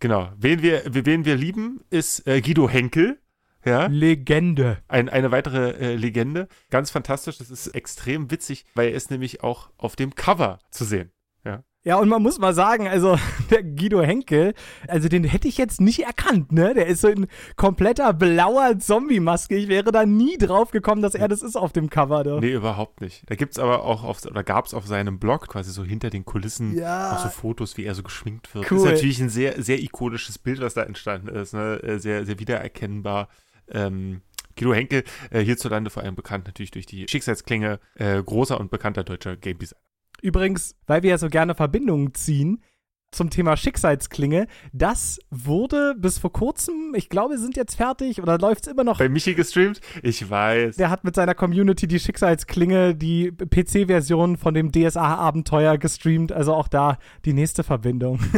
Genau. 0.00 0.30
Wen 0.36 0.62
wir, 0.62 0.82
wen 0.86 1.24
wir 1.24 1.34
lieben, 1.36 1.80
ist 1.90 2.26
äh, 2.28 2.40
Guido 2.40 2.68
Henkel. 2.68 3.18
Ja, 3.64 3.86
Legende. 3.86 4.78
ein, 4.86 5.08
eine 5.08 5.32
weitere 5.32 5.70
äh, 5.72 5.96
Legende. 5.96 6.46
Ganz 6.70 6.90
fantastisch. 6.92 7.38
Das 7.38 7.50
ist 7.50 7.66
extrem 7.68 8.30
witzig, 8.30 8.64
weil 8.76 8.90
er 8.90 8.94
ist 8.94 9.10
nämlich 9.10 9.42
auch 9.42 9.70
auf 9.76 9.96
dem 9.96 10.14
Cover 10.14 10.60
zu 10.70 10.84
sehen. 10.84 11.10
Ja, 11.44 11.64
und 11.96 12.08
man 12.08 12.22
muss 12.22 12.38
mal 12.38 12.52
sagen, 12.54 12.86
also 12.86 13.18
der 13.50 13.62
Guido 13.62 14.02
Henkel, 14.02 14.54
also 14.86 15.08
den 15.08 15.24
hätte 15.24 15.48
ich 15.48 15.56
jetzt 15.58 15.80
nicht 15.80 16.00
erkannt, 16.04 16.52
ne? 16.52 16.74
Der 16.74 16.86
ist 16.86 17.00
so 17.00 17.08
in 17.08 17.26
kompletter 17.56 18.12
blauer 18.12 18.78
Zombie-Maske. 18.78 19.56
Ich 19.56 19.68
wäre 19.68 19.90
da 19.90 20.04
nie 20.04 20.36
drauf 20.38 20.70
gekommen, 20.70 21.02
dass 21.02 21.14
er 21.14 21.28
das 21.28 21.42
ist 21.42 21.56
auf 21.56 21.72
dem 21.72 21.88
Cover. 21.88 22.24
Da. 22.24 22.40
Nee, 22.40 22.52
überhaupt 22.52 23.00
nicht. 23.00 23.22
Da 23.30 23.34
gibt 23.36 23.52
es 23.52 23.58
aber 23.58 23.84
auch 23.84 24.04
auf, 24.04 24.24
oder 24.26 24.44
gab 24.44 24.66
es 24.66 24.74
auf 24.74 24.86
seinem 24.86 25.18
Blog 25.18 25.48
quasi 25.48 25.70
so 25.70 25.84
hinter 25.84 26.10
den 26.10 26.24
Kulissen 26.24 26.76
Ja. 26.76 27.12
auch 27.12 27.18
so 27.20 27.28
Fotos, 27.28 27.76
wie 27.76 27.84
er 27.84 27.94
so 27.94 28.02
geschminkt 28.02 28.54
wird. 28.54 28.70
Cool. 28.70 28.78
Ist 28.78 28.84
natürlich 28.84 29.20
ein 29.20 29.30
sehr, 29.30 29.62
sehr 29.62 29.78
ikonisches 29.80 30.38
Bild, 30.38 30.60
was 30.60 30.74
da 30.74 30.82
entstanden 30.82 31.28
ist. 31.28 31.54
Ne? 31.54 31.80
Äh, 31.82 31.98
Sehr, 31.98 32.24
sehr 32.26 32.38
wiedererkennbar. 32.38 33.28
Ähm, 33.70 34.22
Guido 34.56 34.74
Henkel, 34.74 35.04
äh, 35.30 35.40
hierzulande 35.40 35.90
vor 35.90 36.02
allem 36.02 36.16
bekannt 36.16 36.46
natürlich 36.46 36.70
durch 36.72 36.86
die 36.86 37.06
Schicksalsklinge, 37.08 37.78
äh, 37.94 38.22
großer 38.22 38.58
und 38.58 38.70
bekannter 38.70 39.04
deutscher 39.04 39.36
Game 39.36 39.58
Designer. 39.58 39.80
Übrigens, 40.22 40.74
weil 40.86 41.02
wir 41.02 41.10
ja 41.10 41.18
so 41.18 41.28
gerne 41.28 41.54
Verbindungen 41.54 42.14
ziehen 42.14 42.62
zum 43.10 43.30
Thema 43.30 43.56
Schicksalsklinge, 43.56 44.46
das 44.72 45.18
wurde 45.30 45.94
bis 45.96 46.18
vor 46.18 46.32
kurzem, 46.32 46.92
ich 46.94 47.08
glaube, 47.08 47.38
sind 47.38 47.56
jetzt 47.56 47.74
fertig 47.76 48.22
oder 48.22 48.38
läuft 48.38 48.66
es 48.66 48.72
immer 48.72 48.84
noch. 48.84 48.98
Bei 48.98 49.08
Michi 49.08 49.34
gestreamt? 49.34 49.80
Ich 50.02 50.28
weiß. 50.28 50.76
Der 50.76 50.90
hat 50.90 51.04
mit 51.04 51.14
seiner 51.14 51.34
Community 51.34 51.86
die 51.86 51.98
Schicksalsklinge, 51.98 52.94
die 52.94 53.32
PC-Version 53.32 54.36
von 54.36 54.54
dem 54.54 54.72
DSA-Abenteuer 54.72 55.78
gestreamt. 55.78 56.32
Also 56.32 56.54
auch 56.54 56.68
da 56.68 56.98
die 57.24 57.32
nächste 57.32 57.62
Verbindung. 57.62 58.20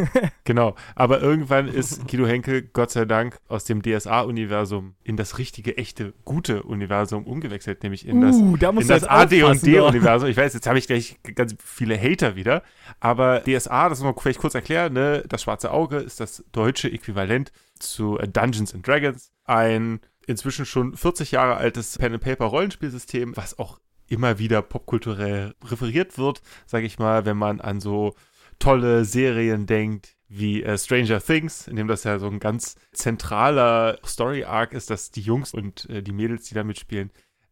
Genau. 0.44 0.74
Aber 0.96 1.20
irgendwann 1.20 1.68
ist 1.68 2.08
Guido 2.08 2.26
Henkel, 2.26 2.62
Gott 2.62 2.90
sei 2.90 3.04
Dank, 3.04 3.38
aus 3.46 3.64
dem 3.64 3.82
DSA-Universum 3.82 4.94
in 5.04 5.16
das 5.16 5.38
richtige, 5.38 5.76
echte, 5.76 6.12
gute 6.24 6.64
Universum 6.64 7.24
umgewechselt, 7.24 7.84
nämlich 7.84 8.06
in 8.06 8.20
das 8.20 8.36
Uh, 8.36 8.56
da 8.56 8.70
in 8.70 8.86
das 8.88 9.04
aufpassen, 9.04 9.40
du. 9.40 9.46
AD&D-Universum. 9.46 10.28
Ich 10.28 10.36
weiß, 10.36 10.54
jetzt 10.54 10.66
habe 10.66 10.78
ich 10.78 10.86
gleich 10.86 11.18
ganz 11.36 11.54
viele 11.62 12.00
Hater 12.00 12.34
wieder, 12.34 12.62
aber 12.98 13.40
DSA, 13.40 13.90
das 13.90 14.00
muss 14.00 14.06
man 14.06 14.14
vielleicht 14.20 14.40
kurz 14.40 14.54
erklären, 14.60 14.92
ne? 14.92 15.24
das 15.28 15.42
schwarze 15.42 15.70
Auge 15.70 15.96
ist 15.96 16.20
das 16.20 16.44
deutsche 16.52 16.90
Äquivalent 16.90 17.52
zu 17.78 18.18
äh, 18.18 18.28
Dungeons 18.28 18.74
and 18.74 18.86
Dragons. 18.86 19.32
Ein 19.44 20.00
inzwischen 20.26 20.66
schon 20.66 20.96
40 20.96 21.32
Jahre 21.32 21.56
altes 21.56 21.98
Pen-and-Paper-Rollenspielsystem, 21.98 23.36
was 23.36 23.58
auch 23.58 23.80
immer 24.06 24.38
wieder 24.38 24.62
popkulturell 24.62 25.54
referiert 25.64 26.18
wird, 26.18 26.42
sage 26.66 26.86
ich 26.86 26.98
mal, 26.98 27.24
wenn 27.24 27.36
man 27.36 27.60
an 27.60 27.80
so 27.80 28.14
tolle 28.58 29.04
Serien 29.04 29.66
denkt, 29.66 30.16
wie 30.28 30.62
äh, 30.62 30.78
Stranger 30.78 31.20
Things, 31.20 31.66
in 31.66 31.76
dem 31.76 31.88
das 31.88 32.04
ja 32.04 32.18
so 32.18 32.26
ein 32.28 32.38
ganz 32.38 32.76
zentraler 32.92 33.98
Story-Arc 34.04 34.72
ist, 34.72 34.90
dass 34.90 35.10
die 35.10 35.22
Jungs 35.22 35.52
und 35.54 35.88
äh, 35.90 36.02
die 36.02 36.12
Mädels, 36.12 36.44
die 36.48 36.54
da 36.54 36.62
mitspielen, 36.62 37.10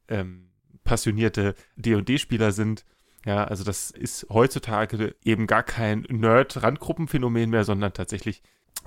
ähm, 0.09 0.51
passionierte 0.85 1.55
D&D-Spieler 1.77 2.53
sind. 2.53 2.85
Ja, 3.29 3.45
also 3.45 3.62
das 3.62 3.91
ist 3.91 4.26
heutzutage 4.31 5.14
eben 5.22 5.47
gar 5.47 5.62
kein 5.62 6.07
Nerd-Randgruppenphänomen 6.09 7.51
mehr, 7.51 7.64
sondern 7.64 7.93
tatsächlich 7.93 8.43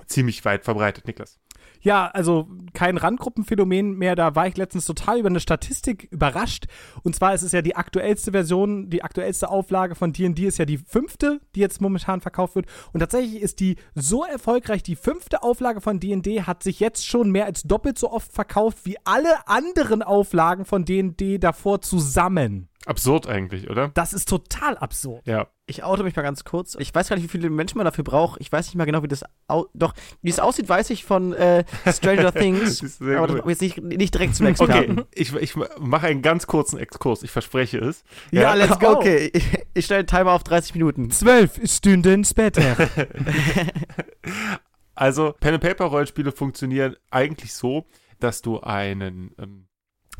ziemlich 0.06 0.44
weit 0.44 0.64
verbreitet, 0.64 1.06
Niklas. 1.06 1.38
Ja, 1.80 2.06
also 2.06 2.48
kein 2.74 2.96
Randgruppenphänomen 2.96 3.96
mehr. 3.98 4.14
Da 4.14 4.34
war 4.34 4.46
ich 4.46 4.56
letztens 4.56 4.86
total 4.86 5.18
über 5.18 5.28
eine 5.28 5.40
Statistik 5.40 6.08
überrascht. 6.10 6.66
Und 7.02 7.16
zwar 7.16 7.34
ist 7.34 7.42
es 7.42 7.52
ja 7.52 7.62
die 7.62 7.76
aktuellste 7.76 8.30
Version, 8.30 8.88
die 8.88 9.02
aktuellste 9.02 9.48
Auflage 9.48 9.94
von 9.94 10.12
D&D 10.12 10.46
ist 10.46 10.58
ja 10.58 10.64
die 10.64 10.78
fünfte, 10.78 11.40
die 11.54 11.60
jetzt 11.60 11.80
momentan 11.80 12.20
verkauft 12.20 12.54
wird. 12.54 12.66
Und 12.92 13.00
tatsächlich 13.00 13.42
ist 13.42 13.60
die 13.60 13.76
so 13.94 14.24
erfolgreich. 14.24 14.82
Die 14.82 14.96
fünfte 14.96 15.42
Auflage 15.42 15.80
von 15.80 15.98
D&D 15.98 16.42
hat 16.42 16.62
sich 16.62 16.80
jetzt 16.80 17.06
schon 17.06 17.30
mehr 17.30 17.46
als 17.46 17.64
doppelt 17.64 17.98
so 17.98 18.10
oft 18.10 18.32
verkauft 18.32 18.78
wie 18.84 18.96
alle 19.04 19.48
anderen 19.48 20.02
Auflagen 20.02 20.64
von 20.64 20.84
D&D 20.84 21.38
davor 21.38 21.80
zusammen. 21.80 22.68
Absurd 22.86 23.28
eigentlich, 23.28 23.70
oder? 23.70 23.90
Das 23.94 24.12
ist 24.12 24.28
total 24.28 24.76
absurd. 24.76 25.26
Ja. 25.26 25.46
Ich 25.66 25.84
oute 25.84 26.02
mich 26.02 26.16
mal 26.16 26.22
ganz 26.22 26.44
kurz. 26.44 26.76
Ich 26.78 26.92
weiß 26.92 27.08
gar 27.08 27.16
nicht, 27.16 27.22
wie 27.22 27.28
viele 27.28 27.48
Menschen 27.48 27.78
man 27.78 27.84
dafür 27.84 28.02
braucht. 28.02 28.40
Ich 28.40 28.50
weiß 28.50 28.66
nicht 28.66 28.74
mal 28.74 28.84
genau, 28.84 29.02
wie 29.04 29.08
das 29.08 29.24
au 29.46 29.66
Doch, 29.72 29.94
wie 30.20 30.30
es 30.30 30.40
aussieht, 30.40 30.68
weiß 30.68 30.90
ich 30.90 31.04
von 31.04 31.32
äh, 31.32 31.51
Stranger 31.86 32.32
Things. 32.34 33.00
aber 33.00 33.26
das, 33.26 33.46
jetzt 33.46 33.62
nicht, 33.62 33.82
nicht 33.82 34.14
direkt 34.14 34.34
zum 34.34 34.46
Experten. 34.46 35.00
Okay, 35.00 35.08
ich, 35.14 35.34
ich 35.34 35.54
mache 35.78 36.06
einen 36.06 36.22
ganz 36.22 36.46
kurzen 36.46 36.78
Exkurs. 36.78 37.22
Ich 37.22 37.30
verspreche 37.30 37.78
es. 37.78 38.04
Ja, 38.30 38.42
ja 38.42 38.54
let's 38.54 38.78
go. 38.78 38.92
Okay, 38.92 39.30
ich, 39.32 39.44
ich 39.74 39.84
stelle 39.84 40.04
den 40.04 40.08
Timer 40.08 40.32
auf 40.32 40.44
30 40.44 40.74
Minuten. 40.74 41.10
Zwölf 41.10 41.60
Stunden 41.64 42.24
später. 42.24 42.62
also, 44.94 45.34
Pen-and-Paper-Rollenspiele 45.40 46.32
funktionieren 46.32 46.96
eigentlich 47.10 47.52
so, 47.52 47.86
dass 48.20 48.42
du 48.42 48.60
einen 48.60 49.34
ähm, 49.38 49.66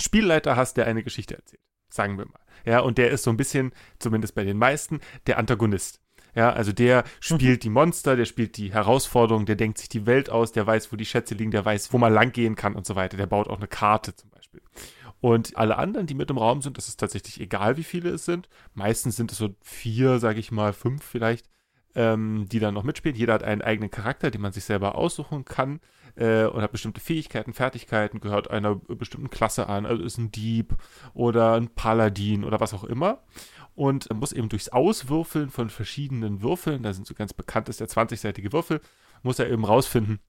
Spielleiter 0.00 0.56
hast, 0.56 0.76
der 0.76 0.86
eine 0.86 1.02
Geschichte 1.02 1.36
erzählt. 1.36 1.62
Sagen 1.88 2.18
wir 2.18 2.26
mal. 2.26 2.40
Ja, 2.64 2.80
und 2.80 2.98
der 2.98 3.10
ist 3.10 3.24
so 3.24 3.30
ein 3.30 3.36
bisschen, 3.36 3.72
zumindest 3.98 4.34
bei 4.34 4.44
den 4.44 4.56
meisten, 4.56 5.00
der 5.26 5.38
Antagonist. 5.38 6.00
Ja, 6.34 6.50
also 6.50 6.72
der 6.72 7.04
spielt 7.20 7.60
mhm. 7.60 7.60
die 7.60 7.70
Monster, 7.70 8.16
der 8.16 8.24
spielt 8.24 8.56
die 8.56 8.72
Herausforderungen, 8.72 9.46
der 9.46 9.56
denkt 9.56 9.78
sich 9.78 9.88
die 9.88 10.06
Welt 10.06 10.30
aus, 10.30 10.52
der 10.52 10.66
weiß, 10.66 10.92
wo 10.92 10.96
die 10.96 11.04
Schätze 11.04 11.34
liegen, 11.34 11.50
der 11.50 11.64
weiß, 11.64 11.92
wo 11.92 11.98
man 11.98 12.12
langgehen 12.12 12.54
kann 12.54 12.74
und 12.74 12.86
so 12.86 12.96
weiter. 12.96 13.16
Der 13.16 13.26
baut 13.26 13.48
auch 13.48 13.58
eine 13.58 13.68
Karte 13.68 14.14
zum 14.16 14.30
Beispiel. 14.30 14.62
Und 15.20 15.56
alle 15.56 15.78
anderen, 15.78 16.06
die 16.06 16.14
mit 16.14 16.30
im 16.30 16.38
Raum 16.38 16.62
sind, 16.62 16.78
das 16.78 16.88
ist 16.88 16.98
tatsächlich 16.98 17.40
egal, 17.40 17.76
wie 17.76 17.84
viele 17.84 18.10
es 18.10 18.24
sind. 18.24 18.48
Meistens 18.74 19.16
sind 19.16 19.30
es 19.30 19.38
so 19.38 19.54
vier, 19.62 20.18
sage 20.18 20.40
ich 20.40 20.50
mal, 20.50 20.72
fünf 20.72 21.04
vielleicht, 21.04 21.48
ähm, 21.94 22.46
die 22.50 22.58
dann 22.58 22.74
noch 22.74 22.82
mitspielen. 22.82 23.16
Jeder 23.16 23.34
hat 23.34 23.44
einen 23.44 23.62
eigenen 23.62 23.90
Charakter, 23.90 24.30
den 24.30 24.40
man 24.40 24.52
sich 24.52 24.64
selber 24.64 24.96
aussuchen 24.96 25.44
kann 25.44 25.80
äh, 26.16 26.44
und 26.46 26.62
hat 26.62 26.72
bestimmte 26.72 27.00
Fähigkeiten, 27.00 27.52
Fertigkeiten, 27.52 28.20
gehört 28.20 28.50
einer 28.50 28.74
bestimmten 28.74 29.30
Klasse 29.30 29.68
an, 29.68 29.86
also 29.86 30.02
ist 30.02 30.18
ein 30.18 30.32
Dieb 30.32 30.74
oder 31.14 31.54
ein 31.54 31.68
Paladin 31.68 32.44
oder 32.44 32.60
was 32.60 32.74
auch 32.74 32.84
immer. 32.84 33.22
Und 33.74 34.12
muss 34.12 34.32
eben 34.32 34.48
durchs 34.48 34.68
Auswürfeln 34.68 35.50
von 35.50 35.70
verschiedenen 35.70 36.42
Würfeln, 36.42 36.82
da 36.82 36.92
sind 36.92 37.06
so 37.06 37.14
ganz 37.14 37.32
bekannt 37.32 37.68
ist 37.68 37.80
der 37.80 37.88
20-seitige 37.88 38.52
Würfel, 38.52 38.80
muss 39.22 39.38
er 39.38 39.50
eben 39.50 39.64
rausfinden, 39.64 40.20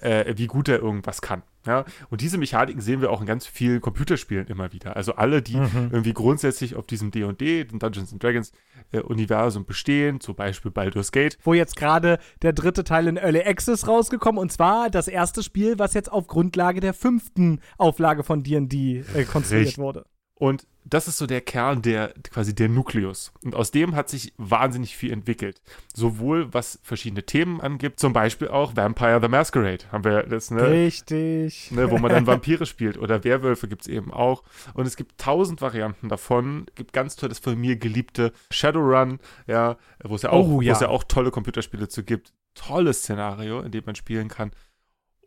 äh, 0.00 0.34
wie 0.36 0.46
gut 0.46 0.68
er 0.68 0.80
irgendwas 0.80 1.22
kann. 1.22 1.42
Ja? 1.66 1.84
Und 2.10 2.20
diese 2.20 2.38
Mechaniken 2.38 2.80
sehen 2.80 3.00
wir 3.00 3.10
auch 3.10 3.20
in 3.20 3.26
ganz 3.26 3.46
vielen 3.46 3.80
Computerspielen 3.80 4.46
immer 4.48 4.72
wieder. 4.72 4.96
Also 4.96 5.14
alle, 5.14 5.42
die 5.42 5.56
mhm. 5.56 5.90
irgendwie 5.92 6.12
grundsätzlich 6.12 6.74
auf 6.74 6.86
diesem 6.86 7.10
D&D, 7.10 7.64
den 7.64 7.78
Dungeons 7.78 8.14
Dragons 8.18 8.52
äh, 8.92 9.00
Universum 9.00 9.64
bestehen, 9.64 10.20
zum 10.20 10.34
Beispiel 10.34 10.70
Baldur's 10.70 11.12
Gate. 11.12 11.38
Wo 11.42 11.54
jetzt 11.54 11.76
gerade 11.76 12.18
der 12.42 12.52
dritte 12.52 12.84
Teil 12.84 13.06
in 13.06 13.16
Early 13.16 13.42
Access 13.42 13.86
rausgekommen 13.86 14.40
und 14.40 14.52
zwar 14.52 14.90
das 14.90 15.08
erste 15.08 15.42
Spiel, 15.42 15.78
was 15.78 15.94
jetzt 15.94 16.10
auf 16.10 16.26
Grundlage 16.26 16.80
der 16.80 16.94
fünften 16.94 17.60
Auflage 17.78 18.24
von 18.24 18.42
D&D 18.42 19.04
äh, 19.14 19.24
konstruiert 19.24 19.66
Richtig. 19.66 19.78
wurde. 19.78 20.04
Und 20.34 20.66
das 20.84 21.08
ist 21.08 21.16
so 21.16 21.26
der 21.26 21.40
Kern, 21.40 21.80
der 21.80 22.12
quasi 22.30 22.54
der 22.54 22.68
Nukleus. 22.68 23.32
Und 23.42 23.54
aus 23.54 23.70
dem 23.70 23.94
hat 23.94 24.08
sich 24.10 24.34
wahnsinnig 24.36 24.96
viel 24.96 25.12
entwickelt. 25.12 25.62
Sowohl 25.94 26.52
was 26.52 26.78
verschiedene 26.82 27.24
Themen 27.24 27.60
angibt, 27.60 28.00
zum 28.00 28.12
Beispiel 28.12 28.48
auch 28.48 28.76
Vampire 28.76 29.20
the 29.22 29.28
Masquerade. 29.28 29.90
Haben 29.90 30.04
wir 30.04 30.24
das, 30.24 30.50
ne? 30.50 30.68
Richtig. 30.68 31.70
Ne, 31.70 31.90
wo 31.90 31.98
man 31.98 32.10
dann 32.10 32.26
Vampire 32.26 32.66
spielt. 32.66 32.98
Oder 32.98 33.24
Werwölfe 33.24 33.68
gibt 33.68 33.82
es 33.82 33.88
eben 33.88 34.12
auch. 34.12 34.42
Und 34.74 34.86
es 34.86 34.96
gibt 34.96 35.18
tausend 35.18 35.62
Varianten 35.62 36.08
davon. 36.08 36.66
Es 36.68 36.74
gibt 36.74 36.92
ganz 36.92 37.16
tolles 37.16 37.38
von 37.38 37.58
mir 37.58 37.76
geliebte 37.76 38.32
Shadowrun, 38.50 39.20
ja, 39.46 39.78
wo 40.02 40.16
es 40.16 40.22
ja 40.22 40.30
auch, 40.30 40.48
oh, 40.48 40.60
ja. 40.60 40.78
ja 40.78 40.88
auch 40.88 41.04
tolle 41.04 41.30
Computerspiele 41.30 41.88
zu 41.88 42.02
gibt. 42.04 42.32
Tolles 42.54 42.98
Szenario, 42.98 43.60
in 43.60 43.72
dem 43.72 43.84
man 43.86 43.94
spielen 43.94 44.28
kann. 44.28 44.50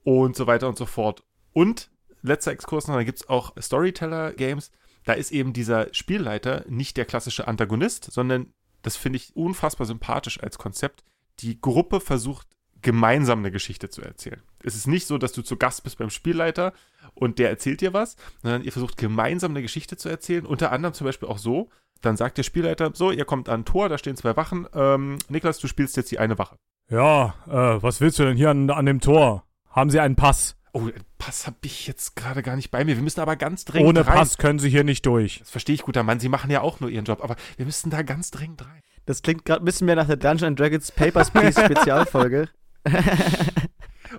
Und 0.04 0.36
so 0.36 0.46
weiter 0.48 0.68
und 0.68 0.78
so 0.78 0.86
fort. 0.86 1.24
Und 1.52 1.90
letzter 2.22 2.52
Exkurs 2.52 2.88
noch, 2.88 2.96
da 2.96 3.04
gibt 3.04 3.20
es 3.20 3.30
auch 3.30 3.54
Storyteller-Games 3.60 4.72
da 5.08 5.14
ist 5.14 5.32
eben 5.32 5.54
dieser 5.54 5.88
Spielleiter 5.94 6.66
nicht 6.68 6.98
der 6.98 7.06
klassische 7.06 7.48
Antagonist, 7.48 8.12
sondern 8.12 8.52
das 8.82 8.98
finde 8.98 9.16
ich 9.16 9.34
unfassbar 9.38 9.88
sympathisch 9.88 10.44
als 10.44 10.58
Konzept. 10.58 11.06
Die 11.40 11.62
Gruppe 11.62 12.02
versucht 12.02 12.46
gemeinsam 12.82 13.40
eine 13.40 13.50
Geschichte 13.50 13.90
zu 13.90 14.02
erzählen. 14.02 14.42
Es 14.62 14.76
ist 14.76 14.86
nicht 14.86 15.08
so, 15.08 15.18
dass 15.18 15.32
du 15.32 15.44
zu 15.44 15.56
Gast 15.56 15.86
bist 15.86 15.98
beim 15.98 16.10
Spielleiter 16.10 16.74
und 17.14 17.40
der 17.40 17.50
erzählt 17.50 17.80
dir 17.80 17.94
was, 17.94 18.18
sondern 18.42 18.64
ihr 18.64 18.74
versucht 18.74 18.98
gemeinsam 18.98 19.52
eine 19.52 19.62
Geschichte 19.62 19.96
zu 19.96 20.10
erzählen. 20.10 20.46
Unter 20.46 20.74
anderem 20.74 20.94
zum 20.94 21.06
Beispiel 21.06 21.30
auch 21.30 21.38
so, 21.38 21.70
dann 22.02 22.18
sagt 22.18 22.38
der 22.38 22.44
Spielleiter, 22.44 22.92
so, 22.94 23.10
ihr 23.10 23.24
kommt 23.24 23.48
an 23.48 23.62
ein 23.62 23.66
Tor, 23.66 23.88
da 23.88 23.98
stehen 23.98 24.18
zwei 24.18 24.36
Wachen. 24.36 24.68
Ähm, 24.74 25.20
Niklas, 25.30 25.60
du 25.60 25.68
spielst 25.68 25.96
jetzt 25.96 26.12
die 26.12 26.20
eine 26.20 26.38
Wache. 26.38 26.58
Ja, 26.90 27.34
äh, 27.48 27.82
was 27.82 28.02
willst 28.02 28.20
du 28.20 28.24
denn 28.24 28.36
hier 28.36 28.50
an, 28.50 28.70
an 28.70 28.86
dem 28.86 29.00
Tor? 29.00 29.46
Haben 29.70 29.90
Sie 29.90 30.02
einen 30.02 30.18
Pass? 30.18 30.58
Oh, 30.74 30.90
Pass 31.18 31.48
habe 31.48 31.58
ich 31.64 31.88
jetzt 31.88 32.16
gerade 32.16 32.44
gar 32.44 32.56
nicht 32.56 32.70
bei 32.70 32.86
mir. 32.86 32.96
Wir 32.96 33.04
müssen 33.04 33.20
aber 33.20 33.36
ganz 33.36 33.66
dringend 33.66 33.90
Ohne 33.90 34.08
rein. 34.08 34.16
Pass 34.16 34.38
können 34.38 34.60
Sie 34.60 34.70
hier 34.70 34.84
nicht 34.84 35.06
durch. 35.06 35.40
Das 35.40 35.50
verstehe 35.50 35.76
ich, 35.76 35.82
guter 35.82 36.04
Mann. 36.04 36.20
Sie 36.20 36.30
machen 36.30 36.52
ja 36.52 36.62
auch 36.62 36.80
nur 36.80 36.90
Ihren 36.90 37.06
Job, 37.06 37.24
aber 37.24 37.36
wir 37.58 37.66
müssen 37.66 37.90
da 37.90 38.04
ganz 38.04 38.32
dringend 38.32 38.66
rein. 38.66 38.82
Das 39.06 39.22
klingt 39.22 39.46
gerade 39.46 39.64
ein 39.64 39.66
bisschen 39.66 39.86
mehr 39.86 39.96
nach 39.96 40.08
der 40.08 40.18
Dungeon 40.18 40.56
Dragons 40.56 40.92
Papers, 40.92 41.32
Please 41.32 41.64
Spezialfolge. 41.64 42.50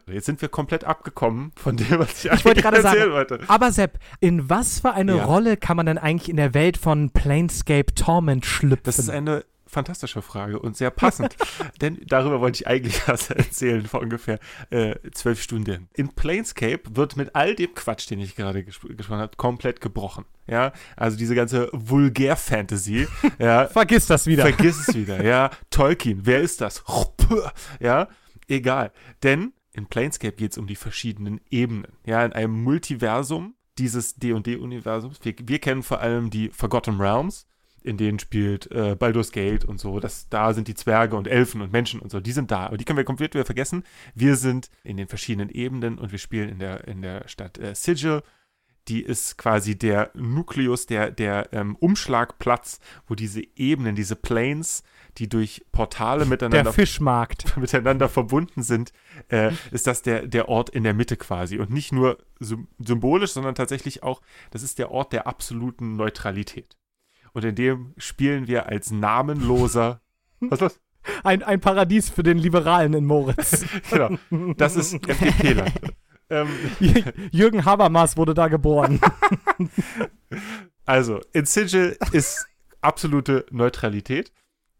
Jetzt 0.06 0.26
sind 0.26 0.42
wir 0.42 0.48
komplett 0.48 0.84
abgekommen 0.84 1.52
von 1.56 1.76
dem, 1.76 1.98
was 1.98 2.24
ich, 2.24 2.30
ich 2.30 2.44
wollte 2.44 2.62
gerade 2.62 2.82
sagen. 2.82 3.12
Wollte. 3.12 3.40
Aber 3.48 3.72
Sepp, 3.72 3.98
in 4.20 4.48
was 4.50 4.80
für 4.80 4.92
eine 4.92 5.16
ja. 5.16 5.24
Rolle 5.24 5.56
kann 5.56 5.76
man 5.76 5.86
denn 5.86 5.98
eigentlich 5.98 6.28
in 6.28 6.36
der 6.36 6.54
Welt 6.54 6.76
von 6.76 7.10
Planescape 7.10 7.94
Torment 7.94 8.44
schlüpfen? 8.44 8.82
Das 8.84 8.98
ist 8.98 9.10
eine 9.10 9.44
fantastische 9.78 10.22
Frage 10.22 10.58
und 10.58 10.76
sehr 10.76 10.90
passend, 10.90 11.36
denn 11.80 11.98
darüber 12.06 12.40
wollte 12.40 12.62
ich 12.62 12.66
eigentlich 12.66 13.06
was 13.06 13.30
erzählen 13.30 13.86
vor 13.86 14.00
ungefähr 14.00 14.40
äh, 14.70 14.96
zwölf 15.12 15.40
Stunden. 15.40 15.88
In 15.94 16.08
Planescape 16.08 16.80
wird 16.90 17.16
mit 17.16 17.36
all 17.36 17.54
dem 17.54 17.74
Quatsch, 17.74 18.10
den 18.10 18.18
ich 18.18 18.34
gerade 18.34 18.64
gesp 18.64 18.96
gesprochen 18.96 19.20
habe, 19.20 19.36
komplett 19.36 19.80
gebrochen. 19.80 20.24
Ja, 20.48 20.72
also 20.96 21.16
diese 21.16 21.34
ganze 21.34 21.68
Vulgär-Fantasy. 21.72 23.06
ja, 23.38 23.66
vergiss 23.66 24.06
das 24.06 24.26
wieder. 24.26 24.42
Vergiss 24.42 24.88
es 24.88 24.94
wieder. 24.94 25.22
Ja, 25.22 25.50
Tolkien, 25.70 26.22
wer 26.24 26.40
ist 26.40 26.60
das? 26.60 26.82
ja, 27.80 28.08
egal. 28.48 28.92
Denn 29.22 29.52
in 29.72 29.86
Planescape 29.86 30.34
geht 30.34 30.52
es 30.52 30.58
um 30.58 30.66
die 30.66 30.76
verschiedenen 30.76 31.40
Ebenen. 31.50 31.92
Ja, 32.04 32.24
in 32.24 32.32
einem 32.32 32.64
Multiversum 32.64 33.54
dieses 33.78 34.16
D&D-Universums. 34.16 35.18
Wir, 35.22 35.34
wir 35.40 35.60
kennen 35.60 35.82
vor 35.84 36.00
allem 36.00 36.30
die 36.30 36.48
Forgotten 36.48 37.00
Realms 37.00 37.46
in 37.88 37.96
denen 37.96 38.18
spielt 38.18 38.70
äh, 38.70 38.94
Baldur's 38.94 39.32
Gate 39.32 39.64
und 39.64 39.80
so. 39.80 39.98
Das, 39.98 40.28
da 40.28 40.52
sind 40.52 40.68
die 40.68 40.74
Zwerge 40.74 41.16
und 41.16 41.26
Elfen 41.26 41.62
und 41.62 41.72
Menschen 41.72 42.00
und 42.00 42.10
so. 42.10 42.20
Die 42.20 42.32
sind 42.32 42.50
da. 42.50 42.66
Aber 42.66 42.76
die 42.76 42.84
können 42.84 42.98
wir 42.98 43.04
komplett 43.04 43.34
wieder 43.34 43.46
vergessen. 43.46 43.82
Wir 44.14 44.36
sind 44.36 44.70
in 44.84 44.98
den 44.98 45.08
verschiedenen 45.08 45.48
Ebenen 45.48 45.98
und 45.98 46.12
wir 46.12 46.18
spielen 46.18 46.50
in 46.50 46.58
der, 46.58 46.86
in 46.86 47.00
der 47.00 47.26
Stadt 47.26 47.56
äh, 47.58 47.74
Sigil. 47.74 48.22
Die 48.88 49.02
ist 49.02 49.36
quasi 49.36 49.76
der 49.76 50.10
Nukleus, 50.14 50.86
der, 50.86 51.10
der 51.10 51.48
ähm, 51.52 51.76
Umschlagplatz, 51.76 52.80
wo 53.06 53.14
diese 53.14 53.42
Ebenen, 53.56 53.94
diese 53.94 54.16
Planes, 54.16 54.82
die 55.18 55.28
durch 55.28 55.64
Portale 55.72 56.24
miteinander, 56.24 56.64
der 56.64 56.72
Fischmarkt. 56.72 57.56
miteinander 57.56 58.08
verbunden 58.08 58.62
sind, 58.62 58.92
äh, 59.28 59.52
ist 59.72 59.86
das 59.86 60.02
der, 60.02 60.26
der 60.26 60.48
Ort 60.48 60.70
in 60.70 60.84
der 60.84 60.94
Mitte 60.94 61.16
quasi. 61.16 61.58
Und 61.58 61.70
nicht 61.70 61.92
nur 61.92 62.18
symbolisch, 62.38 63.32
sondern 63.32 63.54
tatsächlich 63.54 64.02
auch, 64.02 64.22
das 64.50 64.62
ist 64.62 64.78
der 64.78 64.90
Ort 64.90 65.12
der 65.12 65.26
absoluten 65.26 65.96
Neutralität. 65.96 66.77
Und 67.38 67.44
in 67.44 67.54
dem 67.54 67.94
spielen 67.98 68.48
wir 68.48 68.66
als 68.66 68.90
namenloser. 68.90 70.00
Was 70.40 70.60
ist 70.60 70.60
das? 70.60 70.80
Ein, 71.22 71.44
ein 71.44 71.60
Paradies 71.60 72.10
für 72.10 72.24
den 72.24 72.36
Liberalen 72.36 72.94
in 72.94 73.06
Moritz. 73.06 73.64
genau. 73.90 74.18
Das 74.56 74.74
ist 74.74 74.94
FDP-Land. 75.08 75.72
ähm, 76.30 76.48
Jürgen 77.30 77.64
Habermas 77.64 78.16
wurde 78.16 78.34
da 78.34 78.48
geboren. 78.48 79.00
also, 80.84 81.20
in 81.32 81.44
Sigil 81.44 81.96
ist 82.10 82.44
absolute 82.80 83.46
Neutralität. 83.52 84.32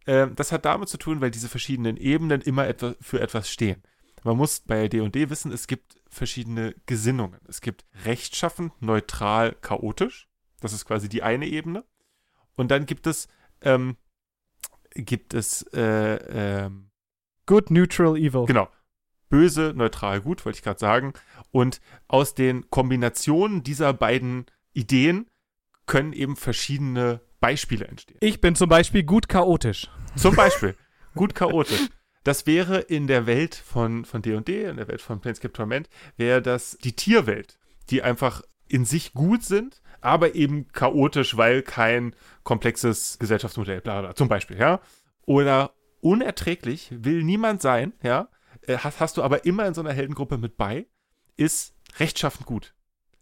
Ähm, 0.09 0.35
das 0.35 0.51
hat 0.51 0.65
damit 0.65 0.89
zu 0.89 0.99
tun, 0.99 1.21
weil 1.21 1.31
diese 1.31 1.49
verschiedenen 1.49 1.97
Ebenen 1.97 2.41
immer 2.41 2.67
etwa 2.67 2.97
für 3.01 3.21
etwas 3.21 3.49
stehen. 3.49 3.85
Man 4.25 4.37
muss 4.37 4.59
bei 4.59 4.89
D&D 4.89 5.31
wissen, 5.31 5.53
es 5.53 5.69
gibt 5.69 5.95
verschiedene 6.09 6.75
Gesinnungen. 6.87 7.39
Es 7.47 7.61
gibt 7.61 7.85
rechtschaffend, 8.05 8.83
neutral, 8.83 9.55
chaotisch. 9.61 10.29
Das 10.59 10.73
ist 10.73 10.87
quasi 10.87 11.09
die 11.09 11.23
eine 11.23 11.47
Ebene. 11.47 11.85
Und 12.59 12.71
dann 12.71 12.87
gibt 12.87 13.07
es, 13.07 13.29
ähm, 13.63 13.97
gibt 14.95 15.33
es, 15.33 15.63
äh, 15.73 16.17
ähm, 16.65 16.91
Good, 17.47 17.71
neutral, 17.71 18.17
evil. 18.17 18.45
genau, 18.45 18.69
böse, 19.31 19.73
neutral, 19.75 20.21
gut, 20.21 20.45
wollte 20.45 20.59
ich 20.59 20.63
gerade 20.63 20.79
sagen. 20.81 21.15
Und 21.51 21.81
aus 22.09 22.35
den 22.35 22.69
Kombinationen 22.69 23.63
dieser 23.63 23.95
beiden 23.95 24.45
Ideen 24.75 25.31
können 25.87 26.13
eben 26.13 26.37
verschiedene 26.37 27.23
Beispiele 27.41 27.87
entstehen. 27.87 28.19
Ich 28.21 28.41
bin 28.41 28.55
zum 28.55 28.69
Beispiel 28.69 29.05
gut 29.05 29.29
chaotisch. 29.29 29.89
Zum 30.17 30.35
Beispiel, 30.37 30.75
gut 31.15 31.35
chaotisch. 31.35 31.89
Das 32.25 32.47
wäre 32.47 32.81
in 32.81 33.07
der 33.07 33.27
Welt 33.27 33.55
von 33.55 34.05
von 34.05 34.21
D&D, 34.21 34.65
in 34.65 34.77
der 34.77 34.89
Welt 34.89 35.01
von 35.01 35.21
Planescape 35.21 35.53
Torment, 35.53 35.89
wäre 36.17 36.43
das 36.43 36.77
die 36.83 36.93
Tierwelt, 36.93 37.59
die 37.91 38.03
einfach 38.03 38.43
in 38.69 38.85
sich 38.85 39.15
gut 39.15 39.45
sind, 39.45 39.81
aber 40.01 40.35
eben 40.35 40.69
chaotisch, 40.73 41.37
weil 41.37 41.63
kein 41.63 42.15
komplexes 42.43 43.19
Gesellschaftsmodell, 43.19 43.81
bla 43.81 44.01
bla, 44.01 44.15
zum 44.15 44.29
Beispiel, 44.29 44.59
ja. 44.59 44.81
Oder 45.27 45.73
unerträglich 46.01 46.89
will 46.91 47.23
niemand 47.23 47.63
sein, 47.63 47.93
ja. 48.03 48.29
Äh, 48.67 48.79
Hast, 48.79 49.01
hast 49.01 49.17
du 49.17 49.23
aber 49.23 49.45
immer 49.45 49.67
in 49.67 49.75
so 49.75 49.81
einer 49.81 49.93
Heldengruppe 49.93 50.39
mit 50.39 50.57
bei, 50.57 50.87
ist 51.37 51.75
rechtschaffend 51.99 52.47
gut. 52.47 52.75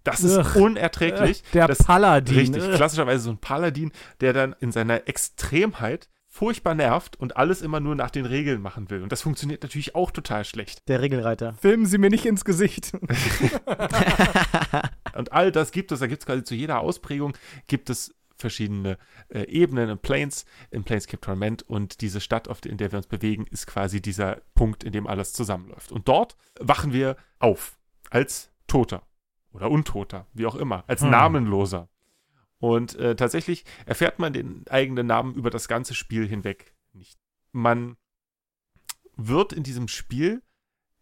Das 0.04 0.22
ist 0.22 0.36
Ugh. 0.36 0.56
unerträglich. 0.56 1.42
Der 1.52 1.66
das, 1.66 1.78
Paladin. 1.78 2.36
Richtig, 2.36 2.74
klassischerweise 2.74 3.24
so 3.24 3.30
ein 3.30 3.38
Paladin, 3.38 3.90
der 4.20 4.32
dann 4.32 4.54
in 4.60 4.70
seiner 4.70 5.08
Extremheit 5.08 6.08
furchtbar 6.36 6.74
nervt 6.74 7.16
und 7.16 7.36
alles 7.38 7.62
immer 7.62 7.80
nur 7.80 7.94
nach 7.94 8.10
den 8.10 8.26
Regeln 8.26 8.60
machen 8.60 8.90
will. 8.90 9.02
Und 9.02 9.10
das 9.10 9.22
funktioniert 9.22 9.62
natürlich 9.62 9.94
auch 9.94 10.10
total 10.10 10.44
schlecht. 10.44 10.86
Der 10.88 11.00
Regelreiter. 11.00 11.54
Filmen 11.54 11.86
Sie 11.86 11.96
mir 11.96 12.10
nicht 12.10 12.26
ins 12.26 12.44
Gesicht. 12.44 12.92
Und 15.16 15.32
all 15.32 15.50
das 15.50 15.72
gibt 15.72 15.92
es, 15.92 16.00
da 16.00 16.06
gibt 16.06 16.22
es 16.22 16.26
quasi 16.26 16.44
zu 16.44 16.54
jeder 16.54 16.80
Ausprägung, 16.80 17.32
gibt 17.68 17.88
es 17.88 18.14
verschiedene 18.36 18.98
äh, 19.30 19.44
Ebenen 19.44 19.88
und 19.88 20.02
Planes 20.02 20.44
im 20.70 20.84
Planescape 20.84 21.22
Torment 21.22 21.62
und 21.62 22.02
diese 22.02 22.20
Stadt, 22.20 22.48
auf 22.48 22.60
der, 22.60 22.70
in 22.70 22.76
der 22.76 22.92
wir 22.92 22.98
uns 22.98 23.06
bewegen, 23.06 23.46
ist 23.50 23.66
quasi 23.66 24.02
dieser 24.02 24.42
Punkt, 24.54 24.84
in 24.84 24.92
dem 24.92 25.06
alles 25.06 25.32
zusammenläuft. 25.32 25.90
Und 25.90 26.06
dort 26.06 26.36
wachen 26.60 26.92
wir 26.92 27.16
auf 27.38 27.78
als 28.10 28.50
Toter 28.66 29.02
oder 29.52 29.70
Untoter, 29.70 30.26
wie 30.34 30.44
auch 30.44 30.54
immer, 30.54 30.84
als 30.86 31.00
Hm. 31.00 31.10
Namenloser. 31.10 31.88
Und 32.58 32.94
äh, 32.96 33.16
tatsächlich 33.16 33.64
erfährt 33.84 34.18
man 34.18 34.32
den 34.32 34.64
eigenen 34.68 35.06
Namen 35.06 35.34
über 35.34 35.50
das 35.50 35.68
ganze 35.68 35.94
Spiel 35.94 36.26
hinweg 36.26 36.74
nicht. 36.92 37.18
Man 37.52 37.96
wird 39.16 39.52
in 39.52 39.62
diesem 39.62 39.88
Spiel 39.88 40.42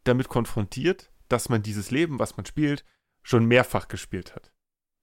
damit 0.05 0.29
konfrontiert, 0.29 1.13
dass 1.29 1.49
man 1.49 1.63
dieses 1.63 1.91
Leben, 1.91 2.19
was 2.19 2.37
man 2.37 2.47
spielt, 2.47 2.85
schon 3.23 3.47
mehrfach 3.47 3.89
gespielt 3.89 4.35
hat. 4.35 4.53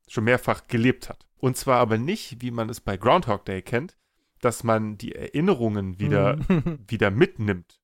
Schon 0.08 0.26
mehrfach 0.26 0.68
gelebt 0.68 1.10
hat. 1.10 1.26
Und 1.38 1.58
zwar 1.58 1.80
aber 1.80 1.98
nicht, 1.98 2.42
wie 2.42 2.52
man 2.52 2.70
es 2.70 2.82
bei 2.82 2.98
Groundhog 2.98 3.46
Day 3.46 3.62
kennt, 3.62 3.98
dass 4.40 4.64
man 4.64 4.98
die 4.98 5.16
Erinnerungen 5.16 6.00
wieder, 6.00 6.38
wieder 6.88 7.12
mitnimmt, 7.12 7.82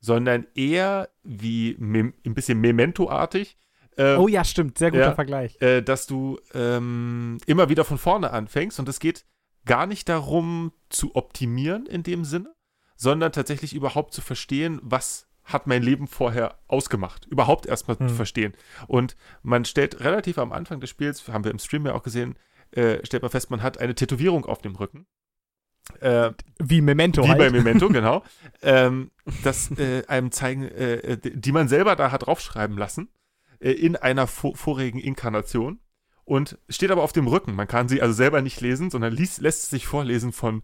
sondern 0.00 0.46
eher 0.54 1.10
wie 1.22 1.72
ein 1.72 2.14
bisschen 2.22 2.60
Memento-artig, 2.60 3.58
äh, 3.98 4.16
oh 4.16 4.28
ja, 4.28 4.44
stimmt. 4.44 4.78
Sehr 4.78 4.90
guter 4.90 5.02
Ja. 5.08 5.14
Vergleich. 5.14 5.60
äh, 5.60 5.82
dass 5.82 6.06
du 6.06 6.38
ähm, 6.54 7.38
immer 7.46 7.68
wieder 7.68 7.84
von 7.84 7.98
vorne 7.98 8.30
anfängst 8.30 8.78
und 8.80 8.88
es 8.88 9.00
geht 9.00 9.24
gar 9.66 9.86
nicht 9.86 10.08
darum 10.08 10.72
zu 10.88 11.14
optimieren 11.16 11.84
in 11.86 12.02
dem 12.02 12.24
Sinne, 12.24 12.54
sondern 12.96 13.32
tatsächlich 13.32 13.74
überhaupt 13.74 14.14
zu 14.14 14.20
verstehen, 14.22 14.80
was 14.82 15.26
hat 15.44 15.66
mein 15.66 15.82
Leben 15.82 16.06
vorher 16.08 16.58
ausgemacht. 16.68 17.26
Überhaupt 17.26 17.66
erstmal 17.66 17.98
Hm. 17.98 18.08
zu 18.08 18.14
verstehen. 18.14 18.54
Und 18.86 19.16
man 19.42 19.64
stellt 19.64 20.00
relativ 20.00 20.38
am 20.38 20.52
Anfang 20.52 20.80
des 20.80 20.90
Spiels, 20.90 21.26
haben 21.28 21.44
wir 21.44 21.50
im 21.50 21.58
Stream 21.58 21.86
ja 21.86 21.94
auch 21.94 22.02
gesehen, 22.02 22.38
äh, 22.72 23.04
stellt 23.04 23.22
man 23.22 23.30
fest, 23.30 23.50
man 23.50 23.62
hat 23.62 23.78
eine 23.78 23.94
Tätowierung 23.94 24.44
auf 24.44 24.60
dem 24.60 24.76
Rücken. 24.76 25.06
Äh, 26.00 26.32
Wie 26.58 26.82
Memento 26.82 27.24
wie 27.24 27.28
halt. 27.28 27.38
bei 27.38 27.48
Memento, 27.50 27.88
genau. 27.90 28.22
Ähm, 28.62 29.10
das 29.42 29.70
äh, 29.78 30.04
einem 30.06 30.30
zeigen, 30.32 30.64
äh, 30.64 31.16
d- 31.16 31.30
die 31.34 31.52
man 31.52 31.66
selber 31.68 31.96
da 31.96 32.10
hat 32.10 32.26
draufschreiben 32.26 32.76
lassen, 32.76 33.08
äh, 33.60 33.72
in 33.72 33.96
einer 33.96 34.26
vo 34.26 34.54
vorigen 34.54 34.98
Inkarnation. 34.98 35.80
Und 36.24 36.58
steht 36.68 36.90
aber 36.90 37.02
auf 37.02 37.12
dem 37.12 37.26
Rücken. 37.26 37.54
Man 37.54 37.66
kann 37.66 37.88
sie 37.88 38.02
also 38.02 38.12
selber 38.12 38.42
nicht 38.42 38.60
lesen, 38.60 38.90
sondern 38.90 39.14
liest, 39.14 39.40
lässt 39.40 39.70
sich 39.70 39.86
vorlesen 39.86 40.32
von, 40.32 40.62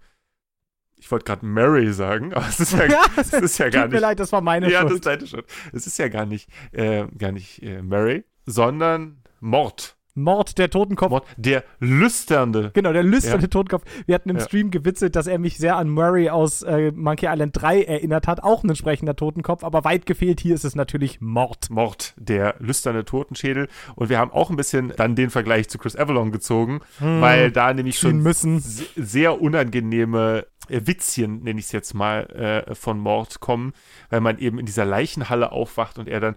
ich 0.97 1.11
wollte 1.11 1.25
gerade 1.25 1.47
Mary 1.47 1.91
sagen, 1.93 2.35
aber 2.35 2.47
es 2.47 2.61
ist 2.61 2.73
ja, 2.75 2.87
es 3.17 3.33
ist 3.33 3.57
ja 3.59 3.71
gar 3.71 3.85
Tut 3.85 3.93
mir 3.93 3.97
nicht. 3.97 4.01
leid, 4.03 4.21
das 4.21 4.31
war 4.33 4.43
meine 4.43 4.71
Ja, 4.71 4.83
das 4.83 4.91
Schuld. 4.91 4.95
ist 5.01 5.07
deine 5.07 5.27
Schuld. 5.27 5.47
Es 5.73 5.87
ist 5.87 5.99
ja 5.99 6.09
gar 6.09 6.27
nicht, 6.27 6.51
äh, 6.73 7.07
gar 7.17 7.33
nicht 7.33 7.63
äh, 7.63 7.81
Mary, 7.83 8.25
sondern 8.45 9.23
Mord. 9.41 9.97
Mord 10.15 10.59
der 10.59 10.71
Totenkopf. 10.71 11.11
Mord. 11.11 11.27
Der 11.37 11.65
lüsternde. 11.81 12.71
Genau, 12.75 12.93
der 12.93 13.03
lüsterne 13.03 13.43
Ja. 13.43 13.49
Totenkopf. 13.49 13.83
Wir 14.07 14.15
hatten 14.15 14.31
im 14.31 14.37
Ja. 14.37 14.43
Stream 14.45 14.71
gewitzelt, 14.71 15.17
dass 15.17 15.27
er 15.27 15.39
mich 15.39 15.57
sehr 15.59 15.77
an 15.77 15.89
Murray 15.89 16.31
aus 16.31 16.63
äh, 16.63 16.93
Monkey 16.93 17.27
Island 17.27 17.51
3 17.61 17.83
erinnert 17.83 18.27
hat. 18.27 18.43
Auch 18.43 18.63
ein 18.63 18.69
entsprechender 18.69 19.17
Totenkopf, 19.17 19.65
aber 19.65 19.85
weit 19.85 20.07
gefehlt. 20.07 20.41
Hier 20.41 20.55
ist 20.55 20.65
es 20.65 20.75
natürlich 20.77 21.21
Mord. 21.21 21.69
Mord, 21.71 22.15
der 22.17 22.55
lüsterne 22.59 23.05
Totenschädel. 23.05 23.69
Und 23.97 24.09
wir 24.09 24.19
haben 24.19 24.31
auch 24.31 24.51
ein 24.51 24.57
bisschen 24.57 24.93
dann 24.97 25.17
den 25.17 25.31
Vergleich 25.31 25.69
zu 25.69 25.79
Chris 25.79 25.97
Avalon 25.97 26.31
gezogen, 26.33 26.81
weil 27.01 27.51
da 27.51 27.73
nämlich 27.75 27.99
schon 27.99 28.19
müssen. 28.19 28.61
se- 28.61 28.85
sehr 28.97 29.41
unangenehme 29.41 30.47
äh, 30.69 30.81
Witzchen, 30.85 31.43
nenne 31.43 31.59
ich 31.59 31.67
es 31.67 31.73
jetzt 31.73 31.93
mal, 31.95 32.65
äh, 32.69 32.75
von 32.75 32.99
Mord 32.99 33.41
kommen, 33.41 33.73
weil 34.11 34.21
man 34.21 34.39
eben 34.39 34.59
in 34.59 34.67
dieser 34.67 34.85
Leichenhalle 34.85 35.53
aufwacht 35.53 35.99
und 35.99 36.09
er 36.09 36.21
dann 36.21 36.37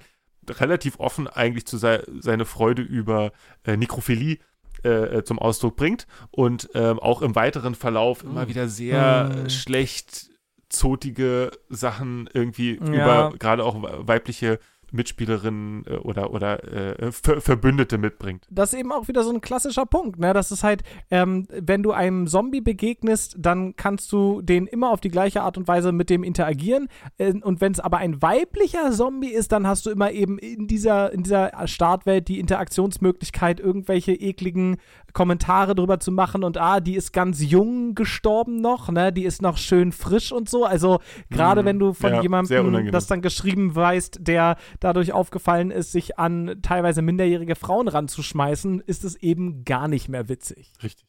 relativ 0.49 0.99
offen 0.99 1.27
eigentlich 1.27 1.65
zu 1.65 1.77
sei 1.77 2.03
seine 2.19 2.45
Freude 2.45 2.81
über 2.81 3.31
äh, 3.63 3.77
Nekrophilie 3.77 4.37
äh, 4.83 4.89
äh, 5.17 5.23
zum 5.23 5.39
Ausdruck 5.39 5.75
bringt 5.75 6.07
und 6.31 6.69
ähm, 6.75 6.99
auch 6.99 7.21
im 7.21 7.35
weiteren 7.35 7.75
Verlauf 7.75 8.23
immer 8.23 8.47
wieder 8.47 8.67
sehr 8.67 9.29
Mm. 9.45 9.49
schlecht 9.49 10.29
zotige 10.69 11.51
Sachen 11.69 12.29
irgendwie 12.33 12.75
Ja. 12.75 12.85
über 13.29 13.33
gerade 13.39 13.63
auch 13.63 13.75
weibliche 14.07 14.59
Mitspielerinnen 14.91 15.85
äh, 15.87 15.95
oder, 15.95 16.31
oder 16.33 16.63
äh, 17.01 17.11
Ver 17.11 17.41
Verbündete 17.41 17.97
mitbringt. 17.97 18.45
Das 18.49 18.73
ist 18.73 18.79
eben 18.79 18.91
auch 18.91 19.07
wieder 19.07 19.23
so 19.23 19.31
ein 19.31 19.41
klassischer 19.41 19.85
Punkt, 19.85 20.19
ne? 20.19 20.33
Das 20.33 20.51
ist 20.51 20.63
halt, 20.63 20.83
ähm, 21.11 21.47
wenn 21.49 21.83
du 21.83 21.91
einem 21.91 22.27
Zombie 22.27 22.61
begegnest, 22.61 23.35
dann 23.39 23.75
kannst 23.75 24.11
du 24.11 24.41
den 24.41 24.67
immer 24.67 24.91
auf 24.91 25.01
die 25.01 25.09
gleiche 25.09 25.41
Art 25.41 25.57
und 25.57 25.67
Weise 25.67 25.91
mit 25.91 26.09
dem 26.09 26.23
interagieren. 26.23 26.87
Äh, 27.17 27.33
und 27.41 27.61
wenn 27.61 27.71
es 27.71 27.79
aber 27.79 27.97
ein 27.97 28.21
weiblicher 28.21 28.91
Zombie 28.91 29.29
ist, 29.33 29.51
dann 29.51 29.67
hast 29.67 29.85
du 29.85 29.89
immer 29.89 30.11
eben 30.11 30.37
in 30.37 30.67
dieser, 30.67 31.11
in 31.11 31.23
dieser 31.23 31.51
Startwelt 31.67 32.27
die 32.27 32.39
Interaktionsmöglichkeit, 32.39 33.59
irgendwelche 33.59 34.13
ekligen 34.13 34.77
Kommentare 35.13 35.73
drüber 35.73 35.99
zu 35.99 36.11
machen 36.11 36.43
und 36.43 36.57
ah, 36.57 36.79
die 36.79 36.95
ist 36.95 37.11
ganz 37.11 37.41
jung 37.41 37.95
gestorben 37.95 38.61
noch, 38.61 38.89
ne? 38.91 39.11
Die 39.11 39.23
ist 39.23 39.41
noch 39.41 39.57
schön 39.57 39.91
frisch 39.91 40.31
und 40.31 40.49
so. 40.49 40.65
Also 40.65 40.99
gerade 41.29 41.61
Mhm. 41.61 41.65
wenn 41.65 41.79
du 41.79 41.93
von 41.93 42.13
Ja, 42.13 42.21
jemandem 42.21 42.91
das 42.91 43.07
dann 43.07 43.21
geschrieben 43.21 43.75
weißt, 43.75 44.19
der 44.21 44.57
dadurch 44.79 45.13
aufgefallen 45.13 45.71
ist, 45.71 45.91
sich 45.91 46.17
an 46.19 46.59
teilweise 46.61 47.01
minderjährige 47.01 47.55
Frauen 47.55 47.87
ranzuschmeißen, 47.87 48.81
ist 48.81 49.03
es 49.03 49.15
eben 49.15 49.63
gar 49.65 49.87
nicht 49.87 50.09
mehr 50.09 50.29
witzig. 50.29 50.73
Richtig. 50.83 51.05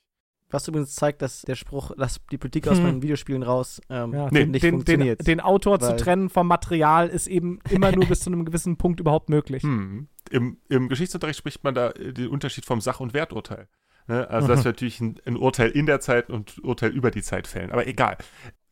Was 0.50 0.66
übrigens 0.66 0.94
zeigt, 0.94 1.20
dass 1.20 1.42
der 1.42 1.56
Spruch, 1.56 1.92
lass 1.96 2.20
die 2.32 2.38
Politik 2.38 2.68
aus 2.68 2.78
Hm. 2.78 2.82
meinen 2.84 3.02
Videospielen 3.02 3.42
raus, 3.42 3.82
ähm, 3.90 4.14
Ja, 4.14 4.28
Nee. 4.30 4.46
nicht 4.46 4.62
den, 4.64 4.76
funktioniert. 4.76 5.20
den, 5.20 5.24
den 5.26 5.40
Autor 5.40 5.78
zu 5.78 5.94
trennen 5.96 6.30
vom 6.30 6.46
Material 6.46 7.08
ist 7.08 7.26
eben 7.26 7.58
immer 7.68 7.92
nur 7.92 8.06
bis 8.08 8.20
zu 8.20 8.30
einem 8.30 8.46
gewissen 8.46 8.78
Punkt 8.78 8.98
überhaupt 8.98 9.28
möglich. 9.28 9.62
Hm. 9.62 10.08
Im, 10.30 10.56
Im 10.70 10.88
Geschichtsunterricht 10.88 11.38
spricht 11.38 11.64
man 11.64 11.74
da 11.74 11.90
äh, 11.90 12.14
den 12.14 12.28
Unterschied 12.28 12.64
vom 12.64 12.80
Sach- 12.80 13.00
und 13.00 13.12
Werturteil. 13.12 13.68
Ne? 14.06 14.26
Also, 14.30 14.48
dass 14.48 14.60
wir 14.64 14.70
natürlich 14.70 15.00
ein, 15.02 15.16
ein 15.26 15.36
Urteil 15.36 15.68
in 15.70 15.84
der 15.84 16.00
Zeit 16.00 16.30
und 16.30 16.64
Urteil 16.64 16.92
über 16.92 17.10
die 17.10 17.22
Zeit 17.22 17.46
fällen. 17.46 17.70
Aber 17.70 17.86
egal. 17.86 18.16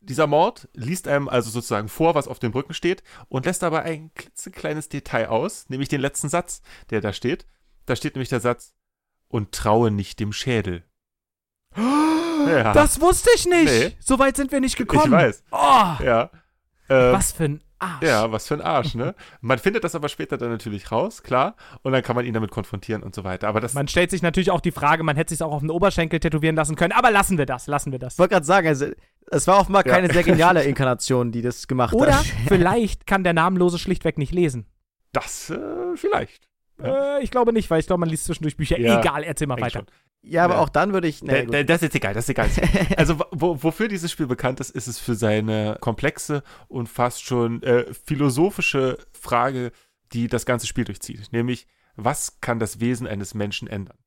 Dieser 0.07 0.27
Mord 0.27 0.69
liest 0.73 1.07
einem 1.07 1.27
also 1.29 1.49
sozusagen 1.49 1.89
vor, 1.89 2.15
was 2.15 2.27
auf 2.27 2.39
dem 2.39 2.51
Rücken 2.51 2.73
steht 2.73 3.03
und 3.29 3.45
lässt 3.45 3.63
aber 3.63 3.83
ein 3.83 4.11
klitzekleines 4.15 4.89
Detail 4.89 5.27
aus, 5.27 5.69
nämlich 5.69 5.89
den 5.89 6.01
letzten 6.01 6.29
Satz, 6.29 6.61
der 6.89 7.01
da 7.01 7.13
steht. 7.13 7.45
Da 7.85 7.95
steht 7.95 8.15
nämlich 8.15 8.29
der 8.29 8.39
Satz, 8.39 8.73
und 9.29 9.51
traue 9.51 9.91
nicht 9.91 10.19
dem 10.19 10.33
Schädel. 10.33 10.83
Ja. 12.47 12.71
Das 12.71 13.01
wusste 13.01 13.29
ich 13.35 13.45
nicht. 13.45 13.65
Nee. 13.65 13.97
So 13.99 14.19
weit 14.19 14.37
sind 14.37 14.53
wir 14.53 14.61
nicht 14.61 14.77
gekommen. 14.77 15.05
Ich 15.05 15.11
weiß. 15.11 15.43
Oh, 15.51 16.01
Ja. 16.01 16.29
Ähm, 16.87 17.11
was 17.11 17.33
für 17.33 17.43
ein 17.43 17.63
Arsch. 17.79 18.03
Ja, 18.03 18.31
was 18.31 18.47
für 18.47 18.55
ein 18.55 18.61
Arsch, 18.61 18.95
ne? 18.95 19.13
Man 19.41 19.59
findet 19.59 19.83
das 19.83 19.93
aber 19.95 20.09
später 20.09 20.37
dann 20.37 20.49
natürlich 20.49 20.91
raus, 20.91 21.21
klar. 21.23 21.55
Und 21.83 21.91
dann 21.91 22.01
kann 22.01 22.15
man 22.15 22.25
ihn 22.25 22.33
damit 22.33 22.51
konfrontieren 22.51 23.03
und 23.03 23.13
so 23.13 23.23
weiter. 23.23 23.47
Aber 23.47 23.59
das, 23.59 23.73
Man 23.73 23.87
stellt 23.87 24.09
sich 24.11 24.21
natürlich 24.21 24.51
auch 24.51 24.61
die 24.61 24.71
Frage, 24.71 25.03
man 25.03 25.15
hätte 25.15 25.33
sich 25.35 25.43
auch 25.43 25.51
auf 25.51 25.61
den 25.61 25.69
Oberschenkel 25.69 26.19
tätowieren 26.19 26.55
lassen 26.55 26.75
können, 26.75 26.91
aber 26.93 27.11
lassen 27.11 27.37
wir 27.37 27.45
das, 27.45 27.67
lassen 27.67 27.91
wir 27.91 27.99
das. 27.99 28.13
Ich 28.13 28.19
wollte 28.19 28.33
gerade 28.33 28.45
sagen, 28.45 28.67
also, 28.67 28.87
es 29.29 29.47
war 29.47 29.59
offenbar 29.59 29.85
Ja. 29.85 29.93
keine 29.93 30.11
sehr 30.11 30.23
geniale 30.23 30.63
Inkarnation, 30.65 31.31
die 31.31 31.41
das 31.41 31.67
gemacht 31.67 31.93
Oder 31.93 32.17
hat. 32.19 32.25
vielleicht 32.47 33.05
kann 33.05 33.23
der 33.23 33.33
Namenlose 33.33 33.77
schlichtweg 33.79 34.17
nicht 34.17 34.33
lesen. 34.33 34.65
das 35.11 35.49
äh, 35.49 35.57
vielleicht. 35.95 36.47
Ja. 36.81 37.17
Äh, 37.17 37.23
ich 37.23 37.31
glaube 37.31 37.53
nicht, 37.53 37.69
weil 37.69 37.79
ich 37.79 37.87
glaube, 37.87 37.99
man 38.01 38.09
liest 38.09 38.25
zwischendurch 38.25 38.55
Bücher. 38.57 38.79
Ja, 38.79 38.99
Egal, 38.99 39.23
erzähl 39.23 39.47
mal 39.47 39.55
Eigentlich 39.55 39.75
weiter. 39.75 39.85
schon. 39.87 40.06
Ja, 40.21 40.43
aber 40.45 40.55
Ja. 40.55 40.59
auch 40.61 40.69
dann 40.69 40.93
würde 40.93 41.07
ich. 41.07 41.21
Nee, 41.23 41.45
Da- 41.45 41.51
da- 41.51 41.63
das 41.63 41.75
ist 41.77 41.81
jetzt 41.83 41.95
egal, 41.95 42.13
das 42.13 42.25
ist 42.25 42.29
egal. 42.29 42.49
also 42.97 43.19
wo, 43.31 43.61
wofür 43.63 43.87
dieses 43.87 44.11
Spiel 44.11 44.27
bekannt 44.27 44.59
ist, 44.59 44.71
ist 44.71 44.87
es 44.87 44.99
für 44.99 45.15
seine 45.15 45.77
komplexe 45.79 46.43
und 46.67 46.87
fast 46.87 47.23
schon 47.23 47.63
äh, 47.63 47.93
philosophische 47.93 48.97
Frage, 49.13 49.71
die 50.13 50.27
das 50.27 50.45
ganze 50.45 50.67
Spiel 50.67 50.83
durchzieht. 50.85 51.31
Nämlich, 51.31 51.67
was 51.95 52.41
kann 52.41 52.59
das 52.59 52.79
Wesen 52.79 53.07
eines 53.07 53.33
Menschen 53.33 53.67
ändern? 53.67 53.97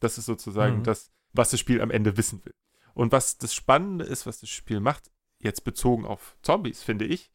Das 0.00 0.18
ist 0.18 0.26
sozusagen 0.26 0.78
Mhm. 0.78 0.84
das, 0.84 1.10
was 1.32 1.50
das 1.50 1.60
Spiel 1.60 1.80
am 1.80 1.90
Ende 1.90 2.16
wissen 2.16 2.44
will. 2.44 2.54
Und 2.94 3.12
was 3.12 3.38
das 3.38 3.54
Spannende 3.54 4.04
ist, 4.04 4.26
was 4.26 4.40
das 4.40 4.50
Spiel 4.50 4.80
macht, 4.80 5.10
jetzt 5.40 5.62
bezogen 5.64 6.04
auf 6.04 6.36
Zombies, 6.42 6.82
finde 6.82 7.04
ich, 7.04 7.30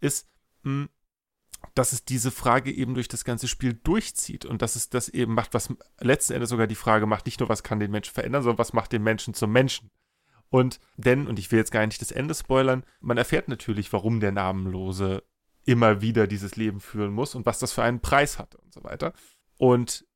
ist, 0.00 0.28
mh, 0.62 0.86
dass 1.74 1.92
es 1.92 2.04
diese 2.04 2.30
Frage 2.30 2.72
eben 2.72 2.94
durch 2.94 3.08
das 3.08 3.24
ganze 3.24 3.48
Spiel 3.48 3.74
durchzieht 3.74 4.44
und 4.44 4.62
dass 4.62 4.76
es 4.76 4.90
das 4.90 5.08
eben 5.08 5.34
macht, 5.34 5.54
was 5.54 5.72
letzten 6.00 6.34
Endes 6.34 6.50
sogar 6.50 6.66
die 6.66 6.74
Frage 6.74 7.06
macht, 7.06 7.26
nicht 7.26 7.40
nur, 7.40 7.48
was 7.48 7.62
kann 7.62 7.80
den 7.80 7.90
Menschen 7.90 8.14
verändern, 8.14 8.42
sondern 8.42 8.58
was 8.58 8.72
macht 8.72 8.92
den 8.92 9.02
Menschen 9.02 9.34
zum 9.34 9.52
Menschen. 9.52 9.90
Und 10.50 10.80
denn, 10.96 11.26
und 11.26 11.38
ich 11.38 11.52
will 11.52 11.58
jetzt 11.58 11.72
gar 11.72 11.86
nicht 11.86 12.00
das 12.00 12.10
Ende 12.10 12.34
spoilern, 12.34 12.84
man 13.00 13.18
erfährt 13.18 13.48
natürlich, 13.48 13.92
warum 13.92 14.20
der 14.20 14.32
Namenlose 14.32 15.22
immer 15.64 16.00
wieder 16.00 16.26
dieses 16.26 16.56
Leben 16.56 16.80
führen 16.80 17.12
muss 17.12 17.34
und 17.34 17.44
was 17.44 17.58
das 17.58 17.72
für 17.72 17.82
einen 17.82 18.00
Preis 18.00 18.38
hat 18.38 18.54
und 18.54 18.72
so 18.72 18.82
weiter. 18.84 19.12
Und 19.58 20.06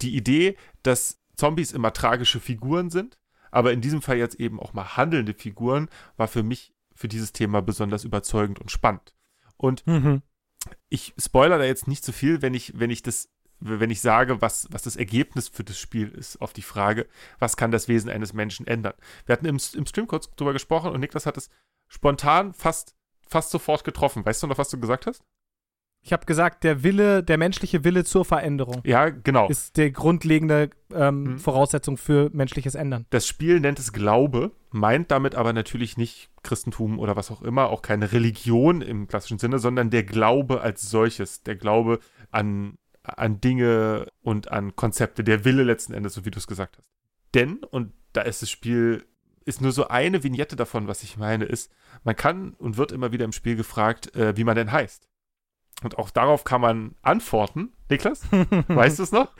die 0.00 0.16
Idee, 0.16 0.56
dass 0.82 1.20
Zombies 1.36 1.72
immer 1.72 1.92
tragische 1.92 2.40
Figuren 2.40 2.88
sind, 2.90 3.18
aber 3.50 3.72
in 3.72 3.80
diesem 3.80 4.00
Fall 4.00 4.16
jetzt 4.16 4.36
eben 4.36 4.60
auch 4.60 4.72
mal 4.72 4.96
handelnde 4.96 5.34
Figuren, 5.34 5.88
war 6.16 6.28
für 6.28 6.42
mich 6.42 6.72
für 6.94 7.08
dieses 7.08 7.32
Thema 7.32 7.60
besonders 7.62 8.04
überzeugend 8.04 8.60
und 8.60 8.70
spannend. 8.70 9.12
Und 9.56 9.86
Mhm. 9.86 10.22
Ich 10.88 11.14
spoiler 11.18 11.58
da 11.58 11.64
jetzt 11.64 11.88
nicht 11.88 12.04
so 12.04 12.12
viel, 12.12 12.42
wenn 12.42 12.54
ich, 12.54 12.78
wenn 12.78 12.90
ich 12.90 13.02
das, 13.02 13.28
wenn 13.60 13.90
ich 13.90 14.00
sage, 14.00 14.40
was, 14.40 14.66
was 14.70 14.82
das 14.82 14.96
Ergebnis 14.96 15.48
für 15.48 15.64
das 15.64 15.78
Spiel 15.78 16.08
ist, 16.08 16.40
auf 16.40 16.52
die 16.52 16.62
Frage, 16.62 17.06
was 17.38 17.56
kann 17.56 17.70
das 17.70 17.88
Wesen 17.88 18.10
eines 18.10 18.32
Menschen 18.32 18.66
ändern. 18.66 18.94
Wir 19.26 19.34
hatten 19.34 19.46
im, 19.46 19.58
im 19.74 19.86
Stream 19.86 20.06
kurz 20.06 20.30
drüber 20.34 20.52
gesprochen 20.52 20.90
und 20.90 21.00
Niklas 21.00 21.26
hat 21.26 21.36
es 21.36 21.48
spontan 21.88 22.54
fast, 22.54 22.94
fast 23.28 23.50
sofort 23.50 23.84
getroffen. 23.84 24.24
Weißt 24.24 24.42
du 24.42 24.46
noch, 24.46 24.58
was 24.58 24.70
du 24.70 24.80
gesagt 24.80 25.06
hast? 25.06 25.22
Ich 26.04 26.12
habe 26.12 26.26
gesagt, 26.26 26.64
der 26.64 26.82
Wille, 26.82 27.22
der 27.22 27.38
menschliche 27.38 27.84
Wille 27.84 28.04
zur 28.04 28.24
Veränderung 28.24 28.80
Ja, 28.84 29.08
genau. 29.10 29.48
ist 29.48 29.76
die 29.76 29.92
grundlegende 29.92 30.70
ähm, 30.92 31.22
Mhm. 31.22 31.38
Voraussetzung 31.38 31.96
für 31.96 32.28
menschliches 32.32 32.74
Ändern. 32.74 33.06
Das 33.10 33.24
Spiel 33.26 33.60
nennt 33.60 33.78
es 33.78 33.92
Glaube, 33.92 34.50
meint 34.72 35.10
damit 35.10 35.34
aber 35.34 35.52
natürlich 35.52 35.96
nicht 35.96 36.30
Christentum 36.42 36.98
oder 36.98 37.16
was 37.16 37.30
auch 37.30 37.42
immer, 37.42 37.68
auch 37.68 37.82
keine 37.82 38.12
Religion 38.12 38.80
im 38.80 39.06
klassischen 39.06 39.38
Sinne, 39.38 39.58
sondern 39.58 39.90
der 39.90 40.04
Glaube 40.04 40.60
als 40.60 40.82
solches, 40.82 41.42
der 41.42 41.56
Glaube 41.56 42.00
an, 42.30 42.78
an 43.02 43.40
Dinge 43.40 44.06
und 44.22 44.50
an 44.50 44.74
Konzepte, 44.74 45.24
der 45.24 45.44
Wille 45.44 45.62
letzten 45.62 45.92
Endes, 45.92 46.14
so 46.14 46.24
wie 46.24 46.30
du 46.30 46.38
es 46.38 46.46
gesagt 46.46 46.78
hast. 46.78 46.90
Denn, 47.34 47.58
und 47.58 47.92
da 48.12 48.22
ist 48.22 48.42
das 48.42 48.50
Spiel, 48.50 49.04
ist 49.44 49.60
nur 49.60 49.72
so 49.72 49.88
eine 49.88 50.22
Vignette 50.22 50.56
davon, 50.56 50.88
was 50.88 51.02
ich 51.02 51.16
meine, 51.16 51.44
ist, 51.44 51.72
man 52.04 52.16
kann 52.16 52.54
und 52.54 52.76
wird 52.76 52.92
immer 52.92 53.12
wieder 53.12 53.24
im 53.24 53.32
Spiel 53.32 53.56
gefragt, 53.56 54.14
äh, 54.16 54.36
wie 54.36 54.44
man 54.44 54.56
denn 54.56 54.72
heißt. 54.72 55.08
Und 55.82 55.98
auch 55.98 56.10
darauf 56.10 56.44
kann 56.44 56.60
man 56.60 56.94
antworten. 57.02 57.72
Niklas, 57.88 58.22
weißt 58.68 58.98
du 58.98 59.02
es 59.02 59.12
noch? 59.12 59.34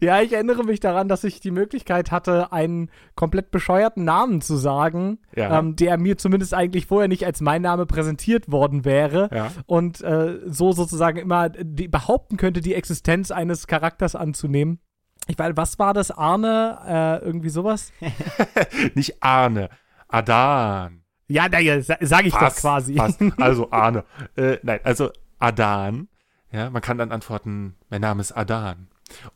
Ja, 0.00 0.20
ich 0.20 0.32
erinnere 0.32 0.64
mich 0.64 0.80
daran, 0.80 1.08
dass 1.08 1.24
ich 1.24 1.40
die 1.40 1.50
Möglichkeit 1.50 2.10
hatte, 2.10 2.52
einen 2.52 2.90
komplett 3.14 3.50
bescheuerten 3.50 4.04
Namen 4.04 4.40
zu 4.40 4.56
sagen, 4.56 5.18
Ja. 5.34 5.58
ähm, 5.58 5.76
der 5.76 5.98
mir 5.98 6.18
zumindest 6.18 6.54
eigentlich 6.54 6.86
vorher 6.86 7.08
nicht 7.08 7.24
als 7.26 7.40
mein 7.40 7.62
Name 7.62 7.86
präsentiert 7.86 8.50
worden 8.50 8.84
wäre 8.84 9.28
ja. 9.32 9.50
und 9.66 10.00
äh, 10.02 10.38
so 10.46 10.72
sozusagen 10.72 11.18
immer 11.18 11.48
die, 11.50 11.88
behaupten 11.88 12.36
könnte, 12.36 12.60
die 12.60 12.74
Existenz 12.74 13.30
eines 13.30 13.66
Charakters 13.66 14.14
anzunehmen. 14.14 14.80
Ich 15.28 15.38
weiß, 15.38 15.52
was 15.56 15.78
war 15.78 15.92
das, 15.94 16.10
Arne? 16.10 16.78
Äh, 16.86 17.24
irgendwie 17.24 17.48
sowas? 17.48 17.92
Nicht 18.94 19.22
Arne, 19.22 19.70
Adan. 20.08 21.02
Ja, 21.28 21.48
naja, 21.48 21.80
sa 21.82 21.96
sage 22.00 22.28
ich 22.28 22.34
Fast, 22.34 22.60
quasi. 22.60 22.94
Fast. 22.94 23.20
Also 23.38 23.70
Arne. 23.72 24.04
Äh, 24.36 24.58
nein, 24.62 24.80
also 24.84 25.10
Adan. 25.38 26.08
Ja, 26.52 26.70
man 26.70 26.80
kann 26.80 26.98
dann 26.98 27.10
antworten, 27.10 27.74
mein 27.90 28.00
Name 28.00 28.20
ist 28.20 28.32
Adan. 28.32 28.86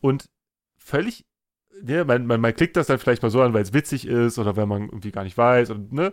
Und 0.01 0.27
völlig, 0.91 1.25
ja, 1.85 2.05
man, 2.05 2.27
man, 2.27 2.41
man 2.41 2.55
klickt 2.55 2.77
das 2.77 2.89
dann 2.89 2.99
vielleicht 2.99 3.23
mal 3.23 3.31
so 3.31 3.41
an, 3.41 3.55
weil 3.55 3.63
es 3.63 3.73
witzig 3.73 4.07
ist 4.07 4.39
oder 4.39 4.57
weil 4.57 4.67
man 4.67 4.83
irgendwie 4.83 5.13
gar 5.13 5.25
nicht 5.25 5.39
weiß. 5.39 5.71
Und, 5.71 5.93
ne? 5.93 6.13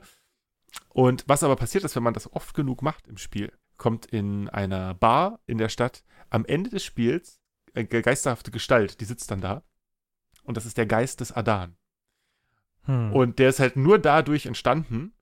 und 0.90 1.24
was 1.28 1.44
aber 1.44 1.56
passiert 1.56 1.84
ist, 1.84 1.96
wenn 1.96 2.04
man 2.04 2.14
das 2.14 2.32
oft 2.34 2.54
genug 2.54 2.82
macht 2.82 3.08
im 3.08 3.18
Spiel, 3.18 3.52
kommt 3.78 4.06
in 4.06 4.50
einer 4.50 4.94
Bar 4.94 5.40
in 5.46 5.58
der 5.58 5.70
Stadt 5.70 6.04
am 6.30 6.46
Ende 6.46 6.70
des 6.70 6.84
Spiels 6.84 7.42
eine 7.74 7.88
geisterhafte 7.88 8.52
Gestalt, 8.52 9.02
die 9.02 9.06
sitzt 9.06 9.32
dann 9.32 9.42
da. 9.42 9.64
Und 10.44 10.58
das 10.58 10.66
ist 10.66 10.78
der 10.78 10.86
Geist 10.86 11.20
des 11.20 11.32
Adan. 11.32 11.76
Hm. 12.84 13.14
Und 13.14 13.40
der 13.40 13.50
ist 13.50 13.60
halt 13.60 13.76
nur 13.76 14.00
dadurch 14.00 14.46
entstanden, 14.46 15.14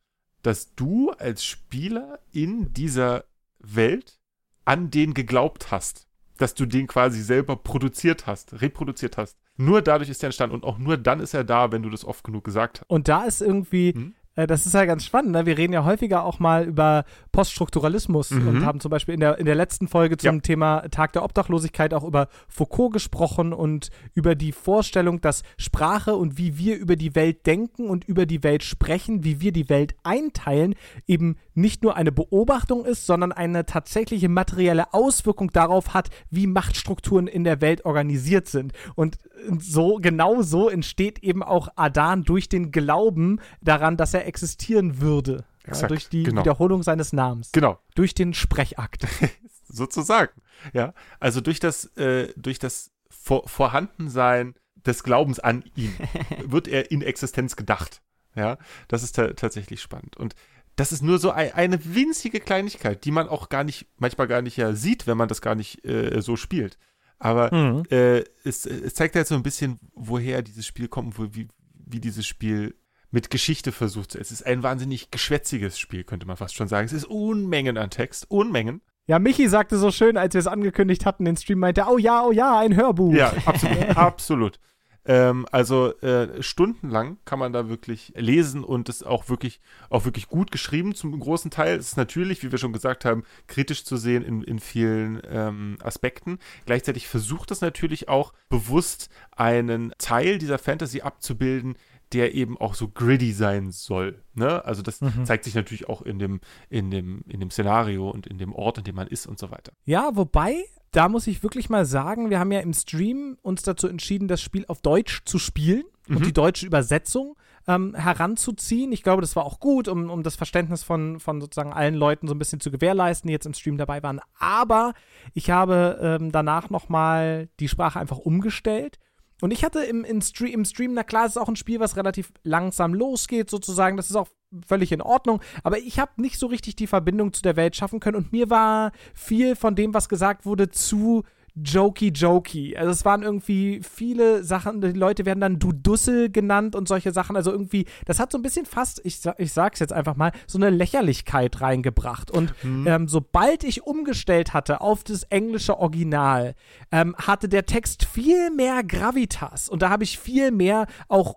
dass 0.42 0.76
du 0.76 1.12
als 1.12 1.44
Spieler 1.44 2.20
in 2.32 2.72
dieser 2.74 3.26
Welt 3.60 4.20
an 4.64 4.92
den 4.92 5.14
geglaubt 5.14 5.72
hast. 5.72 6.05
Dass 6.38 6.54
du 6.54 6.66
den 6.66 6.88
quasi 6.88 7.22
selber 7.22 7.56
produziert 7.56 8.28
hast, 8.28 8.62
reproduziert 8.62 9.18
hast. 9.18 9.38
Nur 9.58 9.82
dadurch 9.82 10.10
ist 10.10 10.22
er 10.24 10.28
entstanden 10.28 10.56
und 10.56 10.64
auch 10.66 10.78
nur 10.78 10.98
dann 10.98 11.20
ist 11.20 11.34
er 11.34 11.44
da, 11.44 11.72
wenn 11.72 11.82
du 11.82 11.90
das 11.90 12.04
oft 12.04 12.24
genug 12.24 12.44
gesagt 12.44 12.82
hast. 12.82 12.90
Und 12.90 13.08
da 13.08 13.24
ist 13.24 13.42
irgendwie, 13.42 13.94
Hm? 13.94 14.14
Äh, 14.36 14.48
das 14.48 14.66
ist 14.66 14.74
ja 14.74 14.86
ganz 14.86 15.06
spannend, 15.06 15.32
ne? 15.32 15.46
wir 15.46 15.58
reden 15.58 15.74
ja 15.74 15.84
häufiger 15.86 16.24
auch 16.26 16.40
mal 16.40 16.64
über 16.66 17.06
Poststrukturalismus 17.32 18.32
Mhm. 18.32 18.48
und 18.48 18.66
haben 18.66 18.80
zum 18.80 18.90
Beispiel 18.92 19.14
in 19.14 19.20
der, 19.20 19.38
in 19.38 19.46
der 19.46 19.56
letzten 19.56 19.88
Folge 19.88 20.18
zum 20.18 20.36
Ja. 20.36 20.42
Thema 20.42 20.82
Tag 20.90 21.14
der 21.14 21.24
Obdachlosigkeit 21.24 21.94
auch 21.94 22.04
über 22.04 22.28
Foucault 22.48 22.92
gesprochen 22.94 23.54
und 23.54 23.90
über 24.14 24.36
die 24.36 24.52
Vorstellung, 24.52 25.22
dass 25.22 25.44
Sprache 25.58 26.16
und 26.16 26.38
wie 26.38 26.58
wir 26.58 26.78
über 26.78 26.96
die 26.96 27.16
Welt 27.16 27.46
denken 27.46 27.88
und 27.88 28.04
über 28.06 28.26
die 28.26 28.44
Welt 28.44 28.64
sprechen, 28.64 29.24
wie 29.24 29.42
wir 29.42 29.52
die 29.52 29.70
Welt 29.70 29.96
einteilen, 30.04 30.76
eben 31.08 31.38
nicht 31.54 31.84
nur 31.84 31.96
eine 31.96 32.12
Beobachtung 32.12 32.86
ist, 32.86 33.06
sondern 33.06 33.32
eine 33.32 33.66
tatsächliche 33.66 34.28
materielle 34.30 34.94
Auswirkung 34.94 35.52
darauf 35.52 35.94
hat, 35.94 36.10
wie 36.30 36.48
Machtstrukturen 36.48 37.28
in 37.28 37.44
der 37.44 37.62
Welt 37.62 37.86
organisiert 37.86 38.48
sind. 38.48 38.74
Und 38.96 39.18
so, 39.60 39.98
genau 40.02 40.42
so 40.42 40.70
entsteht 40.70 41.20
eben 41.20 41.44
auch 41.44 41.70
Adan 41.76 42.24
durch 42.24 42.50
den 42.50 42.72
Glauben 42.72 43.40
daran, 43.62 43.96
dass 43.98 44.14
er 44.14 44.25
existieren 44.26 45.00
würde. 45.02 45.46
Ja, 45.64 45.70
Exakt, 45.72 45.92
durch 45.92 46.10
die 46.10 46.24
genau. 46.24 46.42
Wiederholung 46.42 46.84
seines 46.84 47.12
Namens. 47.14 47.52
Genau, 47.52 47.80
Durch 47.96 48.14
den 48.14 48.34
Sprechakt. 48.34 49.08
sozusagen. 49.68 50.42
Ja, 50.74 50.94
also 51.20 51.42
durch 51.42 51.60
das, 51.60 51.86
äh, 51.98 52.32
durch 52.38 52.60
das 52.60 52.92
Vor 53.10 53.48
Vorhandensein 53.48 54.54
des 54.86 55.04
Glaubens 55.04 55.40
an 55.40 55.64
ihn 55.76 55.94
wird 56.46 56.68
er 56.68 56.92
in 56.92 57.02
Existenz 57.02 57.56
gedacht. 57.56 58.02
Ja, 58.36 58.58
das 58.88 59.02
ist 59.04 59.16
ta 59.16 59.34
tatsächlich 59.34 59.82
spannend. 59.82 60.18
Und 60.18 60.36
das 60.76 60.92
ist 60.92 61.02
nur 61.02 61.20
so 61.20 61.32
ein, 61.32 61.54
eine 61.54 61.96
winzige 61.96 62.40
Kleinigkeit, 62.42 63.06
die 63.06 63.12
man 63.12 63.30
auch 63.30 63.50
gar 63.50 63.64
nicht, 63.64 63.88
manchmal 63.98 64.28
gar 64.28 64.42
nicht 64.42 64.58
ja 64.58 64.74
sieht, 64.74 65.08
wenn 65.08 65.18
man 65.18 65.30
das 65.30 65.42
gar 65.42 65.56
nicht 65.56 65.86
äh, 65.86 66.22
so 66.22 66.36
spielt. 66.36 66.78
Aber 67.18 67.54
Mhm. 67.56 67.84
äh, 67.90 68.24
es, 68.44 68.66
es 68.66 68.94
zeigt 68.94 69.16
halt 69.16 69.26
so 69.26 69.36
ein 69.36 69.44
bisschen, 69.44 69.80
woher 69.94 70.42
dieses 70.42 70.68
Spiel 70.68 70.90
kommt, 70.90 71.18
wo, 71.18 71.28
wie, 71.34 71.48
wie 71.74 72.02
dieses 72.02 72.28
Spiel 72.28 72.76
mit 73.16 73.30
Geschichte 73.30 73.72
versucht. 73.72 74.14
Es 74.14 74.30
ist 74.30 74.46
ein 74.46 74.62
wahnsinnig 74.62 75.10
geschwätziges 75.10 75.80
Spiel, 75.80 76.04
könnte 76.04 76.28
man 76.28 76.36
fast 76.36 76.54
schon 76.54 76.68
sagen. 76.68 76.86
Es 76.86 76.92
ist 76.92 77.06
Unmengen 77.06 77.78
an 77.78 77.90
Text, 77.90 78.30
Unmengen. 78.30 78.82
Ja, 79.08 79.20
Michi 79.20 79.48
sagte 79.48 79.78
so 79.78 79.90
schön, 79.90 80.18
als 80.18 80.34
wir 80.34 80.40
es 80.40 80.48
angekündigt 80.48 81.06
hatten, 81.06 81.24
den 81.24 81.38
Stream 81.38 81.60
meinte, 81.60 81.86
oh 81.90 81.98
ja, 81.98 82.26
oh 82.26 82.34
ja, 82.34 82.60
ein 82.60 82.76
Hörbuch. 82.76 83.14
Ja, 83.14 83.32
absolut. 83.46 83.90
absolut. 83.98 84.60
Ähm, 85.06 85.46
also 85.52 85.98
äh, 86.00 86.42
stundenlang 86.42 87.18
kann 87.26 87.40
man 87.40 87.54
da 87.54 87.70
wirklich 87.70 88.12
lesen 88.18 88.64
und 88.64 88.90
es 88.90 89.04
auch 89.04 89.30
wirklich, 89.30 89.62
auch 89.90 90.04
wirklich 90.04 90.28
gut 90.28 90.52
geschrieben 90.52 90.96
zum 90.96 91.18
großen 91.18 91.52
Teil. 91.52 91.78
Es 91.78 91.90
ist 91.90 91.98
natürlich, 91.98 92.44
wie 92.44 92.52
wir 92.52 92.58
schon 92.58 92.74
gesagt 92.74 93.06
haben, 93.06 93.24
kritisch 93.48 93.86
zu 93.86 93.98
sehen 93.98 94.24
in, 94.24 94.42
in 94.42 94.60
vielen 94.60 95.22
ähm, 95.30 95.78
Aspekten. 95.82 96.40
Gleichzeitig 96.66 97.08
versucht 97.08 97.52
es 97.52 97.62
natürlich 97.62 98.10
auch 98.10 98.34
bewusst 98.50 99.10
einen 99.32 99.94
Teil 100.00 100.40
dieser 100.40 100.58
Fantasy 100.58 101.02
abzubilden, 101.02 101.78
der 102.14 102.34
eben 102.36 102.58
auch 102.58 102.76
so 102.76 102.88
gritty 102.88 103.32
sein 103.34 103.72
soll. 103.72 104.22
Ne? 104.34 104.64
Also 104.66 104.82
das 104.82 105.02
Mhm. 105.02 105.26
zeigt 105.26 105.44
sich 105.44 105.56
natürlich 105.56 105.90
auch 105.90 106.02
in 106.02 106.20
dem, 106.20 106.40
in, 106.70 106.92
dem, 106.92 107.24
in 107.28 107.40
dem 107.40 107.52
Szenario 107.52 108.10
und 108.10 108.28
in 108.28 108.38
dem 108.38 108.54
Ort, 108.54 108.78
in 108.78 108.84
dem 108.84 108.96
man 108.96 109.08
ist 109.08 109.28
und 109.28 109.40
so 109.40 109.52
weiter. 109.52 109.72
Ja, 109.86 110.12
wobei, 110.16 110.56
da 110.92 111.10
muss 111.10 111.28
ich 111.28 111.44
wirklich 111.44 111.70
mal 111.70 111.86
sagen, 111.86 112.30
wir 112.30 112.40
haben 112.40 112.52
ja 112.52 112.60
im 112.60 112.74
Stream 112.74 113.38
uns 113.42 113.64
dazu 113.64 113.88
entschieden, 113.88 114.28
das 114.28 114.42
Spiel 114.42 114.66
auf 114.68 114.82
Deutsch 114.82 115.22
zu 115.26 115.40
spielen 115.40 115.84
Mhm. 116.08 116.18
und 116.18 116.26
die 116.28 116.34
deutsche 116.34 116.66
Übersetzung 116.68 117.36
ähm, 117.68 117.96
heranzuziehen. 117.96 118.92
Ich 118.92 119.02
glaube, 119.02 119.22
das 119.22 119.36
war 119.36 119.44
auch 119.44 119.60
gut, 119.60 119.88
um, 119.88 120.12
um 120.12 120.22
das 120.22 120.36
Verständnis 120.36 120.84
von, 120.84 121.20
von 121.20 121.42
sozusagen 121.42 121.74
allen 121.74 121.96
Leuten 121.96 122.28
so 122.28 122.36
ein 122.36 122.38
bisschen 122.40 122.60
zu 122.60 122.70
gewährleisten, 122.70 123.28
die 123.28 123.32
jetzt 123.34 123.48
im 123.48 123.56
Stream 123.56 123.78
dabei 123.78 124.04
waren. 124.04 124.22
Aber 124.38 124.94
ich 125.34 125.50
habe 125.50 125.98
ähm, 126.00 126.32
danach 126.32 126.70
nochmal 126.70 127.50
die 127.60 127.68
Sprache 127.68 128.00
einfach 128.00 128.20
umgestellt. 128.20 129.00
Und 129.42 129.52
ich 129.52 129.64
hatte 129.64 129.84
im, 129.84 130.06
im, 130.06 130.22
Stream, 130.22 130.54
im 130.54 130.66
Stream, 130.66 130.94
na 130.94 131.04
klar, 131.04 131.26
es 131.26 131.34
ist 131.34 131.38
auch 131.38 131.50
ein 131.50 131.56
Spiel, 131.56 131.80
was 131.80 131.98
relativ 131.98 132.32
langsam 132.44 132.94
losgeht, 132.94 133.50
sozusagen. 133.50 133.98
Das 133.98 134.10
ist 134.10 134.16
auch 134.16 134.30
völlig 134.66 134.92
in 134.92 135.02
Ordnung. 135.02 135.42
Aber 135.64 135.78
ich 135.80 136.00
habe 136.00 136.22
nicht 136.22 136.40
so 136.40 136.48
richtig 136.48 136.76
die 136.76 136.88
Verbindung 136.88 137.34
zu 137.34 137.42
der 137.42 137.56
Welt 137.56 137.76
schaffen 137.76 138.00
können. 138.00 138.18
Und 138.18 138.32
mir 138.32 138.50
war 138.50 138.92
viel 139.14 139.56
von 139.56 139.76
dem, 139.76 139.94
was 139.94 140.10
gesagt 140.10 140.46
wurde, 140.46 140.70
zu 140.70 141.24
jokey 141.56 142.10
jokey. 142.10 142.76
Also 142.78 142.92
es 142.92 143.06
waren 143.06 143.24
irgendwie 143.24 143.82
viele 143.82 144.44
Sachen, 144.44 144.82
die 144.82 144.92
Leute 144.92 145.26
werden 145.26 145.40
dann 145.40 145.60
du 145.60 145.72
Dussel 145.72 146.30
genannt 146.30 146.76
und 146.76 146.88
solche 146.88 147.12
Sachen. 147.12 147.36
Also 147.36 147.52
irgendwie, 147.52 147.86
das 148.06 148.20
hat 148.20 148.32
so 148.32 148.38
ein 148.38 148.42
bisschen 148.42 148.66
fast, 148.66 149.02
ich, 149.04 149.22
ich 149.38 149.54
sag's 149.54 149.80
jetzt 149.80 149.94
einfach 149.94 150.16
mal, 150.16 150.32
so 150.48 150.58
eine 150.58 150.70
Lächerlichkeit 150.70 151.62
reingebracht. 151.62 152.32
Und 152.32 152.54
Mhm. 152.64 152.88
ähm, 152.88 153.08
sobald 153.08 153.64
ich 153.64 153.84
umgestellt 153.84 154.54
hatte 154.54 154.82
auf 154.82 155.04
das 155.04 155.24
englische 155.24 155.78
Original, 155.80 156.56
ähm, 156.92 157.16
hatte 157.18 157.48
der 157.48 157.66
Text 157.66 158.06
viel 158.06 158.52
mehr 158.52 158.84
Gravitas. 158.84 159.70
Und 159.70 159.82
da 159.82 159.90
habe 159.90 160.04
ich 160.04 160.20
viel 160.20 160.52
mehr 160.52 160.88
auch 161.08 161.36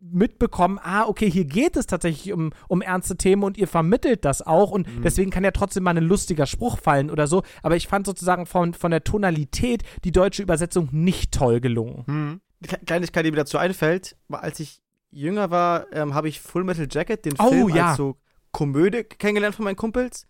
mitbekommen, 0.00 0.78
ah, 0.82 1.04
okay, 1.06 1.30
hier 1.30 1.44
geht 1.44 1.76
es 1.76 1.86
tatsächlich 1.86 2.32
um, 2.32 2.52
um 2.68 2.80
ernste 2.82 3.16
Themen 3.16 3.42
und 3.42 3.58
ihr 3.58 3.68
vermittelt 3.68 4.24
das 4.24 4.40
auch 4.46 4.70
und 4.70 4.86
Mhm. 4.86 5.02
deswegen 5.02 5.30
kann 5.30 5.44
ja 5.44 5.50
trotzdem 5.50 5.82
mal 5.82 5.96
ein 5.96 6.02
lustiger 6.04 6.46
Spruch 6.46 6.78
fallen 6.78 7.10
oder 7.10 7.26
so, 7.26 7.42
aber 7.62 7.76
ich 7.76 7.86
fand 7.86 8.06
sozusagen 8.06 8.46
von, 8.46 8.72
von 8.74 8.90
der 8.90 9.04
Tonalität 9.04 9.82
die 10.04 10.12
deutsche 10.12 10.42
Übersetzung 10.42 10.88
nicht 10.92 11.32
toll 11.32 11.60
gelungen. 11.60 12.04
Hm. 12.06 12.40
Die 12.60 12.68
Kle- 12.68 12.84
Kleinigkeit, 12.84 13.24
die 13.26 13.30
mir 13.30 13.36
dazu 13.38 13.58
einfällt, 13.58 14.16
war, 14.28 14.42
als 14.42 14.58
ich 14.60 14.80
jünger 15.10 15.50
war, 15.50 15.86
ähm, 15.92 16.14
habe 16.14 16.28
ich 16.28 16.40
Full 16.40 16.64
Metal 16.64 16.88
Jacket, 16.90 17.24
den 17.24 17.34
Oh, 17.38 17.48
Film, 17.50 17.68
ja. 17.70 17.88
als 17.88 17.96
so 17.96 18.16
Komödie 18.52 19.04
kennengelernt 19.04 19.54
von 19.54 19.64
meinen 19.64 19.76
Kumpels. 19.76 20.26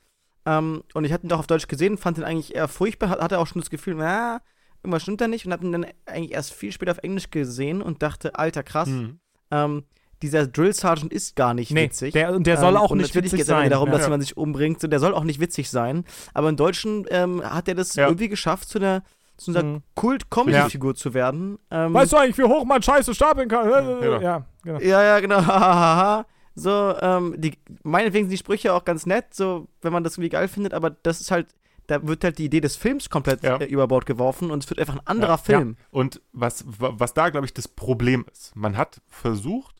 Ähm, 0.46 0.82
und 0.94 1.04
ich 1.04 1.12
hatte 1.12 1.26
ihn 1.26 1.28
doch 1.28 1.38
auf 1.38 1.46
Deutsch 1.46 1.68
gesehen, 1.68 1.96
fand 1.98 2.18
ihn 2.18 2.24
eigentlich 2.24 2.54
eher 2.54 2.66
furchtbar, 2.68 3.08
hat- 3.10 3.20
hatte 3.20 3.38
auch 3.38 3.46
schon 3.46 3.60
das 3.60 3.70
Gefühl, 3.70 3.94
na, 3.96 4.40
irgendwas 4.82 5.02
stimmt 5.02 5.20
da 5.20 5.28
nicht 5.28 5.44
und 5.46 5.52
habe 5.52 5.64
ihn 5.66 5.72
dann 5.72 5.86
eigentlich 6.06 6.32
erst 6.32 6.52
viel 6.54 6.72
später 6.72 6.92
auf 6.92 6.98
Englisch 6.98 7.30
gesehen 7.30 7.82
und 7.82 8.02
dachte, 8.02 8.36
alter, 8.36 8.62
krass, 8.62 8.88
Hm. 8.88 9.20
Ähm, 9.50 9.84
dieser 10.22 10.46
Drill 10.46 10.72
Sergeant 10.74 11.12
ist 11.12 11.34
gar 11.34 11.54
nicht 11.54 11.70
Nee, 11.72 11.84
witzig. 11.84 12.12
der, 12.12 12.34
und 12.34 12.46
der 12.46 12.58
soll 12.58 12.72
Ähm, 12.74 12.76
auch 12.76 12.90
und 12.90 12.98
nicht 12.98 13.08
natürlich 13.14 13.32
witzig 13.32 13.38
geht 13.38 13.46
es 13.46 13.50
am 13.50 13.56
Ende 13.58 13.64
sein. 13.64 13.70
darum, 13.70 13.88
ja. 13.90 13.96
dass 13.98 14.08
man 14.08 14.20
sich 14.20 14.36
umbringt. 14.36 14.82
Der 14.82 14.98
soll 15.00 15.14
auch 15.14 15.24
nicht 15.24 15.40
witzig 15.40 15.70
sein. 15.70 16.04
Aber 16.34 16.48
im 16.50 16.56
Deutschen 16.56 17.06
ähm, 17.10 17.42
hat 17.42 17.68
er 17.68 17.74
das 17.74 17.94
Ja. 17.94 18.06
irgendwie 18.06 18.28
geschafft, 18.28 18.68
zu 18.68 18.78
einer, 18.78 19.02
zu 19.38 19.50
einer 19.52 19.62
Mhm. 19.62 19.82
Kult-Comedy-Figur 19.94 20.94
zu 20.94 21.14
werden. 21.14 21.58
Ähm, 21.70 21.94
Weißt 21.94 22.12
du 22.12 22.18
eigentlich, 22.18 22.36
wie 22.36 22.42
hoch 22.44 22.64
man 22.66 22.82
Scheiße 22.82 23.14
stapeln 23.14 23.48
kann? 23.48 23.64
genau. 23.66 24.20
Ja, 24.20 24.44
genau. 24.62 24.78
Ja, 24.80 25.02
ja, 25.02 25.20
genau. 25.20 25.36
Hahaha. 25.46 26.26
so, 26.54 26.94
ähm, 27.00 27.34
die, 27.38 27.54
meinetwegen 27.82 28.26
sind 28.26 28.32
die 28.32 28.36
Sprüche 28.36 28.74
auch 28.74 28.84
ganz 28.84 29.06
nett, 29.06 29.32
so, 29.32 29.68
wenn 29.80 29.92
man 29.94 30.04
das 30.04 30.14
irgendwie 30.18 30.28
geil 30.28 30.48
findet, 30.48 30.74
aber 30.74 30.90
das 30.90 31.22
ist 31.22 31.30
halt, 31.30 31.46
da 31.90 32.06
wird 32.06 32.24
halt 32.24 32.38
die 32.38 32.44
Idee 32.44 32.60
des 32.60 32.76
Films 32.76 33.10
komplett 33.10 33.42
Ja. 33.42 33.56
äh, 33.58 33.64
über 33.64 33.88
Bord 33.88 34.06
geworfen 34.06 34.50
und 34.50 34.62
es 34.62 34.70
wird 34.70 34.78
einfach 34.80 34.94
ein 34.94 35.06
anderer 35.06 35.32
Ja, 35.32 35.36
Film. 35.38 35.76
Und 35.90 36.20
was, 36.32 36.64
wa- 36.66 36.92
was 36.94 37.14
da, 37.14 37.30
glaube 37.30 37.46
ich, 37.46 37.54
das 37.54 37.68
Problem 37.68 38.24
ist, 38.32 38.54
man 38.56 38.76
hat 38.76 39.00
versucht, 39.08 39.76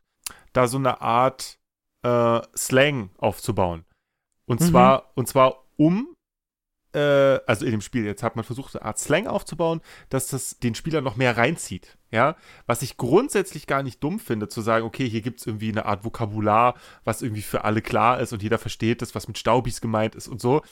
da 0.53 0.67
so 0.69 0.77
eine 0.79 1.01
Art 1.01 1.59
äh, 2.03 2.41
Slang 2.57 3.11
aufzubauen. 3.19 3.85
Und 4.47 4.61
Mhm. 4.61 4.65
zwar, 4.65 5.11
und 5.15 5.29
zwar 5.29 5.65
um, 5.77 6.15
äh, 6.95 6.99
also 7.47 7.65
in 7.65 7.71
dem 7.73 7.81
Spiel 7.83 8.05
jetzt 8.05 8.23
hat 8.23 8.37
man 8.37 8.45
versucht, 8.45 8.75
eine 8.75 8.85
Art 8.85 8.99
Slang 8.99 9.27
aufzubauen, 9.27 9.81
dass 10.09 10.27
das 10.29 10.59
den 10.59 10.75
Spieler 10.75 11.03
noch 11.03 11.17
mehr 11.17 11.37
reinzieht. 11.37 11.99
Ja, 12.11 12.35
was 12.67 12.83
ich 12.83 12.97
grundsätzlich 12.97 13.69
gar 13.69 13.83
nicht 13.85 14.03
dumm 14.03 14.19
finde, 14.19 14.49
zu 14.49 14.61
sagen, 14.63 14.85
okay, 14.85 15.09
hier 15.09 15.21
gibt 15.21 15.41
es 15.41 15.47
irgendwie 15.47 15.71
eine 15.71 15.85
Art 15.87 16.05
Vokabular, 16.05 16.75
was 17.05 17.23
irgendwie 17.23 17.43
für 17.43 17.63
alle 17.65 17.83
klar 17.83 18.19
ist 18.19 18.33
und 18.33 18.43
jeder 18.43 18.59
versteht 18.59 19.03
das, 19.03 19.15
was 19.15 19.29
mit 19.29 19.39
Staubis 19.39 19.81
gemeint 19.81 20.17
ist 20.17 20.27
und 20.27 20.41
so. 20.41 20.63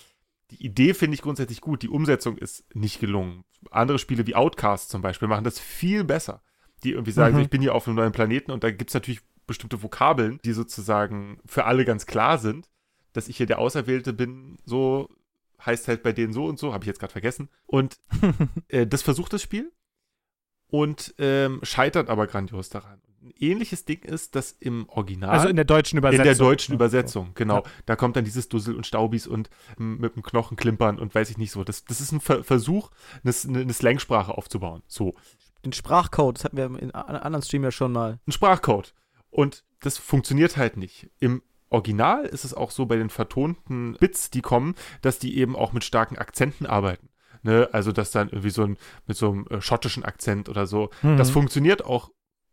Die 0.51 0.65
Idee 0.65 0.95
finde 0.95 1.15
ich 1.15 1.23
grundsätzlich 1.23 1.61
gut, 1.61 1.83
die 1.83 1.89
Umsetzung 1.89 2.39
ist 2.39 2.65
nicht 2.75 3.01
gelungen. 3.01 3.45
Andere 3.71 3.99
Spiele 3.99 4.27
wie 4.27 4.35
Outcast 4.35 4.89
zum 4.91 5.03
Beispiel 5.03 5.29
machen 5.29 5.45
das 5.45 5.59
viel 5.59 6.05
besser. 6.05 6.43
Die 6.85 6.93
irgendwie 6.93 7.11
sagen, 7.13 7.35
Mhm. 7.35 7.39
so, 7.41 7.43
ich 7.45 7.51
bin 7.51 7.61
hier 7.61 7.75
auf 7.75 7.87
einem 7.87 7.97
neuen 7.97 8.13
Planeten 8.13 8.51
und 8.53 8.63
da 8.65 8.71
gibt 8.71 8.91
es 8.91 8.95
natürlich 8.95 9.21
bestimmte 9.47 9.83
Vokabeln, 9.83 10.39
die 10.45 10.53
sozusagen 10.53 11.41
für 11.45 11.65
alle 11.65 11.85
ganz 11.85 12.07
klar 12.07 12.39
sind. 12.39 12.69
Dass 13.13 13.29
ich 13.29 13.37
hier 13.37 13.47
der 13.47 13.59
Auserwählte 13.59 14.13
bin, 14.13 14.59
so 14.65 15.09
heißt 15.65 15.89
halt 15.89 16.03
bei 16.03 16.13
denen 16.13 16.33
so 16.33 16.45
und 16.45 16.59
so, 16.59 16.73
habe 16.73 16.85
ich 16.85 16.87
jetzt 16.87 17.01
gerade 17.01 17.13
vergessen. 17.13 17.49
Und 17.67 17.99
äh, 18.69 18.87
das 18.87 19.03
versucht 19.03 19.33
das 19.33 19.43
Spiel 19.43 19.73
und 20.69 21.15
ähm, 21.19 21.61
scheitert 21.63 22.11
aber 22.11 22.27
grandios 22.27 22.69
daran. 22.69 23.01
Ein 23.29 23.35
ähnliches 23.39 23.85
Ding 23.85 24.03
ist, 24.05 24.35
dass 24.35 24.53
im 24.53 24.89
Original 24.89 25.31
Also 25.31 25.49
in 25.49 25.57
der 25.57 25.65
deutschen 25.65 25.97
in 25.97 25.99
Übersetzung. 25.99 26.25
der 26.25 26.35
deutschen. 26.35 26.75
Übersetzung, 26.75 27.31
genau. 27.35 27.57
Ja. 27.57 27.63
Da 27.87 27.97
kommt 27.97 28.17
dann 28.17 28.25
dieses 28.25 28.49
Dussel 28.49 28.75
und 28.75 28.87
Staubis 28.87 29.27
und 29.27 29.51
ähm, 29.79 29.99
mit 29.99 30.15
dem 30.17 30.23
Knochen 30.23 30.57
klimpern 30.57 30.99
und 30.99 31.15
weiß 31.15 31.31
ich 31.31 31.39
nicht 31.39 31.51
so. 31.51 31.65
Das, 31.65 31.85
das 31.85 32.01
ist 32.01 32.13
ein 32.13 32.21
Ver 32.21 32.43
Versuch, 32.45 32.91
eine, 33.25 33.35
eine 33.61 33.73
Slangsprache 33.73 34.37
aufzubauen. 34.37 34.83
So, 34.87 35.15
Den 35.65 35.73
Sprachcode, 35.73 36.37
das 36.39 36.45
hatten 36.45 36.57
wir 36.57 36.65
in 36.81 36.95
a- 36.95 37.01
anderen 37.03 37.43
Stream 37.43 37.65
ja 37.65 37.71
schon 37.71 37.93
mal. 37.93 38.19
ein 38.27 38.33
Sprachcode. 38.33 38.95
Und 39.31 39.65
das 39.81 39.99
funktioniert 39.99 40.57
halt 40.57 40.77
nicht. 40.77 41.11
Im 41.21 41.43
Original 41.71 42.25
ist 42.25 42.45
es 42.45 42.55
auch 42.55 42.71
so 42.71 42.87
bei 42.87 42.97
den 42.97 43.11
vertonten 43.11 43.95
Bits, 44.01 44.31
die 44.31 44.41
kommen, 44.41 44.75
dass 45.03 45.19
die 45.19 45.37
eben 45.37 45.55
auch 45.55 45.73
mit 45.75 45.85
starken 45.85 46.17
Akzenten 46.17 46.65
arbeiten. 46.67 47.11
Ne? 47.43 47.69
Also, 47.73 47.93
dass 47.93 48.11
dann 48.11 48.29
irgendwie 48.31 48.51
so 48.51 48.65
ein, 48.65 48.77
mit 49.07 49.17
so 49.17 49.31
einem 49.31 49.47
äh, 49.49 49.61
schottischen 49.61 50.05
Akzent 50.05 50.49
oder 50.49 50.67
so. 50.67 50.91
Mhm. 51.03 51.19
Das 51.19 51.31
funktioniert 51.31 51.85
auch 51.85 52.11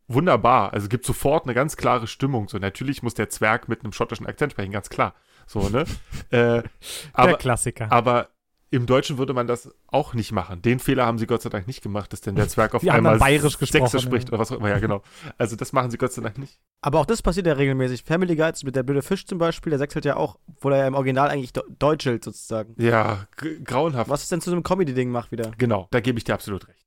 wunderbar. 0.08 0.72
Also 0.72 0.88
gibt 0.88 1.06
sofort 1.06 1.44
eine 1.44 1.54
ganz 1.54 1.76
klare 1.76 2.06
Stimmung. 2.06 2.48
So, 2.48 2.58
natürlich 2.58 3.02
muss 3.02 3.14
der 3.14 3.28
Zwerg 3.28 3.68
mit 3.68 3.82
einem 3.82 3.92
schottischen 3.92 4.26
Akzent 4.26 4.52
sprechen, 4.52 4.72
ganz 4.72 4.88
klar. 4.88 5.14
So, 5.46 5.68
ne? 5.68 5.84
äh, 6.30 6.62
der 6.62 6.64
aber, 7.12 7.34
Klassiker. 7.34 7.90
aber 7.92 8.28
im 8.70 8.86
Deutschen 8.86 9.16
würde 9.16 9.32
man 9.32 9.46
das 9.46 9.72
auch 9.86 10.12
nicht 10.12 10.32
machen. 10.32 10.60
Den 10.60 10.80
Fehler 10.80 11.06
haben 11.06 11.18
sie 11.18 11.26
Gott 11.26 11.40
sei 11.40 11.50
Dank 11.50 11.68
nicht 11.68 11.82
gemacht, 11.82 12.12
dass 12.12 12.20
denn 12.20 12.34
der 12.34 12.48
Zwerg 12.48 12.74
auf 12.74 12.82
Die 12.82 12.90
einmal 12.90 13.18
bayerisch 13.18 13.56
Sächsisch 13.56 13.72
gesprochen, 13.72 14.00
spricht 14.00 14.28
oder 14.28 14.40
was 14.40 14.50
auch 14.50 14.58
immer. 14.58 14.68
Ja, 14.68 14.80
genau. 14.80 15.02
Also 15.38 15.54
das 15.54 15.72
machen 15.72 15.90
sie 15.90 15.98
Gott 15.98 16.12
sei 16.12 16.22
Dank 16.22 16.36
nicht. 16.38 16.58
Aber 16.80 16.98
auch 16.98 17.06
das 17.06 17.22
passiert 17.22 17.46
ja 17.46 17.52
regelmäßig. 17.52 18.02
Family 18.02 18.34
Guides 18.34 18.64
mit 18.64 18.74
der 18.74 18.82
blöde 18.82 19.02
Fisch 19.02 19.24
zum 19.24 19.38
Beispiel, 19.38 19.70
der 19.70 19.78
sechselt 19.78 20.04
ja 20.04 20.16
auch, 20.16 20.38
obwohl 20.48 20.72
er 20.72 20.80
ja 20.80 20.86
im 20.88 20.94
Original 20.94 21.28
eigentlich 21.28 21.52
deutschelt 21.52 22.24
sozusagen. 22.24 22.74
Ja, 22.76 23.28
grauenhaft. 23.64 24.10
Was 24.10 24.24
es 24.24 24.28
denn 24.30 24.40
zu 24.40 24.50
so 24.50 24.56
einem 24.56 24.64
Comedy-Ding 24.64 25.10
macht 25.10 25.30
wieder. 25.30 25.52
Genau, 25.58 25.86
da 25.92 26.00
gebe 26.00 26.18
ich 26.18 26.24
dir 26.24 26.34
absolut 26.34 26.66
recht. 26.66 26.84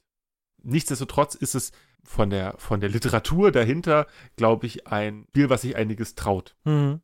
Nichtsdestotrotz 0.62 1.36
ist 1.36 1.56
es 1.56 1.72
von 2.04 2.30
der, 2.30 2.56
von 2.58 2.80
der 2.80 2.90
Literatur 2.90 3.52
dahinter, 3.52 4.08
glaube 4.36 4.66
ich, 4.66 4.88
ein 4.88 5.26
Spiel, 5.30 5.50
was 5.50 5.62
sich 5.62 5.76
einiges 5.76 6.16
traut. 6.16 6.56
Mhm. 6.64 7.02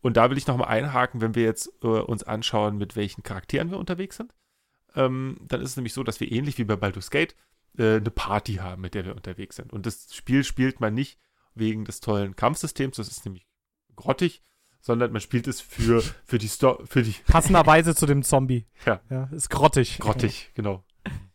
Und 0.00 0.16
da 0.16 0.30
will 0.30 0.38
ich 0.38 0.46
nochmal 0.46 0.68
einhaken, 0.68 1.20
wenn 1.20 1.34
wir 1.34 1.42
jetzt 1.42 1.70
äh, 1.82 1.86
uns 1.86 2.22
anschauen, 2.22 2.76
mit 2.76 2.94
welchen 2.96 3.22
Charakteren 3.22 3.70
wir 3.70 3.78
unterwegs 3.78 4.16
sind. 4.16 4.34
Ähm, 4.94 5.38
dann 5.48 5.60
ist 5.60 5.70
es 5.70 5.76
nämlich 5.76 5.94
so, 5.94 6.02
dass 6.02 6.20
wir 6.20 6.30
ähnlich 6.30 6.58
wie 6.58 6.64
bei 6.64 6.76
Baldur's 6.76 7.10
Gate 7.10 7.34
äh, 7.76 7.96
eine 7.96 8.10
Party 8.10 8.54
haben, 8.54 8.82
mit 8.82 8.94
der 8.94 9.04
wir 9.04 9.16
unterwegs 9.16 9.56
sind. 9.56 9.72
Und 9.72 9.86
das 9.86 10.14
Spiel 10.14 10.44
spielt 10.44 10.80
man 10.80 10.94
nicht 10.94 11.18
wegen 11.54 11.84
des 11.84 12.00
tollen 12.00 12.36
Kampfsystems, 12.36 12.96
das 12.96 13.08
ist 13.08 13.24
nämlich 13.24 13.46
grottig, 13.96 14.42
sondern 14.80 15.10
man 15.10 15.20
spielt 15.20 15.48
es 15.48 15.60
für, 15.60 16.02
für 16.24 16.38
die 16.38 16.48
Sto 16.48 16.78
für 16.84 17.02
die 17.02 17.14
Passenderweise 17.26 17.94
zu 17.94 18.06
dem 18.06 18.22
Zombie. 18.22 18.66
Ja. 18.84 19.00
ja. 19.10 19.24
Ist 19.32 19.50
grottig. 19.50 19.98
grottig, 19.98 20.52
genau. 20.54 20.84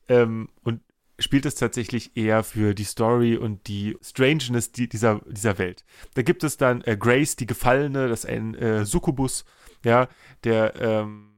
Ähm, 0.08 0.50
und 0.64 0.82
spielt 1.22 1.46
es 1.46 1.56
tatsächlich 1.56 2.16
eher 2.18 2.44
für 2.44 2.74
die 2.76 2.84
Story 2.84 3.38
und 3.38 3.68
die 3.68 3.98
Strangeness 4.02 4.72
die, 4.72 4.90
dieser, 4.90 5.22
dieser 5.28 5.58
Welt. 5.58 5.86
Da 6.16 6.22
gibt 6.22 6.44
es 6.44 6.58
dann 6.58 6.82
äh, 6.82 6.98
Grace, 6.98 7.36
die 7.36 7.46
Gefallene, 7.46 8.08
das 8.10 8.24
ist 8.26 8.30
ein 8.30 8.56
äh, 8.56 8.86
Succubus, 8.86 9.46
ja, 9.86 10.08
der, 10.44 10.74
ähm, 10.82 11.30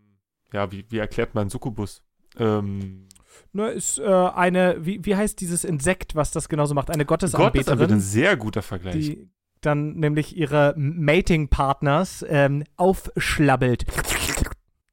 ja, 0.51 0.71
wie, 0.71 0.85
wie 0.89 0.97
erklärt 0.97 1.35
man 1.35 1.49
Succubus? 1.49 2.01
Ähm, 2.37 3.07
Ne, 3.51 3.69
ist 3.69 3.97
äh, 3.97 4.03
eine, 4.05 4.85
wie, 4.85 5.03
wie 5.05 5.15
heißt 5.15 5.41
dieses 5.41 5.63
Insekt, 5.63 6.13
was 6.15 6.29
das 6.29 6.49
genauso 6.49 6.75
macht? 6.75 6.91
Eine 6.91 7.03
Gott 7.03 7.23
ist 7.23 7.33
Gottesanbeterin, 7.33 7.95
ein 7.95 7.99
sehr 7.99 8.37
guter 8.37 8.61
Vergleich. 8.61 8.93
die 8.93 9.27
dann 9.61 9.93
nämlich 9.95 10.37
ihre 10.37 10.75
Mating-Partners 10.77 12.25
ähm, 12.29 12.63
aufschlabbelt. 12.75 13.85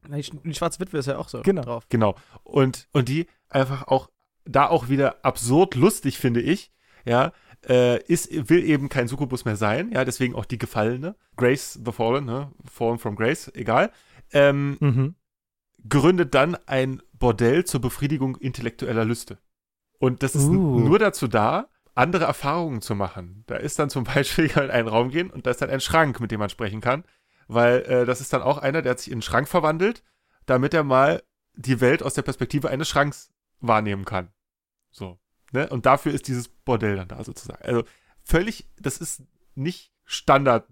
Die, 0.09 0.23
Sch- 0.23 0.41
die 0.43 0.55
Schwarze 0.55 0.81
Witwe 0.81 0.99
ist 0.99 1.07
ja 1.07 1.19
auch 1.19 1.29
so 1.29 1.43
Genau. 1.43 1.63
drauf. 1.63 1.85
Genau. 1.89 2.15
Und, 2.43 2.89
und 2.93 3.09
die 3.09 3.27
einfach 3.49 3.87
auch, 3.89 4.09
da 4.51 4.67
auch 4.69 4.89
wieder 4.89 5.25
absurd 5.25 5.75
lustig, 5.75 6.19
finde 6.19 6.41
ich, 6.41 6.73
ja, 7.05 7.33
äh, 7.69 8.03
ist, 8.05 8.49
will 8.49 8.65
eben 8.65 8.89
kein 8.89 9.09
Succubus 9.09 9.45
mehr 9.45 9.57
sein, 9.57 9.91
ja, 9.93 10.05
deswegen 10.05 10.35
auch 10.35 10.45
die 10.47 10.59
Gefallene, 10.59 11.15
Grace 11.37 11.79
the 11.85 11.93
Fallen, 11.93 12.25
ne, 12.25 12.51
Fallen 12.65 12.99
from 12.99 13.17
Grace, 13.17 13.51
egal, 13.55 13.91
ähm, 14.33 14.77
Mhm. 14.81 15.15
gründet 15.89 16.35
dann 16.35 16.57
ein 16.67 17.03
Bordell 17.13 17.65
zur 17.65 17.81
Befriedigung 17.81 18.37
intellektueller 18.37 19.05
Lüste. 19.05 19.39
Und 19.99 20.23
das 20.23 20.35
ist 20.35 20.49
Uh. 20.49 20.81
nur 20.81 20.99
dazu 20.99 21.29
da, 21.29 21.69
andere 21.95 22.25
Erfahrungen 22.25 22.81
zu 22.81 22.95
machen. 22.95 23.45
Da 23.47 23.57
ist 23.57 23.79
dann 23.79 23.91
zum 23.91 24.05
Beispiel 24.15 24.47
in 24.47 24.71
einen 24.71 24.89
Raum 24.89 25.11
gehen 25.11 25.31
und 25.31 25.47
da 25.47 25.51
ist 25.51 25.61
dann 25.61 25.71
ein 25.71 25.81
Schrank, 25.81 26.21
mit 26.21 26.31
dem 26.31 26.41
man 26.41 26.49
sprechen 26.51 26.81
kann, 26.81 27.05
weil 27.49 27.81
äh, 27.83 28.07
das 28.07 28.21
ist 28.21 28.33
dann 28.33 28.43
auch 28.43 28.59
einer, 28.59 28.81
der 28.81 28.93
hat 28.93 29.01
sich 29.01 29.09
in 29.09 29.15
einen 29.15 29.23
Schrank 29.23 29.49
verwandelt, 29.49 30.03
damit 30.47 30.73
er 30.73 30.85
mal 30.85 31.23
die 31.55 31.81
Welt 31.81 32.03
aus 32.03 32.15
der 32.15 32.23
Perspektive 32.23 32.71
eines 32.71 32.89
Schranks 32.89 33.31
wahrnehmen 33.61 34.05
kann. 34.07 34.29
So. 34.91 35.19
Ne? 35.53 35.69
Und 35.69 35.87
dafür 35.87 36.13
ist 36.13 36.29
dieses 36.29 36.49
Bordell 36.49 36.97
dann 36.97 37.09
da 37.09 37.23
sozusagen. 37.25 37.63
Also 37.65 37.85
völlig, 38.25 38.69
das 38.81 38.99
ist 38.99 39.23
nicht 39.55 39.93
Standard 40.05 40.67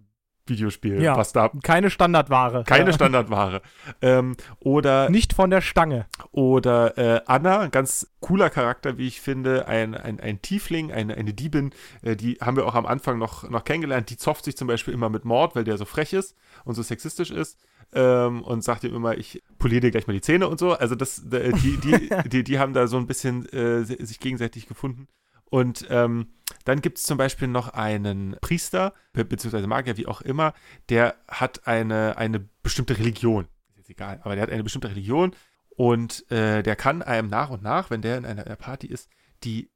Videospiel, 0.47 1.03
Ja. 1.03 1.17
was 1.17 1.33
da 1.33 1.51
Keine 1.63 1.91
Standardware. 1.91 2.65
keine 2.65 2.87
ja. 2.87 2.93
Standardware. 2.95 3.61
Ähm, 4.01 4.35
oder 4.61 5.11
Nicht 5.11 5.33
von 5.35 5.51
der 5.51 5.61
Stange. 5.61 6.07
oder 6.33 6.97
äh, 6.97 7.21
Anna, 7.27 7.61
ein 7.61 7.71
ganz 7.71 8.11
cooler 8.21 8.49
Charakter, 8.51 8.97
wie 8.99 9.07
ich 9.07 9.21
finde, 9.21 9.69
ein, 9.69 9.95
ein, 9.95 10.21
ein 10.21 10.41
Tiefling, 10.41 10.91
eine, 10.91 11.15
eine 11.17 11.35
Diebin, 11.35 11.75
äh, 12.03 12.17
die 12.17 12.37
haben 12.41 12.57
wir 12.57 12.67
auch 12.67 12.75
am 12.75 12.87
Anfang 12.87 13.19
noch, 13.19 13.49
noch 13.51 13.65
kennengelernt. 13.65 14.09
Die 14.11 14.17
zofft 14.17 14.45
sich 14.47 14.57
zum 14.57 14.69
Beispiel 14.69 14.95
immer 14.95 15.11
mit 15.11 15.25
Mord, 15.27 15.55
weil 15.55 15.65
der 15.65 15.77
so 15.77 15.85
frech 15.85 16.13
ist 16.15 16.35
und 16.65 16.75
so 16.75 16.83
sexistisch 16.83 17.31
ist. 17.31 17.59
Ähm, 17.93 18.43
und 18.43 18.63
sagt 18.63 18.85
ihm 18.85 18.95
immer, 18.95 19.17
ich 19.17 19.43
poliere 19.59 19.81
dir 19.81 19.91
gleich 19.91 20.07
mal 20.07 20.13
die 20.13 20.21
Zähne 20.21 20.47
und 20.49 20.59
so. 20.61 20.73
Also 20.75 20.95
das, 20.95 21.25
äh, 21.33 21.53
die, 21.53 21.79
die, 21.79 22.11
die, 22.29 22.45
die 22.45 22.59
haben 22.59 22.75
da 22.75 22.87
so 22.87 22.99
ein 22.99 23.07
bisschen 23.07 23.47
äh, 23.53 23.83
si- 23.85 24.05
sich 24.05 24.21
gegenseitig 24.21 24.67
gefunden. 24.67 25.09
Und 25.47 25.87
ähm, 25.89 26.29
dann 26.67 26.83
gibt 26.83 26.99
es 26.99 27.05
zum 27.05 27.17
Beispiel 27.17 27.49
noch 27.49 27.69
einen 27.71 28.37
Priester, 28.43 28.93
be 29.15 29.25
beziehungsweise 29.25 29.67
Magier, 29.67 29.97
wie 29.97 30.07
auch 30.07 30.21
immer, 30.21 30.53
der 30.91 31.15
hat 31.29 31.67
eine, 31.67 32.19
eine 32.19 32.47
bestimmte 32.63 32.99
Religion. 32.99 33.47
Ist 33.71 33.79
jetzt 33.79 33.91
egal, 33.91 34.21
aber 34.23 34.35
der 34.35 34.43
hat 34.43 34.51
eine 34.51 34.63
bestimmte 34.65 34.91
Religion 34.91 35.35
und 35.71 36.31
äh, 36.31 36.63
der 36.63 36.77
kann 36.77 37.01
einem 37.03 37.29
nach 37.29 37.49
und 37.49 37.63
nach, 37.63 37.89
wenn 37.89 38.03
der 38.03 38.19
in 38.19 38.27
einer, 38.27 38.45
einer 38.45 38.57
Party 38.57 38.87
ist, 38.89 39.09
die 39.45 39.71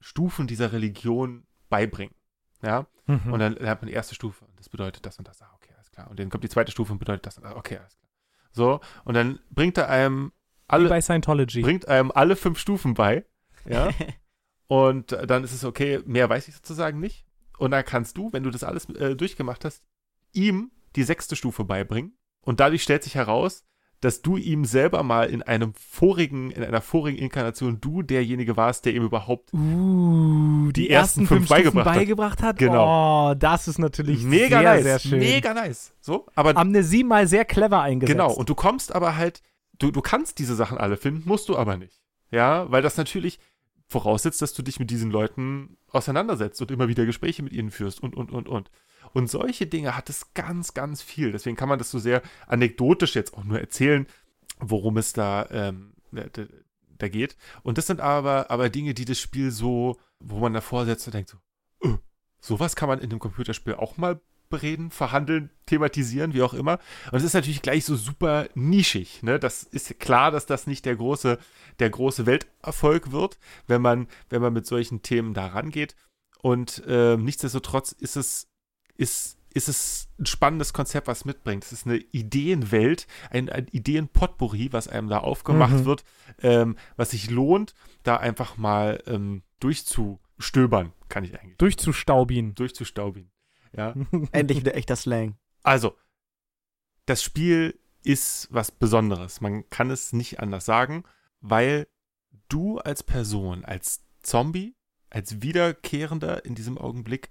Stufen 0.00 0.48
dieser 0.48 0.72
Religion 0.72 1.44
beibringen. 1.68 2.14
Ja, 2.62 2.86
Mhm. 3.06 3.32
und 3.32 3.40
dann 3.40 3.54
lernt 3.54 3.82
man 3.82 3.88
die 3.88 3.94
erste 3.94 4.14
Stufe 4.14 4.44
und 4.44 4.56
das 4.58 4.68
bedeutet 4.68 5.04
das 5.04 5.18
und 5.18 5.26
das. 5.26 5.42
Ah, 5.42 5.48
alles 5.50 5.60
klar. 6.02 6.10
Und 6.10 6.18
dann 6.18 6.30
kommt 6.30 6.44
die 6.44 6.48
zweite 6.48 6.72
Stufe 6.72 6.92
und 6.92 6.98
bedeutet 6.98 7.26
das 7.26 7.36
das. 7.36 7.56
Okay, 7.56 7.78
alles 7.78 7.96
klar. 7.96 8.10
So, 8.52 8.80
und 9.04 9.14
dann 9.14 9.38
bringt 9.50 9.78
er 9.78 9.88
einem 9.88 10.32
Wie 10.68 10.74
alle, 10.74 10.88
bei 10.88 11.00
Scientology. 11.00 11.62
bringt 11.62 11.88
einem 11.88 12.10
alle 12.10 12.36
fünf 12.36 12.58
Stufen 12.58 12.94
bei. 12.94 13.24
Ja. 13.64 13.90
und 14.66 15.12
dann 15.12 15.44
ist 15.44 15.52
es 15.52 15.64
okay, 15.64 16.00
mehr 16.04 16.28
weiß 16.28 16.48
ich 16.48 16.54
sozusagen 16.54 17.00
nicht. 17.00 17.26
Und 17.58 17.70
dann 17.70 17.84
kannst 17.84 18.16
du, 18.16 18.32
wenn 18.32 18.42
du 18.42 18.50
das 18.50 18.64
alles 18.64 18.88
äh, 18.90 19.14
durchgemacht 19.14 19.64
hast, 19.64 19.82
ihm 20.32 20.72
die 20.96 21.04
sechste 21.04 21.36
Stufe 21.36 21.64
beibringen. 21.64 22.16
Und 22.40 22.60
dadurch 22.60 22.82
stellt 22.82 23.04
sich 23.04 23.14
heraus, 23.14 23.64
dass 24.02 24.20
du 24.20 24.36
ihm 24.36 24.64
selber 24.64 25.02
mal 25.04 25.30
in 25.30 25.42
einem 25.42 25.74
vorigen, 25.74 26.50
in 26.50 26.64
einer 26.64 26.80
vorigen 26.80 27.16
Inkarnation 27.16 27.80
du 27.80 28.02
derjenige 28.02 28.56
warst, 28.56 28.84
der 28.84 28.94
ihm 28.94 29.04
überhaupt 29.04 29.54
Uh, 29.54 30.70
die, 30.72 30.82
Die 30.82 30.90
ersten 30.90 31.26
fünf 31.26 31.46
fünf 31.46 31.48
beigebracht 31.48 31.86
hat. 31.86 31.94
beigebracht 31.94 32.42
hat. 32.42 32.58
Genau. 32.58 33.30
Oh, 33.30 33.34
das 33.34 33.68
ist 33.68 33.78
natürlich 33.78 34.24
mega 34.24 34.58
sehr, 34.58 34.74
nice, 34.74 34.82
sehr 34.82 34.98
schön. 34.98 35.18
mega 35.20 35.54
nice. 35.54 35.92
So, 36.00 36.26
aber 36.34 36.56
Amnesie 36.56 37.04
mal 37.04 37.28
sehr 37.28 37.44
clever 37.44 37.80
eingesetzt. 37.80 38.12
Genau, 38.18 38.32
und 38.32 38.48
du 38.48 38.56
kommst 38.56 38.92
aber 38.92 39.16
halt, 39.16 39.40
du, 39.78 39.92
du 39.92 40.00
kannst 40.00 40.40
diese 40.40 40.56
Sachen 40.56 40.78
alle 40.78 40.96
finden, 40.96 41.22
musst 41.24 41.48
du 41.48 41.56
aber 41.56 41.76
nicht. 41.76 42.00
Ja, 42.32 42.68
weil 42.72 42.82
das 42.82 42.96
natürlich 42.96 43.38
voraussetzt, 43.86 44.42
dass 44.42 44.52
du 44.52 44.62
dich 44.62 44.80
mit 44.80 44.90
diesen 44.90 45.12
Leuten 45.12 45.76
auseinandersetzt 45.92 46.60
und 46.60 46.72
immer 46.72 46.88
wieder 46.88 47.06
Gespräche 47.06 47.44
mit 47.44 47.52
ihnen 47.52 47.70
führst 47.70 48.02
und, 48.02 48.16
und, 48.16 48.32
und, 48.32 48.48
und. 48.48 48.68
Und 49.12 49.30
solche 49.30 49.66
Dinge 49.66 49.96
hat 49.96 50.08
es 50.10 50.34
ganz, 50.34 50.74
ganz 50.74 51.02
viel. 51.02 51.32
Deswegen 51.32 51.56
kann 51.56 51.68
man 51.68 51.78
das 51.78 51.90
so 51.90 51.98
sehr 51.98 52.22
anekdotisch 52.46 53.14
jetzt 53.14 53.34
auch 53.34 53.44
nur 53.44 53.60
erzählen, 53.60 54.06
worum 54.58 54.96
es 54.96 55.12
da, 55.12 55.48
ähm, 55.50 55.92
da, 56.10 57.08
geht. 57.08 57.36
Und 57.62 57.78
das 57.78 57.86
sind 57.86 58.00
aber, 58.00 58.50
aber 58.50 58.68
Dinge, 58.70 58.94
die 58.94 59.04
das 59.04 59.18
Spiel 59.18 59.50
so, 59.50 59.98
wo 60.20 60.38
man 60.38 60.54
davor 60.54 60.86
sitzt 60.86 61.06
und 61.06 61.14
denkt 61.14 61.30
so, 61.30 61.38
öh, 61.84 61.96
sowas 62.40 62.76
kann 62.76 62.88
man 62.88 63.00
in 63.00 63.10
einem 63.10 63.18
Computerspiel 63.18 63.74
auch 63.74 63.96
mal 63.96 64.20
bereden, 64.52 64.90
verhandeln, 64.92 65.50
thematisieren, 65.66 66.34
wie 66.34 66.42
auch 66.42 66.54
immer. 66.54 66.78
Und 67.10 67.18
es 67.18 67.24
ist 67.24 67.34
natürlich 67.34 67.62
gleich 67.62 67.84
so 67.84 67.96
super 67.96 68.48
nischig. 68.54 69.22
Ne? 69.24 69.40
Das 69.40 69.64
ist 69.64 69.98
klar, 69.98 70.30
dass 70.30 70.46
das 70.46 70.68
nicht 70.68 70.84
der 70.84 70.94
große, 70.94 71.38
der 71.80 71.90
große 71.90 72.26
Welterfolg 72.26 73.10
wird, 73.10 73.38
wenn 73.66 73.82
man, 73.82 74.06
wenn 74.28 74.42
man 74.42 74.52
mit 74.52 74.66
solchen 74.66 75.02
Themen 75.02 75.34
da 75.34 75.46
rangeht. 75.46 75.96
Und 76.42 76.82
ähm, 76.86 77.24
nichtsdestotrotz 77.24 77.92
ist 77.92 78.16
es, 78.16 78.51
ist, 78.96 79.38
ist 79.54 79.68
es 79.68 80.08
ein 80.18 80.26
spannendes 80.26 80.72
Konzept, 80.72 81.06
was 81.08 81.24
mitbringt. 81.24 81.64
Es 81.64 81.72
ist 81.72 81.86
eine 81.86 81.96
Ideenwelt, 81.96 83.06
ein, 83.30 83.48
ein 83.50 83.66
Ideenpotpourri, 83.68 84.72
was 84.72 84.88
einem 84.88 85.08
da 85.08 85.18
aufgemacht 85.18 85.72
Mhm. 85.74 85.84
wird, 85.84 86.04
ähm, 86.42 86.76
was 86.96 87.10
sich 87.10 87.30
lohnt, 87.30 87.74
da 88.02 88.16
einfach 88.16 88.56
mal 88.56 89.02
ähm, 89.06 89.42
durchzustöbern, 89.60 90.92
kann 91.08 91.24
ich 91.24 91.38
eigentlich. 91.38 91.58
Durchzustaubien. 91.58 92.54
Durchzustaubigen. 92.54 93.30
Ja. 93.76 93.94
Endlich 94.32 94.58
wieder 94.58 94.74
echter 94.74 94.96
Slang. 94.96 95.36
Also, 95.62 95.96
das 97.06 97.22
Spiel 97.22 97.78
ist 98.04 98.48
was 98.50 98.70
Besonderes. 98.70 99.40
Man 99.40 99.68
kann 99.70 99.90
es 99.90 100.12
nicht 100.12 100.40
anders 100.40 100.64
sagen, 100.64 101.04
weil 101.40 101.86
du 102.48 102.78
als 102.78 103.02
Person, 103.02 103.64
als 103.64 104.04
Zombie, 104.22 104.76
als 105.10 105.42
Wiederkehrender 105.42 106.44
in 106.44 106.54
diesem 106.54 106.78
Augenblick 106.78 107.28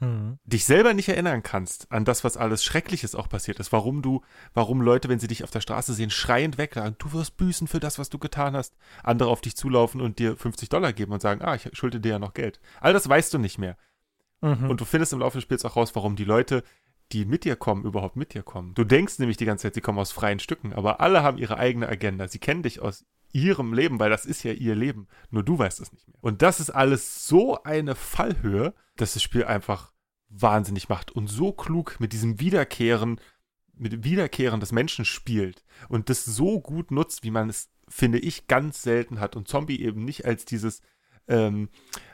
Mhm. 0.00 0.38
dich 0.44 0.64
selber 0.64 0.92
nicht 0.92 1.08
erinnern 1.08 1.42
kannst 1.42 1.90
an 1.92 2.04
das, 2.04 2.24
was 2.24 2.36
alles 2.36 2.64
Schreckliches 2.64 3.14
auch 3.14 3.28
passiert 3.28 3.60
ist. 3.60 3.72
Warum 3.72 4.02
du, 4.02 4.22
warum 4.52 4.80
Leute, 4.80 5.08
wenn 5.08 5.20
sie 5.20 5.28
dich 5.28 5.44
auf 5.44 5.50
der 5.50 5.60
Straße 5.60 5.94
sehen, 5.94 6.10
schreiend 6.10 6.58
weglagen, 6.58 6.96
du 6.98 7.12
wirst 7.12 7.36
büßen 7.36 7.68
für 7.68 7.80
das, 7.80 7.98
was 7.98 8.10
du 8.10 8.18
getan 8.18 8.56
hast. 8.56 8.76
Andere 9.02 9.28
auf 9.28 9.40
dich 9.40 9.56
zulaufen 9.56 10.00
und 10.00 10.18
dir 10.18 10.36
50 10.36 10.68
Dollar 10.68 10.92
geben 10.92 11.12
und 11.12 11.22
sagen, 11.22 11.42
ah, 11.42 11.54
ich 11.54 11.70
schulde 11.72 12.00
dir 12.00 12.10
ja 12.10 12.18
noch 12.18 12.34
Geld. 12.34 12.60
All 12.80 12.92
das 12.92 13.08
weißt 13.08 13.32
du 13.34 13.38
nicht 13.38 13.58
mehr. 13.58 13.76
Mhm. 14.40 14.68
Und 14.68 14.80
du 14.80 14.84
findest 14.84 15.12
im 15.12 15.20
Laufe 15.20 15.38
des 15.38 15.44
Spiels 15.44 15.64
auch 15.64 15.76
raus, 15.76 15.94
warum 15.94 16.16
die 16.16 16.24
Leute, 16.24 16.64
die 17.12 17.24
mit 17.24 17.44
dir 17.44 17.56
kommen, 17.56 17.84
überhaupt 17.84 18.16
mit 18.16 18.34
dir 18.34 18.42
kommen. 18.42 18.74
Du 18.74 18.84
denkst 18.84 19.18
nämlich 19.18 19.36
die 19.36 19.44
ganze 19.44 19.62
Zeit, 19.62 19.74
sie 19.74 19.80
kommen 19.80 19.98
aus 19.98 20.12
freien 20.12 20.40
Stücken, 20.40 20.72
aber 20.72 21.00
alle 21.00 21.22
haben 21.22 21.38
ihre 21.38 21.58
eigene 21.58 21.88
Agenda. 21.88 22.28
Sie 22.28 22.38
kennen 22.38 22.62
dich 22.62 22.80
aus 22.80 23.04
ihrem 23.34 23.74
Leben, 23.74 23.98
weil 23.98 24.10
das 24.10 24.24
ist 24.24 24.44
ja 24.44 24.52
ihr 24.52 24.74
Leben. 24.74 25.08
Nur 25.30 25.42
du 25.42 25.58
weißt 25.58 25.80
es 25.80 25.92
nicht 25.92 26.08
mehr. 26.08 26.16
Und 26.22 26.40
das 26.40 26.60
ist 26.60 26.70
alles 26.70 27.26
so 27.26 27.62
eine 27.64 27.94
Fallhöhe, 27.94 28.72
dass 28.96 29.14
das 29.14 29.22
Spiel 29.22 29.44
einfach 29.44 29.92
wahnsinnig 30.28 30.88
macht 30.88 31.10
und 31.10 31.26
so 31.26 31.52
klug 31.52 31.96
mit 31.98 32.12
diesem 32.12 32.40
Wiederkehren, 32.40 33.20
mit 33.74 34.04
Wiederkehren 34.04 34.60
des 34.60 34.72
Menschen 34.72 35.04
spielt 35.04 35.64
und 35.88 36.08
das 36.08 36.24
so 36.24 36.60
gut 36.60 36.90
nutzt, 36.90 37.24
wie 37.24 37.30
man 37.32 37.50
es, 37.50 37.70
finde 37.88 38.18
ich, 38.18 38.46
ganz 38.46 38.82
selten 38.82 39.20
hat. 39.20 39.36
Und 39.36 39.48
Zombie 39.48 39.80
eben 39.80 40.04
nicht 40.04 40.24
als 40.24 40.44
dieses, 40.44 40.80
ähm, 41.26 41.68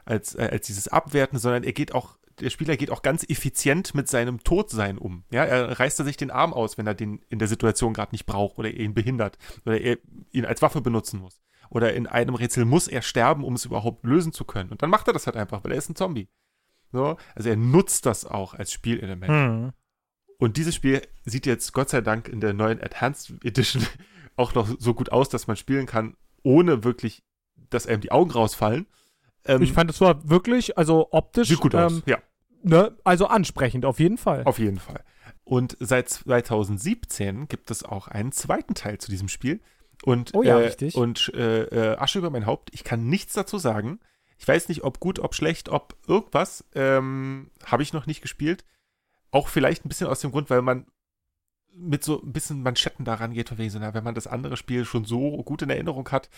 als, 0.06 0.34
äh, 0.34 0.48
als 0.50 0.66
dieses 0.66 0.88
Abwerten, 0.88 1.38
sondern 1.38 1.64
er 1.64 1.72
geht 1.72 1.94
auch, 1.94 2.18
der 2.40 2.50
Spieler 2.50 2.76
geht 2.76 2.90
auch 2.90 3.02
ganz 3.02 3.24
effizient 3.28 3.94
mit 3.94 4.08
seinem 4.08 4.42
Todsein 4.42 4.98
um. 4.98 5.24
Ja, 5.30 5.44
er 5.44 5.78
reißt 5.78 5.98
er 5.98 6.04
sich 6.04 6.16
den 6.16 6.30
Arm 6.30 6.52
aus, 6.52 6.78
wenn 6.78 6.86
er 6.86 6.94
den 6.94 7.20
in 7.28 7.38
der 7.38 7.48
Situation 7.48 7.92
gerade 7.92 8.12
nicht 8.12 8.26
braucht 8.26 8.58
oder 8.58 8.68
er 8.68 8.80
ihn 8.80 8.94
behindert 8.94 9.38
oder 9.64 9.80
er 9.80 9.98
ihn 10.32 10.44
als 10.44 10.62
Waffe 10.62 10.80
benutzen 10.80 11.20
muss. 11.20 11.40
Oder 11.70 11.94
in 11.94 12.06
einem 12.06 12.34
Rätsel 12.34 12.64
muss 12.64 12.88
er 12.88 13.02
sterben, 13.02 13.44
um 13.44 13.54
es 13.54 13.64
überhaupt 13.64 14.04
lösen 14.04 14.32
zu 14.32 14.44
können. 14.44 14.70
Und 14.70 14.82
dann 14.82 14.90
macht 14.90 15.06
er 15.06 15.12
das 15.12 15.26
halt 15.26 15.36
einfach, 15.36 15.62
weil 15.62 15.72
er 15.72 15.78
ist 15.78 15.88
ein 15.88 15.96
Zombie. 15.96 16.28
So, 16.92 17.16
also 17.34 17.48
er 17.48 17.56
nutzt 17.56 18.06
das 18.06 18.24
auch 18.24 18.54
als 18.54 18.72
Spielelement. 18.72 19.32
Mhm. 19.32 19.72
Und 20.38 20.56
dieses 20.56 20.74
Spiel 20.74 21.02
sieht 21.24 21.46
jetzt 21.46 21.72
Gott 21.72 21.90
sei 21.90 22.00
Dank 22.00 22.28
in 22.28 22.40
der 22.40 22.54
neuen 22.54 22.82
Advanced 22.82 23.32
Edition 23.44 23.86
auch 24.36 24.54
noch 24.54 24.68
so 24.78 24.94
gut 24.94 25.12
aus, 25.12 25.28
dass 25.28 25.46
man 25.46 25.56
spielen 25.56 25.86
kann, 25.86 26.16
ohne 26.42 26.82
wirklich, 26.82 27.22
dass 27.68 27.86
einem 27.86 28.00
die 28.00 28.10
Augen 28.10 28.30
rausfallen. 28.30 28.86
Ähm, 29.44 29.62
Ich 29.62 29.72
fand, 29.72 29.90
es 29.90 30.00
war 30.00 30.28
wirklich, 30.28 30.76
also 30.76 31.08
optisch, 31.12 31.48
sieht 31.48 31.60
gut 31.60 31.74
aus, 31.74 31.92
ähm, 31.92 32.02
ja, 32.06 32.18
ne, 32.62 32.96
also 33.04 33.26
ansprechend, 33.26 33.84
auf 33.84 34.00
jeden 34.00 34.18
Fall. 34.18 34.44
auf 34.44 34.58
jeden 34.58 34.78
Fall. 34.78 35.02
Und 35.44 35.76
seit 35.80 36.08
2017 36.08 37.48
gibt 37.48 37.70
es 37.70 37.82
auch 37.82 38.08
einen 38.08 38.32
zweiten 38.32 38.74
Teil 38.74 38.98
zu 38.98 39.10
diesem 39.10 39.28
Spiel. 39.28 39.60
Und, 40.04 40.32
Oh 40.34 40.42
ja, 40.42 40.58
äh, 40.58 40.66
richtig. 40.66 40.94
Und 40.94 41.32
äh, 41.34 41.64
äh, 41.64 41.96
Asche 41.98 42.18
über 42.18 42.30
mein 42.30 42.46
Haupt, 42.46 42.70
ich 42.72 42.84
kann 42.84 43.08
nichts 43.08 43.34
dazu 43.34 43.58
sagen. 43.58 44.00
Ich 44.38 44.48
weiß 44.48 44.68
nicht, 44.68 44.84
ob 44.84 45.00
gut, 45.00 45.18
ob 45.18 45.34
schlecht, 45.34 45.68
ob 45.68 45.96
irgendwas. 46.06 46.64
Ähm, 46.74 47.50
Habe 47.64 47.82
ich 47.82 47.92
noch 47.92 48.06
nicht 48.06 48.22
gespielt. 48.22 48.64
Auch 49.30 49.48
vielleicht 49.48 49.84
ein 49.84 49.88
bisschen 49.88 50.06
aus 50.06 50.20
dem 50.20 50.30
Grund, 50.30 50.48
weil 50.50 50.62
man 50.62 50.86
mit 51.72 52.02
so 52.02 52.20
ein 52.22 52.32
bisschen 52.32 52.62
Manschetten 52.62 53.04
daran 53.04 53.32
geht, 53.32 53.48
von 53.48 53.58
wegen 53.58 53.70
so, 53.70 53.78
na, 53.78 53.94
wenn 53.94 54.04
man 54.04 54.14
das 54.14 54.26
andere 54.26 54.56
Spiel 54.56 54.84
schon 54.84 55.04
so 55.04 55.42
gut 55.44 55.62
in 55.62 55.70
Erinnerung 55.70 56.08
hat, 56.10 56.28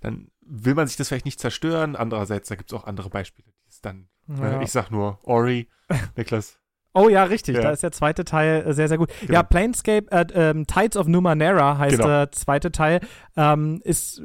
dann 0.00 0.30
will 0.40 0.74
man 0.74 0.86
sich 0.86 0.96
das 0.96 1.08
vielleicht 1.08 1.24
nicht 1.24 1.40
zerstören. 1.40 1.96
Andererseits, 1.96 2.48
da 2.48 2.54
gibt 2.54 2.72
es 2.72 2.78
auch 2.78 2.84
andere 2.84 3.10
Beispiele, 3.10 3.48
die 3.64 3.68
es 3.68 3.80
dann, 3.80 4.08
Ja. 4.38 4.60
äh, 4.60 4.64
ich 4.64 4.70
sag 4.72 4.90
nur 4.90 5.18
Ori, 5.22 5.68
Niklas. 6.16 6.58
Oh 6.92 7.08
ja, 7.08 7.22
richtig. 7.24 7.54
Ja. 7.54 7.62
Da 7.62 7.70
ist 7.70 7.82
der 7.84 7.92
zweite 7.92 8.24
Teil 8.24 8.64
äh, 8.66 8.72
sehr, 8.74 8.88
sehr 8.88 8.98
gut. 8.98 9.10
Genau. 9.20 9.32
Ja, 9.34 9.42
Planescape, 9.44 10.10
äh, 10.10 10.26
ähm, 10.34 10.66
Tides 10.66 10.96
of 10.96 11.06
Numenera 11.06 11.78
heißt 11.78 11.96
Genau. 11.96 12.08
der 12.08 12.32
zweite 12.32 12.72
Teil. 12.72 13.00
Ähm, 13.36 13.80
ist 13.84 14.20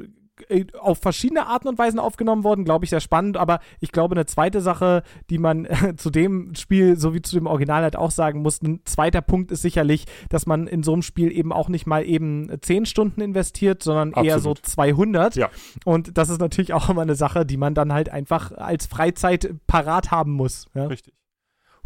auf 0.78 0.98
verschiedene 0.98 1.46
Arten 1.46 1.68
und 1.68 1.78
Weisen 1.78 1.98
aufgenommen 1.98 2.44
worden, 2.44 2.64
glaube 2.64 2.84
ich, 2.84 2.90
sehr 2.90 3.00
spannend. 3.00 3.36
Aber 3.36 3.60
ich 3.80 3.92
glaube, 3.92 4.14
eine 4.14 4.26
zweite 4.26 4.60
Sache, 4.60 5.02
die 5.30 5.38
man 5.38 5.64
äh, 5.64 5.94
zu 5.96 6.10
dem 6.10 6.54
Spiel 6.54 6.96
sowie 6.96 7.22
zu 7.22 7.36
dem 7.36 7.46
Original 7.46 7.82
halt 7.82 7.96
auch 7.96 8.10
sagen 8.10 8.42
muss, 8.42 8.62
ein 8.62 8.80
zweiter 8.84 9.22
Punkt 9.22 9.50
ist 9.50 9.62
sicherlich, 9.62 10.06
dass 10.28 10.46
man 10.46 10.66
in 10.66 10.82
so 10.82 10.92
einem 10.92 11.02
Spiel 11.02 11.32
eben 11.32 11.52
auch 11.52 11.68
nicht 11.68 11.86
mal 11.86 12.04
eben 12.04 12.50
10 12.60 12.86
Stunden 12.86 13.20
investiert, 13.20 13.82
sondern 13.82 14.12
eher 14.12 14.38
so 14.38 14.50
Absolut. 14.50 14.66
200. 14.66 15.36
Ja. 15.36 15.50
Und 15.84 16.16
das 16.18 16.28
ist 16.28 16.40
natürlich 16.40 16.72
auch 16.72 16.88
immer 16.88 17.02
eine 17.02 17.14
Sache, 17.14 17.46
die 17.46 17.56
man 17.56 17.74
dann 17.74 17.92
halt 17.92 18.08
einfach 18.08 18.52
als 18.52 18.86
Freizeit 18.86 19.54
parat 19.66 20.10
haben 20.10 20.32
muss. 20.32 20.66
Ja? 20.74 20.86
Richtig. 20.86 21.14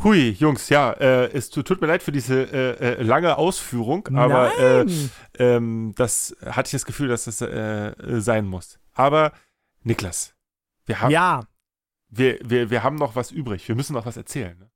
Hui, 0.02 0.30
Jungs, 0.30 0.70
ja, 0.70 0.92
äh, 0.92 1.30
es 1.32 1.50
tut, 1.50 1.80
mir 1.80 1.86
leid 1.86 2.02
für 2.02 2.12
diese 2.12 2.42
äh, 2.50 3.00
äh, 3.00 3.02
lange 3.02 3.36
Ausführung, 3.36 4.08
aber 4.08 4.58
äh, 4.58 4.86
ähm, 5.38 5.92
das 5.94 6.34
hatte 6.46 6.68
ich 6.68 6.72
das 6.72 6.86
Gefühl, 6.86 7.08
dass 7.08 7.24
das 7.24 7.42
äh, 7.42 7.46
äh, 7.46 8.20
sein 8.20 8.46
muss. 8.46 8.78
Aber 8.94 9.32
Niklas, 9.82 10.34
wir 10.86 11.02
haben, 11.02 11.10
ja. 11.10 11.42
wir, 12.08 12.38
wir, 12.42 12.70
wir 12.70 12.82
haben 12.82 12.96
noch 12.96 13.14
was 13.14 13.30
übrig. 13.30 13.68
Wir 13.68 13.74
müssen 13.74 13.92
noch 13.92 14.06
was 14.06 14.16
erzählen. 14.16 14.58
Ne? 14.58 14.70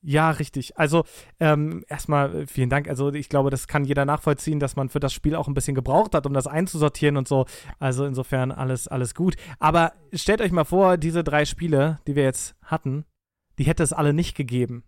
Ja, 0.00 0.30
richtig. 0.30 0.78
Also 0.78 1.04
ähm, 1.40 1.84
erstmal 1.88 2.42
äh, 2.42 2.46
vielen 2.46 2.70
Dank. 2.70 2.88
Also 2.88 3.12
ich 3.12 3.28
glaube, 3.28 3.50
das 3.50 3.66
kann 3.66 3.84
jeder 3.84 4.04
nachvollziehen, 4.04 4.60
dass 4.60 4.76
man 4.76 4.88
für 4.88 5.00
das 5.00 5.12
Spiel 5.12 5.34
auch 5.34 5.48
ein 5.48 5.54
bisschen 5.54 5.74
gebraucht 5.74 6.14
hat, 6.14 6.24
um 6.24 6.34
das 6.34 6.46
einzusortieren 6.46 7.16
und 7.16 7.26
so. 7.26 7.46
Also 7.80 8.04
insofern 8.04 8.52
alles, 8.52 8.86
alles 8.86 9.14
gut. 9.14 9.34
Aber 9.58 9.92
stellt 10.12 10.40
euch 10.40 10.52
mal 10.52 10.64
vor, 10.64 10.98
diese 10.98 11.24
drei 11.24 11.44
Spiele, 11.44 11.98
die 12.06 12.14
wir 12.14 12.24
jetzt 12.24 12.56
hatten, 12.62 13.04
die 13.58 13.64
hätte 13.64 13.82
es 13.82 13.92
alle 13.92 14.12
nicht 14.12 14.36
gegeben. 14.36 14.84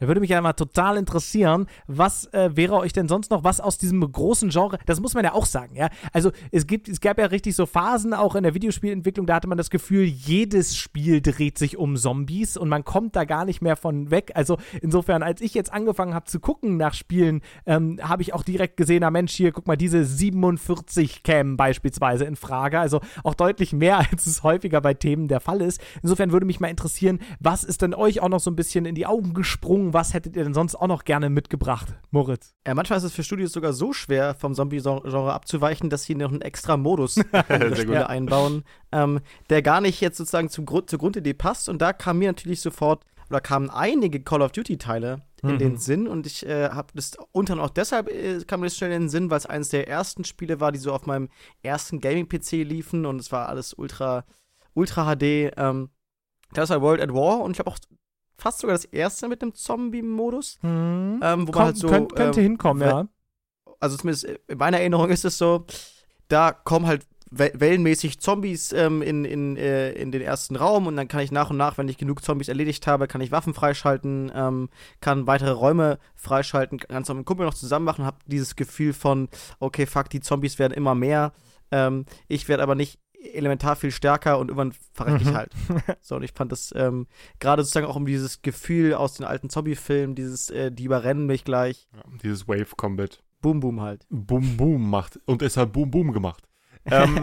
Da 0.00 0.08
würde 0.08 0.20
mich 0.20 0.34
einmal 0.34 0.54
total 0.54 0.96
interessieren, 0.96 1.66
was 1.86 2.26
äh, 2.32 2.50
wäre 2.54 2.76
euch 2.76 2.92
denn 2.92 3.08
sonst 3.08 3.30
noch 3.30 3.44
was 3.44 3.60
aus 3.60 3.78
diesem 3.78 4.00
großen 4.00 4.50
Genre? 4.50 4.78
Das 4.86 5.00
muss 5.00 5.14
man 5.14 5.24
ja 5.24 5.32
auch 5.32 5.46
sagen, 5.46 5.76
ja. 5.76 5.88
Also 6.12 6.32
es 6.50 6.66
gibt, 6.66 6.88
es 6.88 7.00
gab 7.00 7.18
ja 7.18 7.26
richtig 7.26 7.54
so 7.54 7.66
Phasen 7.66 8.12
auch 8.12 8.34
in 8.34 8.42
der 8.42 8.54
Videospielentwicklung, 8.54 9.26
da 9.26 9.36
hatte 9.36 9.48
man 9.48 9.58
das 9.58 9.70
Gefühl, 9.70 10.04
jedes 10.04 10.76
Spiel 10.76 11.20
dreht 11.20 11.58
sich 11.58 11.76
um 11.76 11.96
Zombies 11.96 12.56
und 12.56 12.68
man 12.68 12.84
kommt 12.84 13.16
da 13.16 13.24
gar 13.24 13.44
nicht 13.44 13.62
mehr 13.62 13.76
von 13.76 14.10
weg. 14.10 14.32
Also 14.34 14.58
insofern, 14.82 15.22
als 15.22 15.40
ich 15.40 15.54
jetzt 15.54 15.72
angefangen 15.72 16.14
habe 16.14 16.26
zu 16.26 16.40
gucken 16.40 16.76
nach 16.76 16.94
Spielen, 16.94 17.40
ähm, 17.66 18.00
habe 18.02 18.22
ich 18.22 18.34
auch 18.34 18.42
direkt 18.42 18.76
gesehen, 18.76 19.00
na 19.00 19.10
Mensch, 19.10 19.32
hier, 19.32 19.52
guck 19.52 19.66
mal, 19.66 19.76
diese 19.76 20.04
47 20.04 21.22
kämen 21.22 21.56
beispielsweise 21.56 22.24
in 22.24 22.36
Frage. 22.36 22.80
Also 22.80 23.00
auch 23.22 23.34
deutlich 23.34 23.72
mehr, 23.72 23.98
als 24.10 24.26
es 24.26 24.42
häufiger 24.42 24.80
bei 24.80 24.94
Themen 24.94 25.28
der 25.28 25.40
Fall 25.40 25.60
ist. 25.60 25.80
Insofern 26.02 26.32
würde 26.32 26.46
mich 26.46 26.60
mal 26.60 26.68
interessieren, 26.68 27.20
was 27.38 27.64
ist 27.64 27.82
denn 27.82 27.94
euch 27.94 28.20
auch 28.20 28.28
noch 28.28 28.40
so 28.40 28.50
ein 28.50 28.56
bisschen 28.56 28.86
in 28.86 28.94
die 28.94 29.06
Augen 29.06 29.34
gesprungen? 29.34 29.83
Was 29.92 30.14
hättet 30.14 30.36
ihr 30.36 30.44
denn 30.44 30.54
sonst 30.54 30.74
auch 30.74 30.86
noch 30.86 31.04
gerne 31.04 31.30
mitgebracht, 31.30 31.94
Moritz? 32.10 32.54
Ja, 32.66 32.74
manchmal 32.74 32.98
ist 32.98 33.04
es 33.04 33.12
für 33.12 33.22
Studios 33.22 33.52
sogar 33.52 33.72
so 33.72 33.92
schwer, 33.92 34.34
vom 34.34 34.54
Zombie-Genre 34.54 35.32
abzuweichen, 35.32 35.90
dass 35.90 36.04
sie 36.04 36.14
noch 36.14 36.30
einen 36.30 36.42
extra 36.42 36.76
Modus 36.76 37.14
Spiel 37.74 37.96
einbauen, 37.96 38.64
ähm, 38.92 39.20
der 39.50 39.62
gar 39.62 39.80
nicht 39.80 40.00
jetzt 40.00 40.16
sozusagen 40.16 40.48
zum 40.48 40.64
Grund, 40.64 40.88
zur 40.88 40.98
Grundidee 40.98 41.34
passt. 41.34 41.68
Und 41.68 41.82
da 41.82 41.92
kam 41.92 42.18
mir 42.18 42.28
natürlich 42.28 42.60
sofort, 42.60 43.04
oder 43.30 43.40
kamen 43.40 43.70
einige 43.70 44.20
Call 44.22 44.42
of 44.42 44.52
Duty-Teile 44.52 45.22
in 45.42 45.54
mhm. 45.54 45.58
den 45.58 45.76
Sinn. 45.76 46.08
Und 46.08 46.26
ich 46.26 46.46
äh, 46.46 46.70
habe 46.70 46.88
das 46.94 47.16
unter 47.32 47.54
anderem 47.54 47.68
auch 47.68 47.74
deshalb 47.74 48.08
äh, 48.08 48.40
kam 48.46 48.60
mir 48.60 48.66
das 48.66 48.76
schnell 48.76 48.92
in 48.92 49.02
den 49.02 49.08
Sinn, 49.08 49.30
weil 49.30 49.38
es 49.38 49.46
eines 49.46 49.70
der 49.70 49.88
ersten 49.88 50.24
Spiele 50.24 50.60
war, 50.60 50.72
die 50.72 50.78
so 50.78 50.92
auf 50.92 51.06
meinem 51.06 51.28
ersten 51.62 52.00
Gaming-PC 52.00 52.52
liefen 52.64 53.06
und 53.06 53.20
es 53.20 53.32
war 53.32 53.48
alles 53.48 53.74
ultra, 53.74 54.24
ultra 54.74 55.14
HD. 55.14 55.52
Ähm, 55.56 55.90
das 56.52 56.70
war 56.70 56.82
World 56.82 57.00
at 57.00 57.12
War 57.12 57.40
und 57.40 57.52
ich 57.52 57.58
habe 57.58 57.70
auch 57.70 57.78
fast 58.36 58.60
sogar 58.60 58.74
das 58.74 58.84
erste 58.84 59.28
mit 59.28 59.42
dem 59.42 59.54
Zombie-Modus. 59.54 60.58
Mhm. 60.62 61.20
Ähm, 61.22 61.48
wo 61.48 61.52
Komm, 61.52 61.60
man 61.60 61.66
halt 61.66 61.76
so. 61.76 61.88
Könnt, 61.88 62.14
könnte 62.14 62.40
ähm, 62.40 62.46
hinkommen, 62.46 62.88
ja. 62.88 63.08
Also 63.80 63.96
zumindest 63.96 64.24
in 64.24 64.58
meiner 64.58 64.78
Erinnerung 64.78 65.10
ist 65.10 65.24
es 65.24 65.36
so, 65.36 65.66
da 66.28 66.52
kommen 66.52 66.86
halt 66.86 67.06
wellenmäßig 67.36 68.20
Zombies 68.20 68.72
ähm, 68.72 69.02
in, 69.02 69.24
in, 69.24 69.56
äh, 69.56 69.90
in 69.92 70.12
den 70.12 70.22
ersten 70.22 70.56
Raum 70.56 70.86
und 70.86 70.96
dann 70.96 71.08
kann 71.08 71.20
ich 71.20 71.32
nach 71.32 71.50
und 71.50 71.56
nach, 71.56 71.78
wenn 71.78 71.88
ich 71.88 71.98
genug 71.98 72.22
Zombies 72.22 72.48
erledigt 72.48 72.86
habe, 72.86 73.08
kann 73.08 73.20
ich 73.20 73.32
Waffen 73.32 73.54
freischalten, 73.54 74.30
ähm, 74.34 74.68
kann 75.00 75.26
weitere 75.26 75.50
Räume 75.50 75.98
freischalten, 76.14 76.78
ganz 76.78 77.08
mit 77.08 77.16
dem 77.18 77.24
Kumpel 77.24 77.46
noch 77.46 77.54
zusammen 77.54 77.84
machen, 77.84 78.04
habe 78.04 78.18
dieses 78.26 78.56
Gefühl 78.56 78.92
von, 78.92 79.28
okay, 79.58 79.86
fuck, 79.86 80.10
die 80.10 80.20
Zombies 80.20 80.58
werden 80.58 80.72
immer 80.72 80.94
mehr. 80.94 81.32
Ähm, 81.70 82.04
ich 82.28 82.48
werde 82.48 82.62
aber 82.62 82.74
nicht 82.74 83.00
elementar 83.32 83.76
viel 83.76 83.90
stärker 83.90 84.38
und 84.38 84.48
irgendwann 84.48 84.74
verrecke 84.92 85.22
ich 85.22 85.30
mhm. 85.30 85.34
halt. 85.34 85.52
so, 86.00 86.16
und 86.16 86.22
ich 86.22 86.32
fand 86.32 86.52
das 86.52 86.72
ähm, 86.76 87.06
gerade 87.40 87.62
sozusagen 87.62 87.86
auch 87.86 87.96
um 87.96 88.06
dieses 88.06 88.42
Gefühl 88.42 88.94
aus 88.94 89.14
den 89.14 89.24
alten 89.24 89.50
Zombie-Filmen, 89.50 90.14
dieses, 90.14 90.50
äh, 90.50 90.70
die 90.70 90.84
überrennen 90.84 91.26
mich 91.26 91.44
gleich. 91.44 91.88
Ja, 91.94 92.02
dieses 92.22 92.48
Wave-Combat. 92.48 93.22
Boom, 93.40 93.60
boom 93.60 93.80
halt. 93.80 94.06
Boom, 94.08 94.56
boom 94.56 94.88
macht. 94.88 95.20
Und 95.26 95.42
es 95.42 95.56
hat 95.56 95.72
Boom, 95.72 95.90
boom 95.90 96.12
gemacht. 96.12 96.48
Ähm, 96.86 97.20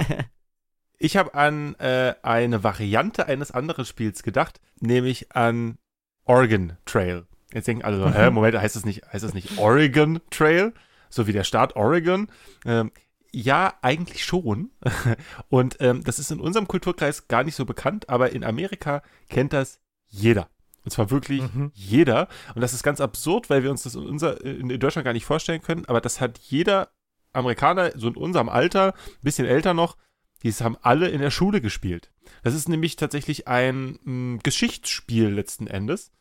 ich 0.99 1.17
habe 1.17 1.33
an 1.33 1.75
äh, 1.75 2.13
eine 2.21 2.63
Variante 2.63 3.27
eines 3.27 3.51
anderen 3.51 3.85
Spiels 3.85 4.23
gedacht, 4.23 4.61
nämlich 4.79 5.35
an 5.35 5.77
Oregon 6.25 6.77
Trail. 6.85 7.25
Jetzt 7.53 7.67
denken 7.67 7.83
alle 7.83 7.97
so, 7.97 8.09
hä, 8.09 8.29
mhm. 8.29 8.35
Moment, 8.35 8.55
heißt 8.55 8.75
es 8.75 8.85
nicht, 8.85 9.03
heißt 9.11 9.25
es 9.25 9.33
nicht 9.33 9.57
Oregon 9.57 10.21
Trail? 10.29 10.73
So 11.09 11.27
wie 11.27 11.33
der 11.33 11.43
Staat 11.43 11.75
Oregon. 11.75 12.27
Ähm, 12.65 12.91
ja, 13.31 13.73
eigentlich 13.81 14.25
schon. 14.25 14.71
Und 15.49 15.77
ähm, 15.79 16.03
das 16.03 16.19
ist 16.19 16.31
in 16.31 16.39
unserem 16.39 16.67
Kulturkreis 16.67 17.27
gar 17.27 17.43
nicht 17.43 17.55
so 17.55 17.65
bekannt, 17.65 18.09
aber 18.09 18.31
in 18.31 18.43
Amerika 18.43 19.01
kennt 19.29 19.53
das 19.53 19.79
jeder. 20.07 20.49
Und 20.83 20.91
zwar 20.91 21.11
wirklich 21.11 21.41
mhm. 21.41 21.71
jeder. 21.73 22.27
Und 22.55 22.61
das 22.61 22.73
ist 22.73 22.83
ganz 22.83 22.99
absurd, 22.99 23.49
weil 23.49 23.63
wir 23.63 23.71
uns 23.71 23.83
das 23.83 23.95
in, 23.95 24.03
unser, 24.03 24.43
in 24.43 24.67
Deutschland 24.79 25.05
gar 25.05 25.13
nicht 25.13 25.25
vorstellen 25.25 25.61
können. 25.61 25.85
Aber 25.85 26.01
das 26.01 26.19
hat 26.19 26.39
jeder 26.39 26.89
Amerikaner, 27.33 27.91
so 27.95 28.07
in 28.07 28.15
unserem 28.15 28.49
Alter, 28.49 28.93
ein 28.93 29.23
bisschen 29.23 29.47
älter 29.47 29.73
noch, 29.73 29.97
die 30.43 30.51
haben 30.51 30.77
alle 30.81 31.07
in 31.09 31.21
der 31.21 31.29
Schule 31.29 31.61
gespielt. 31.61 32.11
Das 32.43 32.55
ist 32.55 32.67
nämlich 32.67 32.95
tatsächlich 32.95 33.47
ein 33.47 33.75
m, 33.75 33.99
hm, 34.05 34.39
Geschichtsspiel 34.43 35.29
letzten 35.29 35.67
Endes. 35.67 36.11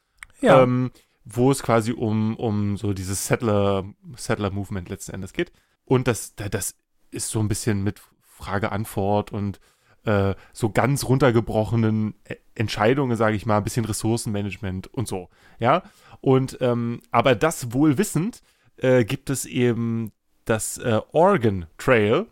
Ja. 0.42 0.62
Ähm, 0.62 0.90
wo 1.24 1.50
es 1.50 1.62
quasi 1.62 1.92
um, 1.92 2.36
um 2.36 2.76
so 2.76 2.92
dieses 2.92 3.26
Settler, 3.26 3.84
Settler-Movement 4.16 4.88
letzten 4.88 5.12
Endes 5.12 5.32
geht. 5.32 5.52
Und 5.84 6.08
das, 6.08 6.34
das 6.34 6.74
ist 7.10 7.30
so 7.30 7.40
ein 7.40 7.48
bisschen 7.48 7.82
mit 7.82 8.00
Frage-Antwort 8.22 9.32
und 9.32 9.60
äh, 10.04 10.34
so 10.52 10.70
ganz 10.70 11.04
runtergebrochenen 11.04 12.14
äh, 12.24 12.36
Entscheidungen, 12.54 13.16
sage 13.16 13.36
ich 13.36 13.46
mal, 13.46 13.58
ein 13.58 13.64
bisschen 13.64 13.84
Ressourcenmanagement 13.84 14.92
und 14.92 15.08
so. 15.08 15.28
Ja. 15.58 15.82
Und 16.20 16.58
ähm, 16.60 17.00
aber 17.10 17.34
das 17.34 17.72
wohl 17.72 17.98
wissend 17.98 18.42
äh, 18.76 19.04
gibt 19.04 19.30
es 19.30 19.44
eben 19.44 20.12
das 20.44 20.78
äh, 20.78 21.00
Organ 21.12 21.66
Trail. 21.78 22.26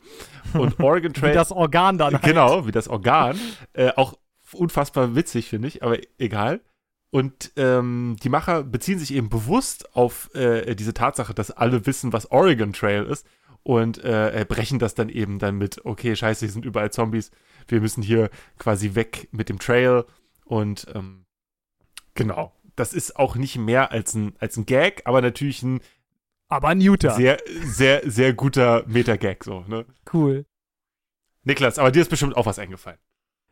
Und 0.54 0.80
Organ 0.80 1.12
Trail. 1.12 1.30
wie 1.30 1.34
das 1.34 1.52
Organ 1.52 1.98
dann. 1.98 2.14
Halt. 2.14 2.22
Genau, 2.22 2.66
wie 2.66 2.72
das 2.72 2.88
Organ. 2.88 3.38
Äh, 3.74 3.92
auch 3.96 4.18
unfassbar 4.52 5.14
witzig, 5.14 5.48
finde 5.48 5.68
ich, 5.68 5.82
aber 5.82 5.98
egal. 6.18 6.60
Und 7.10 7.52
ähm, 7.56 8.16
die 8.22 8.28
Macher 8.28 8.62
beziehen 8.62 8.98
sich 8.98 9.14
eben 9.14 9.30
bewusst 9.30 9.94
auf 9.96 10.34
äh, 10.34 10.74
diese 10.74 10.92
Tatsache, 10.92 11.32
dass 11.32 11.50
alle 11.50 11.86
wissen, 11.86 12.12
was 12.12 12.30
Oregon 12.30 12.72
Trail 12.72 13.04
ist 13.04 13.26
und 13.68 14.02
äh, 14.02 14.46
brechen 14.48 14.78
das 14.78 14.94
dann 14.94 15.10
eben 15.10 15.38
dann 15.38 15.58
mit, 15.58 15.84
okay, 15.84 16.16
scheiße, 16.16 16.46
hier 16.46 16.50
sind 16.50 16.64
überall 16.64 16.90
Zombies, 16.90 17.30
wir 17.66 17.82
müssen 17.82 18.02
hier 18.02 18.30
quasi 18.58 18.94
weg 18.94 19.28
mit 19.30 19.50
dem 19.50 19.58
Trail 19.58 20.06
und 20.46 20.86
ähm, 20.94 21.26
genau, 22.14 22.54
das 22.76 22.94
ist 22.94 23.16
auch 23.16 23.36
nicht 23.36 23.58
mehr 23.58 23.92
als 23.92 24.14
ein, 24.14 24.34
als 24.38 24.56
ein 24.56 24.64
Gag, 24.64 25.02
aber 25.04 25.20
natürlich 25.20 25.62
ein 25.62 25.80
aber 26.48 26.68
ein 26.68 26.78
Newter. 26.78 27.14
Sehr, 27.14 27.42
sehr, 27.62 28.10
sehr 28.10 28.32
guter 28.32 28.84
Meta-Gag, 28.86 29.44
so, 29.44 29.60
ne? 29.68 29.84
Cool. 30.10 30.46
Niklas, 31.42 31.78
aber 31.78 31.90
dir 31.90 32.00
ist 32.00 32.08
bestimmt 32.08 32.38
auch 32.38 32.46
was 32.46 32.58
eingefallen. 32.58 32.98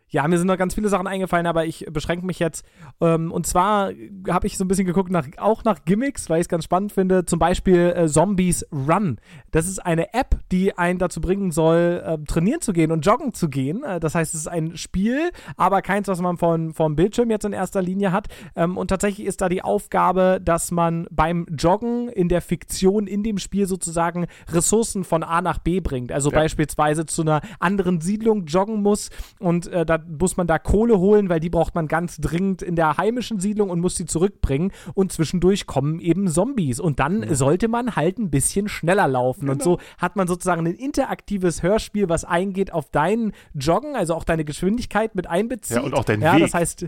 Ja, 0.09 0.27
mir 0.28 0.39
sind 0.39 0.47
noch 0.47 0.57
ganz 0.57 0.74
viele 0.74 0.89
Sachen 0.89 1.09
eingefallen, 1.09 1.47
aber 1.47 1.66
ich 1.66 1.85
beschränke 1.91 2.24
mich 2.27 2.39
jetzt. 2.39 2.65
Ähm, 3.01 3.33
und 3.33 3.47
zwar 3.47 3.91
habe 4.28 4.47
ich 4.47 4.57
so 4.57 4.65
ein 4.65 4.69
bisschen 4.69 4.87
geguckt, 4.87 5.11
nach, 5.11 5.27
auch 5.39 5.65
nach 5.65 5.85
Gimmicks, 5.85 6.31
weil 6.31 6.39
ich 6.39 6.45
es 6.45 6.49
ganz 6.49 6.65
spannend 6.65 6.93
finde. 6.93 7.24
Zum 7.24 7.41
Beispiel 7.41 7.93
äh, 7.97 8.07
Zombies 8.07 8.65
Run. 8.70 9.19
Das 9.51 9.66
ist 9.66 9.81
eine 9.81 10.15
App, 10.15 10.39
die 10.53 10.78
einen 10.78 11.01
dazu 11.01 11.20
bringen 11.20 11.51
soll, 11.51 12.03
äh, 12.05 12.19
trainieren 12.24 12.61
zu 12.61 12.73
gehen 12.73 12.93
und 12.93 13.05
joggen 13.05 13.35
zu 13.35 13.49
gehen. 13.49 13.83
Äh, 13.83 13.99
das 13.99 14.15
heißt, 14.15 14.33
es 14.35 14.41
ist 14.43 14.47
ein 14.47 14.77
Spiel, 14.77 15.31
aber 15.57 15.83
keins, 15.83 16.07
was 16.07 16.20
man 16.20 16.37
von, 16.37 16.73
vom 16.73 16.95
Bildschirm 16.95 17.31
jetzt 17.31 17.45
in 17.45 17.53
erster 17.53 17.83
Linie 17.83 18.12
hat. 18.12 18.28
Ähm, 18.55 18.77
und 18.77 18.89
tatsächlich 18.89 19.27
ist 19.27 19.41
da 19.41 19.49
die 19.49 19.62
Aufgabe, 19.62 20.41
dass 20.41 20.70
man 20.70 21.09
beim 21.11 21.47
Joggen 21.59 22.09
in 22.11 22.28
der 22.28 22.43
Fiktion, 22.43 23.09
in 23.09 23.24
dem 23.24 23.39
Spiel 23.39 23.66
sozusagen 23.66 24.27
Ressourcen 24.53 25.03
von 25.03 25.24
A 25.24 25.43
nach 25.43 25.59
B 25.59 25.81
bringt. 25.81 26.12
Also 26.12 26.31
ja. 26.31 26.39
beispielsweise 26.39 27.07
zu 27.07 27.23
einer 27.23 27.41
anderen 27.59 28.01
Siedlung 28.01 28.47
joggen 28.47 28.83
muss 28.83 29.11
und 29.41 29.66
äh, 29.66 29.85
da 29.98 30.05
muss 30.18 30.36
man 30.36 30.47
da 30.47 30.59
Kohle 30.59 30.98
holen, 30.98 31.28
weil 31.28 31.40
die 31.40 31.51
braucht 31.51 31.74
man 31.74 31.89
ganz 31.89 32.18
dringend 32.18 32.62
in 32.62 32.77
der 32.77 32.97
heimischen 32.97 33.40
Siedlung 33.40 33.70
und 33.70 33.81
muss 33.81 33.97
sie 33.97 34.06
zurückbringen. 34.06 34.73
Und 34.94 35.12
zwischendurch 35.12 35.66
kommen 35.66 36.01
eben 36.01 36.28
Zombies. 36.28 36.81
Und 36.81 37.01
dann 37.01 37.23
ja. 37.23 37.35
sollte 37.35 37.68
man 37.68 37.97
halt 37.97 38.18
ein 38.18 38.31
bisschen 38.31 38.68
schneller 38.68 39.09
laufen. 39.09 39.43
Genau. 39.43 39.52
Und 39.52 39.62
so 39.62 39.78
hat 39.98 40.16
man 40.16 40.28
sozusagen 40.28 40.66
ein 40.66 40.74
interaktives 40.74 41.62
Hörspiel, 41.62 42.09
was 42.09 42.24
eingeht 42.24 42.73
auf 42.73 42.90
deinen 42.90 43.32
Joggen, 43.55 43.97
also 43.97 44.14
auch 44.14 44.24
deine 44.24 44.44
Geschwindigkeit 44.44 45.14
mit 45.14 45.27
einbezieht. 45.27 45.77
Ja, 45.77 45.82
und 45.82 45.94
auch 45.94 46.05
dein 46.05 46.20
ja, 46.20 46.35
Weg. 46.35 46.43
Das 46.43 46.55
heißt, 46.55 46.86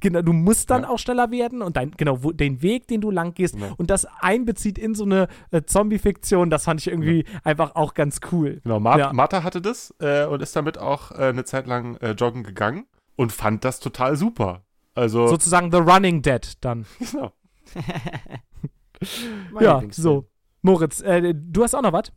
Genau, 0.00 0.22
du 0.22 0.32
musst 0.32 0.70
dann 0.70 0.82
ja. 0.82 0.88
auch 0.88 0.98
schneller 0.98 1.30
werden 1.30 1.62
und 1.62 1.76
dein, 1.76 1.92
genau, 1.92 2.22
wo, 2.22 2.32
den 2.32 2.62
Weg, 2.62 2.88
den 2.88 3.00
du 3.00 3.10
lang 3.10 3.34
gehst 3.34 3.54
genau. 3.54 3.74
und 3.76 3.90
das 3.90 4.06
einbezieht 4.20 4.78
in 4.78 4.94
so 4.94 5.04
eine 5.04 5.28
äh, 5.50 5.62
Zombie-Fiktion, 5.62 6.50
das 6.50 6.64
fand 6.64 6.80
ich 6.80 6.88
irgendwie 6.88 7.24
ja. 7.24 7.40
einfach 7.44 7.74
auch 7.74 7.94
ganz 7.94 8.20
cool. 8.32 8.60
Genau, 8.64 8.80
Mar 8.80 8.98
ja. 8.98 9.12
Martha 9.12 9.42
hatte 9.42 9.60
das 9.60 9.94
äh, 10.00 10.26
und 10.26 10.42
ist 10.42 10.54
damit 10.56 10.78
auch 10.78 11.12
äh, 11.12 11.28
eine 11.28 11.44
Zeit 11.44 11.66
lang 11.66 11.96
äh, 11.96 12.10
joggen 12.12 12.42
gegangen 12.42 12.86
und 13.16 13.32
fand 13.32 13.64
das 13.64 13.80
total 13.80 14.16
super. 14.16 14.64
Also 14.94 15.26
sozusagen 15.26 15.70
The 15.70 15.78
Running 15.78 16.22
Dead 16.22 16.52
dann. 16.60 16.86
Genau. 17.00 17.32
ja, 19.60 19.82
so. 19.90 20.28
Moritz, 20.62 21.00
äh, 21.00 21.34
du 21.34 21.62
hast 21.62 21.74
auch 21.74 21.82
noch 21.82 21.92
was? 21.92 22.12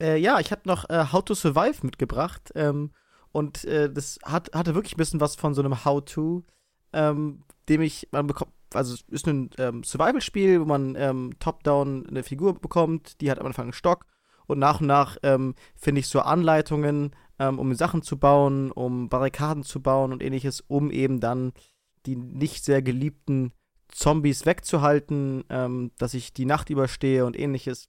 Äh, 0.00 0.18
ja, 0.18 0.38
ich 0.40 0.50
habe 0.50 0.62
noch 0.66 0.88
How 0.88 1.24
to 1.24 1.34
Survive 1.34 1.84
mitgebracht. 1.84 2.52
Ähm, 2.54 2.92
und 3.34 3.64
das 3.64 4.18
hat, 4.24 4.54
hatte 4.54 4.74
wirklich 4.74 4.94
ein 4.94 4.98
bisschen 4.98 5.20
was 5.20 5.34
von 5.34 5.54
so 5.54 5.60
einem 5.60 5.84
How-To 5.84 6.44
ähm, 6.94 7.42
dem 7.68 7.82
ich, 7.82 8.08
man 8.12 8.26
bekommt, 8.26 8.52
also 8.72 8.94
es 8.94 9.04
ist 9.08 9.26
ein 9.26 9.50
ähm, 9.58 9.82
Survival-Spiel, 9.84 10.60
wo 10.60 10.64
man 10.64 10.94
ähm, 10.96 11.32
top-down 11.38 12.06
eine 12.08 12.22
Figur 12.22 12.58
bekommt, 12.58 13.20
die 13.20 13.30
hat 13.30 13.38
am 13.38 13.46
Anfang 13.46 13.66
einen 13.66 13.72
Stock 13.72 14.06
und 14.46 14.58
nach 14.58 14.80
und 14.80 14.86
nach 14.86 15.16
ähm, 15.22 15.54
finde 15.76 16.00
ich 16.00 16.08
so 16.08 16.20
Anleitungen, 16.20 17.14
ähm, 17.38 17.58
um 17.58 17.74
Sachen 17.74 18.02
zu 18.02 18.18
bauen, 18.18 18.70
um 18.70 19.08
Barrikaden 19.08 19.64
zu 19.64 19.82
bauen 19.82 20.12
und 20.12 20.22
ähnliches, 20.22 20.62
um 20.66 20.90
eben 20.90 21.20
dann 21.20 21.52
die 22.06 22.16
nicht 22.16 22.64
sehr 22.64 22.80
geliebten 22.80 23.52
Zombies 23.88 24.46
wegzuhalten, 24.46 25.44
ähm, 25.48 25.90
dass 25.98 26.14
ich 26.14 26.32
die 26.32 26.46
Nacht 26.46 26.70
überstehe 26.70 27.26
und 27.26 27.38
ähnliches. 27.38 27.88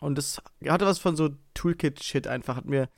Und 0.00 0.18
es 0.18 0.42
hatte 0.66 0.86
was 0.86 0.98
von 0.98 1.16
so 1.16 1.30
Toolkit-Shit 1.54 2.26
einfach. 2.26 2.56
Hat 2.56 2.66
mir 2.66 2.88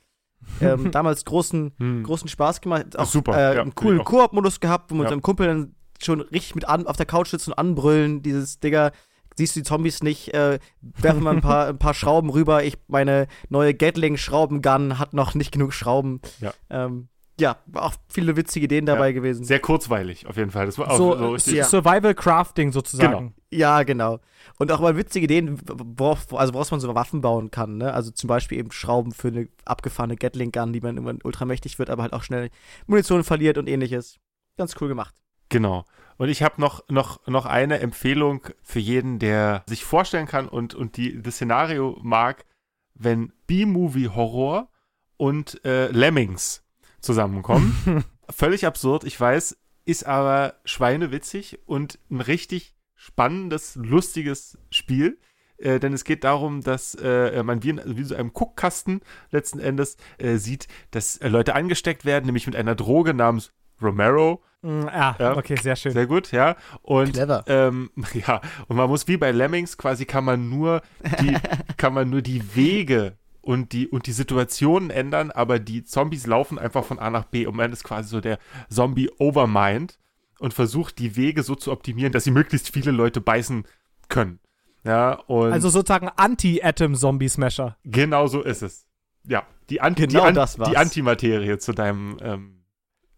ähm, 0.61 0.91
damals 0.91 1.25
großen, 1.25 1.73
Hm. 1.77 2.03
großen 2.03 2.27
Spaß 2.27 2.61
gemacht. 2.61 2.97
Auch 2.97 3.05
super, 3.05 3.35
äh, 3.37 3.55
ja, 3.55 3.61
einen 3.61 3.75
coolen. 3.75 4.03
Koop-Modus 4.03 4.59
gehabt, 4.59 4.91
wo 4.91 4.95
man 4.95 5.03
Ja. 5.03 5.03
mit 5.05 5.09
seinem 5.11 5.21
Kumpel 5.21 5.47
dann 5.47 5.75
schon 6.01 6.21
richtig 6.21 6.55
mit 6.55 6.67
an, 6.67 6.87
auf 6.87 6.97
der 6.97 7.05
Couch 7.05 7.29
sitzen 7.29 7.51
und 7.51 7.59
anbrüllen. 7.59 8.21
Dieses, 8.23 8.59
Digga, 8.59 8.91
siehst 9.35 9.55
du 9.55 9.59
die 9.59 9.63
Zombies 9.63 10.01
nicht? 10.03 10.33
Äh, 10.33 10.59
werfen 10.81 11.23
wir 11.23 11.29
ein 11.31 11.41
paar, 11.41 11.67
ein 11.69 11.77
paar 11.77 11.93
Schrauben 11.93 12.29
rüber. 12.31 12.63
Ich, 12.63 12.77
meine 12.87 13.27
neue 13.49 13.73
Gatling-Schraubengun 13.75 14.97
hat 14.99 15.13
noch 15.13 15.35
nicht 15.35 15.51
genug 15.51 15.73
Schrauben. 15.73 16.21
Ja. 16.39 16.53
Ähm, 16.69 17.07
ja, 17.41 17.57
auch 17.73 17.93
viele 18.07 18.37
witzige 18.37 18.65
Ideen 18.65 18.85
dabei 18.85 19.09
Ja. 19.09 19.13
gewesen. 19.13 19.43
Sehr 19.43 19.59
kurzweilig, 19.59 20.27
auf 20.27 20.37
jeden 20.37 20.51
Fall. 20.51 20.65
Das 20.65 20.77
war 20.77 20.89
auch 20.91 20.97
so, 20.97 21.17
so, 21.17 21.29
richtig. 21.31 21.55
ja. 21.55 21.65
Survival 21.65 22.15
Crafting 22.15 22.71
sozusagen. 22.71 23.33
Ja, 23.51 23.83
genau. 23.83 24.19
Und 24.57 24.71
auch 24.71 24.79
mal 24.79 24.95
witzige 24.95 25.25
Ideen, 25.25 25.59
worauf, 25.67 26.33
also 26.33 26.53
woraus 26.53 26.71
man 26.71 26.79
so 26.79 26.95
Waffen 26.95 27.19
bauen 27.21 27.51
kann, 27.51 27.77
ne? 27.77 27.93
Also 27.93 28.11
zum 28.11 28.27
Beispiel 28.29 28.57
eben 28.59 28.71
Schrauben 28.71 29.11
für 29.11 29.27
eine 29.27 29.49
abgefahrene 29.65 30.15
Gatling-Gun, 30.15 30.71
die 30.71 30.79
man 30.79 30.95
irgendwann 30.95 31.19
ultramächtig 31.23 31.77
wird, 31.79 31.89
aber 31.89 32.03
halt 32.03 32.13
auch 32.13 32.23
schnell 32.23 32.49
Munition 32.87 33.23
verliert 33.25 33.57
und 33.57 33.67
ähnliches. 33.67 34.19
Ganz 34.57 34.75
cool 34.79 34.87
gemacht. 34.87 35.15
Genau. 35.49 35.83
Und 36.17 36.29
ich 36.29 36.43
habe 36.43 36.61
noch, 36.61 36.87
noch, 36.87 37.25
noch 37.27 37.45
eine 37.45 37.79
Empfehlung 37.79 38.41
für 38.61 38.79
jeden, 38.79 39.19
der 39.19 39.63
sich 39.67 39.83
vorstellen 39.83 40.27
kann 40.27 40.47
und, 40.47 40.75
und 40.75 40.95
die, 40.95 41.21
das 41.21 41.35
Szenario 41.35 41.97
mag, 42.03 42.45
wenn 42.93 43.33
B-Movie-Horror 43.47 44.69
und 45.17 45.63
äh, 45.65 45.87
Lemmings 45.87 46.60
zusammenkommen. 47.01 48.05
Völlig 48.29 48.65
absurd, 48.65 49.03
ich 49.03 49.19
weiß, 49.19 49.57
ist 49.85 50.05
aber 50.05 50.55
schweinewitzig 50.63 51.59
und 51.65 51.99
ein 52.09 52.21
richtig 52.21 52.75
spannendes, 52.95 53.75
lustiges 53.75 54.57
Spiel. 54.69 55.19
Äh, 55.57 55.79
denn 55.79 55.93
es 55.93 56.03
geht 56.05 56.23
darum, 56.23 56.61
dass 56.61 56.95
äh, 56.95 57.43
man 57.43 57.61
wie 57.63 57.69
in, 57.69 57.81
wie 57.85 58.03
so 58.03 58.15
einem 58.15 58.33
Guckkasten 58.33 59.01
letzten 59.31 59.59
Endes 59.59 59.97
äh, 60.17 60.37
sieht, 60.37 60.67
dass 60.91 61.17
äh, 61.17 61.27
Leute 61.27 61.53
angesteckt 61.55 62.03
werden, 62.05 62.25
nämlich 62.25 62.47
mit 62.47 62.55
einer 62.55 62.73
Droge 62.75 63.13
namens 63.13 63.51
Romero. 63.81 64.41
Mm, 64.61 64.83
ja, 64.87 65.15
Ja. 65.19 65.37
okay, 65.37 65.55
sehr 65.61 65.75
schön. 65.75 65.91
Sehr 65.91 66.07
gut, 66.07 66.31
ja. 66.31 66.55
Und 66.81 67.13
Clever. 67.13 67.43
ähm, 67.47 67.91
ja, 68.13 68.41
und 68.67 68.75
man 68.75 68.89
muss 68.89 69.07
wie 69.07 69.17
bei 69.17 69.31
Lemmings 69.31 69.77
quasi 69.77 70.05
kann 70.05 70.23
man 70.25 70.49
nur 70.49 70.81
die, 71.19 71.35
kann 71.77 71.93
man 71.93 72.09
nur 72.09 72.21
die 72.21 72.55
Wege 72.55 73.17
und 73.41 73.71
die, 73.73 73.87
und 73.87 74.05
die 74.07 74.11
Situationen 74.11 74.89
ändern, 74.89 75.31
aber 75.31 75.59
die 75.59 75.83
Zombies 75.83 76.27
laufen 76.27 76.59
einfach 76.59 76.83
von 76.85 76.99
A 76.99 77.09
nach 77.09 77.25
B 77.25 77.45
und 77.45 77.55
man 77.55 77.71
ist 77.73 77.83
quasi 77.83 78.09
so 78.09 78.21
der 78.21 78.37
Zombie-Overmind 78.69 79.97
und 80.39 80.53
versucht 80.53 80.99
die 80.99 81.15
Wege 81.15 81.43
so 81.43 81.55
zu 81.55 81.71
optimieren, 81.71 82.11
dass 82.11 82.23
sie 82.23 82.31
möglichst 82.31 82.71
viele 82.71 82.91
Leute 82.91 83.21
beißen 83.21 83.65
können. 84.09 84.39
Ja, 84.83 85.13
und 85.13 85.51
also 85.53 85.69
sozusagen 85.69 86.09
Anti-Atom-Zombie-Smasher. 86.09 87.77
genau 87.83 88.27
so 88.27 88.41
ist 88.41 88.61
es. 88.63 88.87
Ja, 89.27 89.45
die, 89.69 89.81
Anti, 89.81 90.07
Genau 90.07 90.21
die, 90.21 90.27
An 90.29 90.35
das 90.35 90.57
war's. 90.57 90.69
die 90.69 90.77
Antimaterie 90.77 91.57
zu 91.59 91.73
deinem 91.73 92.17
ähm, 92.21 92.63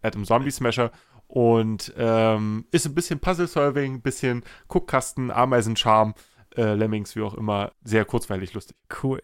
Atom 0.01 0.25
Zombie 0.25 0.51
Smasher 0.51 0.91
und 1.27 1.93
ähm, 1.97 2.65
ist 2.71 2.85
ein 2.85 2.93
bisschen 2.93 3.19
Puzzle-Solving, 3.19 3.95
ein 3.95 4.01
bisschen 4.01 4.43
Guckkasten, 4.67 5.31
Ameisencharme, 5.31 6.13
äh, 6.57 6.73
Lemmings, 6.73 7.15
wie 7.15 7.21
auch 7.21 7.33
immer, 7.35 7.71
sehr 7.83 8.03
kurzweilig 8.05 8.53
lustig. 8.53 8.75
Cool. 9.01 9.21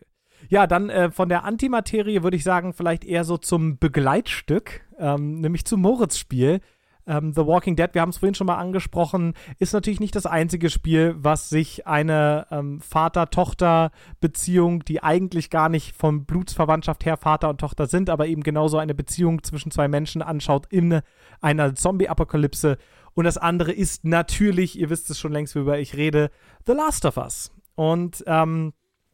Ja, 0.47 0.67
dann 0.67 0.89
äh, 0.89 1.11
von 1.11 1.29
der 1.29 1.43
Antimaterie 1.43 2.23
würde 2.23 2.37
ich 2.37 2.43
sagen, 2.43 2.73
vielleicht 2.73 3.03
eher 3.03 3.23
so 3.23 3.37
zum 3.37 3.77
Begleitstück, 3.77 4.81
ähm, 4.97 5.41
nämlich 5.41 5.65
zum 5.65 5.81
Moritz-Spiel. 5.81 6.61
Ähm, 7.09 7.33
The 7.33 7.45
Walking 7.45 7.75
Dead, 7.75 7.89
wir 7.93 8.01
haben 8.01 8.09
es 8.09 8.19
vorhin 8.19 8.35
schon 8.35 8.47
mal 8.47 8.57
angesprochen, 8.57 9.33
ist 9.57 9.73
natürlich 9.73 9.99
nicht 9.99 10.15
das 10.15 10.27
einzige 10.27 10.69
Spiel, 10.69 11.15
was 11.17 11.49
sich 11.49 11.87
eine 11.87 12.45
ähm, 12.51 12.79
Vater-Tochter-Beziehung, 12.81 14.85
die 14.85 15.01
eigentlich 15.01 15.49
gar 15.49 15.69
nicht 15.69 15.95
von 15.95 16.25
Blutsverwandtschaft 16.25 17.05
her 17.05 17.17
Vater 17.17 17.49
und 17.49 17.59
Tochter 17.59 17.87
sind, 17.87 18.11
aber 18.11 18.27
eben 18.27 18.43
genauso 18.43 18.77
eine 18.77 18.93
Beziehung 18.93 19.43
zwischen 19.43 19.71
zwei 19.71 19.87
Menschen 19.87 20.21
anschaut 20.21 20.67
in 20.69 21.01
einer 21.41 21.73
Zombie-Apokalypse. 21.73 22.77
Und 23.15 23.25
das 23.25 23.37
andere 23.37 23.71
ist 23.71 24.05
natürlich, 24.05 24.77
ihr 24.77 24.91
wisst 24.91 25.09
es 25.09 25.19
schon 25.19 25.31
längst, 25.31 25.55
worüber 25.55 25.79
ich 25.79 25.97
rede, 25.97 26.29
The 26.67 26.73
Last 26.73 27.05
of 27.05 27.17
Us. 27.17 27.51
Und 27.73 28.23
ähm, 28.27 28.73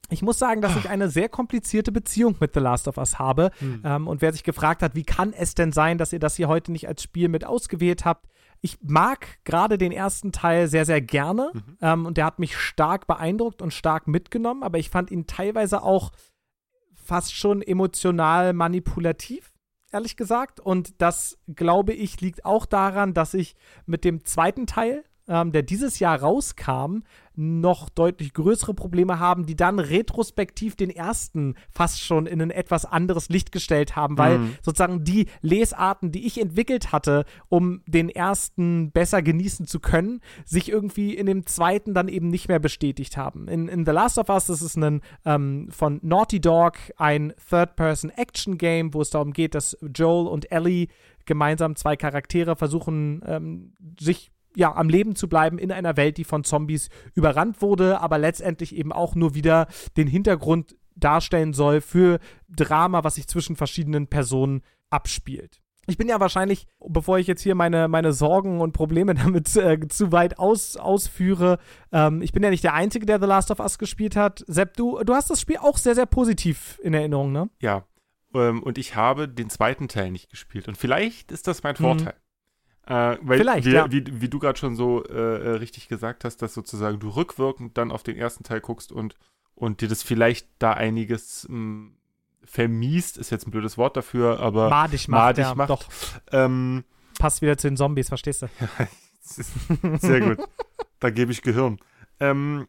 ich 0.10 0.22
muss 0.22 0.38
sagen, 0.38 0.61
dass 0.61 0.76
ich 0.76 0.90
eine 0.90 1.10
sehr 1.10 1.30
komplizierte 1.30 1.91
Beziehung 1.91 2.36
mit 2.40 2.53
The 2.53 2.60
Last 2.60 2.88
of 2.88 2.98
Us 2.98 3.18
habe. 3.19 3.52
Ähm, 3.84 4.07
und 4.07 4.22
wer 4.22 4.32
sich 4.32 4.44
gefragt 4.44 4.84
hat, 4.84 4.95
wie 4.95 5.03
kann 5.03 5.34
es 5.34 5.56
denn 5.56 5.72
sein, 5.72 5.98
dass 5.98 6.14
ihr 6.14 6.19
das 6.19 6.36
hier 6.36 6.48
heute 6.48 6.72
nicht 6.72 6.88
als 6.88 7.02
Spiel 7.03 7.27
mit 7.30 7.45
ausgewählt 7.45 8.06
habt? 8.06 8.27
Ich 8.61 8.77
mag 8.82 9.44
gerade 9.44 9.77
den 9.77 9.91
ersten 9.91 10.32
Teil 10.32 10.68
sehr, 10.68 10.86
sehr 10.86 11.02
gerne. 11.02 11.52
Ähm, 11.82 12.06
und 12.06 12.18
der 12.18 12.26
hat 12.26 12.40
mich 12.40 12.57
stark 12.57 13.07
beeindruckt 13.07 13.61
und 13.61 13.73
stark 13.73 14.07
mitgenommen. 14.07 14.64
Aber 14.64 14.77
ich 14.77 14.90
fand 14.90 15.11
ihn 15.11 15.27
teilweise 15.27 15.82
auch 15.82 16.11
fast 16.94 17.36
schon 17.36 17.61
emotional 17.61 18.53
manipulativ, 18.53 19.53
ehrlich 19.91 20.18
gesagt. 20.18 20.60
Und 20.60 21.02
das, 21.02 21.38
glaube 21.48 21.94
ich, 21.94 22.22
liegt 22.22 22.45
auch 22.45 22.65
daran, 22.65 23.14
dass 23.14 23.34
ich 23.34 23.56
mit 23.86 24.03
dem 24.03 24.26
zweiten 24.26 24.65
Teil, 24.65 25.03
ähm, 25.27 25.52
der 25.52 25.64
dieses 25.64 25.99
Jahr 25.99 26.19
rauskam, 26.19 27.02
noch 27.36 27.90
deutlich 27.90 28.34
größere 28.34 28.74
Probleme 28.74 29.20
haben, 29.20 29.45
die 29.45 29.56
dann 29.56 29.80
retrospektiv 29.80 30.76
den 30.76 30.90
ersten 30.90 31.56
fast 31.70 32.02
schon 32.02 32.26
in 32.26 32.41
ein 32.41 32.52
etwas 32.52 32.86
anderes 32.86 33.30
Licht 33.30 33.52
gestellt 33.52 33.95
haben, 33.95 34.18
weil 34.18 34.40
Mhm. 34.40 34.53
sozusagen 34.62 35.03
die 35.03 35.28
Lesarten, 35.41 36.12
die 36.12 36.26
ich 36.26 36.40
entwickelt 36.40 36.91
hatte, 36.91 37.26
um 37.49 37.82
den 37.86 38.10
ersten 38.10 38.91
besser 38.91 39.22
genießen 39.22 39.68
zu 39.68 39.80
können, 39.80 40.22
sich 40.45 40.70
irgendwie 40.70 41.14
in 41.14 41.26
dem 41.26 41.45
zweiten 41.45 41.94
dann 41.94 42.07
eben 42.07 42.30
nicht 42.30 42.48
mehr 42.48 42.60
bestätigt 42.60 43.18
haben. 43.18 43.48
In, 43.48 43.68
in 43.68 43.86
The 43.86 43.91
Last 43.91 44.18
of 44.18 44.30
Us, 44.30 44.48
das 44.48 44.62
ist 44.62 44.78
ein 44.78 45.02
ähm, 45.26 45.68
von 45.72 45.99
Naughty 46.02 46.40
Dog 46.40 46.74
ein 46.98 47.34
Third-Person-Action-Game, 47.49 48.94
wo 48.94 49.02
es 49.02 49.10
darum 49.10 49.34
geht, 49.34 49.56
dass 49.56 49.78
Joel 49.94 50.28
und 50.28 50.52
Ellie 50.52 50.88
gemeinsam 51.26 51.76
zwei 51.76 51.95
Charaktere 51.95 52.56
versuchen, 52.56 53.22
ähm, 53.26 53.74
sich 53.99 54.32
ja, 54.56 54.76
am 54.76 54.90
Leben 54.90 55.15
zu 55.15 55.27
bleiben 55.27 55.57
in 55.57 55.72
einer 55.72 55.98
Welt, 55.98 56.18
die 56.18 56.23
von 56.23 56.44
Zombies 56.44 56.90
überrannt 57.14 57.61
wurde, 57.61 58.02
aber 58.02 58.18
letztendlich 58.18 58.76
eben 58.76 58.91
auch 58.91 59.15
nur 59.15 59.36
wieder 59.36 59.68
den 59.98 60.07
Hintergrund 60.07 60.76
darstellen 60.95 61.53
soll 61.53 61.82
für 61.82 62.19
Drama, 62.49 63.03
was 63.03 63.15
sich 63.15 63.27
zwischen 63.27 63.56
verschiedenen 63.56 64.07
Personen 64.07 64.61
abspielt. 64.90 65.61
Ich 65.88 65.98
bin 65.98 66.07
ja 66.07 66.19
wahrscheinlich, 66.19 66.68
bevor 66.80 67.19
ich 67.19 67.27
jetzt 67.27 67.41
hier 67.41 67.53
meine, 67.53 67.88
meine 67.88 68.11
Sorgen 68.11 68.60
und 68.60 68.72
Probleme 68.72 69.14
damit 69.15 69.56
äh, 69.56 69.80
zu 69.88 70.11
weit 70.11 70.40
aus, 70.40 70.77
ausführe, 70.77 71.60
ähm, 71.91 72.22
ich 72.22 72.32
bin 72.32 72.44
ja 72.44 72.49
nicht 72.49 72.64
der 72.64 72.73
Einzige, 72.73 73.06
der 73.06 73.19
The 73.19 73.27
Last 73.27 73.52
of 73.52 73.60
Us 73.60 73.77
gespielt 73.77 74.15
hat. 74.15 74.44
Sepp, 74.48 74.76
du, 74.77 75.03
du 75.03 75.14
hast 75.14 75.30
das 75.30 75.41
Spiel 75.41 75.57
auch 75.57 75.77
sehr, 75.77 75.95
sehr 75.95 76.06
positiv 76.06 76.80
in 76.84 76.94
Erinnerung, 76.94 77.32
ne? 77.32 77.49
Ja. 77.61 77.86
Ähm, 78.34 78.64
und 78.64 78.77
ich 78.77 78.95
habe 78.95 79.30
den 79.30 79.49
zweiten 79.49 79.88
Teil 79.88 80.11
nicht 80.11 80.30
gespielt. 80.30 80.68
Und 80.68 80.77
vielleicht 80.77 81.32
ist 81.32 81.48
das 81.48 81.64
mein 81.64 81.76
Mhm. 81.80 82.10
Äh, 82.88 83.18
weil 83.22 83.40
Vielleicht, 83.40 83.66
wie, 83.66 83.72
ja. 83.72 83.91
wie, 83.91 84.22
wie 84.22 84.30
du 84.30 84.40
gerade 84.40 84.60
schon 84.60 84.76
so 84.76 85.03
äh, 85.06 85.14
äh, 85.14 85.49
richtig 85.57 85.88
gesagt 85.88 86.24
hast, 86.24 86.38
dass 86.38 86.53
sozusagen 86.53 86.99
du 86.99 87.10
rückwirkend 87.10 87.78
dann 87.78 87.91
auf 87.91 88.03
den 88.03 88.16
ersten 88.16 88.44
Teil 88.44 88.62
guckst 88.62 88.91
und, 88.91 89.16
und 89.56 89.82
dir 89.82 89.88
das 89.88 90.03
vielleicht 90.03 90.48
da 90.60 90.74
einiges 90.74 91.48
mh, 91.49 91.90
vermiest, 92.44 93.18
ist 93.18 93.32
jetzt 93.32 93.48
ein 93.48 93.52
blödes 93.52 93.78
Wort 93.78 93.98
dafür, 93.98 94.40
aber 94.40 94.70
Madig 94.70 95.07
macht, 95.07 95.20
madig 95.22 95.45
ja, 95.45 95.56
macht. 95.56 95.70
doch. 95.70 95.86
ähm, 96.32 96.84
Passt 97.18 97.41
wieder 97.41 97.57
zu 97.57 97.68
den 97.70 97.78
Zombies, 97.78 98.10
verstehst 98.10 98.44
du? 98.44 98.48
sehr 99.99 100.20
gut. 100.22 100.48
da 100.99 101.10
gebe 101.10 101.32
ich 101.32 101.41
Gehirn. 101.41 101.80
Ähm, 102.20 102.68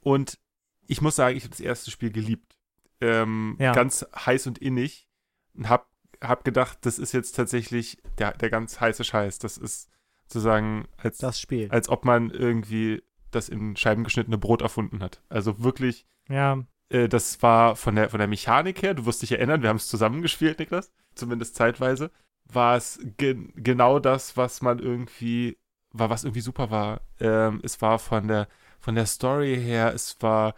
und 0.00 0.38
ich 0.86 1.00
muss 1.00 1.16
sagen, 1.16 1.36
ich 1.36 1.44
habe 1.44 1.50
das 1.50 1.60
erste 1.60 1.90
Spiel 1.90 2.10
geliebt. 2.10 2.56
Ähm, 3.00 3.56
Ja. 3.60 3.72
Ganz 3.72 4.04
heiß 4.16 4.46
und 4.48 4.58
innig. 4.58 5.06
Und 5.54 5.68
hab, 5.68 5.86
hab 6.22 6.44
gedacht, 6.44 6.78
das 6.82 6.98
ist 6.98 7.12
jetzt 7.12 7.32
tatsächlich 7.36 7.98
der, 8.18 8.32
der 8.32 8.50
ganz 8.50 8.80
heiße 8.80 9.04
Scheiß. 9.04 9.38
Das 9.38 9.56
ist 9.58 9.88
sozusagen, 10.24 10.86
als, 10.96 11.18
Das 11.18 11.40
Spiel. 11.40 11.68
als 11.70 11.88
ob 11.88 12.04
man 12.04 12.30
irgendwie 12.30 13.02
das 13.30 13.48
in 13.48 13.76
Scheiben 13.76 14.04
geschnittene 14.04 14.38
Brot 14.38 14.62
erfunden 14.62 15.02
hat. 15.02 15.22
Also 15.28 15.62
wirklich, 15.62 16.06
Ja, 16.28 16.64
äh, 16.88 17.08
das 17.08 17.42
war 17.42 17.76
von 17.76 17.94
der, 17.94 18.10
von 18.10 18.18
der 18.18 18.28
Mechanik 18.28 18.82
her, 18.82 18.94
du 18.94 19.06
wirst 19.06 19.22
dich 19.22 19.32
erinnern, 19.32 19.62
wir 19.62 19.68
haben 19.68 19.76
es 19.76 19.88
zusammengespielt, 19.88 20.58
Niklas, 20.58 20.90
zumindest 21.14 21.54
zeitweise, 21.54 22.10
war 22.50 22.76
es 22.76 22.98
ge 23.18 23.36
genau 23.56 23.98
das, 23.98 24.36
was 24.36 24.62
man 24.62 24.78
irgendwie, 24.78 25.58
war, 25.92 26.08
was 26.10 26.24
irgendwie 26.24 26.40
super 26.40 26.70
war. 26.70 27.02
Ähm, 27.20 27.60
es 27.62 27.80
war 27.82 27.98
von 27.98 28.28
der, 28.28 28.48
von 28.80 28.94
der 28.94 29.06
Story 29.06 29.56
her, 29.56 29.92
es 29.94 30.16
war, 30.20 30.54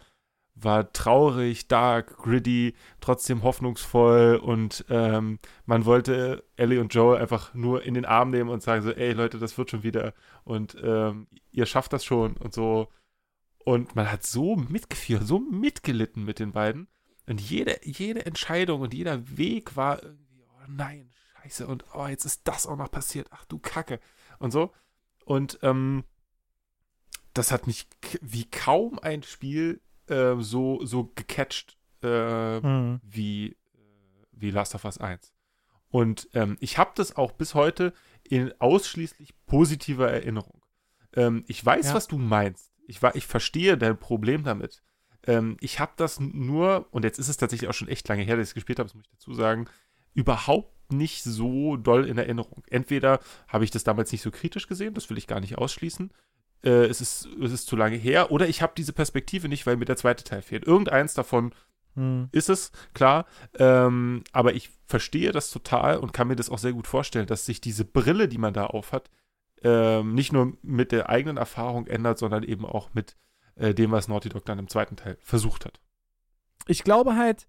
war 0.55 0.91
traurig, 0.93 1.67
dark, 1.67 2.17
gritty, 2.17 2.75
trotzdem 2.99 3.43
hoffnungsvoll 3.43 4.35
und 4.35 4.85
ähm, 4.89 5.39
man 5.65 5.85
wollte 5.85 6.43
Ellie 6.55 6.79
und 6.79 6.93
Joel 6.93 7.19
einfach 7.19 7.53
nur 7.53 7.83
in 7.83 7.93
den 7.93 8.05
Arm 8.05 8.29
nehmen 8.29 8.49
und 8.49 8.61
sagen 8.61 8.83
so, 8.83 8.91
ey 8.91 9.13
Leute, 9.13 9.39
das 9.39 9.57
wird 9.57 9.71
schon 9.71 9.83
wieder 9.83 10.13
und 10.43 10.75
ähm, 10.83 11.27
ihr 11.51 11.65
schafft 11.65 11.93
das 11.93 12.05
schon 12.05 12.37
und 12.37 12.53
so. 12.53 12.89
Und 13.63 13.95
man 13.95 14.11
hat 14.11 14.25
so 14.25 14.55
mitgeführt, 14.55 15.25
so 15.25 15.39
mitgelitten 15.39 16.25
mit 16.25 16.39
den 16.39 16.51
beiden. 16.51 16.87
Und 17.27 17.39
jede, 17.39 17.79
jede 17.83 18.25
Entscheidung 18.25 18.81
und 18.81 18.93
jeder 18.93 19.37
Weg 19.37 19.75
war 19.75 20.01
irgendwie, 20.01 20.43
oh 20.43 20.65
nein, 20.67 21.11
scheiße, 21.43 21.67
und 21.67 21.85
oh, 21.93 22.07
jetzt 22.07 22.25
ist 22.25 22.41
das 22.45 22.65
auch 22.65 22.75
noch 22.75 22.89
passiert. 22.89 23.27
Ach 23.31 23.45
du 23.45 23.59
Kacke. 23.59 23.99
Und 24.39 24.51
so. 24.51 24.71
Und 25.25 25.59
ähm, 25.61 26.03
das 27.33 27.51
hat 27.51 27.67
mich 27.67 27.87
wie 28.21 28.49
kaum 28.49 28.99
ein 28.99 29.23
Spiel 29.23 29.79
äh, 30.07 30.35
so, 30.39 30.83
so 30.85 31.11
gecatcht 31.15 31.77
äh, 32.01 32.59
mhm. 32.59 32.99
wie, 33.03 33.51
äh, 33.51 33.55
wie 34.31 34.51
Last 34.51 34.75
of 34.75 34.85
Us 34.85 34.97
1. 34.97 35.33
Und 35.89 36.29
ähm, 36.33 36.57
ich 36.59 36.77
habe 36.77 36.91
das 36.95 37.15
auch 37.15 37.33
bis 37.33 37.53
heute 37.53 37.93
in 38.23 38.53
ausschließlich 38.59 39.33
positiver 39.45 40.09
Erinnerung. 40.09 40.61
Ähm, 41.13 41.43
ich 41.47 41.63
weiß, 41.63 41.87
ja. 41.87 41.93
was 41.93 42.07
du 42.07 42.17
meinst. 42.17 42.71
Ich, 42.87 43.01
ich 43.13 43.27
verstehe 43.27 43.77
dein 43.77 43.97
Problem 43.97 44.43
damit. 44.43 44.81
Ähm, 45.27 45.57
ich 45.59 45.79
habe 45.79 45.91
das 45.97 46.19
nur, 46.19 46.87
und 46.91 47.03
jetzt 47.03 47.19
ist 47.19 47.27
es 47.27 47.37
tatsächlich 47.37 47.69
auch 47.69 47.73
schon 47.73 47.89
echt 47.89 48.07
lange 48.07 48.23
her, 48.23 48.37
dass 48.37 48.47
ich 48.47 48.51
es 48.51 48.55
gespielt 48.55 48.79
habe, 48.79 48.87
das 48.87 48.95
muss 48.95 49.05
ich 49.05 49.11
dazu 49.11 49.33
sagen, 49.33 49.67
überhaupt 50.13 50.91
nicht 50.91 51.23
so 51.23 51.77
doll 51.77 52.07
in 52.07 52.17
Erinnerung. 52.17 52.63
Entweder 52.69 53.19
habe 53.47 53.63
ich 53.63 53.71
das 53.71 53.83
damals 53.83 54.11
nicht 54.11 54.21
so 54.21 54.31
kritisch 54.31 54.67
gesehen, 54.67 54.93
das 54.93 55.09
will 55.09 55.17
ich 55.17 55.27
gar 55.27 55.39
nicht 55.39 55.57
ausschließen. 55.57 56.11
Äh, 56.63 56.85
es, 56.85 57.01
ist, 57.01 57.27
es 57.41 57.51
ist 57.51 57.67
zu 57.67 57.75
lange 57.75 57.97
her, 57.97 58.31
oder 58.31 58.47
ich 58.47 58.61
habe 58.61 58.73
diese 58.77 58.93
Perspektive 58.93 59.47
nicht, 59.49 59.65
weil 59.65 59.77
mir 59.77 59.85
der 59.85 59.97
zweite 59.97 60.23
Teil 60.23 60.41
fehlt. 60.41 60.65
Irgendeins 60.65 61.13
davon 61.13 61.53
hm. 61.95 62.29
ist 62.31 62.49
es, 62.49 62.71
klar. 62.93 63.25
Ähm, 63.57 64.23
aber 64.31 64.53
ich 64.53 64.69
verstehe 64.85 65.31
das 65.31 65.51
total 65.51 65.97
und 65.97 66.13
kann 66.13 66.27
mir 66.27 66.35
das 66.35 66.49
auch 66.49 66.59
sehr 66.59 66.73
gut 66.73 66.87
vorstellen, 66.87 67.27
dass 67.27 67.45
sich 67.45 67.61
diese 67.61 67.85
Brille, 67.85 68.27
die 68.27 68.37
man 68.37 68.53
da 68.53 68.67
aufhat, 68.67 69.09
ähm, 69.63 70.13
nicht 70.13 70.33
nur 70.33 70.57
mit 70.61 70.91
der 70.91 71.09
eigenen 71.09 71.37
Erfahrung 71.37 71.87
ändert, 71.87 72.17
sondern 72.17 72.43
eben 72.43 72.65
auch 72.65 72.93
mit 72.93 73.15
äh, 73.55 73.73
dem, 73.73 73.91
was 73.91 74.07
Naughty 74.07 74.29
Dog 74.29 74.45
dann 74.45 74.59
im 74.59 74.67
zweiten 74.67 74.95
Teil 74.95 75.17
versucht 75.21 75.65
hat. 75.65 75.79
Ich 76.67 76.83
glaube 76.83 77.15
halt, 77.15 77.47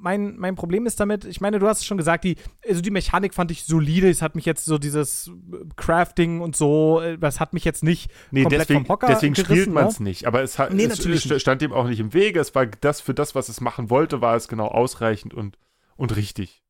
mein, 0.00 0.36
mein 0.36 0.54
Problem 0.54 0.86
ist 0.86 1.00
damit, 1.00 1.24
ich 1.24 1.40
meine, 1.40 1.58
du 1.58 1.66
hast 1.66 1.80
es 1.80 1.84
schon 1.84 1.98
gesagt, 1.98 2.24
die, 2.24 2.36
also 2.66 2.80
die 2.80 2.90
Mechanik 2.90 3.34
fand 3.34 3.50
ich 3.50 3.64
solide. 3.64 4.08
Es 4.08 4.22
hat 4.22 4.34
mich 4.34 4.44
jetzt 4.44 4.64
so 4.64 4.78
dieses 4.78 5.30
Crafting 5.76 6.40
und 6.40 6.56
so, 6.56 7.00
äh, 7.00 7.18
das 7.18 7.40
hat 7.40 7.52
mich 7.52 7.64
jetzt 7.64 7.82
nicht 7.82 8.10
nee, 8.30 8.42
komplett 8.42 8.62
deswegen, 8.62 8.86
vom 8.86 8.88
Hocker 8.88 9.06
deswegen 9.08 9.34
spielt 9.34 9.72
man 9.72 9.86
es 9.86 10.00
ne? 10.00 10.08
nicht. 10.08 10.26
Aber 10.26 10.42
es, 10.42 10.58
hat, 10.58 10.72
nee, 10.72 10.84
es 10.84 11.40
stand 11.40 11.62
dem 11.62 11.72
auch 11.72 11.86
nicht 11.86 12.00
im 12.00 12.14
Wege. 12.14 12.40
Es 12.40 12.54
war 12.54 12.66
das 12.66 13.00
für 13.00 13.14
das, 13.14 13.34
was 13.34 13.48
es 13.48 13.60
machen 13.60 13.90
wollte, 13.90 14.20
war 14.20 14.36
es 14.36 14.48
genau 14.48 14.68
ausreichend 14.68 15.34
und, 15.34 15.58
und 15.96 16.16
richtig. 16.16 16.62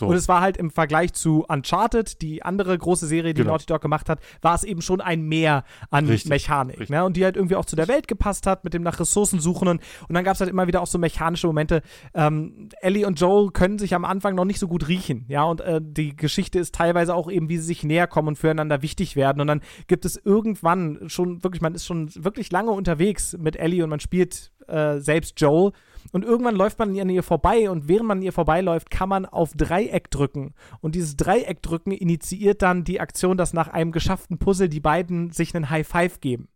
So. 0.00 0.06
Und 0.06 0.16
es 0.16 0.28
war 0.28 0.40
halt 0.40 0.56
im 0.56 0.70
Vergleich 0.70 1.12
zu 1.12 1.44
Uncharted, 1.46 2.22
die 2.22 2.42
andere 2.42 2.76
große 2.76 3.06
Serie, 3.06 3.34
die 3.34 3.42
genau. 3.42 3.52
Naughty 3.52 3.66
Dog 3.66 3.82
gemacht 3.82 4.08
hat, 4.08 4.18
war 4.40 4.54
es 4.54 4.64
eben 4.64 4.80
schon 4.80 5.02
ein 5.02 5.20
Mehr 5.22 5.64
an 5.90 6.06
richtig, 6.06 6.30
Mechanik. 6.30 6.80
Richtig. 6.80 6.88
Ne? 6.88 7.04
Und 7.04 7.18
die 7.18 7.24
halt 7.24 7.36
irgendwie 7.36 7.56
auch 7.56 7.66
zu 7.66 7.76
der 7.76 7.86
Welt 7.86 8.08
gepasst 8.08 8.46
hat, 8.46 8.64
mit 8.64 8.72
dem 8.72 8.82
nach 8.82 8.98
Ressourcen 8.98 9.40
suchen. 9.40 9.68
Und, 9.68 9.82
und 10.08 10.14
dann 10.14 10.24
gab 10.24 10.34
es 10.34 10.40
halt 10.40 10.48
immer 10.48 10.66
wieder 10.66 10.80
auch 10.80 10.86
so 10.86 10.96
mechanische 10.96 11.46
Momente. 11.46 11.82
Ähm, 12.14 12.70
Ellie 12.80 13.06
und 13.06 13.20
Joel 13.20 13.50
können 13.50 13.78
sich 13.78 13.94
am 13.94 14.06
Anfang 14.06 14.34
noch 14.34 14.46
nicht 14.46 14.58
so 14.58 14.68
gut 14.68 14.88
riechen. 14.88 15.26
Ja, 15.28 15.44
und 15.44 15.60
äh, 15.60 15.80
die 15.82 16.16
Geschichte 16.16 16.58
ist 16.58 16.74
teilweise 16.74 17.14
auch 17.14 17.30
eben, 17.30 17.50
wie 17.50 17.58
sie 17.58 17.64
sich 17.64 17.84
näher 17.84 18.06
kommen 18.06 18.28
und 18.28 18.38
füreinander 18.38 18.80
wichtig 18.80 19.16
werden. 19.16 19.42
Und 19.42 19.48
dann 19.48 19.60
gibt 19.86 20.06
es 20.06 20.16
irgendwann 20.16 21.08
schon 21.08 21.44
wirklich, 21.44 21.60
man 21.60 21.74
ist 21.74 21.84
schon 21.84 22.10
wirklich 22.14 22.50
lange 22.50 22.70
unterwegs 22.70 23.36
mit 23.38 23.56
Ellie 23.56 23.84
und 23.84 23.90
man 23.90 24.00
spielt 24.00 24.50
äh, 24.70 25.00
selbst 25.00 25.40
Joel. 25.40 25.72
Und 26.12 26.24
irgendwann 26.24 26.56
läuft 26.56 26.78
man 26.78 26.98
an 26.98 27.08
ihr 27.10 27.22
vorbei 27.22 27.70
und 27.70 27.88
während 27.88 28.08
man 28.08 28.18
an 28.18 28.24
ihr 28.24 28.32
vorbeiläuft, 28.32 28.90
kann 28.90 29.08
man 29.08 29.26
auf 29.26 29.52
Dreieck 29.54 30.10
drücken. 30.10 30.54
Und 30.80 30.94
dieses 30.94 31.16
Dreieck 31.16 31.62
drücken 31.62 31.92
initiiert 31.92 32.62
dann 32.62 32.84
die 32.84 33.00
Aktion, 33.00 33.36
dass 33.36 33.52
nach 33.52 33.68
einem 33.68 33.92
geschafften 33.92 34.38
Puzzle 34.38 34.68
die 34.68 34.80
beiden 34.80 35.30
sich 35.30 35.54
einen 35.54 35.70
High 35.70 35.86
Five 35.86 36.20
geben. 36.20 36.48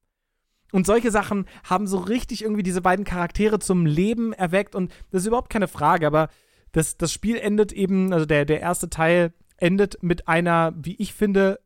Und 0.72 0.86
solche 0.86 1.12
Sachen 1.12 1.46
haben 1.62 1.86
so 1.86 1.98
richtig 1.98 2.42
irgendwie 2.42 2.64
diese 2.64 2.80
beiden 2.80 3.04
Charaktere 3.04 3.60
zum 3.60 3.86
Leben 3.86 4.32
erweckt. 4.32 4.74
Und 4.74 4.90
das 5.10 5.22
ist 5.22 5.28
überhaupt 5.28 5.50
keine 5.50 5.68
Frage, 5.68 6.06
aber 6.06 6.28
das, 6.72 6.96
das 6.96 7.12
Spiel 7.12 7.36
endet 7.36 7.72
eben, 7.72 8.12
also 8.12 8.26
der, 8.26 8.44
der 8.44 8.60
erste 8.60 8.90
Teil 8.90 9.32
endet 9.56 10.02
mit 10.02 10.26
einer, 10.26 10.74
wie 10.76 10.96
ich 10.96 11.14
finde, 11.14 11.60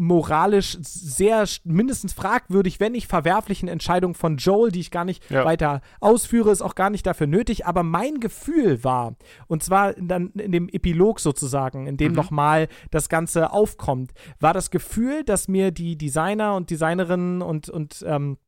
moralisch 0.00 0.78
sehr 0.80 1.46
mindestens 1.64 2.14
fragwürdig, 2.14 2.80
wenn 2.80 2.92
nicht 2.92 3.06
verwerflichen 3.06 3.68
Entscheidung 3.68 4.14
von 4.14 4.38
Joel, 4.38 4.72
die 4.72 4.80
ich 4.80 4.90
gar 4.90 5.04
nicht 5.04 5.30
ja. 5.30 5.44
weiter 5.44 5.82
ausführe, 6.00 6.50
ist 6.50 6.62
auch 6.62 6.74
gar 6.74 6.88
nicht 6.88 7.06
dafür 7.06 7.26
nötig. 7.26 7.66
Aber 7.66 7.82
mein 7.82 8.18
Gefühl 8.18 8.82
war, 8.82 9.16
und 9.46 9.62
zwar 9.62 9.92
dann 9.92 10.30
in 10.30 10.52
dem 10.52 10.68
Epilog 10.70 11.20
sozusagen, 11.20 11.86
in 11.86 11.98
dem 11.98 12.12
mhm. 12.12 12.16
nochmal 12.16 12.68
das 12.90 13.10
Ganze 13.10 13.52
aufkommt, 13.52 14.12
war 14.40 14.54
das 14.54 14.70
Gefühl, 14.70 15.22
dass 15.22 15.48
mir 15.48 15.70
die 15.70 15.98
Designer 15.98 16.54
und 16.56 16.70
Designerinnen 16.70 17.42
und, 17.42 17.68
und 17.68 18.02
ähm, 18.06 18.38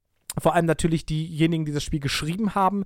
vor 0.40 0.54
allem 0.54 0.66
natürlich 0.66 1.04
diejenigen, 1.04 1.66
die 1.66 1.72
das 1.72 1.84
Spiel 1.84 2.00
geschrieben 2.00 2.54
haben, 2.54 2.84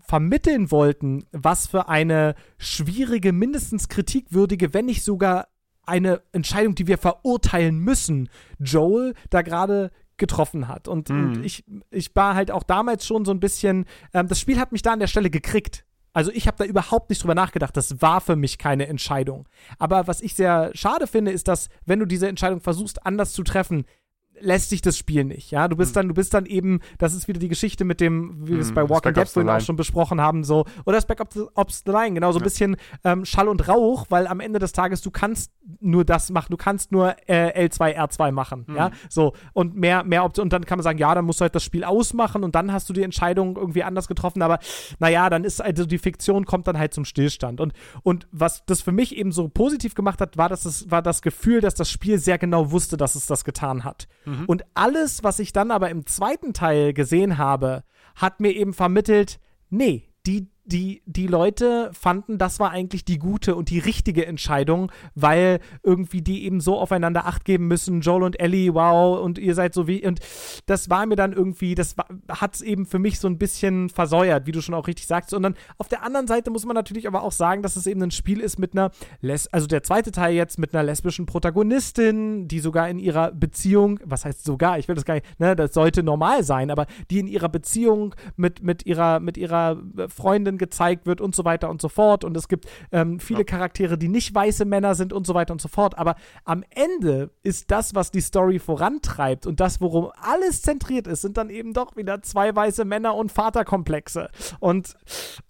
vermitteln 0.00 0.70
wollten, 0.70 1.26
was 1.32 1.66
für 1.66 1.88
eine 1.88 2.34
schwierige, 2.56 3.32
mindestens 3.32 3.88
kritikwürdige, 3.88 4.72
wenn 4.72 4.86
nicht 4.86 5.04
sogar 5.04 5.48
eine 5.84 6.22
Entscheidung, 6.32 6.74
die 6.74 6.86
wir 6.86 6.98
verurteilen 6.98 7.78
müssen, 7.78 8.28
Joel 8.58 9.14
da 9.30 9.42
gerade 9.42 9.90
getroffen 10.16 10.68
hat. 10.68 10.88
Und, 10.88 11.08
mhm. 11.08 11.24
und, 11.24 11.44
ich, 11.44 11.64
ich 11.90 12.14
war 12.14 12.34
halt 12.34 12.50
auch 12.50 12.62
damals 12.62 13.06
schon 13.06 13.24
so 13.24 13.32
ein 13.32 13.40
bisschen, 13.40 13.86
ähm, 14.14 14.28
das 14.28 14.38
Spiel 14.38 14.58
hat 14.58 14.72
mich 14.72 14.82
da 14.82 14.92
an 14.92 15.00
der 15.00 15.06
Stelle 15.08 15.30
gekriegt. 15.30 15.84
Also 16.12 16.30
ich 16.30 16.46
habe 16.46 16.58
da 16.58 16.64
überhaupt 16.64 17.10
nicht 17.10 17.22
drüber 17.22 17.34
nachgedacht. 17.34 17.76
Das 17.76 18.02
war 18.02 18.20
für 18.20 18.36
mich 18.36 18.58
keine 18.58 18.86
Entscheidung. 18.86 19.48
Aber 19.78 20.06
was 20.06 20.20
ich 20.20 20.34
sehr 20.34 20.70
schade 20.74 21.06
finde, 21.06 21.32
ist, 21.32 21.48
dass 21.48 21.68
wenn 21.86 21.98
du 21.98 22.06
diese 22.06 22.28
Entscheidung 22.28 22.60
versuchst, 22.60 23.06
anders 23.06 23.32
zu 23.32 23.42
treffen, 23.42 23.84
lässt 24.42 24.70
sich 24.70 24.82
das 24.82 24.98
Spiel 24.98 25.24
nicht. 25.24 25.50
Ja, 25.50 25.68
du 25.68 25.76
bist 25.76 25.90
hm. 25.90 25.94
dann, 25.94 26.08
du 26.08 26.14
bist 26.14 26.34
dann 26.34 26.46
eben, 26.46 26.80
das 26.98 27.14
ist 27.14 27.28
wieder 27.28 27.38
die 27.38 27.48
Geschichte 27.48 27.84
mit 27.84 28.00
dem, 28.00 28.46
wie 28.46 28.54
wir 28.54 28.60
es 28.60 28.68
hm, 28.68 28.74
bei 28.74 28.88
Walking 28.88 29.14
Dead 29.14 29.28
vorhin 29.28 29.48
auch 29.48 29.60
schon 29.60 29.76
besprochen 29.76 30.20
haben, 30.20 30.44
so, 30.44 30.64
oder 30.84 30.96
das 30.96 31.06
Backup 31.06 31.30
Ops 31.54 31.82
the 31.86 31.92
Line, 31.92 32.14
genau, 32.14 32.32
so 32.32 32.38
ein 32.38 32.42
ja. 32.42 32.44
bisschen 32.44 32.76
ähm, 33.04 33.24
Schall 33.24 33.48
und 33.48 33.68
Rauch, 33.68 34.06
weil 34.08 34.26
am 34.26 34.40
Ende 34.40 34.58
des 34.58 34.72
Tages 34.72 35.00
du 35.00 35.10
kannst 35.10 35.52
nur 35.80 36.04
das 36.04 36.30
machen, 36.30 36.48
du 36.50 36.56
kannst 36.56 36.92
nur 36.92 37.14
äh, 37.26 37.66
L2, 37.66 37.96
R2 37.96 38.32
machen, 38.32 38.64
mhm. 38.66 38.76
ja, 38.76 38.90
so, 39.08 39.32
und 39.52 39.76
mehr, 39.76 40.04
mehr 40.04 40.24
Optionen, 40.24 40.46
und 40.46 40.52
dann 40.52 40.64
kann 40.64 40.78
man 40.78 40.82
sagen, 40.82 40.98
ja, 40.98 41.14
dann 41.14 41.24
musst 41.24 41.40
du 41.40 41.42
halt 41.42 41.54
das 41.54 41.62
Spiel 41.62 41.84
ausmachen 41.84 42.42
und 42.42 42.54
dann 42.54 42.72
hast 42.72 42.88
du 42.88 42.92
die 42.92 43.02
Entscheidung 43.02 43.56
irgendwie 43.56 43.84
anders 43.84 44.08
getroffen, 44.08 44.42
aber 44.42 44.58
naja, 44.98 45.30
dann 45.30 45.44
ist 45.44 45.62
also 45.62 45.86
die 45.86 45.98
Fiktion 45.98 46.44
kommt 46.44 46.66
dann 46.66 46.78
halt 46.78 46.92
zum 46.92 47.04
Stillstand 47.04 47.60
und, 47.60 47.72
und 48.02 48.26
was 48.32 48.64
das 48.66 48.82
für 48.82 48.92
mich 48.92 49.16
eben 49.16 49.30
so 49.32 49.48
positiv 49.48 49.94
gemacht 49.94 50.20
hat, 50.20 50.36
war, 50.36 50.48
dass 50.48 50.64
es, 50.64 50.90
war 50.90 51.02
das 51.02 51.22
Gefühl, 51.22 51.60
dass 51.60 51.74
das 51.74 51.90
Spiel 51.90 52.18
sehr 52.18 52.38
genau 52.38 52.70
wusste, 52.72 52.96
dass 52.96 53.14
es 53.14 53.26
das 53.26 53.44
getan 53.44 53.84
hat. 53.84 54.08
Mhm. 54.24 54.31
Und 54.46 54.64
alles, 54.74 55.22
was 55.24 55.38
ich 55.38 55.52
dann 55.52 55.70
aber 55.70 55.90
im 55.90 56.06
zweiten 56.06 56.52
Teil 56.52 56.92
gesehen 56.92 57.38
habe, 57.38 57.84
hat 58.14 58.40
mir 58.40 58.52
eben 58.52 58.74
vermittelt, 58.74 59.40
nee, 59.70 60.08
die, 60.26 60.48
die, 60.64 61.02
die 61.06 61.26
Leute 61.26 61.90
fanden, 61.92 62.38
das 62.38 62.60
war 62.60 62.70
eigentlich 62.70 63.04
die 63.04 63.18
gute 63.18 63.56
und 63.56 63.70
die 63.70 63.80
richtige 63.80 64.26
Entscheidung, 64.26 64.92
weil 65.14 65.58
irgendwie 65.82 66.22
die 66.22 66.44
eben 66.44 66.60
so 66.60 66.78
aufeinander 66.78 67.26
Acht 67.26 67.44
geben 67.44 67.66
müssen, 67.66 68.00
Joel 68.00 68.22
und 68.22 68.38
Ellie, 68.38 68.72
wow, 68.74 69.20
und 69.20 69.38
ihr 69.38 69.54
seid 69.54 69.74
so 69.74 69.88
wie, 69.88 70.06
und 70.06 70.20
das 70.66 70.88
war 70.88 71.06
mir 71.06 71.16
dann 71.16 71.32
irgendwie, 71.32 71.74
das 71.74 71.96
hat 72.28 72.54
es 72.54 72.60
eben 72.60 72.86
für 72.86 73.00
mich 73.00 73.18
so 73.18 73.26
ein 73.28 73.38
bisschen 73.38 73.88
versäuert, 73.88 74.46
wie 74.46 74.52
du 74.52 74.60
schon 74.60 74.74
auch 74.74 74.86
richtig 74.86 75.06
sagst. 75.06 75.34
Und 75.34 75.42
dann 75.42 75.54
auf 75.78 75.88
der 75.88 76.04
anderen 76.04 76.28
Seite 76.28 76.50
muss 76.50 76.64
man 76.64 76.74
natürlich 76.74 77.08
aber 77.08 77.22
auch 77.22 77.32
sagen, 77.32 77.62
dass 77.62 77.76
es 77.76 77.86
eben 77.86 78.02
ein 78.02 78.10
Spiel 78.10 78.40
ist 78.40 78.58
mit 78.58 78.74
einer, 78.74 78.90
Les 79.20 79.48
also 79.48 79.66
der 79.66 79.82
zweite 79.82 80.12
Teil 80.12 80.34
jetzt 80.34 80.58
mit 80.58 80.74
einer 80.74 80.84
lesbischen 80.84 81.26
Protagonistin, 81.26 82.46
die 82.46 82.60
sogar 82.60 82.88
in 82.88 82.98
ihrer 82.98 83.32
Beziehung, 83.32 83.98
was 84.04 84.24
heißt 84.24 84.44
sogar, 84.44 84.78
ich 84.78 84.86
will 84.86 84.94
das 84.94 85.04
gar 85.04 85.14
nicht, 85.14 85.40
ne, 85.40 85.56
das 85.56 85.74
sollte 85.74 86.02
normal 86.02 86.44
sein, 86.44 86.70
aber 86.70 86.86
die 87.10 87.18
in 87.18 87.26
ihrer 87.26 87.48
Beziehung 87.48 88.14
mit, 88.36 88.62
mit 88.62 88.86
ihrer, 88.86 89.18
mit 89.18 89.36
ihrer 89.36 89.82
Freundin 90.08 90.51
Freundin 90.52 90.58
gezeigt 90.58 91.06
wird 91.06 91.20
und 91.20 91.34
so 91.34 91.44
weiter 91.44 91.70
und 91.70 91.80
so 91.80 91.88
fort. 91.88 92.24
Und 92.24 92.36
es 92.36 92.48
gibt 92.48 92.66
ähm, 92.90 93.18
viele 93.20 93.40
ja. 93.40 93.44
Charaktere, 93.44 93.98
die 93.98 94.08
nicht 94.08 94.34
weiße 94.34 94.64
Männer 94.64 94.94
sind 94.94 95.12
und 95.12 95.26
so 95.26 95.34
weiter 95.34 95.52
und 95.52 95.60
so 95.60 95.68
fort. 95.68 95.98
Aber 95.98 96.16
am 96.44 96.64
Ende 96.70 97.30
ist 97.42 97.70
das, 97.70 97.94
was 97.94 98.10
die 98.10 98.20
Story 98.20 98.58
vorantreibt 98.58 99.46
und 99.46 99.60
das, 99.60 99.80
worum 99.80 100.10
alles 100.20 100.62
zentriert 100.62 101.06
ist, 101.06 101.22
sind 101.22 101.36
dann 101.36 101.50
eben 101.50 101.72
doch 101.72 101.96
wieder 101.96 102.22
zwei 102.22 102.54
weiße 102.54 102.84
Männer 102.84 103.14
und 103.14 103.32
Vaterkomplexe. 103.32 104.30
Und 104.60 104.94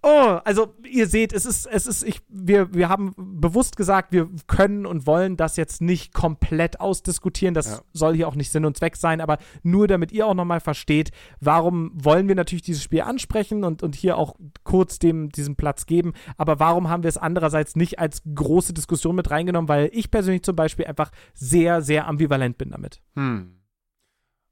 oh, 0.01 0.39
also 0.43 0.73
ihr 0.89 1.07
seht, 1.07 1.33
es 1.33 1.45
ist, 1.45 1.65
es 1.65 1.87
ist, 1.87 2.03
ich, 2.03 2.21
wir, 2.29 2.73
wir 2.73 2.89
haben 2.89 3.13
bewusst 3.17 3.75
gesagt, 3.77 4.11
wir 4.11 4.29
können 4.47 4.85
und 4.85 5.07
wollen 5.07 5.37
das 5.37 5.57
jetzt 5.57 5.81
nicht 5.81 6.13
komplett 6.13 6.79
ausdiskutieren. 6.79 7.53
Das 7.53 7.67
ja. 7.67 7.79
soll 7.93 8.15
hier 8.15 8.27
auch 8.27 8.35
nicht 8.35 8.51
Sinn 8.51 8.65
und 8.65 8.77
Zweck 8.77 8.95
sein, 8.95 9.21
aber 9.21 9.37
nur 9.63 9.87
damit 9.87 10.11
ihr 10.11 10.27
auch 10.27 10.33
nochmal 10.33 10.59
versteht, 10.59 11.11
warum 11.39 11.91
wollen 11.93 12.27
wir 12.27 12.35
natürlich 12.35 12.61
dieses 12.61 12.83
Spiel 12.83 13.01
ansprechen 13.01 13.63
und, 13.63 13.83
und 13.83 13.95
hier 13.95 14.17
auch 14.17 14.35
kurz 14.63 14.92
kurz 14.93 14.99
dem, 14.99 15.29
diesen 15.29 15.55
Platz 15.55 15.85
geben. 15.85 16.13
Aber 16.37 16.59
warum 16.59 16.89
haben 16.89 17.03
wir 17.03 17.09
es 17.09 17.17
andererseits 17.17 17.75
nicht 17.75 17.99
als 17.99 18.21
große 18.33 18.73
Diskussion 18.73 19.15
mit 19.15 19.29
reingenommen? 19.29 19.69
Weil 19.69 19.89
ich 19.93 20.11
persönlich 20.11 20.43
zum 20.43 20.55
Beispiel 20.55 20.85
einfach 20.85 21.11
sehr, 21.33 21.81
sehr 21.81 22.07
ambivalent 22.07 22.57
bin 22.57 22.71
damit. 22.71 23.01
Hm. 23.15 23.59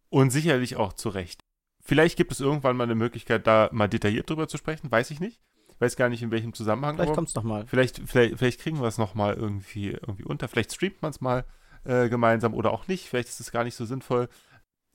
Und 0.09 0.31
sicherlich 0.31 0.75
auch 0.75 0.93
zu 0.93 1.09
Recht. 1.09 1.41
Vielleicht 1.79 2.17
gibt 2.17 2.31
es 2.31 2.39
irgendwann 2.39 2.77
mal 2.77 2.83
eine 2.83 2.95
Möglichkeit, 2.95 3.47
da 3.47 3.69
mal 3.71 3.87
detailliert 3.87 4.29
drüber 4.29 4.47
zu 4.47 4.57
sprechen, 4.57 4.91
weiß 4.91 5.11
ich 5.11 5.19
nicht. 5.19 5.41
Weiß 5.79 5.95
gar 5.95 6.09
nicht, 6.09 6.21
in 6.21 6.29
welchem 6.29 6.53
Zusammenhang. 6.53 6.95
Vielleicht 6.95 7.13
kommt 7.13 7.29
es 7.29 7.35
nochmal. 7.35 7.65
Vielleicht, 7.65 8.01
vielleicht, 8.05 8.37
vielleicht 8.37 8.59
kriegen 8.59 8.79
wir 8.79 8.87
es 8.87 8.99
nochmal 8.99 9.33
irgendwie, 9.33 9.89
irgendwie 9.89 10.23
unter. 10.23 10.47
Vielleicht 10.47 10.73
streamt 10.73 11.01
man 11.01 11.09
es 11.09 11.21
mal 11.21 11.43
äh, 11.85 12.07
gemeinsam 12.07 12.53
oder 12.53 12.71
auch 12.71 12.87
nicht. 12.87 13.09
Vielleicht 13.09 13.29
ist 13.29 13.39
es 13.39 13.51
gar 13.51 13.63
nicht 13.63 13.75
so 13.75 13.85
sinnvoll. 13.85 14.29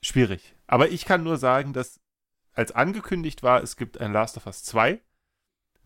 Schwierig. 0.00 0.54
Aber 0.68 0.88
ich 0.88 1.04
kann 1.04 1.24
nur 1.24 1.38
sagen, 1.38 1.72
dass 1.72 1.98
als 2.52 2.70
angekündigt 2.70 3.42
war, 3.42 3.62
es 3.64 3.76
gibt 3.76 4.00
ein 4.00 4.12
Last 4.12 4.36
of 4.36 4.46
Us 4.46 4.62
2 4.62 5.00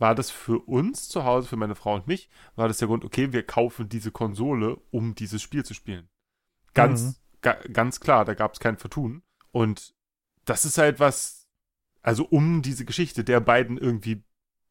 war 0.00 0.14
das 0.16 0.30
für 0.30 0.58
uns 0.66 1.08
zu 1.08 1.24
Hause, 1.24 1.46
für 1.46 1.56
meine 1.56 1.76
Frau 1.76 1.94
und 1.94 2.06
mich, 2.08 2.28
war 2.56 2.66
das 2.66 2.78
der 2.78 2.88
Grund, 2.88 3.04
okay, 3.04 3.32
wir 3.32 3.46
kaufen 3.46 3.88
diese 3.88 4.10
Konsole, 4.10 4.76
um 4.90 5.14
dieses 5.14 5.42
Spiel 5.42 5.64
zu 5.64 5.74
spielen. 5.74 6.08
Ganz, 6.74 7.02
mhm. 7.02 7.14
ga, 7.42 7.52
ganz 7.72 8.00
klar, 8.00 8.24
da 8.24 8.34
gab 8.34 8.54
es 8.54 8.60
kein 8.60 8.76
Vertun. 8.78 9.22
Und 9.52 9.94
das 10.46 10.64
ist 10.64 10.78
halt 10.78 10.98
was, 11.00 11.46
also 12.02 12.24
um 12.24 12.62
diese 12.62 12.84
Geschichte 12.84 13.24
der 13.24 13.40
beiden 13.40 13.78
irgendwie 13.78 14.24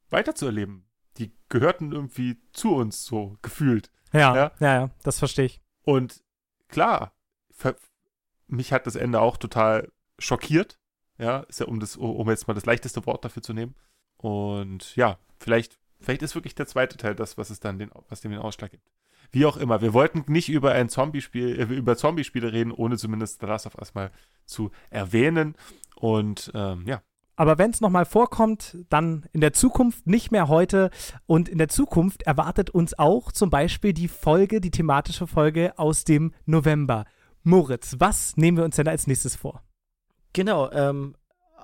weiterzuerleben. 0.09 0.85
Die 1.17 1.31
gehörten 1.49 1.91
irgendwie 1.91 2.41
zu 2.51 2.75
uns, 2.75 3.05
so 3.05 3.37
gefühlt. 3.41 3.91
Ja, 4.11 4.35
Ja. 4.35 4.51
ja, 4.59 4.73
ja, 4.81 4.89
das 5.03 5.19
verstehe 5.19 5.45
ich. 5.45 5.61
Und 5.83 6.23
klar, 6.67 7.13
ver- 7.51 7.75
mich 8.47 8.73
hat 8.73 8.87
das 8.87 8.95
Ende 8.95 9.21
auch 9.21 9.37
total 9.37 9.91
schockiert. 10.17 10.79
Ja, 11.19 11.41
ist 11.41 11.59
ja 11.59 11.67
um 11.67 11.79
das, 11.79 11.97
um 11.97 12.29
jetzt 12.29 12.47
mal 12.47 12.53
das 12.53 12.65
leichteste 12.65 13.05
Wort 13.05 13.25
dafür 13.25 13.43
zu 13.43 13.53
nehmen. 13.53 13.75
Und 14.21 14.95
ja, 14.95 15.17
vielleicht, 15.39 15.79
vielleicht 15.99 16.21
ist 16.21 16.35
wirklich 16.35 16.55
der 16.55 16.67
zweite 16.67 16.97
Teil 16.97 17.15
das, 17.15 17.37
was 17.37 17.49
es 17.49 17.59
dann 17.59 17.79
den, 17.79 17.89
was 18.09 18.21
dem 18.21 18.31
den 18.31 18.41
Ausschlag 18.41 18.71
gibt. 18.71 18.83
Wie 19.31 19.45
auch 19.45 19.57
immer, 19.57 19.81
wir 19.81 19.93
wollten 19.93 20.25
nicht 20.31 20.49
über 20.49 20.71
ein 20.71 20.89
Zombie-Spiel, 20.89 21.59
äh, 21.59 21.63
über 21.63 21.95
Zombie-Spiele 21.95 22.51
reden, 22.51 22.71
ohne 22.71 22.97
zumindest 22.97 23.39
The 23.39 23.45
Last 23.45 23.67
of 23.67 23.75
Us 23.75 23.93
mal 23.93 24.11
zu 24.45 24.71
erwähnen. 24.89 25.55
Und 25.95 26.51
ähm, 26.55 26.83
ja, 26.85 27.01
Aber 27.35 27.57
wenn 27.57 27.71
es 27.71 27.79
nochmal 27.79 28.05
vorkommt, 28.05 28.77
dann 28.89 29.25
in 29.31 29.39
der 29.39 29.53
Zukunft, 29.53 30.07
nicht 30.07 30.31
mehr 30.31 30.47
heute. 30.47 30.89
Und 31.27 31.47
in 31.47 31.57
der 31.57 31.69
Zukunft 31.69 32.23
erwartet 32.23 32.71
uns 32.71 32.97
auch 32.97 33.31
zum 33.31 33.49
Beispiel 33.49 33.93
die 33.93 34.07
Folge, 34.07 34.59
die 34.59 34.71
thematische 34.71 35.27
Folge 35.27 35.77
aus 35.77 36.03
dem 36.03 36.33
November. 36.45 37.05
Moritz, 37.43 37.95
was 37.99 38.35
nehmen 38.35 38.57
wir 38.57 38.65
uns 38.65 38.75
denn 38.75 38.87
als 38.87 39.07
nächstes 39.07 39.35
vor? 39.35 39.63
Genau, 40.33 40.69
ähm, 40.71 41.15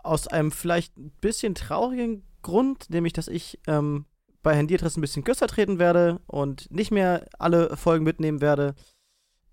aus 0.03 0.27
einem 0.27 0.51
vielleicht 0.51 0.97
ein 0.97 1.11
bisschen 1.19 1.55
traurigen 1.55 2.23
Grund, 2.45 2.89
nämlich 2.89 3.13
dass 3.13 3.27
ich 3.27 3.59
ähm, 3.67 4.05
bei 4.43 4.55
Handiatris 4.55 4.95
ein 4.97 5.01
bisschen 5.01 5.23
kürzer 5.23 5.47
treten 5.47 5.79
werde 5.79 6.19
und 6.27 6.69
nicht 6.71 6.91
mehr 6.91 7.25
alle 7.39 7.75
Folgen 7.75 8.03
mitnehmen 8.05 8.41
werde. 8.41 8.75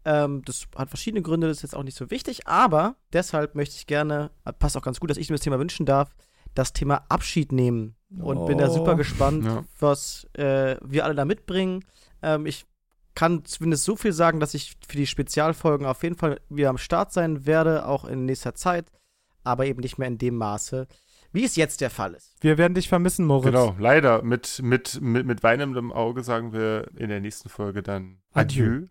Ähm, 0.05 0.43
das 0.45 0.67
hat 0.77 0.89
verschiedene 0.89 1.23
Gründe, 1.23 1.47
das 1.49 1.59
ist 1.59 1.63
jetzt 1.63 1.77
auch 1.77 1.83
nicht 1.85 1.97
so 1.97 2.11
wichtig, 2.11 2.47
aber 2.47 2.97
deshalb 3.13 3.55
möchte 3.55 3.77
ich 3.77 3.87
gerne, 3.87 4.31
passt 4.59 4.77
auch 4.77 4.83
ganz 4.83 4.99
gut, 5.01 5.11
dass 5.11 5.17
ich 5.17 5.31
mir 5.31 5.37
das 5.37 5.45
Thema 5.45 5.59
wünschen 5.61 5.87
darf, 5.87 6.15
das 6.55 6.73
Thema 6.73 7.05
Abschied 7.09 7.53
nehmen. 7.53 7.95
Und 8.21 8.45
bin 8.45 8.59
da 8.59 8.69
Oh. 8.69 8.75
super 8.75 8.95
gespannt, 8.95 9.45
Ja. 9.47 9.65
was 9.81 10.27
äh, 10.35 10.77
wir 10.83 11.05
alle 11.07 11.15
da 11.15 11.25
mitbringen. 11.25 11.83
Ähm, 12.21 12.45
ich 12.45 12.67
kann 13.15 13.45
zumindest 13.47 13.85
so 13.85 13.97
viel 13.97 14.13
sagen, 14.13 14.39
dass 14.41 14.53
ich 14.55 14.77
für 14.87 14.97
die 14.99 15.07
Spezialfolgen 15.07 15.87
auf 15.87 16.03
jeden 16.03 16.17
Fall 16.17 16.41
wieder 16.51 16.69
am 16.69 16.77
Start 16.79 17.13
sein 17.13 17.47
werde, 17.47 17.87
auch 17.87 18.05
in 18.05 18.27
nächster 18.27 18.55
Zeit, 18.55 18.91
aber 19.45 19.65
eben 19.67 19.81
nicht 19.81 19.97
mehr 19.99 20.09
in 20.09 20.19
dem 20.19 20.37
Maße, 20.37 20.87
wie 21.33 21.45
es 21.45 21.57
jetzt 21.57 21.81
der 21.81 21.91
Fall 21.91 22.15
ist. 22.15 22.37
Wir 22.41 22.59
werden 22.59 22.75
dich 22.75 22.89
vermissen, 22.89 23.27
Moritz. 23.27 23.47
genau, 23.47 23.75
leider. 23.79 24.23
Mit, 24.23 24.61
mit, 24.63 25.01
mit, 25.01 25.27
mit 25.27 25.43
weinendem 25.43 25.93
Auge 25.93 26.23
sagen 26.23 26.53
wir 26.53 26.91
in 26.97 27.09
der 27.09 27.21
nächsten 27.21 27.49
Folge 27.49 27.83
dann 27.83 28.19
Adieu. 28.33 28.65
Adieu. 28.65 28.87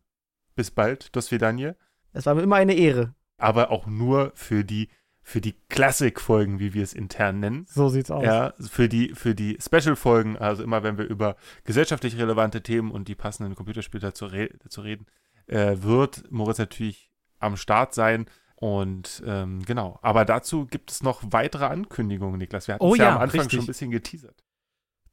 Bis 0.55 0.71
bald, 0.71 1.15
dos 1.15 1.31
Vidanje. 1.31 1.75
Es 2.13 2.25
war 2.25 2.35
mir 2.35 2.41
immer 2.41 2.57
eine 2.57 2.73
Ehre. 2.73 3.15
Aber 3.37 3.71
auch 3.71 3.87
nur 3.87 4.31
für 4.35 4.63
die, 4.63 4.89
für 5.21 5.41
die 5.41 5.55
Classic-Folgen, 5.69 6.59
wie 6.59 6.73
wir 6.73 6.83
es 6.83 6.93
intern 6.93 7.39
nennen. 7.39 7.65
So 7.69 7.89
sieht's 7.89 8.11
aus. 8.11 8.23
Ja, 8.23 8.53
für 8.59 8.89
die, 8.89 9.13
für 9.15 9.33
die 9.33 9.57
Special-Folgen, 9.61 10.37
also 10.37 10.63
immer 10.63 10.83
wenn 10.83 10.97
wir 10.97 11.05
über 11.05 11.35
gesellschaftlich 11.63 12.17
relevante 12.17 12.61
Themen 12.61 12.91
und 12.91 13.07
die 13.07 13.15
passenden 13.15 13.55
Computerspiele 13.55 14.01
dazu, 14.01 14.25
re 14.25 14.49
dazu 14.61 14.81
reden, 14.81 15.05
äh, 15.47 15.77
wird 15.79 16.29
Moritz 16.31 16.57
natürlich 16.57 17.11
am 17.39 17.57
Start 17.57 17.93
sein. 17.93 18.25
Und 18.61 19.23
ähm, 19.25 19.65
genau, 19.65 19.97
aber 20.03 20.23
dazu 20.23 20.67
gibt 20.67 20.91
es 20.91 21.01
noch 21.01 21.23
weitere 21.31 21.65
Ankündigungen, 21.65 22.37
Niklas. 22.37 22.67
Wir 22.67 22.75
hatten 22.75 22.83
Oh 22.83 22.93
es 22.93 22.99
ja, 22.99 23.05
ja, 23.05 23.15
am 23.15 23.21
Anfang 23.23 23.39
richtig. 23.39 23.57
schon 23.57 23.63
ein 23.63 23.65
bisschen 23.65 23.89
geteasert. 23.89 24.43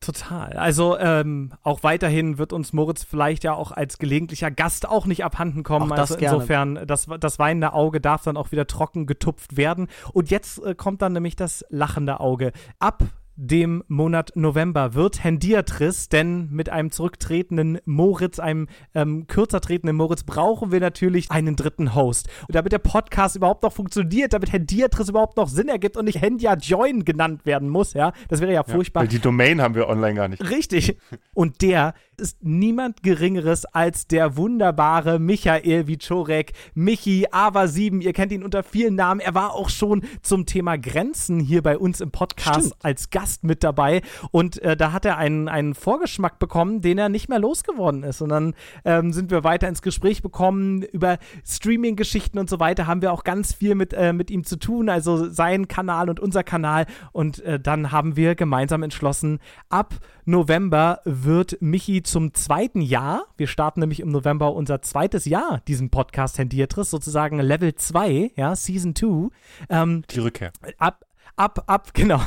Total. 0.01 0.53
Also 0.53 0.99
ähm, 0.99 1.55
auch 1.63 1.83
weiterhin 1.83 2.37
wird 2.37 2.53
uns 2.53 2.75
Moritz 2.75 3.05
vielleicht 3.05 3.45
ja 3.45 3.55
auch 3.55 3.73
als 3.73 3.97
gelegentlicher 3.97 4.51
Gast 4.51 4.87
auch 4.87 5.07
nicht 5.07 5.25
abhanden 5.25 5.63
kommen. 5.63 5.91
Auch 5.91 5.97
das 5.97 6.13
also 6.13 6.21
gerne. 6.21 6.37
insofern, 6.37 6.87
das, 6.87 7.07
das 7.19 7.39
weinende 7.39 7.73
Auge 7.73 8.03
darf 8.03 8.23
dann 8.23 8.37
auch 8.37 8.53
wieder 8.53 8.67
trocken 8.67 9.07
getupft 9.07 9.57
werden. 9.57 9.89
Und 10.13 10.31
jetzt 10.31 10.63
äh, 10.63 10.75
kommt 10.75 11.01
dann 11.01 11.15
nämlich 11.15 11.35
das 11.35 11.65
lachende 11.71 12.21
Auge. 12.21 12.53
Ab 12.79 13.03
dem 13.41 13.85
Monat 13.87 14.33
November 14.35 14.95
wird 14.95 15.23
Hendiatris, 15.23 16.09
denn 16.09 16.49
mit 16.51 16.71
einem 16.71 16.91
zurücktretenden 16.91 17.79
Moritz, 17.85 18.41
einem 18.41 18.67
ähm, 18.97 19.29
kürzer 19.29 19.61
tretenden 19.61 19.97
Moritz, 19.97 20.25
brauchen 20.25 20.73
wir 20.73 20.81
natürlich 20.81 21.31
einen 21.31 21.55
dritten 21.55 21.95
Host. 21.95 22.29
Und 22.49 22.57
damit 22.57 22.73
der 22.73 22.81
Podcast 22.81 23.37
überhaupt 23.37 23.63
noch 23.63 23.73
funktioniert, 23.73 24.33
damit 24.33 24.53
Hendiatris 24.53 25.09
überhaupt 25.09 25.37
noch 25.37 25.49
Sinn 25.49 25.69
ergibt 25.69 25.97
und 25.97 26.07
nicht 26.07 26.21
Hendia 26.21 26.55
Join 26.55 27.05
genannt 27.05 27.47
werden 27.47 27.69
muss, 27.69 27.93
ja, 27.95 28.13
das 28.29 28.41
wäre 28.41 28.53
ja 28.53 28.65
furchtbar. 28.65 29.03
Weil 29.03 29.09
die 29.09 29.21
Domain 29.21 29.63
haben 29.63 29.77
wir 29.77 29.89
online 29.89 30.15
gar 30.15 30.27
nicht. 30.27 30.51
Richtig. 30.51 30.99
Und 31.33 31.63
der 31.63 31.95
ist 32.17 32.43
niemand 32.43 33.05
Geringeres 33.05 33.65
als 33.67 34.09
der 34.09 34.37
wunderbare 34.37 35.21
Michael 35.21 35.87
Wiczorek, 35.87 36.53
Michi, 36.75 37.29
Ava7. 37.29 38.03
Ihr 38.03 38.13
kennt 38.13 38.33
ihn 38.33 38.43
unter 38.43 38.65
vielen 38.65 38.97
Namen. 38.97 39.21
Er 39.21 39.37
war 39.37 39.55
auch 39.55 39.69
schon 39.69 40.03
zum 40.23 40.45
Thema 40.45 40.77
Grenzen 40.77 41.39
hier 41.39 41.63
bei 41.63 41.79
uns 41.79 42.01
im 42.01 42.11
Podcast 42.11 42.67
Stimmt. 42.67 42.85
als 42.85 43.11
Gast 43.11 43.28
mit 43.43 43.65
dabei. 43.65 44.03
Und 44.31 44.61
äh, 44.63 44.77
da 44.77 44.93
hat 44.93 45.05
er 45.05 45.17
einen, 45.17 45.49
einen 45.49 45.75
Vorgeschmack 45.75 46.39
bekommen, 46.39 46.81
den 46.81 46.99
er 46.99 47.09
nicht 47.09 47.29
mehr 47.29 47.39
losgeworden 47.39 48.03
ist. 48.03 48.21
Und 48.21 48.31
dann 48.31 48.55
ähm, 48.85 49.13
sind 49.13 49.31
wir 49.31 49.45
weiter 49.45 49.69
ins 49.69 49.83
Gespräch 49.83 50.23
bekommen 50.23 50.83
über 50.83 51.19
Streaming-Geschichten 51.47 52.39
und 52.39 52.49
so 52.51 52.61
weiter. 52.61 52.87
Haben 52.87 53.03
wir 53.03 53.13
auch 53.13 53.25
ganz 53.25 53.53
viel 53.53 53.75
mit, 53.75 53.93
äh, 53.93 54.13
mit 54.13 54.31
ihm 54.31 54.45
zu 54.45 54.57
tun. 54.57 54.89
Also 54.89 55.29
sein 55.31 55.69
Kanal 55.69 56.11
und 56.11 56.21
unser 56.21 56.43
Kanal. 56.43 56.87
Und 57.13 57.41
äh, 57.41 57.61
dann 57.61 57.93
haben 57.93 58.17
wir 58.17 58.35
gemeinsam 58.35 58.83
entschlossen, 58.83 59.39
ab 59.69 59.95
November 60.29 61.01
wird 61.05 61.57
Michi 61.61 62.03
zum 62.03 62.35
zweiten 62.35 62.83
Jahr, 62.83 63.25
wir 63.39 63.47
starten 63.47 63.81
nämlich 63.81 64.01
im 64.01 64.11
November 64.11 64.53
unser 64.53 64.83
zweites 64.83 65.25
Jahr, 65.25 65.63
diesen 65.67 65.89
Podcast 65.89 66.37
Hendiatris, 66.37 66.91
sozusagen 66.91 67.41
Level 67.41 67.75
2, 67.75 68.33
ja, 68.37 68.55
Season 68.55 68.95
2, 68.95 69.31
ähm, 69.71 70.03
Die 70.11 70.21
Rückkehr. 70.21 70.53
ab, 70.77 71.07
ab, 71.39 71.65
ab, 71.67 71.89
genau, 71.95 72.21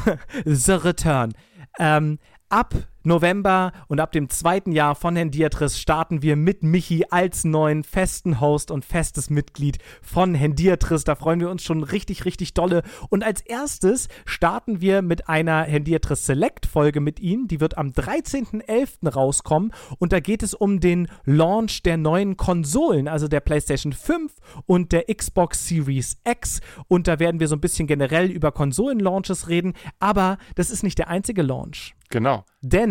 The 0.45 0.73
Return. 0.73 1.33
Ähm, 1.79 2.19
ab 2.49 2.73
November 3.03 3.71
und 3.87 3.99
ab 3.99 4.11
dem 4.11 4.29
zweiten 4.29 4.71
Jahr 4.71 4.95
von 4.95 5.15
Herrn 5.15 5.31
Diatris 5.31 5.79
starten 5.79 6.21
wir 6.21 6.35
mit 6.35 6.63
Michi 6.63 7.05
als 7.09 7.43
neuen 7.43 7.83
festen 7.83 8.39
Host 8.39 8.71
und 8.71 8.85
festes 8.85 9.29
Mitglied 9.29 9.79
von 10.01 10.35
Herrn 10.35 10.55
Diatris. 10.55 11.03
Da 11.03 11.15
freuen 11.15 11.39
wir 11.39 11.49
uns 11.49 11.63
schon 11.63 11.83
richtig, 11.83 12.25
richtig 12.25 12.53
dolle. 12.53 12.83
Und 13.09 13.23
als 13.23 13.41
erstes 13.41 14.07
starten 14.25 14.81
wir 14.81 15.01
mit 15.01 15.29
einer 15.29 15.63
Herrn 15.63 15.83
Diatris 15.83 16.25
Select 16.25 16.65
Folge 16.65 17.01
mit 17.01 17.19
ihm. 17.19 17.47
Die 17.47 17.59
wird 17.59 17.77
am 17.77 17.89
13.11. 17.89 19.09
rauskommen. 19.09 19.71
Und 19.99 20.13
da 20.13 20.19
geht 20.19 20.43
es 20.43 20.53
um 20.53 20.79
den 20.79 21.07
Launch 21.25 21.83
der 21.83 21.97
neuen 21.97 22.37
Konsolen, 22.37 23.07
also 23.07 23.27
der 23.27 23.39
PlayStation 23.39 23.93
5 23.93 24.33
und 24.65 24.91
der 24.91 25.05
Xbox 25.13 25.67
Series 25.67 26.17
X. 26.23 26.61
Und 26.87 27.07
da 27.07 27.19
werden 27.19 27.39
wir 27.39 27.47
so 27.47 27.55
ein 27.55 27.61
bisschen 27.61 27.87
generell 27.87 28.29
über 28.29 28.51
Konsolen-Launches 28.51 29.49
reden. 29.49 29.73
Aber 29.99 30.37
das 30.55 30.69
ist 30.69 30.83
nicht 30.83 30.97
der 30.97 31.09
einzige 31.09 31.41
Launch. 31.41 31.95
Genau. 32.11 32.43
Denn 32.61 32.90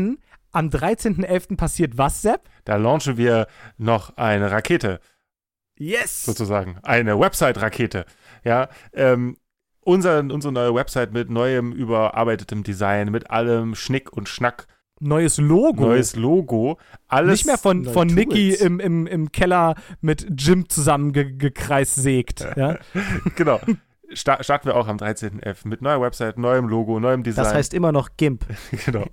am 0.52 0.68
13.11. 0.68 1.56
passiert 1.56 1.98
was, 1.98 2.22
Sepp? 2.22 2.48
Da 2.64 2.76
launchen 2.76 3.16
wir 3.16 3.46
noch 3.78 4.16
eine 4.16 4.50
Rakete. 4.50 5.00
Yes! 5.78 6.24
sozusagen. 6.26 6.78
Eine 6.82 7.18
Website-Rakete. 7.18 8.04
Ja, 8.44 8.68
ähm, 8.92 9.36
unser, 9.80 10.18
unsere 10.18 10.52
neue 10.52 10.74
Website 10.74 11.12
mit 11.12 11.30
neuem 11.30 11.72
überarbeitetem 11.72 12.62
Design, 12.62 13.10
mit 13.10 13.30
allem 13.30 13.74
Schnick 13.74 14.12
und 14.12 14.28
Schnack, 14.28 14.66
Neues 15.02 15.38
Logo. 15.38 15.86
neues 15.86 16.14
Logo, 16.14 16.78
alles. 17.08 17.38
Nicht 17.38 17.46
mehr 17.46 17.56
von, 17.56 17.86
von. 17.86 18.06
Niki 18.06 18.52
im, 18.52 18.80
im, 18.80 19.06
im 19.06 19.32
Keller 19.32 19.74
mit 20.02 20.26
Jim 20.38 20.68
zusammengekreist 20.68 21.94
sägt. 21.94 22.46
Ja? 22.56 22.78
genau. 23.34 23.60
Sta 24.12 24.42
starten 24.42 24.66
wir 24.66 24.76
auch 24.76 24.88
am 24.88 24.98
13.11. 24.98 25.66
mit 25.68 25.80
neuer 25.80 26.02
Website, 26.02 26.36
neuem 26.36 26.68
Logo, 26.68 27.00
neuem 27.00 27.22
Design. 27.22 27.44
Das 27.44 27.54
heißt 27.54 27.72
immer 27.72 27.92
noch 27.92 28.10
GIMP. 28.18 28.44
genau. 28.84 29.06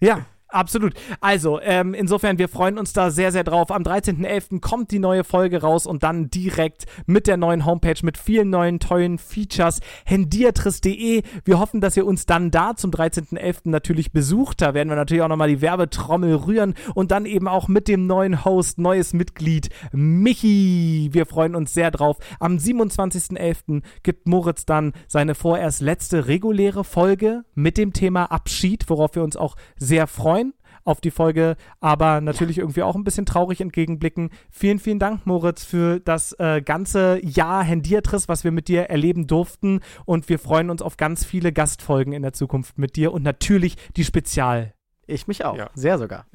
Ja. 0.00 0.33
Absolut. 0.54 0.94
Also, 1.20 1.60
ähm, 1.60 1.94
insofern, 1.94 2.38
wir 2.38 2.48
freuen 2.48 2.78
uns 2.78 2.92
da 2.92 3.10
sehr, 3.10 3.32
sehr 3.32 3.42
drauf. 3.42 3.72
Am 3.72 3.82
13.11. 3.82 4.60
kommt 4.60 4.92
die 4.92 5.00
neue 5.00 5.24
Folge 5.24 5.60
raus 5.60 5.84
und 5.84 6.04
dann 6.04 6.30
direkt 6.30 6.84
mit 7.06 7.26
der 7.26 7.36
neuen 7.36 7.66
Homepage, 7.66 7.96
mit 8.02 8.16
vielen 8.16 8.50
neuen 8.50 8.78
tollen 8.78 9.18
Features. 9.18 9.80
hendiatris.de. 10.04 11.22
Wir 11.44 11.58
hoffen, 11.58 11.80
dass 11.80 11.96
ihr 11.96 12.06
uns 12.06 12.26
dann 12.26 12.52
da 12.52 12.76
zum 12.76 12.92
13.11. 12.92 13.62
natürlich 13.64 14.12
besucht. 14.12 14.62
Da 14.62 14.74
werden 14.74 14.90
wir 14.90 14.94
natürlich 14.94 15.24
auch 15.24 15.28
nochmal 15.28 15.48
die 15.48 15.60
Werbetrommel 15.60 16.36
rühren 16.36 16.74
und 16.94 17.10
dann 17.10 17.26
eben 17.26 17.48
auch 17.48 17.66
mit 17.66 17.88
dem 17.88 18.06
neuen 18.06 18.44
Host, 18.44 18.78
neues 18.78 19.12
Mitglied, 19.12 19.70
Michi. 19.90 21.08
Wir 21.10 21.26
freuen 21.26 21.56
uns 21.56 21.74
sehr 21.74 21.90
drauf. 21.90 22.18
Am 22.38 22.58
27.11. 22.58 23.82
gibt 24.04 24.28
Moritz 24.28 24.66
dann 24.66 24.92
seine 25.08 25.34
vorerst 25.34 25.80
letzte 25.80 26.28
reguläre 26.28 26.84
Folge 26.84 27.42
mit 27.56 27.76
dem 27.76 27.92
Thema 27.92 28.26
Abschied, 28.26 28.88
worauf 28.88 29.16
wir 29.16 29.24
uns 29.24 29.36
auch 29.36 29.56
sehr 29.76 30.06
freuen 30.06 30.43
auf 30.84 31.00
die 31.00 31.10
Folge, 31.10 31.56
aber 31.80 32.20
natürlich 32.20 32.58
irgendwie 32.58 32.82
auch 32.82 32.94
ein 32.94 33.04
bisschen 33.04 33.26
traurig 33.26 33.60
entgegenblicken. 33.60 34.30
Vielen, 34.50 34.78
vielen 34.78 34.98
Dank, 34.98 35.26
Moritz, 35.26 35.64
für 35.64 36.00
das 36.00 36.32
äh, 36.38 36.62
ganze 36.62 37.18
Jahr 37.24 37.64
Hendiatris, 37.64 38.28
was 38.28 38.44
wir 38.44 38.52
mit 38.52 38.68
dir 38.68 38.84
erleben 38.84 39.26
durften. 39.26 39.80
Und 40.04 40.28
wir 40.28 40.38
freuen 40.38 40.70
uns 40.70 40.82
auf 40.82 40.96
ganz 40.96 41.24
viele 41.24 41.52
Gastfolgen 41.52 42.12
in 42.12 42.22
der 42.22 42.32
Zukunft 42.32 42.78
mit 42.78 42.96
dir 42.96 43.12
und 43.12 43.22
natürlich 43.22 43.76
die 43.96 44.04
Spezial. 44.04 44.74
Ich 45.06 45.26
mich 45.26 45.44
auch. 45.44 45.56
Ja. 45.56 45.70
Sehr 45.74 45.98
sogar. 45.98 46.26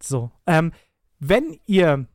So, 0.00 0.30
ähm, 0.46 0.72
wenn 1.18 1.58
ihr 1.66 2.06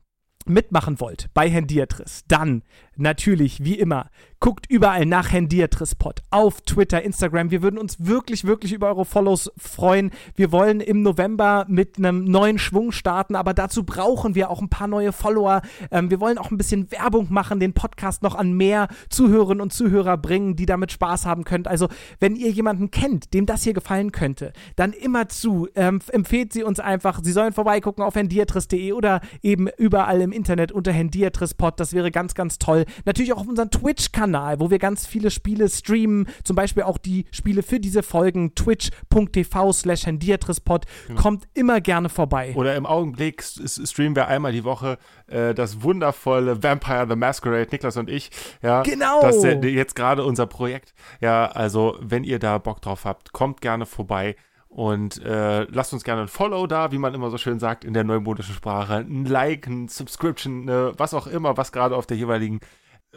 mitmachen 0.45 0.99
wollt 0.99 1.29
bei 1.33 1.49
Hendiatris, 1.49 2.23
dann 2.27 2.63
natürlich, 2.95 3.63
wie 3.63 3.79
immer, 3.79 4.09
guckt 4.43 4.65
überall 4.69 5.05
nach 5.05 5.31
Hendiatrispot 5.31 6.19
auf 6.29 6.59
Twitter, 6.61 7.01
Instagram. 7.01 7.49
Wir 7.49 7.61
würden 7.61 7.79
uns 7.79 8.05
wirklich, 8.05 8.43
wirklich 8.43 8.73
über 8.73 8.89
eure 8.89 9.05
Follows 9.05 9.49
freuen. 9.55 10.11
Wir 10.35 10.51
wollen 10.51 10.81
im 10.81 11.01
November 11.01 11.65
mit 11.69 11.97
einem 11.97 12.25
neuen 12.25 12.59
Schwung 12.59 12.91
starten, 12.91 13.37
aber 13.37 13.53
dazu 13.53 13.85
brauchen 13.85 14.35
wir 14.35 14.49
auch 14.49 14.61
ein 14.61 14.67
paar 14.67 14.87
neue 14.87 15.13
Follower. 15.13 15.61
Ähm, 15.91 16.11
wir 16.11 16.19
wollen 16.19 16.37
auch 16.37 16.51
ein 16.51 16.57
bisschen 16.57 16.91
Werbung 16.91 17.27
machen, 17.29 17.61
den 17.61 17.71
Podcast 17.71 18.21
noch 18.21 18.35
an 18.35 18.51
mehr 18.51 18.89
Zuhörerinnen 19.07 19.61
und 19.61 19.71
Zuhörer 19.71 20.17
bringen, 20.17 20.57
die 20.57 20.65
damit 20.65 20.91
Spaß 20.91 21.25
haben 21.25 21.45
könnt. 21.45 21.69
Also, 21.69 21.87
wenn 22.19 22.35
ihr 22.35 22.51
jemanden 22.51 22.91
kennt, 22.91 23.33
dem 23.33 23.45
das 23.45 23.63
hier 23.63 23.73
gefallen 23.73 24.11
könnte, 24.11 24.51
dann 24.75 24.91
immer 24.91 25.29
zu. 25.29 25.69
Ähm, 25.75 26.01
empfehlt 26.09 26.51
sie 26.51 26.63
uns 26.63 26.81
einfach. 26.81 27.21
Sie 27.23 27.31
sollen 27.31 27.53
vorbeigucken 27.53 28.03
auf 28.03 28.15
hendiatris.de 28.15 28.91
oder 28.91 29.21
eben 29.41 29.69
überall 29.77 30.19
im 30.19 30.33
Internet 30.33 30.73
unter 30.73 30.91
hendiatrispot. 30.91 31.79
Das 31.79 31.93
wäre 31.93 32.11
ganz, 32.11 32.33
ganz 32.33 32.59
toll. 32.59 32.82
Natürlich 33.05 33.33
auch 33.33 33.39
auf 33.39 33.47
unseren 33.47 33.71
Twitch-Kanal 33.71 34.23
Kanal, 34.23 34.59
wo 34.59 34.71
wir 34.71 34.79
ganz 34.79 35.05
viele 35.05 35.29
Spiele 35.31 35.69
streamen, 35.69 36.27
zum 36.43 36.55
Beispiel 36.55 36.83
auch 36.83 36.97
die 36.97 37.25
Spiele 37.31 37.61
für 37.61 37.79
diese 37.79 38.03
Folgen, 38.03 38.55
twitch.tv 38.55 39.73
slash 39.73 40.05
hendiatrispod. 40.05 40.85
Genau. 41.07 41.21
Kommt 41.21 41.43
immer 41.53 41.81
gerne 41.81 42.09
vorbei. 42.09 42.53
Oder 42.55 42.75
im 42.75 42.85
Augenblick 42.85 43.43
streamen 43.43 44.15
wir 44.15 44.27
einmal 44.27 44.51
die 44.51 44.63
Woche 44.63 44.97
äh, 45.27 45.53
das 45.53 45.83
wundervolle 45.83 46.63
Vampire 46.63 47.05
the 47.09 47.15
Masquerade, 47.15 47.67
Niklas 47.71 47.97
und 47.97 48.09
ich. 48.09 48.31
Ja, 48.61 48.81
genau. 48.83 49.21
Das 49.21 49.43
ist 49.43 49.63
jetzt 49.63 49.95
gerade 49.95 50.23
unser 50.23 50.47
Projekt. 50.47 50.93
Ja, 51.19 51.47
also 51.47 51.97
wenn 51.99 52.23
ihr 52.23 52.39
da 52.39 52.57
Bock 52.57 52.81
drauf 52.81 53.05
habt, 53.05 53.33
kommt 53.33 53.61
gerne 53.61 53.85
vorbei. 53.85 54.35
Und 54.73 55.23
äh, 55.23 55.65
lasst 55.65 55.93
uns 55.93 56.03
gerne 56.03 56.23
ein 56.23 56.27
Follow 56.27 56.65
da, 56.65 56.91
wie 56.91 56.97
man 56.97 57.13
immer 57.13 57.29
so 57.29 57.37
schön 57.37 57.59
sagt 57.59 57.85
in 57.85 57.93
der 57.93 58.03
neumodischen 58.03 58.55
Sprache. 58.55 58.95
Ein 58.95 59.25
Like, 59.25 59.67
ein 59.67 59.87
Subscription, 59.87 60.67
äh, 60.67 60.97
was 60.97 61.13
auch 61.13 61.27
immer, 61.27 61.57
was 61.57 61.71
gerade 61.71 61.95
auf 61.95 62.07
der 62.07 62.17
jeweiligen 62.17 62.59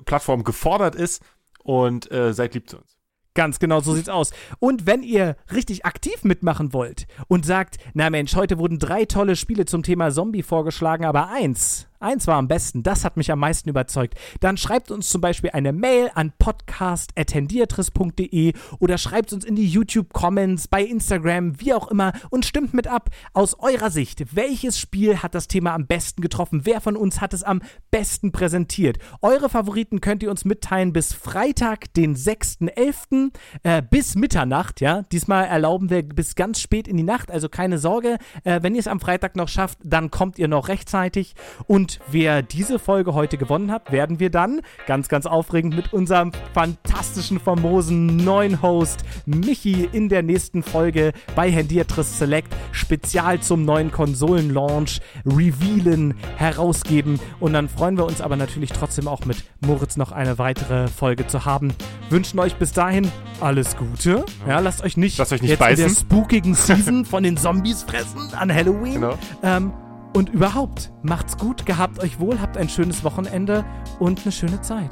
Plattform 0.05 0.45
gefordert 0.45 0.95
ist 0.95 1.24
und 1.62 2.12
äh, 2.12 2.35
seid 2.35 2.53
lieb 2.53 2.69
zu 2.69 2.77
uns. 2.77 2.99
Ganz 3.33 3.59
genau, 3.59 3.81
so 3.81 3.95
sieht's 3.95 4.11
aus. 4.11 4.33
Und 4.59 4.87
wenn 4.87 5.03
ihr 5.03 5.37
richtig 5.51 5.87
aktiv 5.87 6.24
mitmachen 6.24 6.74
wollt 6.74 7.07
und 7.27 7.47
sagt, 7.47 7.78
na 7.95 8.11
Mensch, 8.11 8.35
heute 8.35 8.59
wurden 8.59 8.78
drei 8.78 9.07
tolle 9.07 9.35
Spiele 9.35 9.65
zum 9.65 9.83
Thema 9.83 10.11
Zombie 10.11 10.43
vorgeschlagen, 10.43 11.07
aber 11.07 11.31
eins, 11.31 11.89
Eins 12.01 12.27
war 12.27 12.36
am 12.36 12.48
besten, 12.48 12.82
das 12.82 13.05
hat 13.05 13.16
mich 13.16 13.31
am 13.32 13.39
meisten 13.39 13.68
überzeugt. 13.68 14.14
Dann 14.40 14.56
schreibt 14.56 14.90
uns 14.90 15.09
zum 15.09 15.20
Beispiel 15.20 15.51
eine 15.51 15.73
Mail 15.73 16.10
an 16.14 16.32
podcast.tendiatris.de 16.39 18.55
oder 18.78 18.98
schreibt 18.98 19.32
uns 19.32 19.44
in 19.44 19.55
die 19.56 19.68
YouTube-Comments, 19.68 20.68
bei 20.68 20.82
Instagram, 20.82 21.60
wie 21.60 21.74
auch 21.74 21.89
immer 21.89 22.12
und 22.31 22.47
stimmt 22.47 22.74
mit 22.74 22.86
ab. 22.86 23.10
Aus 23.32 23.59
eurer 23.59 23.90
Sicht, 23.90 24.36
welches 24.36 24.78
Spiel 24.78 25.23
hat 25.23 25.35
das 25.35 25.48
Thema 25.48 25.74
am 25.74 25.86
besten 25.86 26.23
getroffen? 26.23 26.62
Wer 26.64 26.81
von 26.81 26.97
uns 26.97 27.20
hat 27.20 27.35
es 27.35 27.43
am 27.43 27.62
besten 27.90 28.32
präsentiert? 28.32 28.98
Eure 29.23 29.48
Favoriten 29.48 30.01
könnt 30.01 30.23
ihr 30.23 30.31
uns 30.31 30.44
mitteilen 30.44 30.93
bis 30.93 31.12
Freitag, 31.12 31.93
den 31.94 32.16
6.11. 32.16 33.32
Äh, 33.62 33.82
bis 33.82 34.16
Mitternacht, 34.16 34.81
ja. 34.81 35.02
Diesmal 35.12 35.47
erlauben 35.47 35.90
wir 35.90 36.02
bis 36.02 36.35
ganz 36.35 36.60
spät 36.60 36.89
in 36.89 36.97
die 36.97 37.02
Nacht, 37.02 37.31
also 37.31 37.48
keine 37.48 37.78
Sorge. 37.78 38.18
Äh, 38.44 38.62
wenn 38.62 38.74
ihr 38.74 38.81
es 38.81 38.89
am 38.89 39.01
Freitag 39.01 39.36
noch 39.36 39.48
schafft, 39.48 39.78
dann 39.82 40.10
kommt 40.10 40.39
ihr 40.39 40.48
noch 40.48 40.68
rechtzeitig 40.68 41.35
und 41.66 41.86
und 41.87 42.01
wer 42.09 42.43
diese 42.43 42.81
Folge 42.81 43.15
heute 43.15 43.39
gewonnen 43.39 43.71
hat, 43.71 43.93
werden 43.93 44.19
wir 44.19 44.29
dann 44.29 44.61
ganz, 44.89 45.09
ganz 45.09 45.25
aufregend 45.25 45.77
mit 45.77 45.93
unserem 45.93 46.33
fantastischen, 46.53 47.39
famosen 47.39 48.17
neuen 48.17 48.61
Host 48.61 49.05
Michi 49.25 49.89
in 49.93 50.09
der 50.09 50.25
nächsten 50.25 50.65
Folge 50.65 51.13
bei 51.37 51.49
Handiatris 51.49 52.19
Select 52.19 52.53
spezial 52.73 53.39
zum 53.39 53.65
neuen 53.65 53.93
Konsolen-Launch 53.93 55.01
revealen, 55.25 56.15
herausgeben. 56.37 57.21
Und 57.39 57.53
dann 57.53 57.69
freuen 57.69 57.97
wir 57.97 58.05
uns 58.05 58.21
aber 58.21 58.35
natürlich 58.35 58.73
trotzdem 58.73 59.07
auch 59.07 59.25
mit 59.25 59.45
Moritz 59.65 59.97
noch 59.97 60.11
eine 60.11 60.39
weitere 60.39 60.89
Folge 60.89 61.29
zu 61.29 61.45
haben. 61.45 61.73
Wünschen 62.11 62.41
euch 62.41 62.57
bis 62.57 62.73
dahin 62.73 63.13
alles 63.41 63.77
Gute. 63.77 64.25
Ja, 64.49 64.59
lasst 64.59 64.83
euch 64.83 64.97
nicht, 64.97 65.19
lasst 65.19 65.33
euch 65.33 65.41
nicht 65.41 65.51
jetzt 65.51 65.61
beißen. 65.61 65.85
in 65.85 65.95
der 65.95 66.01
spookigen 66.01 66.55
Season 66.57 67.05
von 67.05 67.23
den 67.23 67.37
Zombies 67.37 67.85
fressen 67.85 68.35
an 68.35 68.53
Halloween. 68.53 68.95
Genau. 68.95 69.19
Ähm, 69.45 69.73
und 70.17 70.31
überhaupt, 70.31 70.91
macht's 71.03 71.37
gut, 71.37 71.67
gehabt 71.67 71.99
euch 71.99 72.19
wohl, 72.19 72.41
habt 72.41 72.57
ein 72.57 72.71
schönes 72.71 73.05
Wochenende 73.05 73.67
und 73.99 74.23
eine 74.23 74.33
schöne 74.33 74.63
Zeit. 74.63 74.89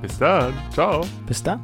Bis 0.00 0.16
dann. 0.18 0.54
Ciao. 0.70 1.00
Bis 1.26 1.42
dann. 1.42 1.60